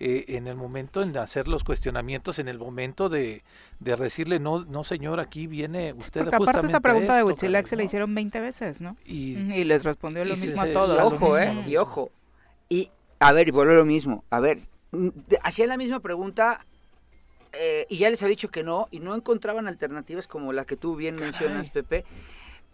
eh, 0.00 0.24
en 0.28 0.46
el 0.46 0.54
momento 0.56 1.02
en 1.02 1.16
hacer 1.18 1.48
los 1.48 1.64
cuestionamientos, 1.64 2.38
en 2.38 2.48
el 2.48 2.58
momento 2.58 3.08
de, 3.08 3.42
de 3.80 3.96
decirle, 3.96 4.38
no, 4.38 4.64
no 4.64 4.84
señor, 4.84 5.18
aquí 5.20 5.46
viene 5.46 5.92
usted 5.92 6.20
Porque 6.22 6.36
aparte 6.36 6.38
justamente 6.38 6.72
esa 6.72 6.80
pregunta 6.80 7.16
de 7.16 7.24
Huitzilac 7.24 7.66
se 7.66 7.76
la 7.76 7.82
hicieron 7.82 8.14
20 8.14 8.40
veces, 8.40 8.80
¿no? 8.80 8.96
Y, 9.04 9.36
Y 9.54 9.64
les 9.64 9.84
respondió 9.84 10.24
lo 10.24 10.32
y 10.34 10.36
se- 10.36 10.46
mismo 10.48 10.62
a 10.62 10.72
todos. 10.72 11.00
Ojo, 11.12 11.26
mismo, 11.30 11.36
¿eh? 11.38 11.64
Y 11.66 11.76
ojo. 11.76 12.10
Y, 12.68 12.90
a 13.18 13.32
ver, 13.32 13.48
y 13.48 13.50
vuelvo 13.50 13.72
a 13.72 13.76
lo 13.76 13.84
mismo. 13.84 14.24
A 14.30 14.38
ver, 14.40 14.58
hacían 15.42 15.68
la 15.68 15.76
misma 15.76 16.00
pregunta 16.00 16.64
eh, 17.52 17.86
y 17.88 17.96
ya 17.98 18.10
les 18.10 18.22
había 18.22 18.30
dicho 18.30 18.50
que 18.50 18.62
no, 18.62 18.88
y 18.90 19.00
no 19.00 19.14
encontraban 19.14 19.66
alternativas 19.68 20.28
como 20.28 20.52
la 20.52 20.64
que 20.64 20.76
tú 20.76 20.96
bien 20.96 21.16
mencionas, 21.16 21.70
Pepe. 21.70 22.04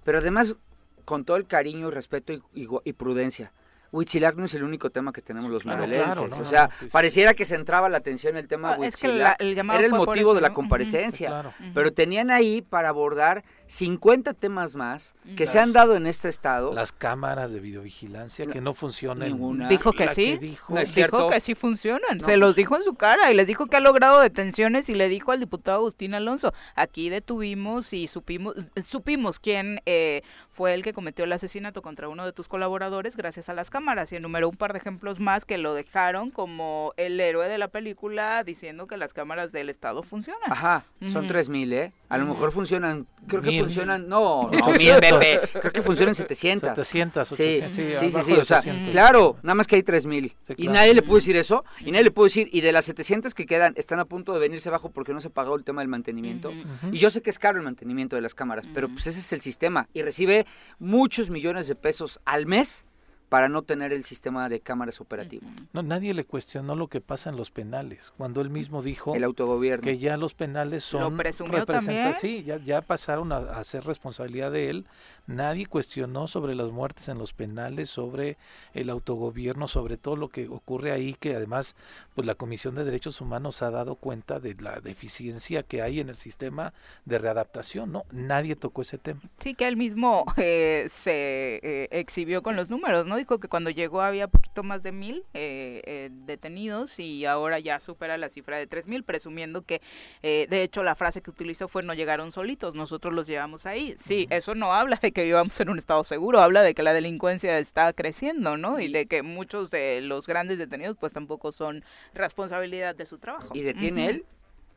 Pero 0.04 0.18
además, 0.18 0.56
con 1.04 1.24
todo 1.24 1.36
el 1.36 1.46
cariño 1.46 1.90
respeto 1.90 2.32
y, 2.32 2.42
y 2.54 2.68
y 2.84 2.92
prudencia. 2.92 3.52
Huitzilac 3.94 4.34
no 4.36 4.44
es 4.46 4.54
el 4.54 4.64
único 4.64 4.90
tema 4.90 5.12
que 5.12 5.22
tenemos 5.22 5.48
los 5.50 5.62
claro, 5.62 5.80
morelenses. 5.82 6.14
claro, 6.18 6.28
no, 6.36 6.42
o 6.42 6.44
sea, 6.44 6.64
no, 6.64 6.70
sí, 6.70 6.76
sí. 6.86 6.90
pareciera 6.92 7.34
que 7.34 7.44
centraba 7.44 7.88
la 7.88 7.98
atención 7.98 8.32
en 8.34 8.38
el 8.38 8.48
tema 8.48 8.70
Ah, 8.70 8.72
es 8.84 8.96
que 9.00 9.06
Huitzilac. 9.06 9.40
la- 9.40 9.46
el 9.46 9.54
llamado 9.54 9.78
Era 9.78 9.86
el 9.86 9.92
motivo 9.94 10.30
eso, 10.30 10.34
de 10.34 10.40
la 10.40 10.52
comparecencia. 10.52 11.28
Claro. 11.28 11.52
Pero 11.72 11.92
tenían 11.92 12.30
ahí 12.30 12.60
para 12.62 12.88
abordar 12.88 13.44
50 13.74 14.34
temas 14.34 14.76
más 14.76 15.14
que 15.36 15.46
se 15.46 15.58
han 15.58 15.72
dado 15.72 15.96
en 15.96 16.06
este 16.06 16.28
estado. 16.28 16.72
Las 16.72 16.92
cámaras 16.92 17.50
de 17.50 17.58
videovigilancia 17.58 18.46
que 18.46 18.60
no 18.60 18.72
funcionan. 18.72 19.28
Ninguna. 19.28 19.66
Dijo 19.68 19.92
que 19.92 20.04
La 20.06 20.14
sí. 20.14 20.38
No 20.68 20.78
es 20.78 20.86
dijo 20.86 20.86
cierto. 20.86 21.28
que 21.28 21.40
sí 21.40 21.56
funcionan. 21.56 22.18
No, 22.18 22.24
Se 22.24 22.36
los 22.36 22.54
dijo 22.54 22.76
en 22.76 22.84
su 22.84 22.94
cara 22.94 23.32
y 23.32 23.34
les 23.34 23.48
dijo 23.48 23.66
que 23.66 23.76
ha 23.76 23.80
logrado 23.80 24.20
detenciones 24.20 24.88
y 24.88 24.94
le 24.94 25.08
dijo 25.08 25.32
al 25.32 25.40
diputado 25.40 25.78
Agustín 25.78 26.14
Alonso, 26.14 26.52
aquí 26.76 27.10
detuvimos 27.10 27.92
y 27.92 28.06
supimos 28.06 28.54
supimos 28.80 29.40
quién 29.40 29.80
eh, 29.86 30.22
fue 30.50 30.72
el 30.74 30.82
que 30.84 30.92
cometió 30.92 31.24
el 31.24 31.32
asesinato 31.32 31.82
contra 31.82 32.08
uno 32.08 32.24
de 32.24 32.32
tus 32.32 32.46
colaboradores 32.46 33.16
gracias 33.16 33.48
a 33.48 33.54
las 33.54 33.70
cámaras 33.70 34.12
y 34.12 34.16
enumeró 34.16 34.48
un 34.48 34.56
par 34.56 34.72
de 34.72 34.78
ejemplos 34.78 35.18
más 35.18 35.44
que 35.44 35.58
lo 35.58 35.74
dejaron 35.74 36.30
como 36.30 36.92
el 36.96 37.18
héroe 37.18 37.48
de 37.48 37.58
la 37.58 37.68
película 37.68 38.44
diciendo 38.44 38.86
que 38.86 38.96
las 38.96 39.12
cámaras 39.12 39.50
del 39.50 39.68
Estado 39.68 40.04
funcionan. 40.04 40.52
Ajá, 40.52 40.84
son 41.08 41.24
Ujú. 41.24 41.28
3000, 41.28 41.72
¿eh? 41.72 41.92
A 42.08 42.18
lo 42.18 42.26
mejor 42.26 42.52
funcionan, 42.52 43.06
creo 43.26 43.42
que 43.42 43.48
Mil. 43.50 43.63
Funcionan, 43.64 44.08
no, 44.08 44.50
no, 44.50 44.68
mil, 44.72 44.92
Pepe. 45.00 45.38
Creo 45.60 45.72
que 45.72 45.82
funcionan 45.82 46.14
700. 46.14 46.70
700, 46.70 47.28
Sí, 47.28 47.34
800, 47.34 47.76
sí, 47.76 47.82
sí, 47.94 48.10
sí, 48.10 48.22
sí, 48.24 48.32
o 48.32 48.44
sea, 48.44 48.58
800. 48.58 48.90
claro, 48.90 49.36
nada 49.42 49.54
más 49.54 49.66
que 49.66 49.76
hay 49.76 49.82
3000. 49.82 50.28
Sí, 50.46 50.54
Y 50.56 50.68
nadie 50.68 50.94
le 50.94 51.02
puede 51.02 51.20
decir 51.20 51.36
eso, 51.36 51.64
y 51.80 51.90
nadie 51.90 52.04
le 52.04 52.10
puede 52.10 52.26
decir, 52.26 52.48
y 52.52 52.60
de 52.60 52.72
las 52.72 52.84
700 52.84 53.34
que 53.34 53.46
quedan, 53.46 53.74
están 53.76 54.00
a 54.00 54.04
punto 54.04 54.32
de 54.32 54.38
venirse 54.38 54.68
abajo 54.68 54.90
porque 54.90 55.12
no 55.12 55.20
se 55.20 55.30
pagó 55.30 55.56
el 55.56 55.64
tema 55.64 55.82
del 55.82 55.88
mantenimiento. 55.88 56.52
Y 56.90 56.98
yo 56.98 57.10
sé 57.10 57.22
que 57.22 57.30
es 57.30 57.38
caro 57.38 57.58
el 57.58 57.64
mantenimiento 57.64 58.16
de 58.16 58.22
las 58.22 58.34
cámaras, 58.34 58.66
pero 58.72 58.88
pues 58.88 59.06
ese 59.06 59.20
es 59.20 59.32
el 59.32 59.40
sistema. 59.40 59.88
Y 59.92 60.02
recibe 60.02 60.46
muchos 60.78 61.30
millones 61.30 61.68
de 61.68 61.74
pesos 61.74 62.20
al 62.24 62.46
mes 62.46 62.86
para 63.34 63.48
no 63.48 63.62
tener 63.62 63.92
el 63.92 64.04
sistema 64.04 64.48
de 64.48 64.60
cámaras 64.60 65.00
operativo. 65.00 65.44
No, 65.72 65.82
nadie 65.82 66.14
le 66.14 66.24
cuestionó 66.24 66.76
lo 66.76 66.86
que 66.86 67.00
pasa 67.00 67.30
en 67.30 67.36
los 67.36 67.50
penales, 67.50 68.12
cuando 68.16 68.40
él 68.40 68.48
mismo 68.48 68.80
dijo 68.80 69.12
El 69.16 69.24
autogobierno. 69.24 69.82
que 69.82 69.98
ya 69.98 70.16
los 70.16 70.34
penales 70.34 70.84
son 70.84 71.16
presumió 71.16 71.58
representa- 71.58 71.84
también. 71.84 72.14
sí, 72.20 72.44
ya, 72.44 72.58
ya 72.58 72.80
pasaron 72.80 73.32
a, 73.32 73.38
a 73.38 73.64
ser 73.64 73.82
responsabilidad 73.86 74.52
de 74.52 74.70
él. 74.70 74.86
Nadie 75.26 75.66
cuestionó 75.66 76.26
sobre 76.26 76.54
las 76.54 76.70
muertes 76.70 77.08
en 77.08 77.18
los 77.18 77.32
penales, 77.32 77.90
sobre 77.90 78.36
el 78.74 78.90
autogobierno, 78.90 79.68
sobre 79.68 79.96
todo 79.96 80.16
lo 80.16 80.28
que 80.28 80.48
ocurre 80.48 80.92
ahí, 80.92 81.14
que 81.14 81.34
además 81.34 81.76
pues 82.14 82.26
la 82.26 82.34
Comisión 82.34 82.74
de 82.74 82.84
Derechos 82.84 83.20
Humanos 83.20 83.62
ha 83.62 83.70
dado 83.70 83.96
cuenta 83.96 84.40
de 84.40 84.54
la 84.54 84.80
deficiencia 84.80 85.62
que 85.62 85.82
hay 85.82 86.00
en 86.00 86.08
el 86.08 86.16
sistema 86.16 86.72
de 87.04 87.18
readaptación, 87.18 87.92
¿no? 87.92 88.04
Nadie 88.10 88.56
tocó 88.56 88.82
ese 88.82 88.98
tema. 88.98 89.20
Sí, 89.38 89.54
que 89.54 89.66
él 89.66 89.76
mismo 89.76 90.24
eh, 90.36 90.88
se 90.92 91.60
eh, 91.62 91.88
exhibió 91.90 92.42
con 92.42 92.56
los 92.56 92.70
números, 92.70 93.06
¿no? 93.06 93.16
Dijo 93.16 93.38
que 93.38 93.48
cuando 93.48 93.70
llegó 93.70 94.02
había 94.02 94.28
poquito 94.28 94.62
más 94.62 94.82
de 94.82 94.92
mil 94.92 95.24
eh, 95.34 95.82
eh, 95.84 96.10
detenidos 96.26 96.98
y 96.98 97.26
ahora 97.26 97.58
ya 97.58 97.80
supera 97.80 98.18
la 98.18 98.28
cifra 98.28 98.58
de 98.58 98.66
tres 98.66 98.88
mil, 98.88 99.04
presumiendo 99.04 99.62
que, 99.62 99.80
eh, 100.22 100.46
de 100.48 100.62
hecho, 100.62 100.82
la 100.82 100.94
frase 100.94 101.22
que 101.22 101.30
utilizó 101.30 101.68
fue 101.68 101.82
no 101.82 101.94
llegaron 101.94 102.32
solitos, 102.32 102.74
nosotros 102.74 103.14
los 103.14 103.26
llevamos 103.26 103.66
ahí. 103.66 103.94
Sí, 103.98 104.26
eso 104.30 104.54
no 104.54 104.72
habla 104.72 104.98
de 105.02 105.12
que 105.14 105.22
vivamos 105.22 105.58
en 105.60 105.70
un 105.70 105.78
estado 105.78 106.04
seguro, 106.04 106.40
habla 106.40 106.62
de 106.62 106.74
que 106.74 106.82
la 106.82 106.92
delincuencia 106.92 107.58
está 107.58 107.92
creciendo, 107.94 108.58
¿no? 108.58 108.78
Y 108.80 108.92
de 108.92 109.06
que 109.06 109.22
muchos 109.22 109.70
de 109.70 110.02
los 110.02 110.26
grandes 110.26 110.58
detenidos 110.58 110.98
pues 110.98 111.14
tampoco 111.14 111.52
son 111.52 111.82
responsabilidad 112.12 112.94
de 112.94 113.06
su 113.06 113.16
trabajo. 113.18 113.48
¿Y 113.54 113.62
detiene 113.62 114.10
él? 114.10 114.24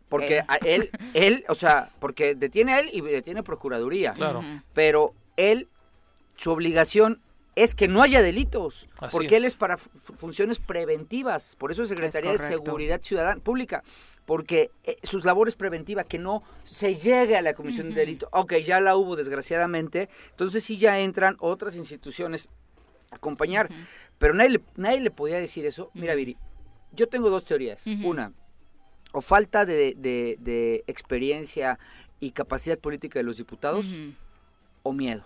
Porque 0.07 0.38
Él. 0.38 0.45
a 0.47 0.55
él, 0.57 0.89
él, 1.13 1.43
o 1.49 1.55
sea, 1.55 1.89
porque 1.99 2.33
detiene 2.33 2.79
él 2.79 2.89
y 2.93 3.01
detiene 3.01 3.43
Procuraduría. 3.43 4.13
Claro. 4.13 4.41
Pero 4.73 5.13
él, 5.35 5.67
su 6.38 6.51
obligación 6.51 7.19
es 7.63 7.75
que 7.75 7.87
no 7.87 8.01
haya 8.01 8.21
delitos, 8.21 8.87
Así 8.99 9.11
porque 9.17 9.35
él 9.37 9.45
es. 9.45 9.53
es 9.53 9.57
para 9.57 9.77
fu- 9.77 9.89
funciones 10.15 10.59
preventivas, 10.59 11.55
por 11.57 11.71
eso 11.71 11.83
es 11.83 11.89
Secretaría 11.89 12.31
de. 12.31 12.37
Seguridad 12.65 13.01
Ciudadana 13.01 13.41
Pública, 13.41 13.83
porque 14.25 14.71
eh, 14.83 14.97
sus 15.03 15.25
labores 15.25 15.55
preventivas, 15.55 16.05
que 16.05 16.19
no 16.19 16.43
se 16.63 16.95
llegue 16.95 17.35
a 17.35 17.41
la 17.41 17.53
comisión 17.53 17.89
de 17.89 17.95
delito, 17.95 18.29
ok, 18.31 18.53
ya 18.57 18.79
la 18.79 18.95
hubo 18.95 19.15
desgraciadamente, 19.15 20.09
entonces 20.31 20.63
sí 20.63 20.77
ya 20.77 20.99
entran 20.99 21.35
otras 21.39 21.75
instituciones 21.75 22.49
a 23.11 23.15
acompañar, 23.15 23.69
pero 24.17 24.33
nadie 24.33 24.49
le, 24.51 24.61
nadie 24.75 24.99
le 25.01 25.11
podía 25.11 25.37
decir 25.37 25.65
eso. 25.65 25.91
Mira, 25.93 26.13
Viri, 26.15 26.37
yo 26.93 27.07
tengo 27.07 27.29
dos 27.29 27.45
teorías. 27.45 27.85
Una, 27.87 28.33
o 29.13 29.21
falta 29.21 29.65
de, 29.65 29.93
de- 29.97 30.37
de 30.39 30.83
experiencia 30.87 31.79
y 32.19 32.31
capacidad 32.31 32.77
política 32.77 33.19
de 33.19 33.23
los 33.23 33.37
diputados, 33.37 33.97
o 34.83 34.91
miedo. 34.93 35.25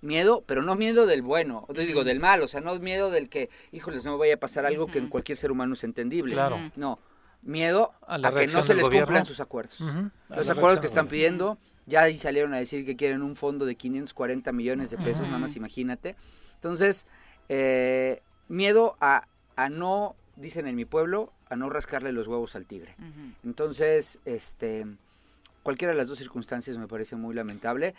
Miedo, 0.00 0.44
pero 0.46 0.62
no 0.62 0.76
miedo 0.76 1.06
del 1.06 1.22
bueno, 1.22 1.64
o 1.68 1.72
digo 1.72 2.04
del 2.04 2.20
mal, 2.20 2.42
o 2.42 2.48
sea, 2.48 2.60
no 2.60 2.78
miedo 2.78 3.10
del 3.10 3.28
que, 3.28 3.50
híjoles, 3.72 4.04
no 4.04 4.12
me 4.12 4.18
vaya 4.18 4.34
a 4.34 4.38
pasar 4.38 4.64
algo 4.64 4.86
que 4.86 4.98
en 4.98 5.08
cualquier 5.08 5.36
ser 5.36 5.50
humano 5.50 5.72
es 5.74 5.82
entendible. 5.84 6.34
Claro. 6.34 6.58
No, 6.76 6.98
miedo 7.42 7.92
A 8.06 8.18
que 8.32 8.46
no 8.46 8.62
se 8.62 8.74
les 8.74 8.86
gobierno. 8.86 9.06
cumplan 9.06 9.24
sus 9.24 9.40
acuerdos. 9.40 9.80
Los 10.28 10.50
acuerdos 10.50 10.80
que 10.80 10.86
están 10.86 11.08
pidiendo, 11.08 11.58
ya 11.86 12.02
ahí 12.02 12.16
salieron 12.16 12.54
a 12.54 12.58
decir 12.58 12.84
que 12.84 12.96
quieren 12.96 13.22
un 13.22 13.34
fondo 13.34 13.66
de 13.66 13.74
540 13.74 14.52
millones 14.52 14.90
de 14.90 14.98
pesos, 14.98 15.26
nada 15.26 15.38
más 15.38 15.56
imagínate. 15.56 16.14
Entonces, 16.54 17.06
eh, 17.48 18.22
miedo 18.48 18.96
a, 19.00 19.26
a 19.56 19.68
no, 19.68 20.14
dicen 20.36 20.66
en 20.66 20.76
mi 20.76 20.84
pueblo, 20.84 21.32
a 21.48 21.56
no 21.56 21.70
rascarle 21.70 22.12
los 22.12 22.26
huevos 22.28 22.54
al 22.56 22.66
tigre. 22.66 22.94
Entonces, 23.44 24.20
este, 24.24 24.86
cualquiera 25.62 25.92
de 25.92 25.98
las 25.98 26.08
dos 26.08 26.18
circunstancias 26.18 26.76
me 26.78 26.86
parece 26.88 27.16
muy 27.16 27.34
lamentable. 27.34 27.94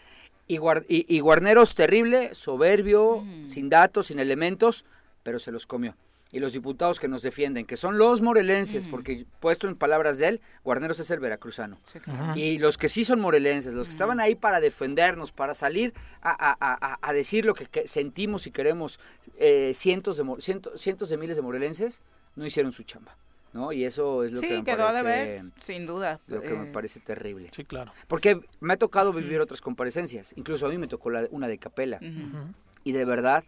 Y, 0.50 0.58
Guar- 0.58 0.86
y, 0.90 1.06
y 1.08 1.20
Guarneros 1.22 1.76
terrible, 1.76 2.34
soberbio, 2.34 3.22
Mm. 3.22 3.48
sin 3.50 3.70
datos, 3.70 4.08
sin 4.08 4.20
elementos, 4.20 4.84
pero 5.24 5.38
se 5.40 5.52
los 5.52 5.66
comió. 5.66 5.96
Y 6.32 6.40
los 6.40 6.54
diputados 6.54 7.00
que 7.00 7.08
nos 7.08 7.22
defienden, 7.22 7.66
que 7.66 7.78
son 7.78 7.98
los 8.00 8.22
morelenses, 8.22 8.88
Mm. 8.88 8.92
porque 8.92 9.26
puesto 9.40 9.68
en 9.68 9.76
palabras 9.76 10.18
de 10.18 10.28
él, 10.28 10.42
Guarneros 10.64 11.00
es 11.00 11.10
el 11.12 11.20
veracruzano. 11.20 11.78
Sí, 11.84 12.00
claro. 12.00 12.32
Ujú. 12.32 12.40
Y 12.40 12.58
los 12.58 12.78
que 12.80 12.90
sí 12.90 13.04
son 13.04 13.20
morelenses, 13.20 13.74
los 13.76 13.88
que 13.88 13.92
estaban 13.94 14.20
ahí 14.20 14.34
para 14.36 14.60
defendernos, 14.60 15.32
para 15.32 15.54
salir 15.54 15.94
a, 16.22 16.32
a- 16.32 16.98
a- 17.02 17.14
decir 17.14 17.46
lo 17.46 17.54
que, 17.54 17.66
que 17.68 17.88
sentimos 17.88 18.46
y 18.48 18.52
queremos, 18.52 19.00
eh, 19.38 19.74
cientos, 19.76 20.18
de, 20.18 20.24
mo- 20.24 20.40
ciento- 20.40 20.76
cientos 20.78 21.10
de 21.10 21.18
miles 21.18 21.36
de 21.36 21.42
morelenses, 21.44 22.02
no 22.36 22.46
hicieron 22.46 22.72
su 22.72 22.84
chamba. 22.84 23.16
¿No? 23.54 23.72
Y 23.72 23.84
eso 23.84 24.24
es 24.24 24.32
lo 24.32 24.42
que 24.42 24.50
me 24.58 24.64
quedó 24.64 24.84
a 24.88 24.92
parece, 24.92 25.04
deber, 25.08 25.46
sin 25.62 25.86
duda. 25.86 26.20
lo 26.28 26.42
que 26.42 26.54
me 26.54 26.68
Eh, 26.68 26.72
parece 26.72 27.00
terrible. 27.00 27.50
Sí, 27.52 27.64
claro. 27.66 27.92
Porque 28.08 28.40
me 28.60 28.74
ha 28.74 28.78
tocado 28.78 29.12
vivir 29.14 29.40
otras 29.42 29.62
comparecencias. 29.62 30.34
Incluso 30.38 30.68
a 30.68 30.70
mí 30.70 30.78
me 30.78 30.88
tocó 30.88 31.10
la- 31.10 31.28
una 31.32 31.48
de 31.48 31.58
Capela. 31.58 32.00
Y 32.84 32.92
de 32.92 33.06
verdad, 33.06 33.44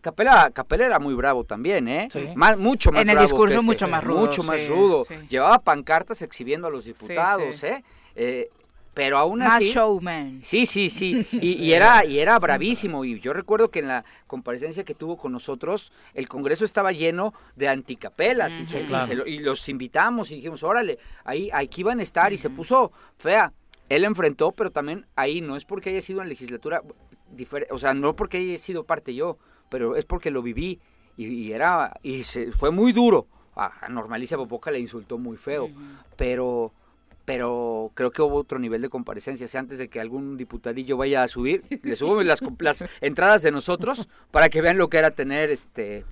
Capela, 0.00 0.50
Capela 0.52 0.86
era 0.86 0.98
muy 0.98 1.12
bravo 1.14 1.44
también, 1.44 1.86
¿eh? 1.86 2.08
Sí. 2.10 2.30
Más, 2.34 2.56
mucho 2.56 2.90
más 2.90 3.02
En 3.02 3.10
el 3.10 3.16
bravo 3.16 3.28
discurso 3.28 3.54
este. 3.56 3.66
mucho 3.66 3.86
más 3.88 4.02
rudo, 4.02 4.20
Mucho 4.20 4.42
más 4.42 4.60
sí, 4.60 4.68
rudo. 4.68 5.04
sí. 5.04 5.14
Llevaba 5.28 5.58
pancartas 5.58 6.22
exhibiendo 6.22 6.68
a 6.68 6.70
los 6.70 6.86
diputados, 6.86 7.56
sí. 7.56 7.66
¿eh? 7.66 7.84
Eh, 8.16 8.48
Pero 9.02 9.16
aún 9.16 9.38
Más 9.38 9.54
así... 9.54 9.70
showman. 9.72 10.40
Sí, 10.42 10.66
sí, 10.66 10.90
sí. 10.90 11.26
Y, 11.40 11.52
y 11.52 11.72
era, 11.72 12.04
y 12.04 12.18
era 12.18 12.38
bravísimo. 12.38 13.04
Y 13.06 13.18
yo 13.18 13.32
recuerdo 13.32 13.70
que 13.70 13.78
en 13.78 13.88
la 13.88 14.04
comparecencia 14.26 14.84
que 14.84 14.94
tuvo 14.94 15.16
con 15.16 15.32
nosotros, 15.32 15.90
el 16.12 16.28
Congreso 16.28 16.66
estaba 16.66 16.92
lleno 16.92 17.32
de 17.56 17.68
anticapelas. 17.68 18.52
y, 18.60 18.64
se- 18.66 18.82
y 18.82 19.14
lo- 19.14 19.26
y 19.26 19.38
los 19.38 19.66
invitamos 19.70 20.30
y 20.30 20.34
dijimos, 20.34 20.62
órale, 20.62 20.98
ahí 21.24 21.48
aquí 21.52 21.82
van 21.82 22.00
a 22.00 22.02
estar. 22.02 22.32
Y 22.32 22.36
se 22.36 22.50
puso 22.50 22.92
fea. 23.16 23.54
Él 23.88 24.04
enfrentó, 24.04 24.52
pero 24.52 24.70
también 24.70 25.06
ahí 25.16 25.40
no 25.40 25.56
es 25.56 25.64
porque 25.64 25.88
haya 25.90 26.02
sido 26.02 26.20
en 26.20 26.28
legislatura, 26.28 26.82
o 27.70 27.78
sea, 27.78 27.94
no 27.94 28.14
porque 28.14 28.36
haya 28.36 28.58
sido 28.58 28.84
parte 28.84 29.14
yo, 29.14 29.38
pero 29.70 29.96
es 29.96 30.04
porque 30.04 30.30
lo 30.30 30.42
viví. 30.42 30.78
Y, 31.16 31.26
y 31.26 31.52
era, 31.52 31.94
y 32.02 32.22
se, 32.22 32.52
fue 32.52 32.70
muy 32.70 32.92
duro. 32.92 33.26
A, 33.56 33.86
a 33.86 33.88
Normalicia 33.88 34.36
Popoca 34.36 34.70
le 34.70 34.78
insultó 34.78 35.16
muy 35.18 35.36
feo. 35.36 35.70
Pero 36.16 36.72
pero 37.30 37.92
creo 37.94 38.10
que 38.10 38.22
hubo 38.22 38.34
otro 38.38 38.58
nivel 38.58 38.82
de 38.82 38.88
comparecencias. 38.88 39.54
Antes 39.54 39.78
de 39.78 39.86
que 39.88 40.00
algún 40.00 40.36
diputadillo 40.36 40.96
vaya 40.96 41.22
a 41.22 41.28
subir, 41.28 41.62
le 41.84 41.94
subo 41.94 42.24
las, 42.24 42.40
las 42.58 42.84
entradas 43.00 43.42
de 43.42 43.52
nosotros 43.52 44.08
para 44.32 44.48
que 44.48 44.60
vean 44.60 44.78
lo 44.78 44.90
que 44.90 44.98
era 44.98 45.12
tener 45.12 45.48
este 45.50 46.04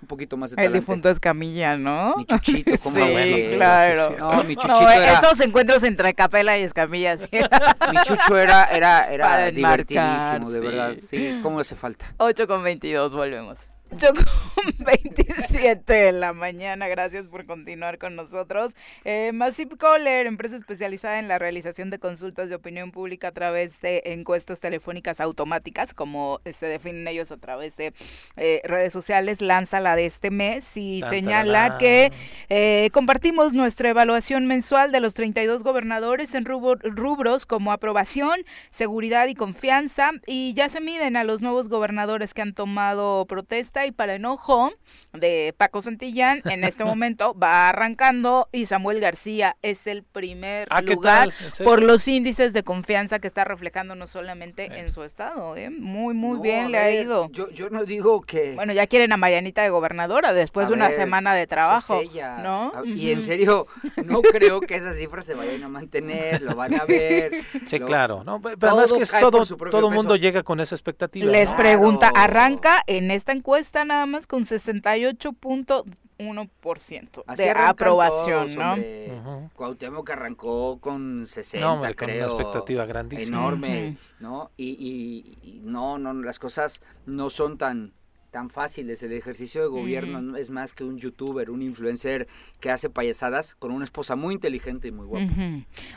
un 0.00 0.06
poquito 0.06 0.36
más 0.36 0.50
de 0.50 0.54
El 0.54 0.68
talante. 0.68 0.78
difunto 0.78 1.10
Escamilla, 1.10 1.76
¿no? 1.76 2.14
Mi 2.18 2.24
chuchito, 2.24 2.70
cómo 2.84 2.94
Sí, 2.94 3.02
bueno, 3.02 3.56
claro. 3.56 4.16
No, 4.16 4.44
mi 4.44 4.54
No, 4.54 4.60
chuchito 4.62 4.88
era, 4.88 5.18
esos 5.18 5.40
encuentros 5.40 5.82
entre 5.82 6.14
Capela 6.14 6.56
y 6.56 6.62
Escamilla, 6.62 7.18
sí. 7.18 7.28
mi 7.32 7.96
chucho 8.04 8.38
era, 8.38 8.66
era, 8.66 9.12
era 9.12 9.50
divertidísimo, 9.50 10.52
de 10.52 10.60
sí. 10.60 10.66
verdad. 10.66 10.94
Sí, 11.04 11.40
cómo 11.42 11.58
hace 11.58 11.74
falta. 11.74 12.14
8 12.18 12.46
con 12.46 12.62
22, 12.62 13.12
volvemos. 13.12 13.58
8 13.92 14.06
con 14.54 14.74
27 14.84 15.92
de 15.92 16.12
la 16.12 16.32
mañana, 16.32 16.86
gracias 16.88 17.26
por 17.26 17.44
continuar 17.46 17.98
con 17.98 18.14
nosotros. 18.14 18.74
Eh, 19.04 19.32
Massive 19.32 19.76
Caller, 19.76 20.26
empresa 20.26 20.56
especializada 20.56 21.18
en 21.18 21.28
la 21.28 21.38
realización 21.38 21.90
de 21.90 21.98
consultas 21.98 22.48
de 22.48 22.54
opinión 22.54 22.92
pública 22.92 23.28
a 23.28 23.32
través 23.32 23.80
de 23.80 24.02
encuestas 24.06 24.60
telefónicas 24.60 25.20
automáticas, 25.20 25.92
como 25.92 26.40
se 26.50 26.66
definen 26.66 27.08
ellos 27.08 27.32
a 27.32 27.36
través 27.36 27.76
de 27.76 27.92
eh, 28.36 28.60
redes 28.64 28.92
sociales, 28.92 29.40
lanza 29.40 29.80
la 29.80 29.96
de 29.96 30.06
este 30.06 30.30
mes 30.30 30.70
y 30.76 31.00
Tan, 31.00 31.10
señala 31.10 31.52
tararán. 31.52 31.78
que 31.78 32.12
eh, 32.48 32.90
compartimos 32.92 33.52
nuestra 33.54 33.90
evaluación 33.90 34.46
mensual 34.46 34.92
de 34.92 35.00
los 35.00 35.14
32 35.14 35.64
gobernadores 35.64 36.34
en 36.34 36.44
rubros 36.44 37.46
como 37.46 37.72
aprobación, 37.72 38.40
seguridad 38.70 39.26
y 39.26 39.34
confianza 39.34 40.12
y 40.26 40.54
ya 40.54 40.68
se 40.68 40.80
miden 40.80 41.16
a 41.16 41.24
los 41.24 41.42
nuevos 41.42 41.68
gobernadores 41.68 42.34
que 42.34 42.42
han 42.42 42.54
tomado 42.54 43.26
protesta 43.26 43.79
y 43.86 43.92
para 43.92 44.14
enojo 44.14 44.72
de 45.12 45.54
Paco 45.56 45.82
Santillán, 45.82 46.40
en 46.44 46.64
este 46.64 46.84
momento 46.84 47.34
va 47.38 47.68
arrancando 47.68 48.48
y 48.52 48.66
Samuel 48.66 49.00
García 49.00 49.56
es 49.62 49.86
el 49.86 50.02
primer 50.02 50.68
Ah, 50.70 50.82
¿qué 50.82 50.94
lugar 50.94 51.32
por 51.64 51.82
los 51.82 52.06
índices 52.08 52.52
de 52.52 52.62
confianza 52.62 53.18
que 53.18 53.26
está 53.26 53.44
reflejando 53.44 53.94
no 53.94 54.06
solamente 54.06 54.66
en 54.78 54.92
su 54.92 55.02
estado, 55.02 55.56
¿eh? 55.56 55.70
muy 55.70 56.14
muy 56.14 56.36
No, 56.36 56.42
bien 56.42 56.70
le 56.72 56.78
ha 56.78 56.90
ido. 56.92 57.28
Yo, 57.32 57.50
yo 57.50 57.70
no 57.70 57.84
digo 57.84 58.20
que... 58.22 58.54
Bueno, 58.54 58.72
ya 58.72 58.86
quieren 58.86 59.12
a 59.12 59.16
Marianita 59.16 59.62
de 59.62 59.70
gobernadora 59.70 60.32
después 60.32 60.66
A 60.66 60.68
de 60.68 60.74
una 60.74 60.88
ver, 60.88 60.96
semana 60.96 61.34
de 61.34 61.42
pues 61.42 61.48
trabajo, 61.48 62.00
es 62.00 62.10
ella. 62.10 62.38
¿no? 62.38 62.72
A- 62.74 62.82
Y 62.84 63.10
en 63.12 63.22
serio, 63.22 63.66
no 64.04 64.20
creo 64.22 64.60
que 64.60 64.74
esas 64.76 64.96
cifras 64.96 65.24
se 65.26 65.34
vayan 65.34 65.62
a 65.64 65.68
mantener, 65.68 66.42
lo 66.42 66.54
van 66.54 66.74
a 66.80 66.84
ver. 66.84 67.32
Sí, 67.66 67.78
lo- 67.78 67.86
claro. 67.86 68.24
No, 68.24 68.40
pero 68.40 68.56
además 68.62 68.88
todo 68.88 68.96
que 68.98 69.02
es 69.04 69.10
todo, 69.20 69.44
todo 69.70 69.90
mundo 69.90 70.16
llega 70.16 70.42
con 70.42 70.60
esa 70.60 70.74
expectativa. 70.74 71.30
Les 71.30 71.52
pregunta, 71.52 72.10
arranca 72.14 72.82
en 72.86 73.10
esta 73.10 73.32
encuesta 73.32 73.69
nada 73.84 74.06
más 74.06 74.26
con 74.26 74.44
68.1% 74.44 77.22
Así 77.26 77.42
de 77.44 77.50
aprobación, 77.50 78.44
todos, 78.46 78.56
¿no? 78.56 78.72
hombre. 78.72 79.12
Ujú. 79.18 79.50
Cuauhtémoc 79.54 80.10
arrancó 80.10 80.78
con 80.80 81.26
60, 81.26 81.66
No, 81.66 81.74
hombre, 81.74 81.94
con 81.94 82.06
una 82.10 82.14
creo. 82.14 82.26
expectativa 82.28 82.86
grandísima. 82.86 83.38
Enorme. 83.38 83.96
¿no? 84.18 84.50
Y, 84.56 84.70
y- 84.70 85.38
y 85.48 85.60
no, 85.60 85.98
no, 85.98 86.12
las 86.14 86.38
cosas 86.38 86.80
no 87.06 87.30
son 87.30 87.58
tan 87.58 87.92
tan 88.30 88.50
fáciles. 88.50 89.02
El 89.02 89.12
ejercicio 89.12 89.62
de 89.62 89.68
gobierno 89.68 90.36
es 90.36 90.50
más 90.50 90.72
que 90.72 90.84
un 90.84 90.98
youtuber, 90.98 91.50
un 91.50 91.62
influencer 91.62 92.28
que 92.60 92.70
hace 92.70 92.90
payasadas 92.90 93.54
con 93.54 93.72
una 93.72 93.84
esposa 93.84 94.16
muy 94.16 94.34
inteligente 94.34 94.88
y 94.88 94.92
muy 94.92 95.06
guapa. 95.06 95.32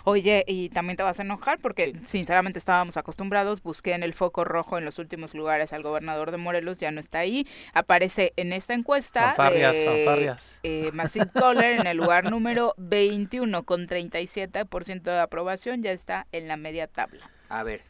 Oye, 0.03 0.43
y 0.47 0.69
también 0.69 0.97
te 0.97 1.03
vas 1.03 1.19
a 1.19 1.23
enojar 1.23 1.59
porque 1.59 1.93
sinceramente 2.05 2.59
estábamos 2.59 2.97
acostumbrados, 2.97 3.61
busqué 3.61 3.93
en 3.93 4.03
el 4.03 4.13
foco 4.13 4.43
rojo 4.43 4.77
en 4.77 4.85
los 4.85 4.99
últimos 4.99 5.33
lugares 5.33 5.73
al 5.73 5.83
gobernador 5.83 6.31
de 6.31 6.37
Morelos, 6.37 6.79
ya 6.79 6.91
no 6.91 6.99
está 6.99 7.19
ahí, 7.19 7.47
aparece 7.73 8.33
en 8.35 8.53
esta 8.53 8.73
encuesta 8.73 9.29
de, 9.29 9.35
fanfarrias. 9.35 10.59
eh, 10.63 10.89
Massive 10.93 11.27
Caller 11.33 11.79
en 11.79 11.87
el 11.87 11.97
lugar 11.97 12.29
número 12.29 12.73
21 12.77 13.63
con 13.63 13.87
37% 13.87 15.01
de 15.01 15.19
aprobación, 15.19 15.81
ya 15.81 15.91
está 15.91 16.27
en 16.31 16.47
la 16.47 16.57
media 16.57 16.87
tabla. 16.87 17.29
A 17.49 17.63
ver, 17.63 17.81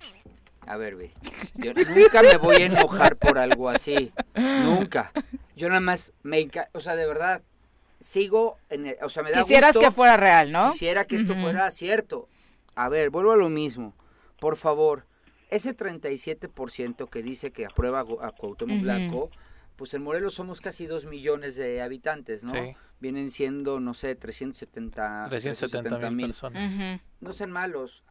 a 0.68 0.78
ver, 0.78 0.96
ve. 0.96 1.14
Yo 1.56 1.72
nunca 1.74 2.22
me 2.24 2.38
voy 2.38 2.56
a 2.58 2.66
enojar 2.66 3.18
por 3.18 3.38
algo 3.38 3.70
así. 3.70 4.12
Nunca. 4.36 5.12
Yo 5.56 5.68
nada 5.70 5.82
más 5.82 6.14
me 6.24 6.50
o 6.74 6.80
sea, 6.80 6.96
de 6.96 7.06
verdad, 7.06 7.42
sigo 8.00 8.58
en 8.70 8.88
el- 8.88 8.98
o 9.02 9.10
sea, 9.10 9.24
me 9.24 9.32
da 9.32 9.42
Quisieras 9.42 9.74
gusto. 9.74 9.80
que 9.90 9.92
fuera 9.92 10.18
real, 10.18 10.52
¿no? 10.52 10.72
Quisiera 10.72 11.06
que 11.06 11.16
esto 11.16 11.36
fuera 11.36 11.70
cierto. 11.72 12.28
A 12.76 12.90
ver, 12.90 13.10
vuelvo 13.10 13.32
a 13.32 13.38
lo 13.38 13.50
mismo. 13.50 13.94
Por 14.40 14.56
favor, 14.58 15.06
ese 15.50 15.74
37% 15.74 17.10
que 17.10 17.22
dice 17.24 17.52
que 17.52 17.66
aprueba 17.66 18.02
a 18.02 18.32
Cuauhtémoc. 18.32 18.82
Blanco, 18.82 19.30
pues 19.76 19.94
en 19.94 20.04
Morelos 20.04 20.34
somos 20.34 20.60
casi 20.62 20.86
2 20.86 21.06
millones 21.06 21.56
de 21.56 21.82
habitantes, 21.82 22.44
¿no? 22.44 22.52
Sí. 22.52 22.76
Vienen 23.00 23.30
siendo, 23.32 23.80
no 23.80 23.94
sé, 23.94 24.16
370 24.16 25.28
370 25.30 26.10
mil 26.12 26.28
personas. 26.28 26.72
No 27.20 27.34
sean 27.34 27.52
malos. 27.52 28.04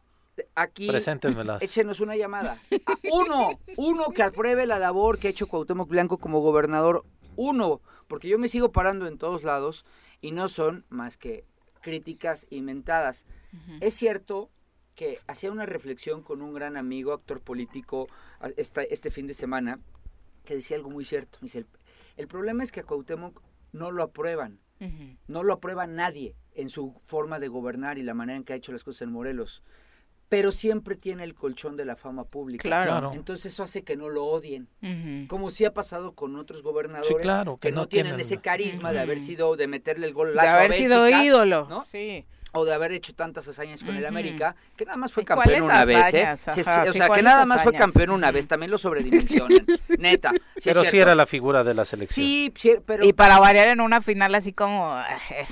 Aquí 0.55 0.87
Preséntenmelas. 0.87 1.61
échenos 1.61 1.99
una 1.99 2.15
llamada. 2.15 2.59
A 2.85 2.97
uno, 3.13 3.59
uno 3.77 4.05
que 4.09 4.23
apruebe 4.23 4.65
la 4.65 4.79
labor 4.79 5.19
que 5.19 5.27
ha 5.27 5.31
hecho 5.31 5.47
Cuauhtémoc 5.47 5.87
Blanco 5.89 6.17
como 6.17 6.39
gobernador. 6.41 7.05
Uno, 7.35 7.81
porque 8.07 8.27
yo 8.27 8.37
me 8.39 8.47
sigo 8.47 8.71
parando 8.71 9.07
en 9.07 9.17
todos 9.17 9.43
lados 9.43 9.85
y 10.21 10.31
no 10.31 10.47
son 10.47 10.85
más 10.89 11.17
que 11.17 11.45
críticas 11.81 12.47
inventadas. 12.49 13.25
Es 13.81 13.93
cierto 13.93 14.49
que 14.95 15.19
hacía 15.27 15.51
una 15.51 15.65
reflexión 15.65 16.21
con 16.21 16.41
un 16.41 16.53
gran 16.53 16.77
amigo, 16.77 17.13
actor 17.13 17.41
político, 17.41 18.07
a- 18.39 18.49
esta- 18.57 18.83
este 18.83 19.09
fin 19.11 19.27
de 19.27 19.33
semana, 19.33 19.79
que 20.45 20.55
decía 20.55 20.77
algo 20.77 20.89
muy 20.89 21.03
cierto. 21.05 21.39
Dice, 21.41 21.59
el, 21.59 21.67
el 22.17 22.27
problema 22.27 22.63
es 22.63 22.71
que 22.71 22.79
a 22.81 22.83
Cuauhtémoc 22.83 23.41
no 23.71 23.91
lo 23.91 24.03
aprueban. 24.03 24.59
No 25.27 25.43
lo 25.43 25.53
aprueba 25.53 25.87
nadie 25.87 26.35
en 26.55 26.69
su 26.69 26.93
forma 27.05 27.39
de 27.39 27.47
gobernar 27.47 27.97
y 27.97 28.03
la 28.03 28.13
manera 28.13 28.35
en 28.35 28.43
que 28.43 28.51
ha 28.51 28.57
hecho 28.57 28.73
las 28.73 28.83
cosas 28.83 29.03
en 29.03 29.11
Morelos. 29.13 29.63
Pero 30.33 30.51
siempre 30.51 30.95
tiene 30.95 31.23
el 31.23 31.35
colchón 31.35 31.77
de 31.77 31.85
la 31.85 31.95
fama 31.95 32.23
pública. 32.23 32.63
Claro. 32.63 32.89
Claro. 32.89 33.11
Entonces 33.13 33.53
eso 33.53 33.61
hace 33.61 33.83
que 33.83 33.95
no 33.95 34.09
lo 34.09 34.25
odien. 34.25 34.67
Como 35.27 35.51
sí 35.51 35.63
ha 35.63 35.75
pasado 35.75 36.13
con 36.13 36.35
otros 36.37 36.63
gobernadores 36.63 37.07
Sí, 37.07 37.13
claro, 37.21 37.57
que, 37.57 37.67
que 37.67 37.71
no, 37.71 37.81
no 37.81 37.87
tienen 37.87 38.13
tienen 38.15 38.19
ese 38.19 38.37
carisma 38.37 38.91
de 38.91 38.99
haber 38.99 39.19
sido, 39.19 39.55
de 39.55 39.67
meterle 39.67 40.07
el 40.07 40.13
gol 40.13 40.33
De 40.33 40.39
a 40.39 40.53
haber 40.53 40.73
sido 40.73 41.07
ídolo, 41.07 41.67
¿no? 41.69 41.85
sí. 41.85 42.25
O 42.53 42.65
de 42.65 42.73
haber 42.73 42.91
hecho 42.93 43.13
tantas 43.13 43.47
hazañas 43.47 43.83
con 43.83 43.95
el. 43.95 44.03
América, 44.05 44.55
que 44.77 44.85
nada 44.85 44.97
más 44.97 45.11
fue 45.11 45.23
¿Y 45.23 45.25
campeón 45.25 45.63
una 45.63 45.85
vez, 45.85 46.13
¿eh? 46.13 46.27
Sí, 46.53 46.61
sí, 46.61 46.61
o 46.61 46.63
sea, 46.63 46.83
que 46.93 47.07
¿cuáles 47.07 47.23
nada 47.25 47.45
más 47.45 47.63
fue 47.63 47.73
campeón 47.73 48.11
una 48.11 48.31
vez, 48.31 48.47
también 48.47 48.69
lo 48.69 48.77
sobredimensionan, 48.77 49.65
neta. 49.97 50.31
Sí, 50.57 50.61
pero 50.71 50.83
sí 50.85 50.99
era 50.99 51.15
la 51.15 51.25
figura 51.25 51.63
de 51.63 51.73
la 51.73 51.83
selección. 51.85 52.23
Sí, 52.25 52.53
sí, 52.55 52.75
pero... 52.85 53.03
Y 53.05 53.13
para 53.13 53.39
variar 53.39 53.69
en 53.69 53.81
una 53.81 54.01
final 54.01 54.35
así 54.35 54.53
como, 54.53 54.95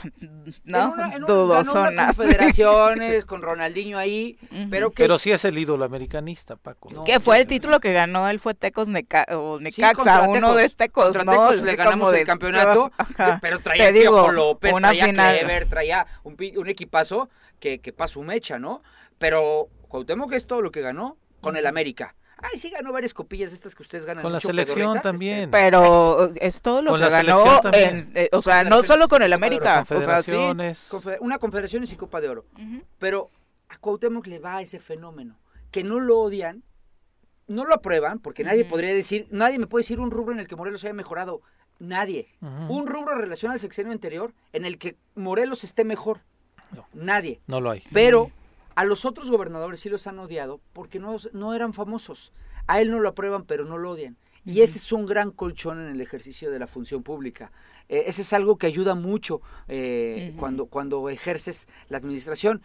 ¿no? 0.63 0.91
Ganó 0.93 1.07
una 1.17 1.17
Dudosonas. 1.27 2.15
confederaciones 2.15 3.25
con 3.25 3.41
Ronaldinho 3.41 3.97
ahí, 3.97 4.37
Ujú. 4.51 4.67
pero 4.69 4.91
que 4.91 5.03
Pero 5.03 5.17
sí 5.17 5.31
es 5.31 5.43
el 5.45 5.57
ídolo 5.57 5.85
americanista, 5.85 6.55
Paco. 6.55 6.89
No, 6.91 7.03
¿Qué 7.03 7.19
fue 7.19 7.39
el 7.39 7.47
título 7.47 7.79
que 7.79 7.93
ganó? 7.93 8.27
Él 8.29 8.39
fue 8.39 8.53
Tecos 8.53 8.87
Neca 8.87 9.25
o 9.29 9.59
Necaxa, 9.59 9.93
contra 9.95 10.21
uno 10.23 10.53
de 10.53 10.69
Tecos. 10.69 10.77
Tecos, 10.77 11.03
Contra 11.17 11.23
¿no? 11.23 11.31
Tecos 11.31 11.61
le 11.63 11.75
ganamos 11.75 12.11
de- 12.11 12.19
el 12.21 12.25
campeonato, 12.25 12.91
pero 13.41 13.59
traía 13.59 13.91
digo, 13.91 14.11
Piojo 14.13 14.31
López, 14.31 14.73
una 14.73 14.89
traía 14.89 15.05
final. 15.05 15.37
Clever, 15.37 15.65
traía 15.69 16.05
un, 16.23 16.35
pi- 16.35 16.55
un 16.57 16.67
equipazo 16.91 17.29
que, 17.59 17.79
que 17.79 17.93
pasó 17.93 18.15
su 18.15 18.23
mecha, 18.23 18.59
¿no? 18.59 18.83
Pero 19.17 19.69
Cuauhtémoc 19.87 20.33
es 20.33 20.45
todo 20.45 20.61
lo 20.61 20.71
que 20.71 20.81
ganó 20.81 21.17
con 21.39 21.55
el 21.55 21.65
América. 21.65 22.15
Ay, 22.37 22.57
sí 22.57 22.69
ganó 22.71 22.91
varias 22.91 23.13
copillas 23.13 23.53
estas 23.53 23.75
que 23.75 23.83
ustedes 23.83 24.05
ganan 24.05 24.23
Con 24.23 24.31
la 24.31 24.37
mucho, 24.37 24.47
selección 24.47 24.79
pedorritas, 24.79 25.03
también. 25.03 25.37
este, 25.41 25.51
Pero 25.51 26.33
es 26.35 26.61
todo 26.61 26.81
lo 26.81 26.91
Con 26.91 26.99
que 26.99 27.05
la 27.05 27.09
ganó, 27.11 27.61
en, 27.71 28.11
eh, 28.15 28.29
o 28.31 28.41
sea, 28.41 28.63
no 28.63 28.83
solo 28.83 29.07
con 29.07 29.21
el 29.21 29.31
América, 29.31 29.85
o 29.89 30.01
sea, 30.01 30.21
sí. 30.23 30.33
Una 31.19 31.37
confederaciones 31.37 31.93
y 31.93 31.95
Copa 31.95 32.19
de 32.19 32.29
Oro. 32.29 32.45
Pero 32.97 33.29
a 33.69 33.77
Cuauhtémoc 33.77 34.25
le 34.27 34.39
va 34.39 34.61
ese 34.61 34.79
fenómeno, 34.79 35.37
que 35.69 35.83
no 35.83 35.99
lo 35.99 36.19
odian, 36.19 36.63
no 37.47 37.63
lo 37.65 37.75
aprueban, 37.75 38.19
porque 38.19 38.43
nadie 38.43 38.65
podría 38.65 38.93
decir, 38.93 39.27
nadie 39.29 39.59
me 39.59 39.67
puede 39.67 39.83
decir 39.83 39.99
un 39.99 40.09
rubro 40.11 40.33
en 40.33 40.39
el 40.39 40.47
que 40.47 40.55
Morelos 40.55 40.83
haya 40.83 40.93
mejorado. 40.93 41.41
Nadie. 41.79 42.27
Un 42.41 42.85
rubro 42.87 43.15
relacionado 43.15 43.53
al 43.55 43.59
sexenio 43.59 43.91
anterior 43.91 44.33
en 44.51 44.65
el 44.65 44.77
que 44.79 44.97
Morelos 45.15 45.63
esté 45.63 45.83
mejor. 45.83 46.21
No. 46.75 46.85
Nadie. 46.93 47.41
No 47.47 47.61
lo 47.61 47.71
hay. 47.71 47.83
Pero 47.91 48.31
a 48.75 48.83
los 48.83 49.05
otros 49.05 49.29
gobernadores 49.29 49.79
sí 49.79 49.89
los 49.89 50.07
han 50.07 50.19
odiado 50.19 50.59
porque 50.73 50.99
no, 50.99 51.17
no 51.33 51.53
eran 51.53 51.73
famosos. 51.73 52.31
A 52.67 52.81
él 52.81 52.91
no 52.91 52.99
lo 52.99 53.09
aprueban, 53.09 53.43
pero 53.43 53.65
no 53.65 53.77
lo 53.77 53.91
odian. 53.91 54.17
Y 54.43 54.61
ese 54.61 54.79
es 54.79 54.91
un 54.91 55.05
gran 55.05 55.31
colchón 55.31 55.79
en 55.79 55.91
el 55.91 56.01
ejercicio 56.01 56.49
de 56.49 56.57
la 56.57 56.65
función 56.65 57.03
pública. 57.03 57.51
Eh, 57.89 58.05
ese 58.07 58.23
es 58.23 58.33
algo 58.33 58.57
que 58.57 58.65
ayuda 58.67 58.95
mucho 58.95 59.41
eh, 59.67 60.33
cuando, 60.37 60.65
cuando 60.65 61.09
ejerces 61.09 61.67
la 61.89 61.97
administración. 61.97 62.61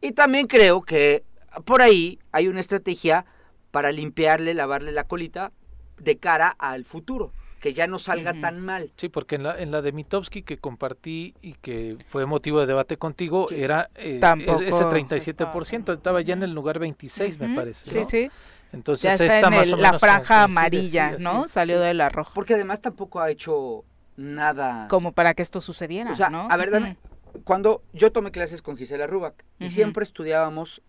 Y 0.00 0.12
también 0.12 0.48
creo 0.48 0.82
que 0.82 1.24
por 1.64 1.82
ahí 1.82 2.18
hay 2.32 2.48
una 2.48 2.60
estrategia 2.60 3.26
para 3.70 3.92
limpiarle, 3.92 4.54
lavarle 4.54 4.92
la 4.92 5.04
colita 5.04 5.52
de 5.98 6.16
cara 6.16 6.48
al 6.48 6.84
futuro, 6.84 7.32
que 7.64 7.72
ya 7.72 7.86
no 7.86 7.98
salga 7.98 8.34
tan 8.38 8.60
mal. 8.60 8.92
Sí, 8.98 9.08
porque 9.08 9.36
en 9.36 9.42
la, 9.42 9.58
en 9.58 9.70
la 9.70 9.80
de 9.80 9.90
Mitowski 9.92 10.42
que 10.42 10.58
compartí 10.58 11.32
y 11.40 11.54
que 11.54 11.96
fue 12.10 12.26
motivo 12.26 12.60
de 12.60 12.66
debate 12.66 12.98
contigo, 12.98 13.46
Sí. 13.48 13.54
era 13.58 13.88
eh, 13.94 14.18
Tampoco 14.20 14.60
ese 14.60 14.84
37%, 14.84 15.94
estaba 15.94 16.20
ya 16.20 16.34
en 16.34 16.42
el 16.42 16.52
lugar 16.52 16.78
26, 16.78 17.38
me 17.40 17.54
parece. 17.56 17.90
Sí, 17.90 18.00
¿no? 18.00 18.04
sí. 18.06 18.30
Entonces 18.74 19.04
Ya 19.04 19.12
está, 19.14 19.36
esta 19.36 19.48
en 19.48 19.54
más 19.54 19.72
o 19.72 19.76
la 19.76 19.88
menos 19.92 20.00
franja 20.02 20.42
amarilla, 20.42 21.16
sí, 21.16 21.24
¿no? 21.24 21.44
así. 21.44 21.54
Salió 21.54 21.78
sí. 21.78 21.84
de 21.86 21.94
la 21.94 22.10
roja. 22.10 22.32
Porque 22.34 22.52
además 22.52 22.82
tampoco 22.82 23.20
ha 23.20 23.30
hecho 23.30 23.82
nada. 24.18 24.86
Como 24.88 25.12
para 25.12 25.32
que 25.32 25.40
esto 25.42 25.62
sucediera, 25.62 26.10
O 26.10 26.14
sea, 26.14 26.28
¿no? 26.28 26.46
a 26.50 26.56
ver, 26.58 26.70
dame- 26.70 26.98
cuando 27.44 27.82
yo 27.94 28.12
tomé 28.12 28.30
clases 28.30 28.60
con 28.60 28.76
Gisela 28.76 29.06
Rubac 29.06 29.42
y 29.58 29.70
siempre 29.70 30.04
estudiábamos 30.04 30.82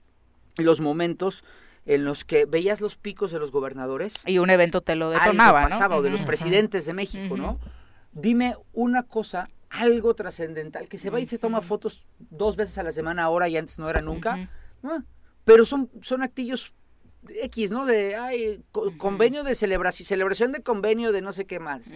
los 0.57 0.82
momentos 0.82 1.45
en 1.86 2.04
los 2.06 2.26
que 2.26 2.46
veías 2.46 2.82
los 2.82 2.96
picos 2.96 3.32
de 3.32 3.40
los 3.40 3.52
gobernadores, 3.52 4.16
Y 4.26 4.40
un 4.40 4.50
evento 4.50 4.82
te 4.82 4.96
lo 4.96 5.12
detonaba, 5.12 5.60
algo 5.60 5.70
¿no? 5.70 5.76
pasaba, 5.76 5.96
o 5.98 6.02
de 6.02 6.10
los 6.10 6.22
presidentes 6.24 6.86
de 6.86 6.94
México. 6.94 7.38
¿no? 7.38 7.60
Dime 8.12 8.56
una 8.74 9.04
cosa, 9.04 9.50
algo 9.70 10.16
trascendental, 10.16 10.88
que 10.88 10.98
se 10.98 11.10
va 11.10 11.20
y 11.20 11.28
se 11.28 11.38
toma 11.38 11.62
fotos 11.62 12.06
dos 12.18 12.56
veces 12.56 12.78
a 12.78 12.84
la 12.84 12.92
semana 12.92 13.24
ahora 13.24 13.48
y 13.50 13.58
antes 13.58 13.78
no 13.78 13.90
era 13.90 14.02
nunca. 14.02 14.50
Ah, 14.84 15.04
pero 15.44 15.66
son, 15.66 15.90
son 16.02 16.24
actillos 16.24 16.74
X, 17.28 17.72
¿no? 17.72 17.86
De, 17.86 18.16
ay, 18.16 18.64
co- 18.72 18.96
convenio 18.98 19.44
de 19.44 19.54
celebración, 19.56 20.06
celebración 20.06 20.52
de 20.52 20.62
convenio 20.62 21.12
de 21.12 21.22
no 21.22 21.32
sé 21.34 21.46
qué 21.46 21.60
más. 21.60 21.92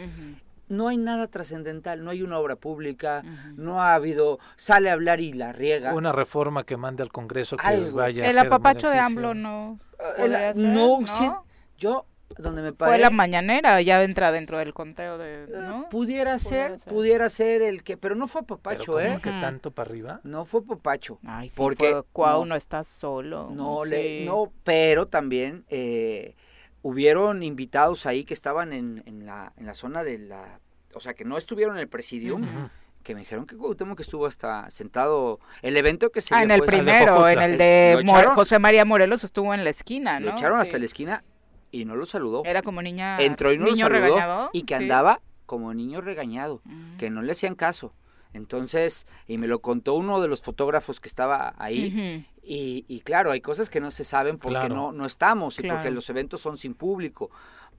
No 0.70 0.88
hay 0.88 0.97
nada 0.97 1.28
trascendental, 1.28 2.03
no 2.03 2.11
hay 2.11 2.22
una 2.22 2.38
obra 2.39 2.55
pública, 2.55 3.24
no 3.55 3.82
ha 3.82 3.95
habido, 3.95 4.39
sale 4.55 4.89
a 4.89 4.93
hablar 4.93 5.20
y 5.20 5.34
la 5.34 5.51
riega. 5.51 5.93
Una 5.93 6.11
reforma 6.11 6.63
que 6.63 6.78
mande 6.78 7.03
al 7.03 7.11
Congreso 7.11 7.57
que 7.57 7.67
Algo. 7.67 7.97
vaya 7.97 8.24
a 8.24 8.30
El 8.30 8.38
apapacho 8.38 8.89
de. 8.89 8.99
AMLO 8.99 9.34
no. 9.34 9.80
Ser, 10.15 10.55
no, 10.55 11.01
¿no? 11.01 11.07
sí, 11.07 11.30
yo, 11.78 12.05
donde 12.38 12.61
me 12.61 12.72
paré, 12.72 12.91
Fue 12.91 12.97
la 12.99 13.09
mañanera, 13.09 13.82
ya 13.82 14.01
entra 14.03 14.32
dentro 14.32 14.57
del 14.59 14.74
conteo 14.74 15.17
de. 15.17 15.43
eh, 15.43 15.47
¿no? 15.49 15.89
pudiera 15.89 16.38
ser, 16.39 16.80
ser. 16.80 16.93
pudiera 16.93 17.28
ser 17.28 17.61
el 17.61 17.84
que, 17.84 17.97
pero 17.97 18.15
no 18.15 18.28
fue 18.28 18.43
Pero 18.43 18.57
Papacho, 18.57 18.93
como 18.93 18.99
¿eh? 19.05 19.20
que 19.22 19.32
tanto 19.32 19.72
para 19.72 19.89
arriba. 19.89 20.22
No 20.24 20.45
fue 20.45 20.63
Papacho. 20.63 21.20
Ay, 21.26 21.49
sí, 21.49 21.55
porque 21.57 21.91
porque 21.91 22.07
Cuau 22.13 22.41
no, 22.41 22.49
no, 22.49 22.55
está 22.55 22.84
solo. 22.84 23.49
no 23.51 23.82
sí. 23.84 23.89
le, 23.89 24.26
no, 24.26 24.51
pero 24.63 25.07
también, 25.07 25.65
eh, 25.70 26.36
hubieron 26.82 27.43
invitados 27.43 28.05
ahí 28.05 28.23
que 28.23 28.34
estaban 28.34 28.73
en, 28.73 29.03
en, 29.05 29.25
la, 29.25 29.53
en 29.57 29.65
la 29.65 29.73
zona 29.73 30.03
de 30.03 30.17
la... 30.17 30.59
O 30.93 30.99
sea, 30.99 31.13
que 31.13 31.25
no 31.25 31.38
estuvieron 31.38 31.75
en 31.75 31.82
el 31.82 31.88
presidium. 31.88 32.69
Que 33.03 33.13
me 33.13 33.21
dijeron 33.21 33.45
que 33.45 33.55
Cuauhtémoc 33.55 33.97
que 33.97 34.03
estuvo 34.03 34.25
hasta 34.25 34.69
sentado. 34.69 35.39
El 35.61 35.77
evento 35.77 36.11
que 36.11 36.19
se 36.19 36.36
Ah, 36.36 36.43
en 36.43 36.51
el 36.51 36.61
primero, 36.61 37.30
en 37.30 37.39
el 37.41 37.57
de 37.57 38.03
José 38.36 38.59
María 38.59 38.84
Morelos 38.84 39.23
estuvo 39.23 39.53
en 39.53 39.63
la 39.63 39.69
esquina, 39.69 40.19
¿no? 40.19 40.27
Lo 40.27 40.32
echaron 40.34 40.59
hasta 40.59 40.77
la 40.77 40.86
esquina 40.86 41.23
y 41.71 41.86
no 41.86 41.95
lo 41.95 42.05
saludó. 42.05 42.43
Era 42.43 42.61
como 42.61 42.82
niña. 42.82 43.19
Entró 43.21 43.53
y 43.53 43.57
no 43.57 43.67
lo 43.67 43.75
saludó. 43.75 43.99
Regañado? 43.99 44.49
Y 44.51 44.63
que 44.63 44.75
andaba 44.75 45.21
como 45.45 45.73
niño 45.73 46.01
regañado, 46.01 46.61
mm. 46.65 46.97
que 46.97 47.09
no 47.09 47.21
le 47.21 47.32
hacían 47.32 47.55
caso. 47.55 47.93
Entonces, 48.34 49.07
y 49.27 49.38
me 49.38 49.47
lo 49.47 49.61
contó 49.61 49.95
uno 49.95 50.21
de 50.21 50.27
los 50.27 50.43
fotógrafos 50.43 50.99
que 50.99 51.07
estaba 51.07 51.55
ahí. 51.57 52.27
Y, 52.52 52.84
y, 52.88 53.02
claro, 53.02 53.30
hay 53.30 53.41
cosas 53.41 53.70
que 53.70 53.80
no 53.80 53.91
se 53.91 54.04
saben 54.04 54.39
porque 54.39 54.70
no, 54.70 54.91
no 54.91 55.06
estamos 55.06 55.60
y 55.60 55.70
porque 55.70 55.91
los 55.91 56.10
eventos 56.10 56.41
son 56.41 56.58
sin 56.58 56.74
público. 56.74 57.30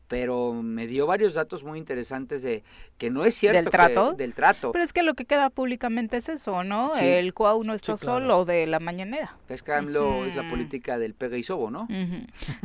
Pero 0.07 0.53
me 0.53 0.87
dio 0.87 1.07
varios 1.07 1.35
datos 1.35 1.64
muy 1.64 1.77
interesantes 1.77 2.43
de 2.45 2.62
que 2.97 3.11
no 3.11 3.25
es 3.25 3.35
cierto 3.35 3.57
del 3.57 3.71
trato 3.71 4.12
del 4.12 4.35
trato. 4.35 4.71
Pero 4.71 4.85
es 4.85 4.93
que 4.93 5.03
lo 5.03 5.14
que 5.14 5.25
queda 5.25 5.51
públicamente 5.51 6.18
es 6.18 6.29
eso 6.29 6.62
no 6.62 6.93
el 6.95 7.35
cuau 7.35 7.65
no 7.65 7.74
está 7.74 7.97
solo 7.97 8.44
de 8.44 8.69
la 8.69 8.78
mañanera. 8.78 9.36
Pues 9.49 9.69
AMLO 9.69 10.24
es 10.24 10.36
la 10.36 10.49
política 10.49 11.01
del 11.01 11.15
pega 11.15 11.36
y 11.36 11.43
sobo 11.43 11.70
no 11.70 11.89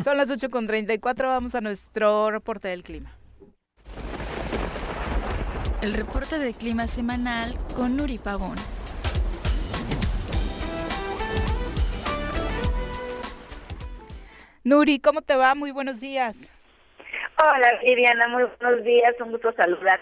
son 0.03 0.17
las 0.17 0.29
8 0.29 0.51
con 0.51 0.67
34 0.67 1.27
vamos 1.27 1.55
a 1.55 1.61
nuestro 1.61 2.29
reporte 2.29 2.67
del 2.67 2.83
clima. 2.83 3.15
El 5.81 5.95
reporte 5.95 6.37
del 6.37 6.53
clima 6.53 6.85
semanal 6.85 7.55
con 7.75 7.97
Nuri 7.97 8.19
Pavón 8.19 8.57
Nuri, 14.65 14.97
¿cómo 14.97 15.21
te 15.21 15.35
va? 15.35 15.53
Muy 15.53 15.69
buenos 15.69 15.99
días. 15.99 16.35
Hola 17.37 17.79
Viviana, 17.83 18.27
muy 18.29 18.45
buenos 18.59 18.83
días, 18.83 19.13
un 19.19 19.31
gusto 19.31 19.53
saludar 19.53 19.99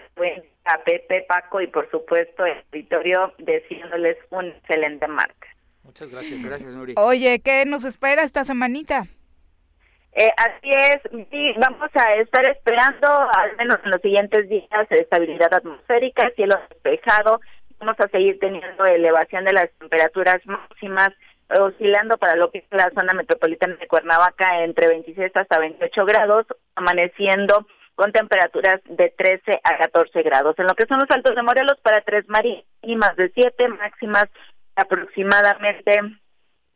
a 0.64 0.78
Pepe, 0.84 1.26
Paco 1.28 1.60
y 1.60 1.66
por 1.66 1.90
supuesto 1.90 2.46
el 2.46 2.62
auditorio 2.72 3.34
deseándoles 3.38 4.16
un 4.30 4.46
excelente 4.46 5.06
martes. 5.06 5.50
Muchas 5.82 6.10
gracias, 6.10 6.42
gracias 6.42 6.74
Nuri. 6.74 6.94
Oye, 6.96 7.42
¿qué 7.44 7.66
nos 7.66 7.84
espera 7.84 8.22
esta 8.22 8.44
semanita? 8.44 9.02
Eh, 10.12 10.30
así 10.34 10.70
es, 10.70 10.98
sí, 11.30 11.52
vamos 11.58 11.90
a 11.92 12.14
estar 12.14 12.48
esperando 12.48 13.08
al 13.36 13.54
menos 13.58 13.78
en 13.84 13.90
los 13.90 14.00
siguientes 14.00 14.48
días 14.48 14.86
estabilidad 14.88 15.52
atmosférica, 15.52 16.30
cielo 16.36 16.58
despejado, 16.70 17.38
vamos 17.80 17.96
a 17.98 18.08
seguir 18.08 18.38
teniendo 18.38 18.86
elevación 18.86 19.44
de 19.44 19.52
las 19.52 19.70
temperaturas 19.78 20.40
máximas 20.46 21.10
oscilando 21.60 22.16
para 22.18 22.36
lo 22.36 22.50
que 22.50 22.58
es 22.58 22.64
la 22.70 22.90
zona 22.94 23.14
metropolitana 23.14 23.76
de 23.76 23.86
Cuernavaca 23.86 24.62
entre 24.64 24.88
26 24.88 25.30
hasta 25.34 25.58
28 25.58 26.04
grados, 26.04 26.46
amaneciendo 26.74 27.66
con 27.94 28.12
temperaturas 28.12 28.80
de 28.84 29.10
13 29.16 29.60
a 29.62 29.78
14 29.78 30.22
grados. 30.22 30.54
En 30.58 30.66
lo 30.66 30.74
que 30.74 30.86
son 30.86 30.98
los 30.98 31.10
altos 31.10 31.34
de 31.34 31.42
Morelos 31.42 31.78
para 31.82 32.00
Tres 32.00 32.24
más 32.28 33.16
de 33.16 33.30
7, 33.34 33.68
máximas 33.68 34.26
aproximadamente 34.76 36.00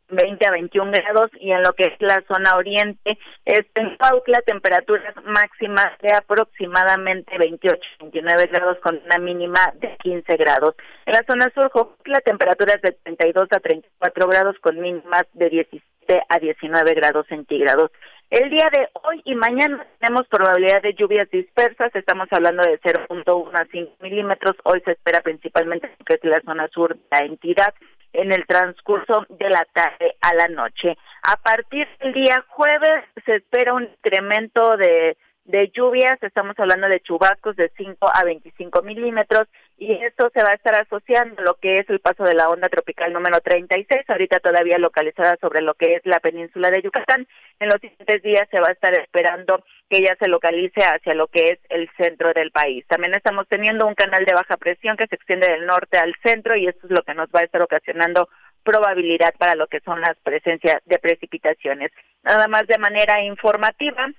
20 0.09 0.45
a 0.45 0.51
21 0.51 0.91
grados 0.91 1.31
y 1.39 1.51
en 1.51 1.61
lo 1.61 1.73
que 1.73 1.85
es 1.85 1.93
la 1.99 2.23
zona 2.27 2.55
oriente, 2.55 3.17
este, 3.45 3.81
en 3.81 3.97
Pautla 3.97 4.41
temperaturas 4.41 5.13
máximas 5.25 5.97
de 6.01 6.13
aproximadamente 6.13 7.37
28 7.37 7.77
a 7.77 8.03
29 8.03 8.47
grados 8.47 8.77
con 8.79 8.99
una 9.05 9.17
mínima 9.17 9.59
de 9.75 9.95
15 9.97 10.37
grados. 10.37 10.75
En 11.05 11.13
la 11.13 11.23
zona 11.27 11.51
sur, 11.53 11.69
la 12.05 12.21
temperatura 12.21 12.73
es 12.73 12.81
de 12.81 12.91
32 13.03 13.47
a 13.51 13.59
34 13.59 14.27
grados 14.27 14.55
con 14.61 14.79
mínimas 14.79 15.23
de 15.33 15.49
17 15.49 16.23
a 16.27 16.39
19 16.39 16.93
grados 16.93 17.27
centígrados. 17.27 17.91
El 18.29 18.49
día 18.51 18.69
de 18.71 18.87
hoy 19.03 19.21
y 19.25 19.33
mañana 19.33 19.87
tenemos 19.99 20.27
probabilidad 20.27 20.83
de 20.83 20.93
lluvias 20.93 21.27
dispersas, 21.31 21.89
estamos 21.95 22.27
hablando 22.29 22.61
de 22.61 22.79
0.1 22.79 23.51
a 23.59 23.65
5 23.71 23.91
milímetros, 24.01 24.55
hoy 24.65 24.81
se 24.85 24.91
espera 24.91 25.21
principalmente 25.21 25.89
que 26.05 26.13
es 26.13 26.23
la 26.23 26.39
zona 26.41 26.67
sur 26.67 26.95
de 26.95 27.01
la 27.09 27.25
entidad 27.25 27.73
en 28.13 28.31
el 28.31 28.45
transcurso 28.45 29.25
de 29.29 29.49
la 29.49 29.65
tarde 29.73 30.15
a 30.21 30.33
la 30.33 30.47
noche. 30.47 30.97
A 31.23 31.37
partir 31.37 31.87
del 31.99 32.13
día 32.13 32.43
jueves 32.49 33.05
se 33.25 33.37
espera 33.37 33.73
un 33.73 33.83
incremento 33.83 34.77
de 34.77 35.17
de 35.49 35.71
lluvias, 35.73 36.21
estamos 36.21 36.53
hablando 36.59 36.87
de 36.87 37.01
chubascos 37.01 37.55
de 37.55 37.71
5 37.75 38.07
a 38.13 38.23
25 38.23 38.83
milímetros 38.83 39.47
y 39.79 39.93
esto 39.93 40.29
se 40.31 40.43
va 40.43 40.49
a 40.51 40.53
estar 40.53 40.75
asociando 40.75 41.41
a 41.41 41.43
lo 41.43 41.55
que 41.55 41.73
es 41.77 41.89
el 41.89 41.99
paso 41.99 42.23
de 42.23 42.35
la 42.35 42.49
onda 42.49 42.69
tropical 42.69 43.11
número 43.11 43.41
36, 43.41 44.05
ahorita 44.07 44.39
todavía 44.41 44.77
localizada 44.77 45.37
sobre 45.41 45.61
lo 45.61 45.73
que 45.73 45.95
es 45.95 46.01
la 46.05 46.19
península 46.19 46.69
de 46.69 46.83
Yucatán. 46.83 47.27
En 47.59 47.69
los 47.69 47.81
siguientes 47.81 48.21
días 48.21 48.47
se 48.51 48.59
va 48.59 48.67
a 48.67 48.73
estar 48.73 48.93
esperando 48.93 49.63
que 49.89 49.97
ella 49.97 50.15
se 50.19 50.27
localice 50.27 50.81
hacia 50.81 51.15
lo 51.15 51.25
que 51.25 51.45
es 51.45 51.59
el 51.69 51.89
centro 51.97 52.31
del 52.33 52.51
país. 52.51 52.85
También 52.87 53.15
estamos 53.15 53.47
teniendo 53.47 53.87
un 53.87 53.95
canal 53.95 54.25
de 54.25 54.35
baja 54.35 54.55
presión 54.55 54.97
que 54.97 55.07
se 55.07 55.15
extiende 55.15 55.49
del 55.49 55.65
norte 55.65 55.97
al 55.97 56.13
centro 56.23 56.57
y 56.57 56.67
esto 56.67 56.85
es 56.85 56.91
lo 56.91 57.01
que 57.01 57.15
nos 57.15 57.27
va 57.29 57.39
a 57.39 57.45
estar 57.45 57.63
ocasionando 57.63 58.29
probabilidad 58.63 59.33
para 59.39 59.55
lo 59.55 59.65
que 59.65 59.79
son 59.79 59.99
las 59.99 60.15
presencias 60.21 60.77
de 60.85 60.99
precipitaciones. 60.99 61.91
Nada 62.21 62.47
más 62.47 62.67
de 62.67 62.77
manera 62.77 63.23
informativa, 63.23 64.11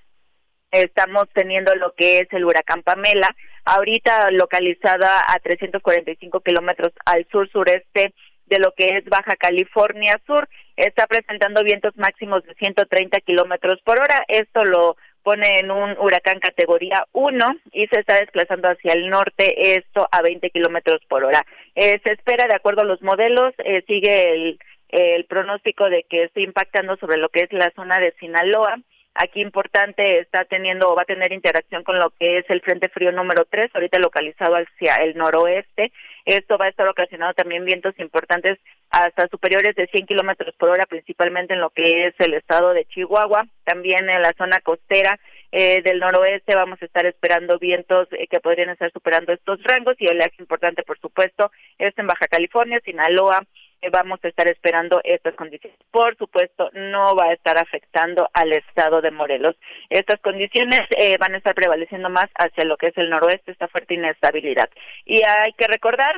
estamos 0.70 1.28
teniendo 1.32 1.74
lo 1.74 1.92
que 1.94 2.18
es 2.18 2.28
el 2.32 2.44
huracán 2.44 2.82
Pamela, 2.82 3.34
ahorita 3.64 4.30
localizada 4.30 5.22
a 5.28 5.38
345 5.38 6.40
kilómetros 6.40 6.92
al 7.04 7.26
sur-sureste 7.30 8.14
de 8.46 8.58
lo 8.58 8.72
que 8.72 8.96
es 8.96 9.04
Baja 9.04 9.36
California 9.36 10.20
Sur, 10.26 10.48
está 10.76 11.06
presentando 11.06 11.62
vientos 11.62 11.96
máximos 11.96 12.42
de 12.44 12.54
130 12.54 13.20
kilómetros 13.20 13.80
por 13.84 14.00
hora. 14.00 14.24
Esto 14.28 14.64
lo 14.64 14.96
pone 15.22 15.58
en 15.58 15.70
un 15.70 15.96
huracán 15.98 16.40
categoría 16.40 17.04
1 17.12 17.56
y 17.72 17.86
se 17.86 18.00
está 18.00 18.14
desplazando 18.14 18.68
hacia 18.68 18.92
el 18.92 19.08
norte, 19.08 19.76
esto 19.76 20.08
a 20.10 20.22
20 20.22 20.50
kilómetros 20.50 21.00
por 21.08 21.24
hora. 21.24 21.44
Eh, 21.74 22.00
se 22.04 22.12
espera, 22.12 22.46
de 22.46 22.54
acuerdo 22.54 22.82
a 22.82 22.86
los 22.86 23.02
modelos, 23.02 23.54
eh, 23.58 23.84
sigue 23.86 24.32
el, 24.32 24.58
el 24.88 25.24
pronóstico 25.26 25.88
de 25.88 26.04
que 26.08 26.24
esté 26.24 26.42
impactando 26.42 26.96
sobre 26.96 27.18
lo 27.18 27.28
que 27.28 27.40
es 27.40 27.52
la 27.52 27.70
zona 27.76 27.98
de 27.98 28.14
Sinaloa 28.18 28.78
Aquí 29.14 29.40
importante 29.40 30.20
está 30.20 30.44
teniendo 30.44 30.88
o 30.88 30.94
va 30.94 31.02
a 31.02 31.04
tener 31.04 31.32
interacción 31.32 31.82
con 31.82 31.98
lo 31.98 32.10
que 32.10 32.38
es 32.38 32.44
el 32.48 32.60
Frente 32.60 32.88
Frío 32.88 33.10
número 33.10 33.44
3, 33.44 33.70
ahorita 33.74 33.98
localizado 33.98 34.54
hacia 34.54 34.96
el 34.96 35.16
noroeste. 35.16 35.92
Esto 36.24 36.56
va 36.56 36.66
a 36.66 36.68
estar 36.68 36.86
ocasionando 36.86 37.34
también 37.34 37.64
vientos 37.64 37.92
importantes 37.98 38.58
hasta 38.90 39.26
superiores 39.28 39.74
de 39.74 39.88
100 39.88 40.06
kilómetros 40.06 40.54
por 40.56 40.70
hora, 40.70 40.86
principalmente 40.86 41.54
en 41.54 41.60
lo 41.60 41.70
que 41.70 42.06
es 42.06 42.14
el 42.18 42.34
estado 42.34 42.72
de 42.72 42.84
Chihuahua. 42.84 43.46
También 43.64 44.08
en 44.08 44.22
la 44.22 44.32
zona 44.38 44.60
costera 44.60 45.18
eh, 45.52 45.82
del 45.82 45.98
noroeste 45.98 46.54
vamos 46.54 46.80
a 46.80 46.84
estar 46.84 47.04
esperando 47.06 47.58
vientos 47.58 48.06
eh, 48.12 48.28
que 48.28 48.38
podrían 48.38 48.70
estar 48.70 48.92
superando 48.92 49.32
estos 49.32 49.60
rangos 49.64 49.96
y 49.98 50.06
oleaje 50.06 50.36
importante, 50.38 50.84
por 50.84 50.98
supuesto, 51.00 51.50
es 51.78 51.90
en 51.96 52.06
Baja 52.06 52.26
California, 52.30 52.80
Sinaloa, 52.84 53.42
vamos 53.88 54.20
a 54.22 54.28
estar 54.28 54.46
esperando 54.48 55.00
estas 55.04 55.34
condiciones. 55.34 55.78
Por 55.90 56.16
supuesto, 56.16 56.70
no 56.74 57.14
va 57.14 57.26
a 57.26 57.32
estar 57.32 57.56
afectando 57.58 58.28
al 58.34 58.52
estado 58.52 59.00
de 59.00 59.10
Morelos. 59.10 59.56
Estas 59.88 60.20
condiciones 60.20 60.80
eh, 60.96 61.16
van 61.18 61.34
a 61.34 61.38
estar 61.38 61.54
prevaleciendo 61.54 62.10
más 62.10 62.26
hacia 62.34 62.64
lo 62.64 62.76
que 62.76 62.88
es 62.88 62.98
el 62.98 63.08
noroeste, 63.08 63.52
esta 63.52 63.68
fuerte 63.68 63.94
inestabilidad. 63.94 64.68
Y 65.06 65.22
hay 65.26 65.52
que 65.54 65.66
recordar, 65.66 66.14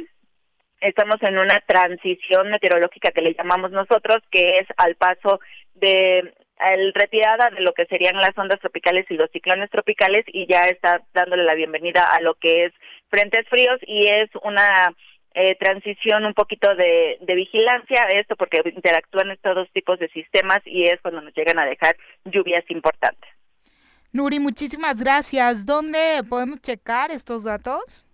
estamos 0.81 1.17
en 1.23 1.39
una 1.39 1.61
transición 1.67 2.51
meteorológica 2.51 3.13
que 3.13 3.23
le 3.23 3.35
llamamos 3.35 3.71
nosotros, 3.71 4.19
que 4.31 4.59
es 4.61 4.67
al 4.77 4.97
paso 4.97 5.41
de 5.75 6.35
el 6.71 6.93
retirada 6.95 7.51
de 7.51 7.61
lo 7.61 7.73
que 7.73 7.87
serían 7.87 8.17
las 8.17 8.37
ondas 8.37 8.61
tropicales 8.61 9.07
y 9.11 9.15
los 9.15 9.31
ciclones 9.33 9.71
tropicales 9.71 10.25
y 10.29 10.47
ya 10.47 10.67
está 10.67 11.03
dándole 11.13 11.45
la 11.45 11.55
bienvenida 11.55 12.05
a 12.05 12.21
lo 12.21 12.35
que 12.35 12.67
es 12.67 12.73
frentes 13.11 13.49
fríos 13.49 13.81
y 13.87 14.07
es 14.07 14.31
una 14.43 14.95
eh, 15.35 15.57
transición 15.57 16.25
un 16.25 16.35
poquito 16.35 16.75
de, 16.75 17.19
de 17.21 17.35
vigilancia, 17.35 18.05
esto 18.15 18.37
porque 18.37 18.63
interactúan 18.75 19.31
estos 19.31 19.55
dos 19.55 19.69
tipos 19.73 19.99
de 19.99 20.09
sistemas 20.09 20.61
y 20.65 20.85
es 20.85 21.01
cuando 21.01 21.21
nos 21.21 21.35
llegan 21.35 21.59
a 21.59 21.67
dejar 21.67 21.97
lluvias 22.25 22.65
importantes. 22.69 23.29
Nuri, 24.13 24.39
muchísimas 24.39 24.99
gracias. 24.99 25.65
¿Dónde 25.65 26.23
podemos 26.29 26.61
checar 26.61 27.11
estos 27.11 27.45
datos? 27.45 28.05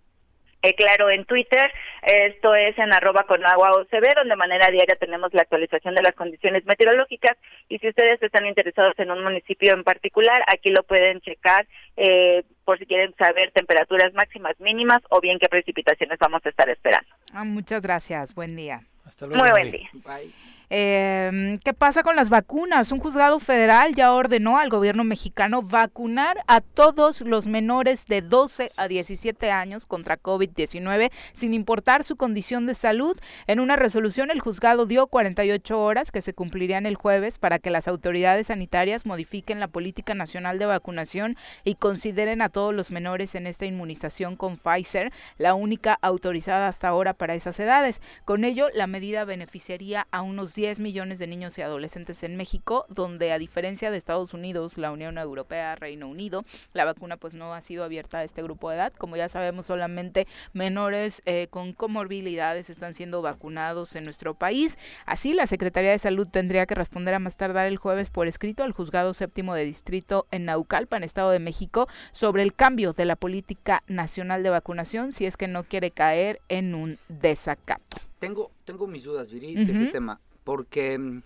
Eh, 0.61 0.75
claro, 0.75 1.09
en 1.09 1.23
Twitter, 1.25 1.71
esto 2.03 2.53
es 2.53 2.77
en 2.77 2.93
arroba 2.93 3.23
con 3.23 3.45
agua 3.45 3.71
OCB, 3.71 4.15
donde 4.15 4.31
de 4.31 4.35
manera 4.35 4.69
diaria 4.69 4.97
tenemos 4.99 5.33
la 5.33 5.43
actualización 5.43 5.95
de 5.95 6.01
las 6.01 6.15
condiciones 6.15 6.65
meteorológicas 6.65 7.37
y 7.69 7.79
si 7.79 7.87
ustedes 7.87 8.21
están 8.21 8.45
interesados 8.45 8.93
en 8.97 9.09
un 9.09 9.23
municipio 9.23 9.73
en 9.73 9.85
particular, 9.85 10.43
aquí 10.47 10.69
lo 10.69 10.83
pueden 10.83 11.21
checar 11.21 11.65
eh, 11.95 12.43
por 12.65 12.77
si 12.77 12.85
quieren 12.85 13.15
saber 13.17 13.51
temperaturas 13.51 14.13
máximas 14.13 14.59
mínimas 14.59 14.99
o 15.09 15.21
bien 15.21 15.39
qué 15.39 15.47
precipitaciones 15.47 16.19
vamos 16.19 16.45
a 16.45 16.49
estar 16.49 16.69
esperando. 16.69 17.09
Ah, 17.33 17.45
muchas 17.45 17.81
gracias, 17.81 18.35
buen 18.35 18.57
día. 18.57 18.81
Hasta 19.05 19.27
luego. 19.27 19.41
Muy 19.41 19.51
buen 19.51 19.71
día. 19.71 19.89
Bye. 19.93 20.33
Eh, 20.71 21.57
¿Qué 21.63 21.73
pasa 21.73 22.03
con 22.03 22.15
las 22.15 22.29
vacunas? 22.29 22.91
Un 22.91 22.99
juzgado 22.99 23.39
federal 23.39 23.95
ya 23.95 24.13
ordenó 24.13 24.59
al 24.59 24.69
gobierno 24.69 25.03
mexicano 25.03 25.63
vacunar 25.63 26.37
a 26.47 26.61
todos 26.61 27.21
los 27.21 27.47
menores 27.47 28.05
de 28.05 28.21
12 28.21 28.71
a 28.77 28.87
17 28.87 29.49
años 29.51 29.87
contra 29.87 30.21
COVID-19 30.21 31.11
sin 31.33 31.55
importar 31.55 32.03
su 32.03 32.17
condición 32.17 32.67
de 32.67 32.75
salud. 32.75 33.17
En 33.47 33.59
una 33.59 33.77
resolución 33.77 34.29
el 34.29 34.41
juzgado 34.41 34.85
dio 34.85 35.07
48 35.07 35.81
horas 35.81 36.11
que 36.11 36.21
se 36.21 36.33
cumplirían 36.33 36.85
el 36.85 36.95
jueves 36.95 37.39
para 37.39 37.57
que 37.57 37.71
las 37.71 37.87
autoridades 37.87 38.47
sanitarias 38.47 39.07
modifiquen 39.07 39.59
la 39.59 39.67
política 39.67 40.13
nacional 40.13 40.59
de 40.59 40.67
vacunación 40.67 41.35
y 41.63 41.75
consideren 41.75 42.43
a 42.43 42.49
todos 42.49 42.75
los 42.75 42.91
menores 42.91 43.33
en 43.33 43.47
esta 43.47 43.65
inmunización 43.65 44.35
con 44.35 44.57
Pfizer, 44.57 45.11
la 45.39 45.55
única 45.55 45.97
autorizada 46.01 46.67
hasta 46.67 46.89
ahora 46.89 47.13
para 47.13 47.33
esas 47.33 47.59
edades. 47.59 48.01
Con 48.25 48.43
ello, 48.43 48.67
la 48.75 48.85
medida 48.85 49.25
beneficiaría 49.25 50.07
a 50.11 50.21
unos 50.21 50.53
10 50.59 50.81
millones 50.81 51.19
de 51.19 51.27
niños 51.27 51.57
y 51.57 51.61
adolescentes 51.61 52.21
en 52.21 52.35
México, 52.35 52.85
donde 52.89 53.31
a 53.31 53.39
diferencia 53.39 53.91
de 53.91 53.97
Estados 53.97 54.33
Unidos, 54.33 54.77
la 54.77 54.91
Unión 54.91 55.17
Europea, 55.17 55.73
Reino 55.77 56.09
Unido, 56.09 56.43
la 56.73 56.83
vacuna 56.83 57.15
pues 57.15 57.33
no 57.33 57.53
ha 57.53 57.61
sido 57.61 57.85
abierta 57.85 58.17
a 58.17 58.23
este 58.25 58.43
grupo 58.43 58.69
de 58.69 58.75
edad. 58.75 58.91
Como 58.91 59.15
ya 59.15 59.29
sabemos, 59.29 59.67
solamente 59.67 60.27
menores 60.51 61.21
eh, 61.25 61.47
con 61.49 61.71
comorbilidades 61.71 62.69
están 62.69 62.93
siendo 62.93 63.21
vacunados 63.21 63.95
en 63.95 64.03
nuestro 64.03 64.33
país. 64.33 64.77
Así, 65.05 65.33
la 65.33 65.47
Secretaría 65.47 65.91
de 65.91 65.99
Salud 65.99 66.27
tendría 66.27 66.65
que 66.65 66.75
responder 66.75 67.13
a 67.13 67.19
más 67.19 67.37
tardar 67.37 67.65
el 67.65 67.77
jueves 67.77 68.09
por 68.09 68.27
escrito 68.27 68.63
al 68.63 68.73
juzgado 68.73 69.13
séptimo 69.13 69.55
de 69.55 69.63
distrito 69.63 70.27
en 70.29 70.43
Naucalpan, 70.43 71.05
Estado 71.05 71.31
de 71.31 71.39
México, 71.39 71.87
sobre 72.11 72.43
el 72.43 72.53
cambio 72.53 72.91
de 72.91 73.05
la 73.05 73.15
política 73.15 73.81
nacional 73.87 74.43
de 74.43 74.49
vacunación 74.49 75.13
si 75.13 75.25
es 75.25 75.37
que 75.37 75.47
no 75.47 75.63
quiere 75.63 75.91
caer 75.91 76.41
en 76.49 76.75
un 76.75 76.97
desacato. 77.07 77.95
Tengo, 78.19 78.51
tengo 78.65 78.87
mis 78.87 79.05
dudas, 79.05 79.31
Viri, 79.31 79.55
de 79.55 79.71
ese 79.71 79.85
tema, 79.85 80.19
porque 80.49 80.97
mm, 80.97 81.21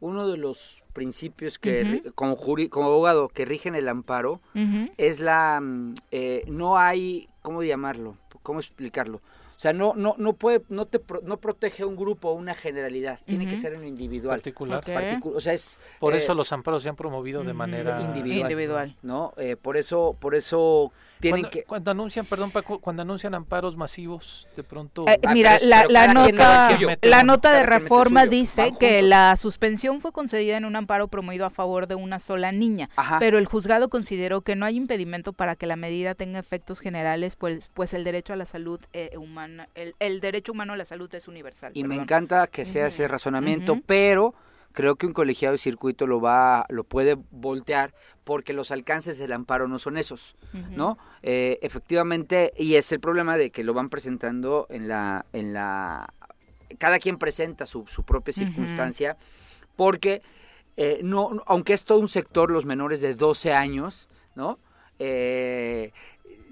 uno 0.00 0.28
de 0.28 0.36
los 0.36 0.84
principios 0.92 1.58
que, 1.58 2.02
como, 2.14 2.36
como 2.36 2.86
abogado, 2.88 3.28
que 3.30 3.46
rigen 3.46 3.74
el 3.74 3.88
amparo 3.88 4.42
es 4.98 5.20
la, 5.20 5.58
mm, 5.62 5.94
eh, 6.10 6.44
no 6.46 6.76
hay, 6.76 7.30
¿cómo 7.40 7.62
llamarlo? 7.62 8.18
¿Cómo 8.42 8.60
explicarlo? 8.60 9.16
O 9.16 9.62
sea, 9.62 9.72
no, 9.72 9.94
no, 9.96 10.14
no 10.18 10.34
puede, 10.34 10.62
no 10.68 10.84
te 10.84 11.00
no 11.22 11.38
protege 11.38 11.86
un 11.86 11.96
grupo 11.96 12.28
o 12.28 12.34
una 12.34 12.54
generalidad, 12.54 13.18
tiene 13.24 13.48
que 13.48 13.56
ser 13.56 13.74
un 13.78 13.86
individual. 13.86 14.36
Particular. 14.36 14.84
o 15.22 15.40
sea, 15.40 15.54
es, 15.54 15.80
por 15.98 16.14
eso 16.14 16.32
eh, 16.32 16.34
los 16.34 16.52
amparos 16.52 16.82
se 16.82 16.90
han 16.90 16.96
promovido 16.96 17.42
de 17.42 17.54
manera 17.54 17.98
individual. 18.02 18.94
¿no? 19.02 19.32
Eh, 19.38 19.56
por 19.56 19.78
eso, 19.78 20.14
por 20.20 20.34
eso 20.34 20.92
tienen 21.20 21.42
cuando, 21.42 21.50
que... 21.50 21.64
cuando 21.64 21.90
anuncian, 21.90 22.26
perdón 22.26 22.50
Paco, 22.50 22.78
cuando 22.78 23.02
anuncian 23.02 23.34
amparos 23.34 23.76
masivos, 23.76 24.48
de 24.56 24.64
pronto... 24.64 25.06
Eh, 25.08 25.18
ah, 25.24 25.32
mira, 25.32 25.58
la, 25.62 25.86
la 25.88 26.12
nota, 26.12 26.78
la 27.02 27.22
nota 27.22 27.52
de 27.52 27.64
reforma 27.64 28.26
dice 28.26 28.72
que 28.78 29.02
la 29.02 29.36
suspensión 29.36 30.00
fue 30.00 30.12
concedida 30.12 30.56
en 30.56 30.64
un 30.64 30.76
amparo 30.76 31.08
promovido 31.08 31.46
a 31.46 31.50
favor 31.50 31.86
de 31.86 31.94
una 31.94 32.18
sola 32.18 32.52
niña, 32.52 32.90
pero 33.18 33.38
el 33.38 33.46
juzgado 33.46 33.88
consideró 33.88 34.40
que 34.40 34.56
no 34.56 34.66
hay 34.66 34.76
impedimento 34.76 35.32
para 35.32 35.56
que 35.56 35.66
la 35.66 35.76
medida 35.76 36.14
tenga 36.14 36.38
efectos 36.38 36.80
generales, 36.80 37.36
pues, 37.36 37.70
pues 37.74 37.94
el 37.94 38.04
derecho 38.04 38.32
a 38.32 38.36
la 38.36 38.46
salud 38.46 38.80
eh, 38.92 39.12
humana, 39.16 39.68
el, 39.74 39.94
el, 39.98 40.20
derecho 40.20 40.52
humano 40.52 40.72
a 40.72 40.76
la 40.76 40.84
salud 40.84 41.14
es 41.14 41.28
universal. 41.28 41.72
Y 41.74 41.84
me 41.84 41.96
encanta 41.96 42.46
que 42.46 42.64
sea 42.64 42.86
ese 42.86 43.06
razonamiento, 43.08 43.78
pero 43.86 44.34
creo 44.72 44.96
que 44.96 45.06
un 45.06 45.12
colegiado 45.12 45.52
de 45.52 45.58
circuito 45.58 46.06
lo 46.06 46.20
va 46.20 46.66
lo 46.68 46.84
puede 46.84 47.16
voltear 47.30 47.94
porque 48.24 48.52
los 48.52 48.70
alcances 48.70 49.18
del 49.18 49.32
amparo 49.32 49.68
no 49.68 49.78
son 49.78 49.96
esos 49.96 50.36
no 50.70 50.98
eh, 51.22 51.58
efectivamente 51.62 52.52
y 52.56 52.76
es 52.76 52.90
el 52.92 53.00
problema 53.00 53.36
de 53.36 53.50
que 53.50 53.64
lo 53.64 53.74
van 53.74 53.88
presentando 53.88 54.66
en 54.70 54.88
la 54.88 55.26
en 55.32 55.52
la 55.52 56.12
cada 56.78 56.98
quien 56.98 57.18
presenta 57.18 57.66
su, 57.66 57.86
su 57.86 58.04
propia 58.04 58.32
circunstancia 58.32 59.16
porque 59.76 60.22
eh, 60.76 61.00
no 61.02 61.42
aunque 61.46 61.72
es 61.72 61.84
todo 61.84 61.98
un 61.98 62.08
sector 62.08 62.50
los 62.50 62.64
menores 62.64 63.00
de 63.00 63.14
12 63.14 63.52
años 63.52 64.08
no 64.36 64.58
eh, 64.98 65.92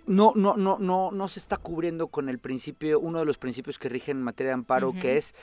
no, 0.09 0.33
no, 0.35 0.57
no, 0.57 0.79
no, 0.79 1.11
no 1.13 1.29
se 1.29 1.39
está 1.39 1.59
cubriendo 1.59 2.09
con 2.09 2.31
el 2.31 2.39
principio, 2.39 2.99
uno 2.99 3.19
de 3.19 3.27
los 3.27 3.37
principios 3.37 3.79
que 3.79 3.91
rigen 3.91 4.17
en 4.17 4.23
materia 4.23 4.51
de 4.51 4.55
amparo, 4.55 4.95
que 4.95 5.19
es 5.19 5.35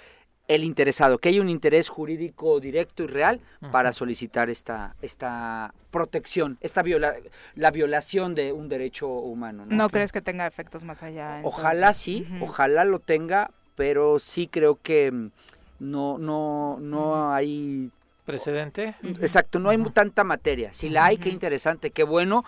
el 0.48 0.64
interesado, 0.64 1.18
que 1.18 1.30
hay 1.30 1.40
un 1.40 1.50
interés 1.50 1.90
jurídico 1.90 2.60
directo 2.60 3.04
y 3.04 3.08
real 3.08 3.42
para 3.72 3.92
solicitar 3.92 4.50
esta, 4.50 4.96
esta 5.02 5.74
protección, 5.92 6.58
esta 6.62 6.84
viola, 6.84 7.16
la 7.56 7.72
violación 7.72 8.36
de 8.36 8.54
un 8.54 8.70
derecho 8.70 9.08
humano. 9.08 9.66
¿No, 9.68 9.90
crees 9.90 10.12
que 10.12 10.22
tenga 10.22 10.46
efectos 10.46 10.84
más 10.84 11.02
allá? 11.04 11.42
Ojalá 11.44 11.94
sí, 11.94 12.28
ojalá 12.42 12.86
lo 12.86 13.00
tenga, 13.00 13.50
pero 13.76 14.20
sí 14.20 14.48
creo 14.48 14.80
que 14.82 15.12
no, 15.80 16.18
no, 16.18 16.78
no 16.80 17.34
hay 17.34 17.92
precedente. 18.26 18.96
Exacto, 19.22 19.60
no 19.60 19.70
hay 19.70 19.78
tanta 19.94 20.24
materia. 20.24 20.74
Si 20.74 20.90
la 20.90 21.06
hay, 21.06 21.18
qué 21.18 21.30
interesante, 21.30 21.92
qué 21.92 22.04
bueno, 22.04 22.44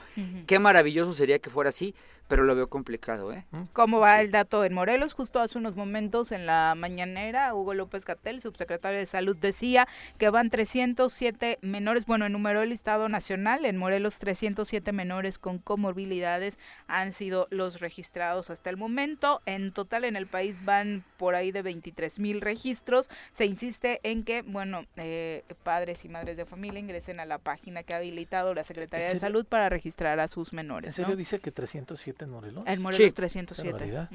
qué 0.45 0.59
maravilloso 0.59 1.13
sería 1.13 1.39
que 1.39 1.49
fuera 1.49 1.69
así, 1.69 1.95
pero 2.27 2.43
lo 2.43 2.55
veo 2.55 2.69
complicado, 2.69 3.31
¿eh? 3.33 3.45
¿Cómo 3.73 3.99
va 3.99 4.21
el 4.21 4.31
dato 4.31 4.63
en 4.65 4.73
Morelos? 4.73 5.13
Justo 5.13 5.39
hace 5.39 5.57
unos 5.57 5.75
momentos 5.75 6.31
en 6.31 6.45
la 6.45 6.75
mañanera, 6.75 7.53
Hugo 7.53 7.73
López 7.73 8.05
Gatel, 8.05 8.41
subsecretario 8.41 8.99
de 8.99 9.05
Salud, 9.05 9.35
decía 9.35 9.87
que 10.17 10.29
van 10.29 10.49
307 10.49 11.59
menores, 11.61 12.05
bueno, 12.05 12.25
enumeró 12.25 12.61
el 12.61 12.69
listado 12.69 13.09
nacional, 13.09 13.65
en 13.65 13.77
Morelos 13.77 14.19
307 14.19 14.91
menores 14.91 15.37
con 15.37 15.59
comorbilidades 15.59 16.57
han 16.87 17.13
sido 17.13 17.47
los 17.49 17.79
registrados 17.79 18.49
hasta 18.49 18.69
el 18.69 18.77
momento. 18.77 19.41
En 19.45 19.71
total 19.71 20.03
en 20.03 20.15
el 20.15 20.27
país 20.27 20.63
van 20.63 21.03
por 21.17 21.35
ahí 21.35 21.51
de 21.51 21.61
23 21.61 22.19
mil 22.19 22.41
registros. 22.41 23.09
Se 23.33 23.45
insiste 23.45 23.99
en 24.03 24.23
que, 24.23 24.41
bueno, 24.41 24.85
eh, 24.97 25.43
padres 25.63 26.05
y 26.05 26.09
madres 26.09 26.37
de 26.37 26.45
familia 26.45 26.79
ingresen 26.79 27.19
a 27.19 27.25
la 27.25 27.37
página 27.37 27.83
que 27.83 27.93
ha 27.93 27.97
habilitado 27.97 28.53
la 28.53 28.63
Secretaría 28.63 29.09
de 29.09 29.19
Salud 29.19 29.45
para 29.45 29.69
registrar 29.69 30.19
a 30.19 30.27
sus 30.27 30.53
menores. 30.53 30.87
¿En 30.87 30.93
serio 30.93 31.15
dice 31.15 31.39
que 31.39 31.51
307 31.51 32.16
en 32.25 32.31
Morelos? 32.31 32.63
En 32.67 32.81
Morelos 32.81 33.13
307. 33.13 34.07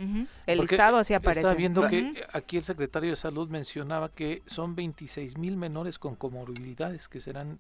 El 0.46 0.58
listado 0.58 0.96
así 0.98 1.14
aparece. 1.14 1.40
Estaba 1.40 1.54
viendo 1.54 1.86
que 1.86 2.24
aquí 2.32 2.56
el 2.56 2.62
secretario 2.62 3.10
de 3.10 3.16
Salud 3.16 3.48
mencionaba 3.48 4.08
que 4.08 4.42
son 4.46 4.74
26 4.74 5.38
mil 5.38 5.56
menores 5.56 5.98
con 5.98 6.14
comorbilidades 6.16 7.08
que 7.08 7.20
serán 7.20 7.58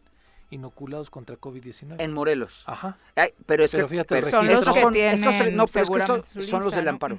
inoculados 0.50 1.10
contra 1.10 1.38
COVID-19. 1.38 1.96
En 1.98 2.12
Morelos. 2.12 2.64
Ajá. 2.66 2.98
pero 3.46 3.64
es 3.64 3.72
que 3.72 3.80
son 3.80 4.46
los 4.46 4.64
que 4.64 4.90
tienen 4.92 5.56
no, 5.56 5.66
pero 5.66 5.96
estos 5.96 6.46
son 6.46 6.62
los 6.62 6.74
del 6.74 6.88
amparo. 6.88 7.18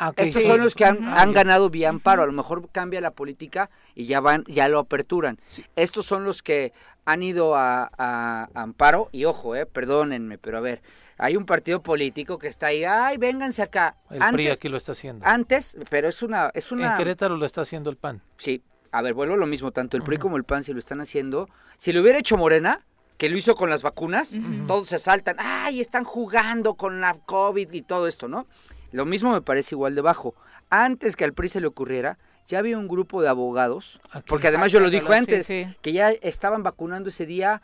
Ah, 0.00 0.12
estos 0.16 0.44
son 0.44 0.62
los 0.62 0.76
que 0.76 0.84
han, 0.84 1.32
ganado 1.32 1.70
vía 1.70 1.88
amparo. 1.88 2.22
A 2.22 2.26
lo 2.26 2.32
mejor 2.32 2.68
cambia 2.70 3.00
la 3.00 3.10
política 3.10 3.68
y 3.96 4.06
ya 4.06 4.20
van, 4.20 4.44
ya 4.46 4.68
lo 4.68 4.78
aperturan. 4.78 5.40
Estos 5.74 6.06
son 6.06 6.24
los 6.24 6.40
que 6.40 6.72
han 7.04 7.22
ido 7.24 7.56
a, 7.56 7.90
a, 7.98 8.48
amparo. 8.54 9.08
Y 9.10 9.24
ojo, 9.24 9.56
eh, 9.56 9.66
perdónenme, 9.66 10.38
pero 10.38 10.58
a 10.58 10.60
ver, 10.60 10.82
hay 11.18 11.36
un 11.36 11.44
partido 11.44 11.82
político 11.82 12.38
que 12.38 12.46
está 12.46 12.68
ahí, 12.68 12.84
ay, 12.84 13.16
vénganse 13.16 13.60
acá. 13.60 13.96
El 14.08 14.20
PRI 14.32 14.48
aquí 14.48 14.68
lo 14.68 14.76
está 14.76 14.92
haciendo. 14.92 15.26
Antes, 15.26 15.76
pero 15.90 16.08
es 16.08 16.22
una, 16.22 16.50
es 16.54 16.70
una... 16.70 16.92
En 16.92 16.98
Querétaro 16.98 17.36
lo 17.36 17.44
está 17.44 17.62
haciendo 17.62 17.90
el 17.90 17.96
PAN. 17.96 18.22
Sí, 18.36 18.62
a 18.92 19.02
ver, 19.02 19.14
vuelvo 19.14 19.34
a 19.34 19.38
lo 19.38 19.46
mismo, 19.46 19.72
tanto 19.72 19.96
el 19.96 20.04
PRI 20.04 20.18
como 20.18 20.36
el 20.36 20.44
PAN 20.44 20.62
si 20.62 20.72
lo 20.72 20.78
están 20.78 21.00
haciendo. 21.00 21.48
Si 21.76 21.92
lo 21.92 22.02
hubiera 22.02 22.18
hecho 22.18 22.36
Morena, 22.36 22.86
que 23.16 23.28
lo 23.28 23.36
hizo 23.36 23.56
con 23.56 23.68
las 23.68 23.82
vacunas, 23.82 24.38
todos 24.68 24.90
se 24.90 25.00
saltan, 25.00 25.36
ay, 25.40 25.80
están 25.80 26.04
jugando 26.04 26.74
con 26.74 27.00
la 27.00 27.14
COVID 27.14 27.72
y 27.72 27.82
todo 27.82 28.06
esto, 28.06 28.28
¿no? 28.28 28.46
Lo 28.92 29.04
mismo 29.04 29.32
me 29.32 29.42
parece 29.42 29.74
igual 29.74 29.94
de 29.94 30.00
bajo. 30.00 30.34
Antes 30.70 31.16
que 31.16 31.24
al 31.24 31.32
PRI 31.32 31.48
se 31.48 31.60
le 31.60 31.66
ocurriera, 31.66 32.18
ya 32.46 32.58
había 32.58 32.78
un 32.78 32.88
grupo 32.88 33.20
de 33.20 33.28
abogados, 33.28 34.00
porque 34.26 34.48
además 34.48 34.72
yo 34.72 34.80
lo 34.80 34.88
dije 34.88 35.14
antes, 35.14 35.46
que 35.48 35.92
ya 35.92 36.10
estaban 36.10 36.62
vacunando 36.62 37.10
ese 37.10 37.26
día 37.26 37.60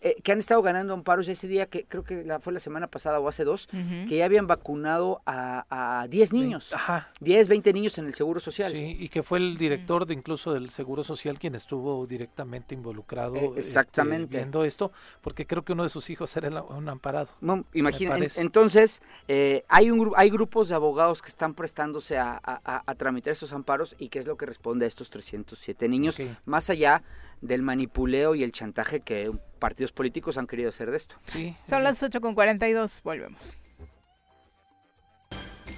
eh, 0.00 0.16
que 0.22 0.30
han 0.30 0.38
estado 0.38 0.62
ganando 0.62 0.94
amparos 0.94 1.26
ese 1.26 1.48
día, 1.48 1.66
que 1.66 1.84
creo 1.84 2.04
que 2.04 2.24
la, 2.24 2.38
fue 2.38 2.52
la 2.52 2.60
semana 2.60 2.86
pasada 2.86 3.18
o 3.18 3.28
hace 3.28 3.44
dos, 3.44 3.68
que 4.08 4.16
ya 4.16 4.24
habían 4.24 4.46
vacunado 4.46 5.22
a, 5.26 6.02
a 6.02 6.06
10 6.06 6.32
niños. 6.32 6.72
Ajá. 6.72 7.10
10, 7.20 7.48
20 7.48 7.72
niños 7.72 7.98
en 7.98 8.06
el 8.06 8.14
Seguro 8.14 8.38
Social. 8.38 8.70
Sí, 8.70 8.96
y 8.98 9.08
que 9.08 9.24
fue 9.24 9.38
el 9.38 9.58
director 9.58 10.06
de 10.06 10.14
incluso 10.14 10.52
del 10.52 10.70
Seguro 10.70 11.02
Social 11.02 11.38
quien 11.38 11.56
estuvo 11.56 12.06
directamente 12.06 12.76
involucrado 12.76 13.34
eh, 13.34 13.46
este, 13.46 13.60
exactamente. 13.60 14.36
viendo 14.36 14.64
esto, 14.64 14.92
porque 15.20 15.46
creo 15.46 15.64
que 15.64 15.72
uno 15.72 15.82
de 15.82 15.88
sus 15.88 16.10
hijos 16.10 16.36
era 16.36 16.62
un 16.62 16.88
amparado. 16.88 17.30
imagínate, 17.72 18.28
entonces, 18.36 19.02
eh, 19.26 19.64
hay, 19.68 19.90
un, 19.90 20.12
hay 20.16 20.30
grupos 20.30 20.68
de 20.68 20.76
abogados 20.76 21.22
que 21.22 21.28
están 21.28 21.54
prestándose 21.54 22.18
a, 22.18 22.40
a, 22.44 22.94
tramitar 22.94 23.32
estos 23.32 23.52
amparos 23.52 23.96
y 23.98 24.10
qué 24.10 24.20
es 24.20 24.26
lo 24.26 24.36
que 24.36 24.46
responde 24.46 24.84
a 24.84 24.88
estos 24.88 25.10
307 25.10 25.88
niños, 25.88 26.18
más 26.44 26.70
allá 26.70 27.02
del 27.42 27.60
manipuleo 27.60 28.34
y 28.34 28.42
el 28.42 28.52
chantaje 28.52 29.00
que 29.00 29.30
partidos 29.58 29.92
políticos 29.92 30.38
han 30.38 30.46
querido 30.46 30.70
hacer 30.70 30.90
de 30.90 30.96
esto. 30.96 31.16
Sí, 31.26 31.54
Son 31.68 31.82
las 31.84 32.02
8 32.02 32.20
con 32.20 32.34
42, 32.34 33.02
volvemos. 33.04 33.52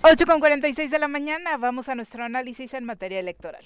8 0.03 0.27
con 0.27 0.39
46 0.39 0.91
de 0.91 0.99
la 0.99 1.09
mañana, 1.09 1.57
vamos 1.57 1.89
a 1.89 1.95
nuestro 1.95 2.23
análisis 2.24 2.74
en 2.74 2.85
materia 2.85 3.19
electoral. 3.19 3.65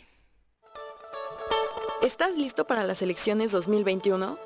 ¿Estás 2.01 2.37
listo 2.37 2.67
para 2.67 2.85
las 2.85 3.03
elecciones 3.03 3.51
2021? 3.51 4.39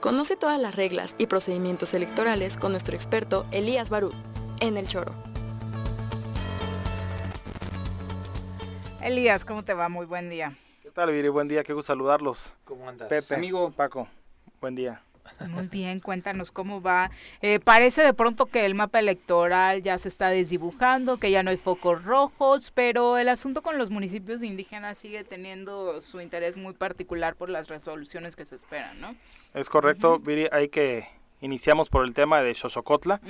Conoce 0.00 0.36
todas 0.36 0.60
las 0.60 0.74
reglas 0.74 1.14
y 1.18 1.26
procedimientos 1.26 1.94
electorales 1.94 2.56
con 2.56 2.72
nuestro 2.72 2.96
experto 2.96 3.46
Elías 3.52 3.90
Barú 3.90 4.10
en 4.60 4.76
El 4.76 4.88
Choro. 4.88 5.14
Elías, 9.00 9.44
¿cómo 9.44 9.62
te 9.64 9.74
va? 9.74 9.88
Muy 9.88 10.06
buen 10.06 10.28
día. 10.28 10.56
¿Qué 10.88 10.94
tal, 10.94 11.12
Viri? 11.12 11.28
Buen 11.28 11.48
día, 11.48 11.62
qué 11.64 11.74
gusto 11.74 11.88
saludarlos. 11.92 12.50
¿Cómo 12.64 12.88
andas? 12.88 13.10
Pepe, 13.10 13.34
Amigo. 13.34 13.70
Paco, 13.72 14.08
buen 14.58 14.74
día. 14.74 15.02
Muy 15.50 15.66
bien, 15.66 16.00
cuéntanos 16.00 16.50
cómo 16.50 16.80
va. 16.80 17.10
Eh, 17.42 17.60
parece 17.60 18.00
de 18.00 18.14
pronto 18.14 18.46
que 18.46 18.64
el 18.64 18.74
mapa 18.74 18.98
electoral 18.98 19.82
ya 19.82 19.98
se 19.98 20.08
está 20.08 20.28
desdibujando, 20.30 21.18
que 21.18 21.30
ya 21.30 21.42
no 21.42 21.50
hay 21.50 21.58
focos 21.58 22.02
rojos, 22.06 22.70
pero 22.70 23.18
el 23.18 23.28
asunto 23.28 23.60
con 23.60 23.76
los 23.76 23.90
municipios 23.90 24.42
indígenas 24.42 24.96
sigue 24.96 25.24
teniendo 25.24 26.00
su 26.00 26.22
interés 26.22 26.56
muy 26.56 26.72
particular 26.72 27.36
por 27.36 27.50
las 27.50 27.68
resoluciones 27.68 28.34
que 28.34 28.46
se 28.46 28.54
esperan, 28.54 28.98
¿no? 28.98 29.14
Es 29.52 29.68
correcto, 29.68 30.18
Viri, 30.18 30.48
hay 30.50 30.70
que 30.70 31.06
iniciamos 31.42 31.90
por 31.90 32.06
el 32.06 32.14
tema 32.14 32.40
de 32.40 32.54
Xochocotla. 32.54 33.20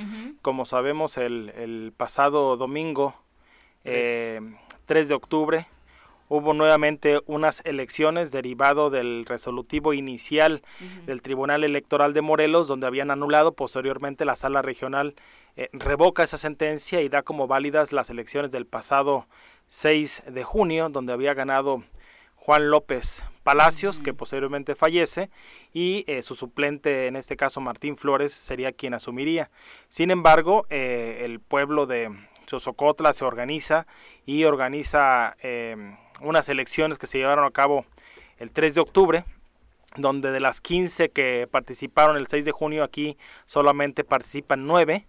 Como 0.42 0.64
sabemos, 0.64 1.16
el, 1.16 1.52
el 1.56 1.92
pasado 1.96 2.56
domingo, 2.56 3.16
eh, 3.82 4.40
3 4.86 5.08
de 5.08 5.14
octubre, 5.14 5.66
hubo 6.28 6.54
nuevamente 6.54 7.20
unas 7.26 7.64
elecciones 7.64 8.30
derivado 8.30 8.90
del 8.90 9.24
resolutivo 9.26 9.92
inicial 9.94 10.62
del 11.06 11.22
Tribunal 11.22 11.64
Electoral 11.64 12.14
de 12.14 12.22
Morelos, 12.22 12.68
donde 12.68 12.86
habían 12.86 13.10
anulado 13.10 13.52
posteriormente 13.52 14.24
la 14.24 14.36
sala 14.36 14.62
regional, 14.62 15.14
eh, 15.56 15.68
revoca 15.72 16.22
esa 16.22 16.38
sentencia 16.38 17.00
y 17.02 17.08
da 17.08 17.22
como 17.22 17.46
válidas 17.46 17.92
las 17.92 18.10
elecciones 18.10 18.50
del 18.50 18.66
pasado 18.66 19.26
6 19.68 20.24
de 20.28 20.44
junio, 20.44 20.88
donde 20.88 21.12
había 21.12 21.34
ganado 21.34 21.82
Juan 22.48 22.70
López 22.70 23.22
Palacios, 23.42 24.00
que 24.00 24.14
posteriormente 24.14 24.74
fallece, 24.74 25.28
y 25.74 26.04
eh, 26.06 26.22
su 26.22 26.34
suplente, 26.34 27.06
en 27.06 27.16
este 27.16 27.36
caso 27.36 27.60
Martín 27.60 27.96
Flores, 27.98 28.32
sería 28.32 28.72
quien 28.72 28.94
asumiría. 28.94 29.50
Sin 29.90 30.10
embargo, 30.10 30.66
eh, 30.70 31.22
el 31.24 31.40
pueblo 31.40 31.86
de 31.86 32.10
Sosocotla 32.46 33.12
se 33.12 33.26
organiza 33.26 33.86
y 34.24 34.44
organiza 34.44 35.36
eh, 35.42 35.76
unas 36.20 36.48
elecciones 36.48 36.98
que 36.98 37.06
se 37.06 37.18
llevaron 37.18 37.44
a 37.44 37.50
cabo 37.50 37.84
el 38.38 38.52
3 38.52 38.74
de 38.74 38.80
octubre, 38.80 39.24
donde 39.96 40.30
de 40.30 40.40
las 40.40 40.60
15 40.60 41.10
que 41.10 41.48
participaron 41.50 42.16
el 42.16 42.26
6 42.26 42.44
de 42.44 42.52
junio 42.52 42.84
aquí 42.84 43.16
solamente 43.46 44.04
participan 44.04 44.66
9 44.66 45.06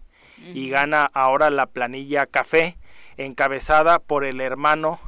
y 0.54 0.70
gana 0.70 1.04
ahora 1.12 1.50
la 1.50 1.66
planilla 1.66 2.26
Café, 2.26 2.78
encabezada 3.18 3.98
por 3.98 4.24
el 4.24 4.40
hermano 4.40 4.98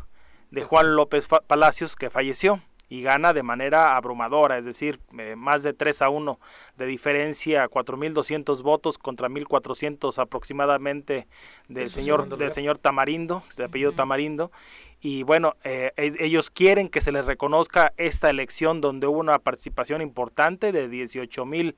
de 0.51 0.63
Juan 0.63 0.95
López 0.95 1.27
Palacios, 1.47 1.97
que 1.97 2.11
falleció, 2.11 2.61
y 2.93 3.01
gana 3.01 3.33
de 3.33 3.43
manera 3.43 3.97
abrumadora, 3.97 4.59
es 4.59 4.67
decir, 4.67 5.01
eh, 5.19 5.35
más 5.35 5.63
de 5.63 5.73
3 5.73 6.03
a 6.03 6.11
1 6.11 6.39
de 6.77 6.85
diferencia, 6.85 7.67
4.200 7.67 8.63
votos 8.63 8.99
contra 8.99 9.31
1.400 9.31 10.19
aproximadamente 10.19 11.27
del 11.69 11.89
señor, 11.89 12.37
del 12.37 12.53
señor 12.53 12.77
Tamarindo, 12.77 13.45
de 13.57 13.65
apellido 13.65 13.93
Tamarindo, 13.93 14.53
y 15.03 15.25
bueno, 15.25 15.57
eh, 15.65 15.91
ellos 15.97 16.49
quieren 16.51 16.89
que 16.89 17.01
se 17.01 17.11
les 17.13 17.25
reconozca 17.27 17.93
esta 17.97 18.31
elección 18.31 18.81
donde 18.81 19.07
hubo 19.09 19.19
una 19.19 19.39
participación 19.39 20.01
importante 20.01 20.71
de 20.73 20.89
18 20.89 21.45
mil 21.45 21.77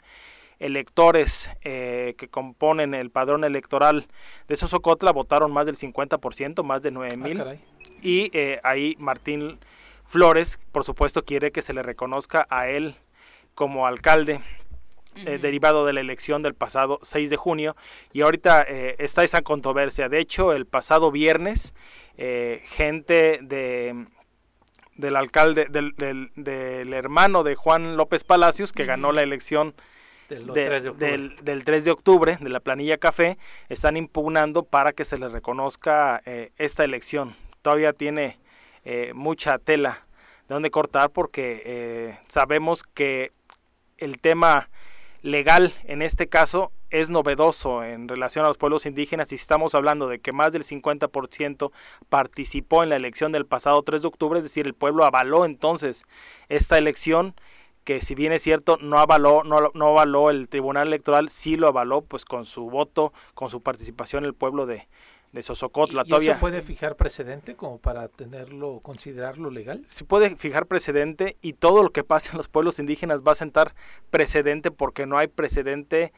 electores 0.61 1.51
eh, 1.63 2.15
que 2.17 2.29
componen 2.29 2.95
el 2.95 3.11
padrón 3.11 3.45
electoral 3.45 4.07
de 4.49 4.57
Sosocotla 4.57 5.11
votaron 5.13 5.53
más 5.53 5.67
del 5.67 5.77
50%, 5.77 6.63
más 6.63 6.83
de 6.83 6.91
9 6.91 7.11
Ah, 7.13 7.17
mil. 7.17 7.39
caray. 7.39 7.61
y 8.03 8.31
eh, 8.33 8.61
ahí 8.63 8.95
Martín 8.99 9.59
Flores, 10.07 10.61
por 10.71 10.85
supuesto, 10.85 11.25
quiere 11.25 11.51
que 11.51 11.63
se 11.63 11.73
le 11.75 11.83
reconozca 11.83 12.47
a 12.51 12.69
él 12.69 12.95
como 13.55 13.87
alcalde 13.87 14.41
eh, 15.17 15.39
derivado 15.39 15.87
de 15.87 15.93
la 15.93 16.01
elección 16.01 16.43
del 16.43 16.55
pasado 16.55 16.99
6 17.03 17.31
de 17.31 17.37
junio 17.37 17.77
y 18.13 18.21
ahorita 18.23 18.63
eh, 18.69 18.97
está 18.99 19.23
esa 19.25 19.43
controversia. 19.43 20.09
De 20.09 20.19
hecho, 20.19 20.53
el 20.53 20.67
pasado 20.67 21.11
viernes, 21.11 21.73
eh, 22.17 22.63
gente 22.65 23.39
de 23.43 24.07
del 24.97 25.17
alcalde, 25.17 25.67
del, 25.69 25.93
del, 25.97 26.31
del 26.37 26.93
hermano 26.93 27.43
de 27.43 27.57
Juan 27.57 27.97
López 27.97 28.23
Palacios, 28.23 28.73
que 28.73 28.85
ganó 28.85 29.11
la 29.11 29.23
elección 29.25 29.75
Del 30.29 30.47
de- 30.47 30.67
3 30.67 30.83
de 30.85 30.89
octubre. 30.91 31.11
del, 31.11 31.37
del 31.43 31.65
3 31.65 31.85
de 31.85 31.91
octubre, 31.91 32.37
de 32.41 32.49
la 32.49 32.61
planilla 32.61 32.97
café, 32.99 33.37
están 33.69 33.97
impugnando 33.97 34.63
para 34.63 34.93
que 34.93 35.05
se 35.05 35.19
le 35.19 35.29
reconozca 35.29 36.23
eh, 36.27 36.53
esta 36.59 36.85
elección. 36.85 37.35
Todavía 37.63 37.93
tiene 37.93 38.39
eh, 38.85 39.11
mucha 39.17 39.59
tela 39.59 40.07
de 40.49 40.55
donde 40.55 40.71
cortar 40.71 41.11
porque 41.11 41.63
eh, 41.65 42.19
sabemos 42.29 42.85
que 42.85 43.33
el 43.99 44.21
tema 44.21 44.69
legal 45.23 45.73
en 45.85 46.03
este 46.03 46.29
caso 46.29 46.71
es 46.95 47.11
novedoso 47.11 47.83
en 47.83 48.07
relación 48.07 48.45
a 48.45 48.49
los 48.49 48.57
pueblos 48.57 48.87
indígenas 48.87 49.33
y 49.33 49.35
estamos 49.35 49.75
hablando 49.75 50.07
de 50.07 50.21
que 50.21 50.33
más 50.33 50.53
del 50.53 50.63
50% 50.63 51.73
participó 52.09 52.85
en 52.85 52.91
la 52.91 52.97
elección 52.97 53.33
del 53.33 53.47
pasado 53.47 53.83
3 53.83 54.01
de 54.03 54.09
octubre, 54.09 54.39
es 54.39 54.45
decir, 54.45 54.67
el 54.67 54.75
pueblo 54.75 55.05
avaló 55.05 55.45
entonces 55.45 56.05
esta 56.49 56.79
elección 56.79 57.35
que 57.83 58.01
si 58.01 58.15
bien 58.15 58.33
es 58.33 58.43
cierto 58.43 58.79
no 58.81 58.99
avaló 58.99 59.43
no, 59.43 59.73
no 59.75 59.89
avaló 59.89 60.31
el 60.31 60.49
Tribunal 60.49 60.87
Electoral, 60.87 61.31
sí 61.31 61.57
lo 61.57 61.67
avaló 61.67 62.03
pues 62.03 62.25
con 62.25 62.45
su 62.45 62.71
voto, 62.71 63.13
con 63.35 63.51
su 63.51 63.61
participación 63.61 64.25
el 64.25 64.35
pueblo 64.35 64.65
de 64.65 64.87
de 65.33 65.43
Sosocotla 65.43 66.05
¿Y 66.07 66.11
todavía 66.11 66.33
eso 66.33 66.41
puede 66.41 66.63
fijar 66.63 66.95
precedente 66.95 67.57
como 67.57 67.79
para 67.79 68.07
tenerlo, 68.07 68.79
considerarlo 68.81 69.51
legal? 69.51 69.85
se 69.89 70.05
puede 70.05 70.37
fijar 70.37 70.67
precedente 70.67 71.37
y 71.43 71.55
todo 71.55 71.83
lo 71.83 71.91
que 71.91 72.05
pase 72.05 72.31
en 72.31 72.39
los 72.39 72.47
pueblos 72.47 72.79
indígenas 72.79 73.23
va 73.23 73.33
a 73.33 73.35
sentar 73.35 73.75
precedente 74.11 74.71
porque 74.71 75.07
no 75.07 75.19
hay 75.19 75.27
precedente 75.27 76.13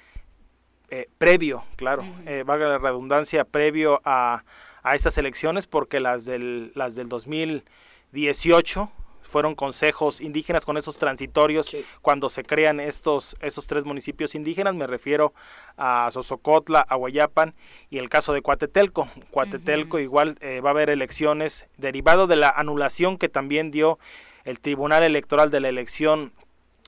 eh, 0.91 1.09
previo, 1.19 1.65
claro, 1.77 2.05
eh, 2.27 2.43
valga 2.47 2.69
la 2.69 2.79
redundancia, 2.79 3.45
previo 3.45 4.01
a, 4.05 4.45
a 4.83 4.95
estas 4.95 5.19
elecciones 5.19 5.67
porque 5.67 6.01
las 6.01 6.25
del, 6.25 6.73
las 6.75 6.95
del 6.95 7.09
2018 7.09 8.91
fueron 9.23 9.57
consejos 9.57 10.21
indígenas 10.21 10.65
con 10.65 10.77
esos 10.77 10.99
transitorios 10.99 11.67
Sí. 11.67 11.85
cuando 12.01 12.29
se 12.31 12.45
crean 12.45 12.79
estos, 12.79 13.37
esos 13.41 13.67
tres 13.67 13.85
municipios 13.85 14.37
indígenas, 14.37 14.75
me 14.77 14.87
refiero 14.87 15.35
a 15.77 16.09
Sosocotla, 16.13 16.81
a 16.81 16.95
Guayapan 16.95 17.55
y 17.91 17.99
el 17.99 18.09
caso 18.09 18.33
de 18.33 18.41
Cuatetelco. 18.43 19.09
Cuatetelco 19.33 19.99
igual 19.99 20.39
eh, 20.41 20.61
va 20.61 20.71
a 20.71 20.73
haber 20.73 20.91
elecciones 20.91 21.67
derivado 21.77 22.29
de 22.29 22.37
la 22.37 22.51
anulación 22.51 23.19
que 23.19 23.29
también 23.29 23.73
dio 23.73 23.99
el 24.45 24.61
Tribunal 24.61 25.03
Electoral 25.03 25.51
de 25.51 25.59
la 25.59 25.69
elección 25.71 26.33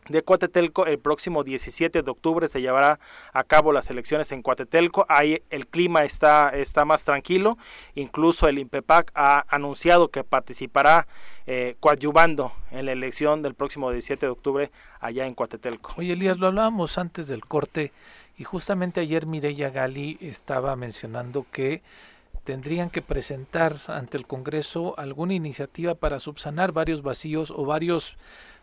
de 0.09 0.23
Cuatetelco. 0.23 0.87
El 0.87 0.99
próximo 0.99 1.45
17 1.45 2.03
de 2.03 2.11
octubre 2.11 2.49
se 2.49 2.61
llevará 2.61 2.99
a 3.33 3.45
cabo 3.45 3.73
las 3.73 3.91
elecciones 3.91 4.33
en 4.33 4.43
Cuatetelco. 4.43 5.07
Ahí 5.09 5.43
el 5.51 5.67
clima 5.67 6.05
está, 6.05 6.51
está 6.51 6.85
más 6.85 7.05
tranquilo. 7.05 7.59
Incluso 7.95 8.49
el 8.49 8.59
INPEPAC 8.59 9.13
ha 9.15 9.45
anunciado 9.49 10.09
que 10.09 10.25
participará 10.25 11.07
eh, 11.47 11.77
coadyuvando 11.81 12.53
en 12.71 12.87
la 12.87 12.93
elección 12.93 13.43
del 13.43 13.55
próximo 13.55 13.91
17 13.91 14.27
de 14.27 14.31
octubre 14.31 14.71
allá 15.01 15.27
en 15.27 15.35
Cuatetelco. 15.35 15.95
Oye, 15.97 16.13
Elías, 16.13 16.39
lo 16.39 16.49
hablábamos 16.49 16.99
antes 16.99 17.27
del 17.27 17.45
corte 17.45 17.93
y 18.37 18.45
justamente 18.45 19.01
ayer 19.01 19.27
Mireya 19.27 19.71
Gali 19.71 20.19
estaba 20.21 20.77
mencionando 20.77 21.47
que 21.51 21.83
tendrían 22.45 22.89
que 22.89 23.03
presentar 23.03 23.77
ante 23.89 24.17
el 24.17 24.27
Congreso 24.27 24.95
alguna 24.99 25.35
iniciativa 25.35 25.95
para 25.95 26.19
subsanar 26.19 26.73
varios 26.73 27.03
vacíos 27.03 27.51
o 27.51 27.67
varios 27.67 28.17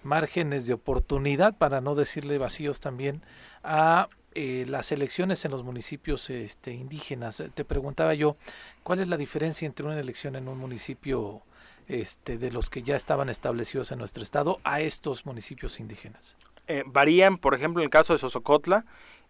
márgenes 0.06 0.68
de 0.68 0.73
oportunidad, 0.73 1.57
para 1.57 1.82
no 1.82 1.95
decirle 1.95 2.38
vacíos 2.38 2.80
también, 2.80 3.22
a 3.64 4.07
eh, 4.36 4.65
las 4.68 4.91
elecciones 4.91 5.44
en 5.45 5.52
los 5.52 5.64
municipios 5.64 6.30
este, 6.30 6.73
indígenas. 6.73 7.44
Te 7.53 7.65
preguntaba 7.65 8.14
yo, 8.14 8.38
¿cuál 8.84 8.99
es 8.99 9.07
la 9.07 9.18
diferencia 9.18 9.65
entre 9.65 9.86
una 9.86 9.99
elección 9.99 10.36
en 10.36 10.48
un 10.48 10.57
municipio 10.57 11.41
este, 11.88 12.38
de 12.38 12.52
los 12.52 12.69
que 12.69 12.84
ya 12.84 12.95
estaban 12.95 13.30
establecidos 13.30 13.91
en 13.91 13.99
nuestro 13.99 14.23
estado 14.23 14.60
a 14.64 14.82
estos 14.82 15.26
municipios 15.26 15.80
indígenas? 15.80 16.38
Eh, 16.68 16.84
varían, 16.86 17.38
por 17.38 17.53
ejemplo, 17.53 17.82
en 17.82 17.86
el 17.86 17.90
caso 17.90 18.14
de 18.14 18.19
Sosocotla, 18.19 18.86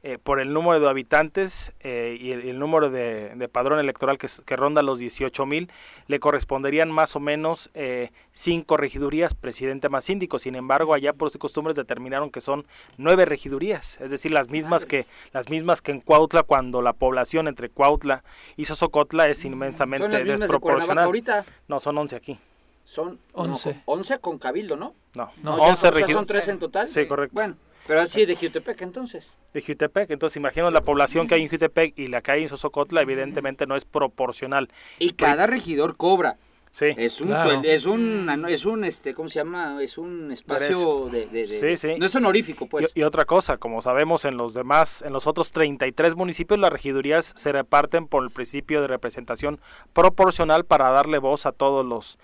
eh, 0.08 0.20
por 0.22 0.40
el 0.40 0.54
número 0.54 0.80
de 0.80 0.88
habitantes 0.88 1.74
eh, 1.80 2.16
y 2.22 2.30
el, 2.32 2.42
el 2.48 2.60
número 2.60 2.92
de, 2.92 3.34
de 3.36 3.50
padrón 3.50 3.80
electoral 3.80 4.20
que, 4.20 4.56
ronda 4.56 4.84
los 4.84 5.00
18 5.00 5.46
mil, 5.48 5.72
le 6.06 6.20
corresponderían 6.20 6.92
más 6.92 7.16
o 7.16 7.20
menos 7.20 7.72
eh, 7.74 8.12
cinco 8.32 8.78
regidurías, 8.78 9.34
presidente 9.34 9.90
más 9.90 10.06
síndico. 10.06 10.38
Sin 10.38 10.54
embargo, 10.54 10.94
allá 10.94 11.14
por 11.14 11.32
sus 11.32 11.40
costumbres 11.40 11.76
determinaron 11.76 12.30
que 12.30 12.40
son 12.40 12.68
nueve 12.98 13.26
regidurías, 13.26 14.00
es 14.00 14.12
decir, 14.12 14.32
las 14.32 14.48
mismas 14.50 14.86
que 14.86 15.06
las 15.34 15.50
mismas 15.50 15.82
que 15.82 15.92
en 15.92 16.02
Cuautla, 16.02 16.44
cuando 16.44 16.84
la 16.84 16.94
población 16.94 17.48
entre 17.48 17.70
Cuautla 17.70 18.24
y 18.58 18.66
Sosocotla 18.66 19.28
es 19.28 19.44
inmensamente 19.44 20.04
Son 20.06 20.12
las 20.12 20.24
de 20.24 20.38
desproporcional. 20.38 21.06
ahorita. 21.06 21.46
No, 21.68 21.80
son 21.80 21.98
11 21.98 22.16
aquí. 22.16 22.40
Son 22.84 23.18
Once. 23.34 23.74
no, 23.74 23.82
11 23.88 24.20
con 24.20 24.38
Cabildo, 24.38 24.76
¿no? 24.76 24.94
No, 25.16 25.32
No, 25.42 25.58
ya 25.58 25.64
11 25.64 25.82
son- 25.82 25.90
o 25.90 25.94
sea, 25.98 26.06
regi- 26.08 26.14
son 26.14 26.26
tres 26.28 26.48
en 26.48 26.60
total. 26.60 26.88
Sí, 26.92 27.08
correcto. 27.08 27.34
Bueno, 27.34 27.56
pero 27.88 28.02
así 28.02 28.26
de 28.26 28.36
Jutepec 28.36 28.82
entonces. 28.82 29.34
de 29.54 29.62
Jutepec. 29.62 30.10
Entonces, 30.12 30.38
imagino 30.38 30.70
la 30.72 30.82
población 30.82 31.28
que 31.28 31.36
hay 31.36 31.44
en 31.44 31.50
Jutepec 31.50 31.98
y 31.98 32.08
la 32.08 32.22
que 32.22 32.32
hay 32.32 32.44
en 32.44 32.50
Sosocotla, 32.50 33.02
evidentemente 33.02 33.68
no 33.68 33.76
es 33.76 33.86
proporcional. 33.86 34.70
Y 35.00 35.12
cada 35.12 35.48
regidor 35.48 35.96
cobra. 35.98 36.38
Sí, 36.72 36.88
Es 36.98 37.22
un 37.22 37.28
Claro. 37.30 37.52
sueldo, 37.52 37.70
es 37.70 37.86
un 37.86 38.46
es 38.50 38.66
un 38.66 38.84
este, 38.84 39.14
¿cómo 39.14 39.30
se 39.30 39.36
llama? 39.36 39.82
Es 39.82 39.98
un 39.98 40.30
espacio 40.34 41.06
de, 41.10 41.26
de- 41.28 41.48
de- 41.48 41.60
Sí, 41.60 41.78
sí. 41.78 41.96
No 41.98 42.06
es 42.06 42.14
honorífico, 42.18 42.68
pues. 42.68 42.92
Y, 42.94 43.00
y 43.00 43.04
otra 43.04 43.24
cosa, 43.24 43.56
como 43.58 43.82
sabemos 43.82 44.26
en 44.26 44.36
los 44.36 44.54
demás, 44.54 45.02
en 45.02 45.14
los 45.14 45.26
otros 45.26 45.54
33 45.54 46.18
municipios, 46.18 46.60
las 46.60 46.74
regidurías 46.74 47.32
se 47.38 47.54
reparten 47.54 48.08
por 48.08 48.26
el 48.26 48.30
principio 48.30 48.82
de 48.82 48.88
representación 48.88 49.62
proporcional 49.94 50.66
para 50.66 50.90
darle 50.90 51.18
voz 51.20 51.46
a 51.46 51.54
todos 51.54 51.86
los 51.86 52.18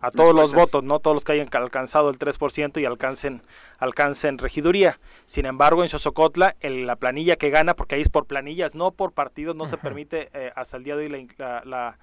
a 0.00 0.10
todos 0.10 0.34
los 0.34 0.54
votos, 0.54 0.84
no 0.84 0.98
todos 0.98 1.14
los 1.14 1.24
que 1.24 1.32
hayan 1.32 1.48
alcanzado 1.52 2.10
el 2.10 2.18
3% 2.18 2.80
y 2.80 2.84
alcancen, 2.84 3.42
alcancen 3.78 4.38
regiduría. 4.38 4.98
Sin 5.24 5.46
embargo, 5.46 5.82
en 5.82 5.88
Xosocotla, 5.88 6.56
la 6.62 6.96
planilla 6.96 7.36
que 7.36 7.50
gana, 7.50 7.74
porque 7.74 7.96
ahí 7.96 8.02
es 8.02 8.08
por 8.08 8.26
planillas, 8.26 8.74
no 8.74 8.90
por 8.92 9.12
partidos, 9.12 9.56
no 9.56 9.66
se 9.66 9.78
permite 9.78 10.28
eh, 10.34 10.52
hasta 10.54 10.76
el 10.76 10.84
día 10.84 10.96
de 10.96 11.06
hoy 11.06 11.28
la, 11.38 11.98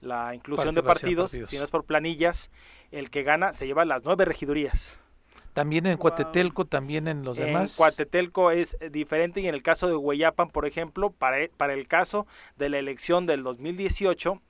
la, 0.00 0.34
inclusión 0.34 0.74
de 0.74 0.82
partidos, 0.82 1.30
sino 1.30 1.64
es 1.64 1.70
por 1.70 1.84
planillas, 1.84 2.50
el 2.90 3.10
que 3.10 3.22
gana 3.22 3.52
se 3.52 3.66
lleva 3.66 3.84
las 3.84 4.04
nueve 4.04 4.24
regidurías. 4.24 4.98
También 5.58 5.86
en 5.86 5.96
Cuatetelco, 5.96 6.66
también 6.66 7.08
en 7.08 7.24
los 7.24 7.36
demás. 7.36 7.72
En 7.72 7.76
Cuatetelco 7.78 8.52
es 8.52 8.76
eh, 8.78 8.90
diferente 8.90 9.40
y 9.40 9.48
en 9.48 9.56
el 9.56 9.62
caso 9.64 9.88
de 9.88 9.96
Hueyapan, 9.96 10.50
por 10.50 10.66
ejemplo, 10.66 11.10
para, 11.10 11.40
e, 11.40 11.48
para 11.48 11.74
el 11.74 11.88
caso 11.88 12.28
de 12.56 12.68
la 12.68 12.78
elección 12.78 13.26
del 13.26 13.42
2018, 13.42 14.40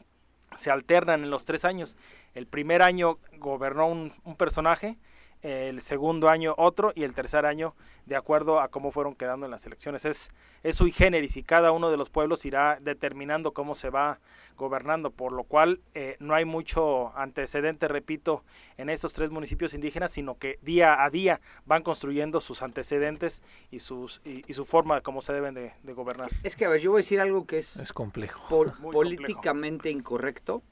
se 0.58 0.70
alternan 0.70 1.24
en 1.24 1.30
los 1.30 1.46
tres 1.46 1.64
años. 1.64 1.96
El 2.34 2.46
primer 2.46 2.82
año 2.82 3.18
gobernó 3.38 3.86
un, 3.86 4.12
personaje, 4.36 4.98
el 5.42 5.80
segundo 5.80 6.28
año 6.28 6.54
otro 6.56 6.92
y 6.94 7.04
el 7.04 7.14
tercer 7.14 7.46
año 7.46 7.74
de 8.06 8.16
acuerdo 8.16 8.60
a 8.60 8.68
cómo 8.68 8.90
fueron 8.90 9.14
quedando 9.14 9.46
en 9.46 9.50
las 9.50 9.66
elecciones. 9.66 10.04
Es, 10.04 10.30
es 10.62 10.76
sui 10.76 10.90
generis 10.90 11.36
y 11.36 11.42
cada 11.42 11.72
uno 11.72 11.90
de 11.90 11.96
los 11.96 12.10
pueblos 12.10 12.44
irá 12.44 12.78
determinando 12.80 13.52
cómo 13.52 13.74
se 13.74 13.90
va 13.90 14.18
gobernando, 14.58 15.10
por 15.10 15.32
lo 15.32 15.44
cual 15.44 15.80
eh, 15.94 16.16
no 16.18 16.34
hay 16.34 16.44
mucho 16.44 17.16
antecedente, 17.16 17.88
repito, 17.88 18.44
en 18.76 18.90
estos 18.90 19.14
tres 19.14 19.30
municipios 19.30 19.72
indígenas, 19.72 20.12
sino 20.12 20.36
que 20.36 20.58
día 20.62 21.02
a 21.02 21.08
día 21.10 21.40
van 21.64 21.82
construyendo 21.82 22.40
sus 22.40 22.60
antecedentes 22.62 23.42
y, 23.70 23.78
sus, 23.78 24.20
y, 24.24 24.52
su 24.52 24.66
forma 24.66 24.96
de 24.96 25.02
cómo 25.02 25.22
se 25.22 25.32
deben 25.32 25.54
de, 25.54 25.72
gobernar. 25.94 26.28
Es 26.42 26.56
que, 26.56 26.66
a 26.66 26.68
ver, 26.68 26.80
yo 26.80 26.90
voy 26.90 26.98
a 26.98 27.02
decir 27.02 27.20
algo 27.20 27.46
que 27.46 27.58
es, 27.58 27.76
es 27.76 27.92
complejo. 27.92 28.66
políticamente 28.92 29.90
incorrecto, 29.90 30.62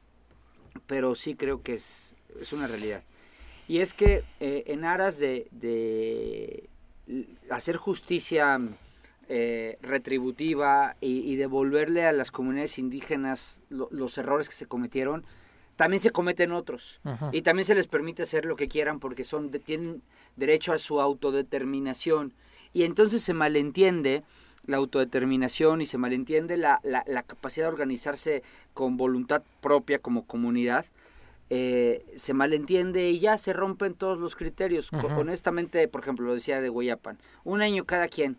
pero 0.86 1.14
sí 1.14 1.34
creo 1.34 1.62
que 1.62 1.74
es, 1.74 2.14
es 2.40 2.52
una 2.52 2.66
realidad. 2.66 3.02
Y 3.68 3.78
es 3.78 3.94
que 3.94 4.24
eh, 4.40 4.64
en 4.66 4.84
aras 4.84 5.18
de, 5.18 5.48
de 5.50 6.68
hacer 7.50 7.76
justicia 7.76 8.60
eh, 9.28 9.76
retributiva 9.82 10.96
y, 11.00 11.34
devolverle 11.34 12.06
a 12.06 12.12
las 12.12 12.30
comunidades 12.30 12.78
indígenas 12.78 13.64
los 13.70 14.18
errores 14.18 14.48
que 14.48 14.54
se 14.54 14.66
cometieron, 14.66 15.24
también 15.74 15.98
se 15.98 16.10
cometen 16.10 16.52
otros. 16.52 17.00
Y 17.32 17.42
también 17.42 17.64
se 17.64 17.74
les 17.74 17.88
permite 17.88 18.22
hacer 18.22 18.44
lo 18.44 18.54
que 18.54 18.68
quieran 18.68 19.00
porque 19.00 19.24
son 19.24 19.50
tienen 19.50 20.02
derecho 20.36 20.72
a 20.72 20.78
su 20.78 21.00
autodeterminación. 21.00 22.34
Y 22.72 22.84
entonces 22.84 23.20
se 23.20 23.34
malentiende 23.34 24.22
la 24.66 24.76
autodeterminación 24.76 25.80
y 25.80 25.86
se 25.86 25.98
malentiende 25.98 26.56
la, 26.56 26.80
la, 26.82 27.22
capacidad 27.22 27.66
de 27.66 27.72
organizarse 27.72 28.42
con 28.74 28.96
voluntad 28.96 29.42
propia 29.60 29.98
como 29.98 30.24
comunidad. 30.24 30.86
Eh, 31.48 32.04
se 32.16 32.34
malentiende 32.34 33.10
y 33.10 33.20
ya 33.20 33.38
se 33.38 33.52
rompen 33.52 33.94
todos 33.94 34.18
los 34.18 34.34
criterios. 34.34 34.90
Honestamente, 34.92 35.86
por 35.88 36.00
ejemplo, 36.00 36.26
lo 36.26 36.34
decía 36.34 36.60
de 36.60 36.68
Guayapan, 36.68 37.18
un 37.44 37.62
año 37.62 37.84
cada 37.84 38.08
quien. 38.08 38.36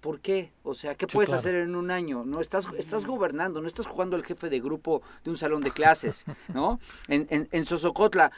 ¿Por 0.00 0.18
qué? 0.18 0.50
O 0.64 0.74
sea, 0.74 0.96
¿qué 0.96 1.06
puedes 1.06 1.32
hacer 1.32 1.54
en 1.54 1.76
un 1.76 1.92
año? 1.92 2.24
No 2.24 2.40
estás, 2.40 2.68
estás 2.76 3.06
gobernando, 3.06 3.60
no 3.60 3.68
estás 3.68 3.86
jugando 3.86 4.16
al 4.16 4.24
jefe 4.24 4.50
de 4.50 4.58
grupo 4.58 5.00
de 5.22 5.30
un 5.30 5.36
salón 5.36 5.60
de 5.60 5.70
clases, 5.70 6.24
¿no? 6.52 6.80
En, 7.06 7.28
en, 7.30 7.48
en 7.52 7.64
Sosocotla, 7.64 8.32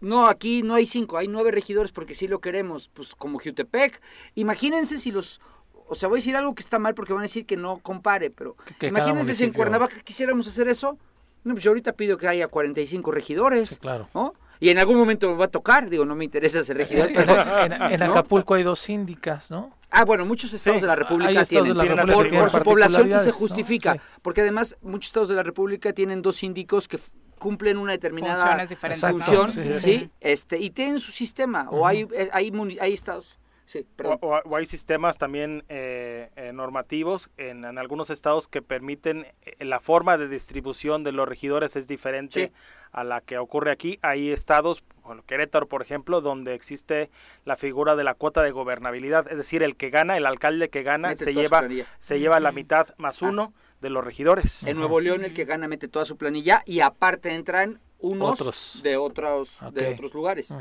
no, 0.00 0.26
aquí 0.26 0.62
no 0.62 0.74
hay 0.74 0.86
cinco, 0.86 1.16
hay 1.16 1.28
nueve 1.28 1.50
regidores 1.50 1.92
porque 1.92 2.14
sí 2.14 2.28
lo 2.28 2.40
queremos, 2.40 2.90
pues 2.92 3.14
como 3.14 3.38
Jutepec. 3.38 4.00
Imagínense 4.34 4.98
si 4.98 5.10
los 5.10 5.40
o 5.88 5.94
sea, 5.94 6.08
voy 6.08 6.16
a 6.16 6.20
decir 6.20 6.36
algo 6.36 6.54
que 6.54 6.62
está 6.62 6.78
mal 6.78 6.94
porque 6.94 7.12
van 7.12 7.20
a 7.20 7.24
decir 7.24 7.46
que 7.46 7.56
no 7.56 7.78
compare, 7.78 8.30
pero 8.30 8.56
imagínense 8.80 9.34
si 9.34 9.44
en 9.44 9.52
Cuernavaca 9.52 9.96
quisiéramos 10.00 10.46
hacer 10.46 10.68
eso. 10.68 10.98
No, 11.44 11.52
pues 11.52 11.64
yo 11.64 11.70
ahorita 11.72 11.92
pido 11.92 12.16
que 12.16 12.26
haya 12.26 12.48
45 12.48 13.10
regidores. 13.10 13.78
claro. 13.78 14.08
¿no? 14.14 14.34
Y 14.60 14.70
en 14.70 14.78
algún 14.78 14.96
momento 14.96 15.28
me 15.30 15.36
va 15.36 15.44
a 15.44 15.48
tocar, 15.48 15.90
digo, 15.90 16.04
no 16.04 16.14
me 16.14 16.24
interesa 16.24 16.64
ser 16.64 16.78
regidor. 16.78 17.10
Pero, 17.14 17.34
en, 17.64 18.02
Acapulco 18.02 18.54
hay 18.54 18.62
dos 18.62 18.78
síndicas, 18.80 19.50
¿no? 19.50 19.76
Ah, 19.90 20.04
bueno, 20.04 20.24
muchos 20.24 20.52
estados 20.52 20.80
de 20.80 20.86
la 20.86 20.96
República 20.96 21.44
tienen. 21.44 21.74
por, 21.74 22.50
su 22.50 22.60
población 22.62 23.20
se 23.20 23.32
justifica. 23.32 23.98
Porque 24.22 24.40
además, 24.40 24.76
muchos 24.80 25.08
estados 25.08 25.28
de 25.28 25.34
la 25.34 25.42
República 25.42 25.92
tienen 25.92 26.22
dos 26.22 26.36
síndicos 26.36 26.88
que 26.88 26.98
cumplen 27.38 27.76
una 27.76 27.92
determinada 27.92 28.66
función, 29.10 29.52
sí, 29.52 30.10
este, 30.20 30.58
y 30.58 30.70
tienen 30.70 30.98
su 30.98 31.12
sistema. 31.12 31.68
O 31.70 31.86
hay, 31.86 32.08
hay, 32.32 32.52
hay 32.80 32.92
estados 32.92 33.38
o, 34.20 34.56
hay 34.56 34.66
sistemas 34.66 35.16
también 35.16 35.64
eh, 35.68 36.30
eh, 36.36 36.52
normativos 36.52 37.30
en, 37.36 37.64
algunos 37.64 38.10
estados 38.10 38.46
que 38.46 38.62
permiten 38.62 39.26
eh, 39.42 39.64
la 39.64 39.80
forma 39.80 40.18
de 40.18 40.28
distribución 40.28 41.02
de 41.02 41.12
los 41.12 41.28
regidores 41.28 41.74
es 41.76 41.86
diferente 41.86 42.52
a 42.92 43.04
la 43.04 43.20
que 43.20 43.38
ocurre 43.38 43.70
aquí. 43.70 43.98
Hay 44.02 44.30
estados, 44.30 44.84
bueno, 45.02 45.22
Querétaro 45.26 45.66
por 45.66 45.82
ejemplo, 45.82 46.20
donde 46.20 46.54
existe 46.54 47.10
la 47.44 47.56
figura 47.56 47.96
de 47.96 48.04
la 48.04 48.14
cuota 48.14 48.42
de 48.42 48.50
gobernabilidad, 48.50 49.26
es 49.30 49.36
decir, 49.36 49.62
el 49.62 49.76
que 49.76 49.90
gana, 49.90 50.16
el 50.16 50.26
alcalde 50.26 50.68
que 50.68 50.82
gana 50.82 51.16
se 51.16 51.32
lleva 51.32 51.66
se 51.98 52.20
lleva 52.20 52.40
la 52.40 52.52
mitad 52.52 52.88
más 52.98 53.22
ah. 53.22 53.28
uno 53.28 53.54
de 53.80 53.90
los 53.90 54.04
regidores. 54.04 54.64
En 54.64 54.76
Nuevo 54.76 55.00
León 55.00 55.24
el 55.24 55.34
que 55.34 55.44
gana 55.44 55.68
mete 55.68 55.88
toda 55.88 56.04
su 56.04 56.16
planilla 56.16 56.62
y 56.66 56.80
aparte 56.80 57.34
entran 57.34 57.80
unos 57.98 58.82
de 58.82 58.96
otros 58.96 59.64
de 59.72 59.88
otros 59.88 60.12
lugares. 60.14 60.54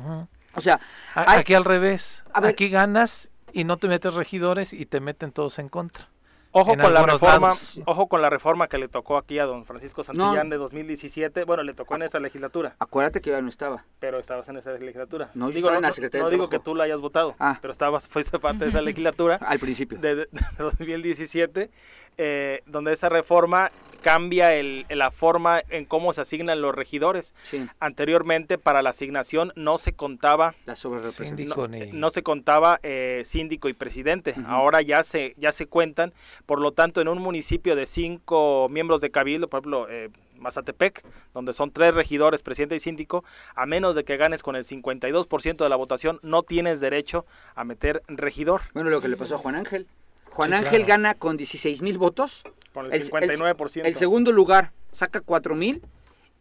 O 0.55 0.61
sea, 0.61 0.79
aquí 1.15 1.53
al 1.53 1.65
revés. 1.65 2.23
aquí 2.33 2.69
ganas 2.69 3.31
y 3.51 3.63
no 3.63 3.77
te 3.77 3.87
metes 3.87 4.13
regidores 4.15 4.73
y 4.73 4.85
te 4.85 4.99
meten 4.99 5.31
todos 5.31 5.59
en 5.59 5.69
contra. 5.69 6.09
Ojo 6.55 6.77
con 6.77 6.93
la 6.93 7.03
reforma, 7.03 7.53
ojo 7.85 8.07
con 8.07 8.21
la 8.21 8.29
reforma 8.29 8.67
que 8.67 8.77
le 8.77 8.87
tocó 8.87 9.17
aquí 9.17 9.39
a 9.39 9.45
don 9.45 9.65
Francisco 9.65 10.03
Santillán 10.03 10.49
de 10.49 10.57
2017. 10.57 11.45
Bueno, 11.45 11.63
le 11.63 11.73
tocó 11.73 11.95
en 11.95 12.03
esa 12.03 12.19
legislatura. 12.19 12.75
Acuérdate 12.77 13.21
que 13.21 13.31
ya 13.31 13.41
no 13.41 13.49
estaba. 13.49 13.85
Pero 13.99 14.19
estabas 14.19 14.47
en 14.49 14.57
esa 14.57 14.71
legislatura. 14.73 15.31
No, 15.33 15.49
digo, 15.49 15.73
en 15.73 15.81
la 15.81 15.91
No 16.19 16.29
digo 16.29 16.49
que 16.49 16.59
tú 16.59 16.75
la 16.75 16.83
hayas 16.83 16.99
votado, 16.99 17.35
ah. 17.39 17.57
pero 17.59 17.71
estabas, 17.71 18.07
fuiste 18.09 18.37
parte 18.37 18.65
de 18.65 18.69
esa 18.69 18.81
legislatura. 18.83 19.37
Al 19.37 19.57
principio. 19.57 19.97
De, 19.97 20.15
de 20.15 20.27
2017, 20.59 21.71
eh, 22.17 22.61
donde 22.65 22.93
esa 22.93 23.09
reforma 23.09 23.71
cambia 24.03 24.53
el, 24.53 24.85
la 24.89 25.09
forma 25.09 25.61
en 25.69 25.85
cómo 25.85 26.13
se 26.13 26.21
asignan 26.21 26.61
los 26.61 26.75
regidores. 26.75 27.33
Anteriormente 27.79 28.59
para 28.59 28.83
la 28.83 28.91
asignación 28.91 29.51
no 29.55 29.79
se 29.79 29.93
contaba 29.93 30.53
la 30.65 30.75
no, 30.83 31.67
no, 31.93 32.09
se 32.11 32.21
contaba 32.21 32.79
eh, 32.83 33.23
síndico 33.25 33.69
y 33.69 33.73
presidente. 33.73 34.35
Ahora 34.45 34.81
ya 34.83 35.01
se 35.01 35.33
ya 35.37 35.51
se 35.51 35.65
cuentan. 35.65 36.13
Por 36.45 36.59
lo 36.59 36.73
tanto, 36.73 37.01
en 37.01 37.07
un 37.07 37.19
municipio 37.19 37.75
de 37.75 37.87
cinco 37.87 38.67
miembros 38.69 39.01
de 39.01 39.09
cabildo, 39.09 39.47
por 39.47 39.61
ejemplo. 39.61 39.87
Eh, 39.89 40.09
Mazatepec, 40.43 41.05
donde 41.33 41.53
son 41.53 41.71
tres 41.71 41.93
regidores, 41.93 42.43
presidente 42.43 42.75
y 42.75 42.79
síndico, 42.81 43.23
a 43.55 43.65
menos 43.65 43.95
de 43.95 44.03
que 44.03 44.17
ganes 44.17 44.43
con 44.43 44.57
el 44.57 44.65
52% 44.65 45.55
de 45.55 45.69
la 45.69 45.77
votación, 45.77 46.19
no 46.21 46.43
tienes 46.43 46.81
derecho 46.81 47.25
a 47.55 47.63
meter 47.63 48.03
regidor. 48.07 48.63
Bueno, 48.73 48.89
lo 48.89 48.99
que 48.99 49.07
le 49.07 49.15
pasó 49.15 49.35
a 49.35 49.37
Juan 49.37 49.55
Ángel. 49.55 49.87
Juan 50.33 50.53
Ángel 50.53 50.85
gana 50.85 51.13
con 51.13 51.37
16 51.37 51.81
mil 51.81 51.97
votos. 51.97 52.43
Con 52.73 52.91
el 52.91 53.03
59%. 53.03 53.85
El, 53.85 53.95
segundo 53.95 54.31
lugar 54.31 54.71
saca 54.91 55.21
4 55.21 55.53
mil 55.53 55.83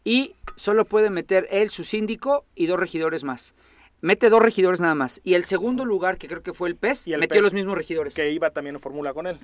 y 0.03 0.35
solo 0.57 0.87
puede 0.87 1.11
meter 1.11 1.47
él, 1.51 1.69
su 1.69 1.85
síndico 1.85 2.47
y 2.55 2.67
dos 2.67 2.81
regidores 2.81 3.23
más. 3.23 3.55
Mete 4.01 4.31
dos 4.31 4.43
regidores 4.43 4.81
nada 4.81 4.95
más. 4.95 5.21
Y 5.23 5.35
el 5.35 5.45
segundo 5.45 5.85
lugar, 5.85 6.17
que 6.17 6.27
creo 6.27 6.43
que 6.43 6.55
fue 6.55 6.69
el 6.69 6.75
PES, 6.75 7.07
y 7.07 7.17
metió 7.19 7.41
los 7.41 7.53
mismos 7.53 7.77
regidores. 7.77 8.15
Que 8.15 8.31
iba 8.31 8.51
también 8.51 8.77
en 8.77 8.81
fórmula 8.81 9.13
con 9.13 9.27
él. 9.27 9.39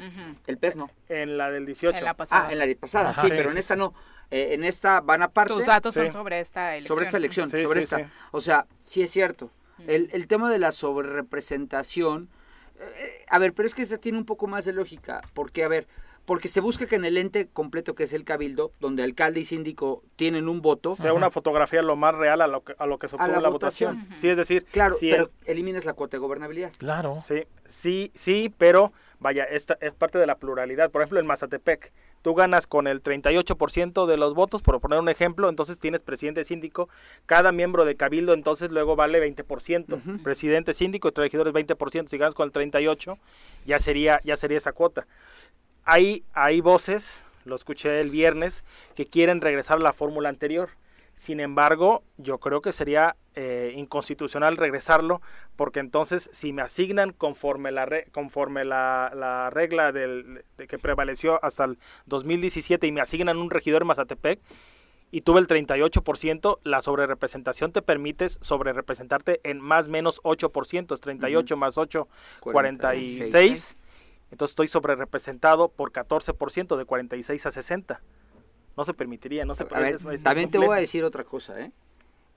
El 0.46 0.56
PES 0.56 0.76
no. 0.76 0.90
En 1.08 1.36
la 1.36 1.50
del 1.50 1.66
18. 1.66 1.98
En 1.98 2.04
la 2.04 2.14
pasada. 2.14 2.48
Ah, 2.48 2.52
en 2.52 2.58
la 2.58 2.66
pasada, 2.74 3.14
sí, 3.14 3.28
pero 3.28 3.50
en 3.50 3.58
esta 3.58 3.76
no. 3.76 3.94
Eh, 4.30 4.54
en 4.54 4.64
esta 4.64 5.00
van 5.00 5.22
aparte. 5.22 5.54
Tus 5.54 5.66
datos 5.66 5.94
son 5.94 6.10
sobre 6.10 6.40
esta 6.40 6.74
elección. 6.74 6.88
Sobre 6.88 7.04
esta 7.04 7.16
elección, 7.18 7.50
sobre 7.50 7.80
esta. 7.80 8.10
O 8.32 8.40
sea, 8.40 8.66
sí 8.78 9.02
es 9.02 9.10
cierto. 9.10 9.50
El, 9.86 10.08
el 10.12 10.26
tema 10.26 10.50
de 10.50 10.58
la 10.58 10.72
sobrerepresentación 10.72 12.28
a 13.28 13.38
ver, 13.38 13.52
pero 13.52 13.66
es 13.66 13.74
que 13.74 13.82
esa 13.82 13.98
tiene 13.98 14.18
un 14.18 14.24
poco 14.24 14.46
más 14.46 14.64
de 14.64 14.72
lógica, 14.72 15.22
porque, 15.34 15.64
a 15.64 15.68
ver, 15.68 15.86
porque 16.28 16.48
se 16.48 16.60
busca 16.60 16.84
que 16.84 16.96
en 16.96 17.06
el 17.06 17.16
ente 17.16 17.48
completo 17.48 17.94
que 17.94 18.02
es 18.02 18.12
el 18.12 18.22
cabildo, 18.22 18.70
donde 18.80 19.02
alcalde 19.02 19.40
y 19.40 19.44
síndico 19.44 20.02
tienen 20.16 20.46
un 20.46 20.60
voto, 20.60 20.94
sea 20.94 21.14
una 21.14 21.30
fotografía 21.30 21.80
lo 21.80 21.96
más 21.96 22.14
real 22.14 22.42
a 22.42 22.46
lo 22.46 22.62
que, 22.62 22.74
a 22.78 22.84
lo 22.84 22.98
que 22.98 23.09
se 23.09 23.16
obtuvo 23.16 23.40
la, 23.40 23.48
votación. 23.48 24.06
Sí, 24.14 24.28
es 24.28 24.36
decir, 24.36 24.66
claro, 24.66 24.94
pero 25.00 25.30
eliminas 25.46 25.86
la 25.86 25.94
cuota 25.94 26.18
de 26.18 26.20
gobernabilidad. 26.20 26.70
Claro. 26.76 27.16
Sí, 27.24 27.44
sí, 27.64 28.12
sí, 28.14 28.55
pero 28.59 28.92
vaya, 29.20 29.44
esta 29.44 29.78
es 29.80 29.94
parte 29.94 30.18
de 30.18 30.26
la 30.26 30.36
pluralidad. 30.36 30.90
Por 30.90 31.00
ejemplo, 31.00 31.18
en 31.18 31.26
Mazatepec, 31.26 31.92
tú 32.23 32.35
ganas 32.35 32.66
con 32.66 32.86
el 32.86 33.03
38% 33.03 34.07
de 34.07 34.16
los 34.16 34.35
votos, 34.35 34.62
por 34.62 34.81
poner 34.81 34.99
un 34.99 35.09
ejemplo, 35.09 35.49
entonces 35.49 35.78
tienes 35.78 36.03
presidente 36.03 36.45
síndico, 36.45 36.89
cada 37.27 37.53
miembro 37.53 37.85
de 37.85 37.97
cabildo 37.97 38.35
entonces 38.35 38.70
luego 38.70 38.97
vale 38.97 39.20
20%, 39.20 40.23
presidente 40.23 40.74
síndico 40.74 41.09
y 41.09 41.12
regidores 41.15 41.53
20%, 41.53 42.09
si 42.09 42.19
ganas 42.19 42.35
con 42.35 42.47
el 42.47 42.53
38 42.53 43.19
ya 43.66 43.78
sería 43.78 44.20
ya 44.24 44.36
sería 44.36 44.59
esa 44.59 44.73
cuota. 44.73 45.07
Hay 45.85 46.24
hay 46.32 46.61
voces, 46.61 47.24
lo 47.45 47.57
escuché 47.57 48.01
el 48.01 48.11
viernes, 48.11 48.65
que 48.95 49.07
quieren 49.07 49.40
regresar 49.40 49.78
a 49.78 49.82
la 49.82 49.93
fórmula 49.93 50.28
anterior. 50.28 50.70
Sin 51.19 51.40
embargo, 51.40 52.05
yo 52.16 52.39
creo 52.39 52.61
que 52.61 52.73
sería 52.73 53.16
eh, 53.35 53.73
inconstitucional 53.74 54.57
regresarlo, 54.57 55.20
porque 55.57 55.81
entonces 55.81 56.31
si 56.32 56.53
me 56.53 56.62
asignan 56.62 57.12
conforme 57.12 57.73
la, 57.73 57.89
conforme 58.12 58.65
la, 58.65 59.51
regla 59.53 59.90
del, 59.90 60.45
de 60.57 60.69
que 60.69 60.78
prevaleció 60.78 61.45
hasta 61.45 61.65
el 61.65 61.78
2017 62.07 62.86
y 62.86 62.93
me 62.93 63.01
asignan 63.01 63.39
un 63.39 63.51
regidor 63.51 63.82
en 63.82 63.89
Mazatepec, 63.89 64.39
y 65.11 65.23
tuve 65.23 65.40
el 65.40 65.49
38%, 65.49 66.61
la 66.62 66.82
sobrerepresentación 66.82 67.73
te 67.73 67.82
permite 67.82 68.28
sobrerepresentarte 68.28 69.40
en 69.43 69.61
más 69.61 69.89
menos 69.89 70.23
8%, 70.23 70.95
es 70.95 71.01
38 71.01 71.57
más 71.57 71.78
8, 71.78 72.07
46. 72.43 73.77
Entonces 74.31 74.53
estoy 74.53 74.69
sobrerepresentado 74.69 75.69
por 75.69 75.90
14% 75.90 76.77
de 76.77 76.85
46 76.85 77.47
a 77.47 77.51
60. 77.51 78.03
No 78.78 78.84
se 78.84 78.94
permitiría, 78.94 79.44
no 79.44 79.56
se 79.56 79.64
permite. 79.64 80.22
También 80.22 80.52
te 80.52 80.59
voy 80.59 80.76
a 80.76 80.80
decir 80.80 81.02
otra 81.02 81.24
cosa, 81.24 81.60
¿eh? 81.60 81.72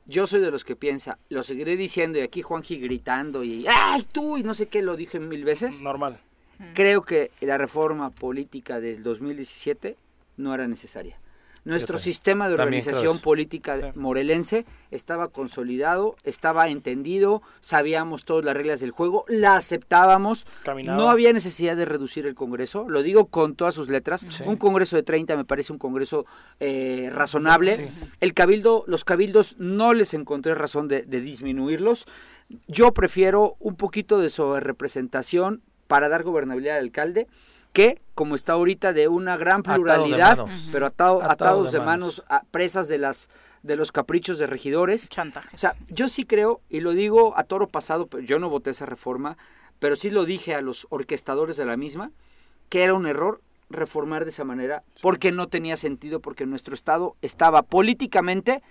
Yo 0.07 0.26
soy 0.26 0.41
de 0.41 0.49
los 0.49 0.65
que 0.65 0.76
piensa, 0.76 1.19
lo 1.30 1.43
seguiré 1.43 1.77
diciendo 1.77 2.18
y 2.18 2.22
aquí 2.22 2.41
Juanji 2.41 2.80
gritando 2.80 3.43
y 3.43 3.68
¡ay 3.69 4.07
tú! 4.11 4.38
y 4.38 4.43
no 4.43 4.55
sé 4.55 4.65
qué, 4.65 4.81
lo 4.81 4.95
dije 4.95 5.19
mil 5.19 5.45
veces. 5.45 5.84
Normal. 5.84 6.19
Creo 6.73 7.03
que 7.03 7.30
la 7.41 7.59
reforma 7.59 8.09
política 8.09 8.80
del 8.80 9.03
2017 9.03 9.95
no 10.38 10.55
era 10.55 10.68
necesaria. 10.68 11.19
Nuestro 11.63 11.99
sistema 11.99 12.47
de 12.47 12.55
organización 12.55 13.19
política 13.19 13.91
morelense 13.95 14.65
estaba 14.89 15.27
consolidado, 15.27 16.15
estaba 16.23 16.69
entendido, 16.69 17.43
sabíamos 17.59 18.25
todas 18.25 18.43
las 18.43 18.57
reglas 18.57 18.79
del 18.79 18.89
juego, 18.89 19.25
la 19.27 19.55
aceptábamos. 19.57 20.47
No 20.85 21.09
había 21.09 21.33
necesidad 21.33 21.77
de 21.77 21.85
reducir 21.85 22.25
el 22.25 22.33
Congreso, 22.33 22.89
lo 22.89 23.03
digo 23.03 23.27
con 23.27 23.55
todas 23.55 23.75
sus 23.75 23.89
letras. 23.89 24.25
Un 24.45 24.57
Congreso 24.57 24.95
de 24.95 25.03
30 25.03 25.35
me 25.35 25.45
parece 25.45 25.71
un 25.71 25.77
Congreso 25.77 26.25
eh, 26.59 27.11
razonable. 27.13 27.91
El 28.19 28.33
cabildo, 28.33 28.83
los 28.88 29.03
cabildos 29.03 29.55
no 29.59 29.93
les 29.93 30.15
encontré 30.15 30.55
razón 30.55 30.88
de, 30.88 31.03
de 31.03 31.21
disminuirlos. 31.21 32.07
Yo 32.67 32.91
prefiero 32.91 33.55
un 33.59 33.75
poquito 33.75 34.19
de 34.19 34.29
sobrerepresentación 34.29 35.61
para 35.88 36.09
dar 36.09 36.23
gobernabilidad 36.23 36.77
al 36.77 36.85
alcalde 36.85 37.27
que, 37.73 38.02
como 38.15 38.35
está 38.35 38.53
ahorita, 38.53 38.93
de 38.93 39.07
una 39.07 39.38
gran 39.38 39.64
pluralidad, 39.64 40.45
pero 40.72 40.88
atados 40.88 41.72
de, 41.72 41.80
manos, 41.80 42.23
presas 42.52 42.88
de 42.88 42.98
las 42.98 43.30
de 43.64 43.76
los 43.76 43.91
caprichos 43.91 44.39
de 44.39 44.48
regidores. 44.48 45.07
Chantajes. 45.10 45.53
O 45.53 45.57
sea, 45.57 45.76
yo 45.88 46.07
sí 46.07 46.26
creo, 46.26 46.61
y 46.69 46.80
lo 46.80 46.91
digo 46.91 47.38
a 47.38 47.43
toro 47.43 47.68
pasado, 47.68 48.07
pero 48.07 48.23
yo 48.23 48.39
no 48.39 48.49
voté 48.49 48.72
esa 48.72 48.85
reforma, 48.85 49.38
pero 49.80 49.95
sí 49.95 50.10
lo 50.10 50.26
dije 50.26 50.56
a 50.56 50.61
los 50.61 50.88
orquestadores 50.89 51.57
de 51.57 51.65
la 51.65 51.77
misma, 51.77 52.11
que 52.69 52.84
era 52.84 52.93
un 52.93 53.06
error 53.06 53.41
reformar 53.69 54.26
de 54.26 54.31
esa 54.31 54.43
manera, 54.43 54.84
porque 55.02 55.31
no 55.31 55.48
tenía 55.48 55.77
sentido, 55.77 56.19
porque 56.19 56.45
nuestro 56.45 56.73
Estado 56.73 57.15
estaba 57.22 57.61
políticamente 57.61 58.61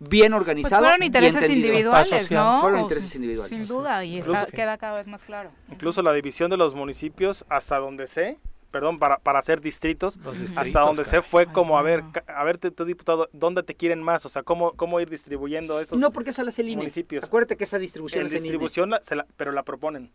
bien 0.00 0.32
pues 0.32 0.40
organizado. 0.40 0.82
fueron 0.82 1.02
intereses 1.02 1.48
individuales, 1.50 2.30
¿no? 2.30 2.60
Fueron 2.60 2.80
intereses 2.80 3.14
individuales. 3.14 3.50
Sin 3.50 3.68
duda, 3.68 4.04
y 4.04 4.20
queda 4.52 4.76
cada 4.78 4.96
vez 4.96 5.06
más 5.06 5.24
claro. 5.24 5.50
Incluso 5.70 6.02
la 6.02 6.12
división 6.12 6.50
de 6.50 6.56
los 6.56 6.74
municipios, 6.74 7.44
hasta 7.48 7.78
donde 7.78 8.08
sé, 8.08 8.38
perdón, 8.70 8.98
para, 8.98 9.18
para 9.18 9.38
hacer 9.38 9.60
distritos, 9.60 10.18
hasta 10.56 10.80
donde 10.80 11.04
sé 11.04 11.22
fue 11.22 11.46
como, 11.46 11.78
a 11.78 11.82
ver, 11.82 12.02
a 12.26 12.44
ver, 12.44 12.58
tu, 12.58 12.84
diputado, 12.84 13.28
¿dónde 13.32 13.62
te 13.62 13.74
quieren 13.74 14.02
más? 14.02 14.24
O 14.26 14.28
sea, 14.28 14.42
¿cómo, 14.42 14.72
cómo 14.72 15.00
ir 15.00 15.10
distribuyendo 15.10 15.80
esos 15.80 15.98
No, 15.98 16.10
porque 16.10 16.30
eso 16.30 16.42
la 16.42 16.48
hace 16.48 16.62
el 16.62 16.76
Municipios. 16.76 17.24
Acuérdate 17.24 17.56
que 17.56 17.64
esa 17.64 17.78
distribución 17.78 18.26
es 18.26 18.32
distribución, 18.32 18.92
pero 19.36 19.52
la 19.52 19.62
proponen. 19.62 20.10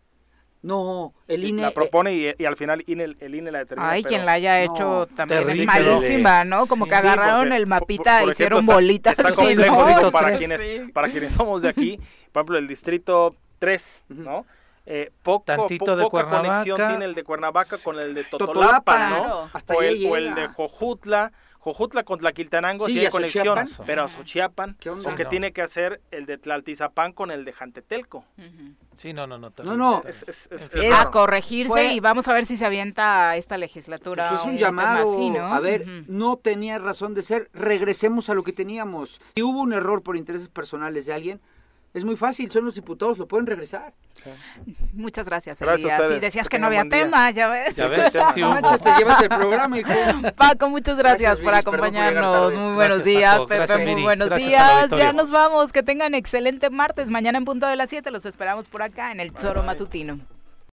No, 0.65 1.13
el 1.27 1.43
INE... 1.43 1.61
La 1.61 1.69
propone 1.69 2.35
y, 2.39 2.43
al 2.43 2.57
final 2.57 2.83
INE, 2.87 3.15
el 3.19 3.35
INE 3.35 3.51
la 3.51 3.59
determina. 3.59 3.91
Ay, 3.91 4.03
quien 4.03 4.25
la 4.25 4.31
haya 4.31 4.63
hecho 4.63 5.07
también 5.15 5.47
es 5.47 5.63
malísima, 5.63 6.43
¿no? 6.43 6.65
Como 6.65 6.87
que 6.87 6.95
agarraron 6.95 7.53
el 7.53 7.67
mapita 7.67 8.23
y 8.23 8.31
hicieron 8.31 8.65
bolitas. 8.65 9.19
Está 9.19 9.31
complejo 9.31 10.11
para, 10.11 10.35
quienes, 10.39 10.91
para 10.91 11.09
quienes 11.09 11.33
somos 11.33 11.61
de 11.61 11.69
aquí. 11.69 11.99
Por 12.31 12.41
ejemplo, 12.41 12.57
el 12.57 12.67
distrito 12.67 13.35
3, 13.59 14.05
¿no? 14.09 14.47
Eh, 14.87 15.11
poco, 15.21 15.45
Tantito 15.45 15.95
de 15.95 16.03
poca 16.03 16.27
conexión 16.27 16.77
tiene 16.77 17.05
el 17.05 17.13
de 17.13 17.23
Cuernavaca 17.23 17.77
con 17.83 17.99
el 17.99 18.15
de 18.15 18.23
Totolapa, 18.23 19.09
¿no? 19.09 19.51
o, 19.75 19.81
el, 19.83 20.05
o, 20.07 20.17
el, 20.17 20.33
de 20.33 20.47
Jojutla. 20.47 21.31
Jojutla 21.65 22.03
con 22.03 22.19
Tlaquiltenango 22.19 22.85
sí, 22.85 22.99
hay 22.99 23.09
conexión, 23.09 23.65
pero 23.87 24.03
a 24.03 24.07
Xochiapan, 24.07 24.77
aunque 25.03 25.25
tiene 25.25 25.51
que 25.51 25.63
hacer 25.63 25.99
el 26.11 26.27
de 26.27 26.37
Tlaltizapán 26.37 27.11
con 27.11 27.31
el 27.31 27.43
de 27.43 27.53
Jantetelco. 27.53 28.23
Sí, 28.93 29.13
no, 29.13 29.25
no, 29.25 29.39
no. 29.39 29.51
No, 29.63 29.75
no. 29.75 30.03
Es, 30.05 30.47
a 30.93 31.09
corregirse 31.09 31.93
y 31.93 31.99
vamos 31.99 32.27
a 32.27 32.33
ver 32.33 32.45
si 32.45 32.55
se 32.55 32.67
avienta 32.67 33.35
esta 33.35 33.57
legislatura. 33.57 34.29
Pues 34.29 34.41
es 34.41 34.45
un, 34.45 34.57
llamado. 34.57 35.17
A 35.41 35.59
ver, 35.59 35.87
no 36.07 36.37
tenía 36.37 36.77
razón 36.77 37.15
de 37.15 37.23
ser. 37.23 37.49
Regresemos 37.51 38.29
a 38.29 38.35
lo 38.35 38.43
que 38.43 38.53
teníamos. 38.53 39.19
Si 39.33 39.41
hubo 39.41 39.61
un 39.61 39.73
error 39.73 40.03
por 40.03 40.17
intereses 40.17 40.49
personales 40.49 41.07
de 41.07 41.13
alguien, 41.13 41.41
es 41.95 42.03
muy 42.03 42.17
fácil, 42.17 42.51
son 42.51 42.65
los 42.65 42.75
diputados, 42.75 43.17
lo 43.17 43.25
pueden 43.25 43.47
regresar. 43.47 43.93
Muchas 44.91 45.27
gracias, 45.27 45.61
gracias 45.61 46.07
Sí, 46.09 46.19
decías 46.19 46.49
que, 46.49 46.59
no 46.59 46.67
había 46.67 46.83
tema, 46.83 47.31
ya 47.31 47.47
ves. 47.47 47.73
Ya 47.73 47.87
ves, 47.87 48.11
sí, 48.11 48.41
te 48.83 48.89
llevas 48.97 49.21
el 49.21 49.29
programa, 49.29 49.79
hijo. 49.79 49.89
Paco, 50.35 50.67
muchas 50.69 50.97
gracias, 50.97 51.39
por 51.39 51.55
acompañarnos. 51.55 52.53
Muy 52.53 52.75
buenos 52.75 53.05
días, 53.05 53.39
Pepe, 53.45 53.77
muy 53.93 54.03
buenos 54.03 54.35
días. 54.35 54.89
Ya 54.89 55.13
nos 55.13 55.31
vamos, 55.31 55.71
que 55.71 55.83
tengan 55.83 56.15
excelente 56.15 56.69
martes. 56.69 57.09
Mañana 57.09 57.37
en 57.37 57.45
punto 57.45 57.65
de 57.65 57.77
las 57.77 57.89
7 57.89 58.11
los 58.11 58.25
esperamos 58.25 58.67
por 58.67 58.81
acá 58.81 59.13
en 59.13 59.21
el 59.21 59.31
Zoro 59.31 59.63
Matutino. 59.63 60.19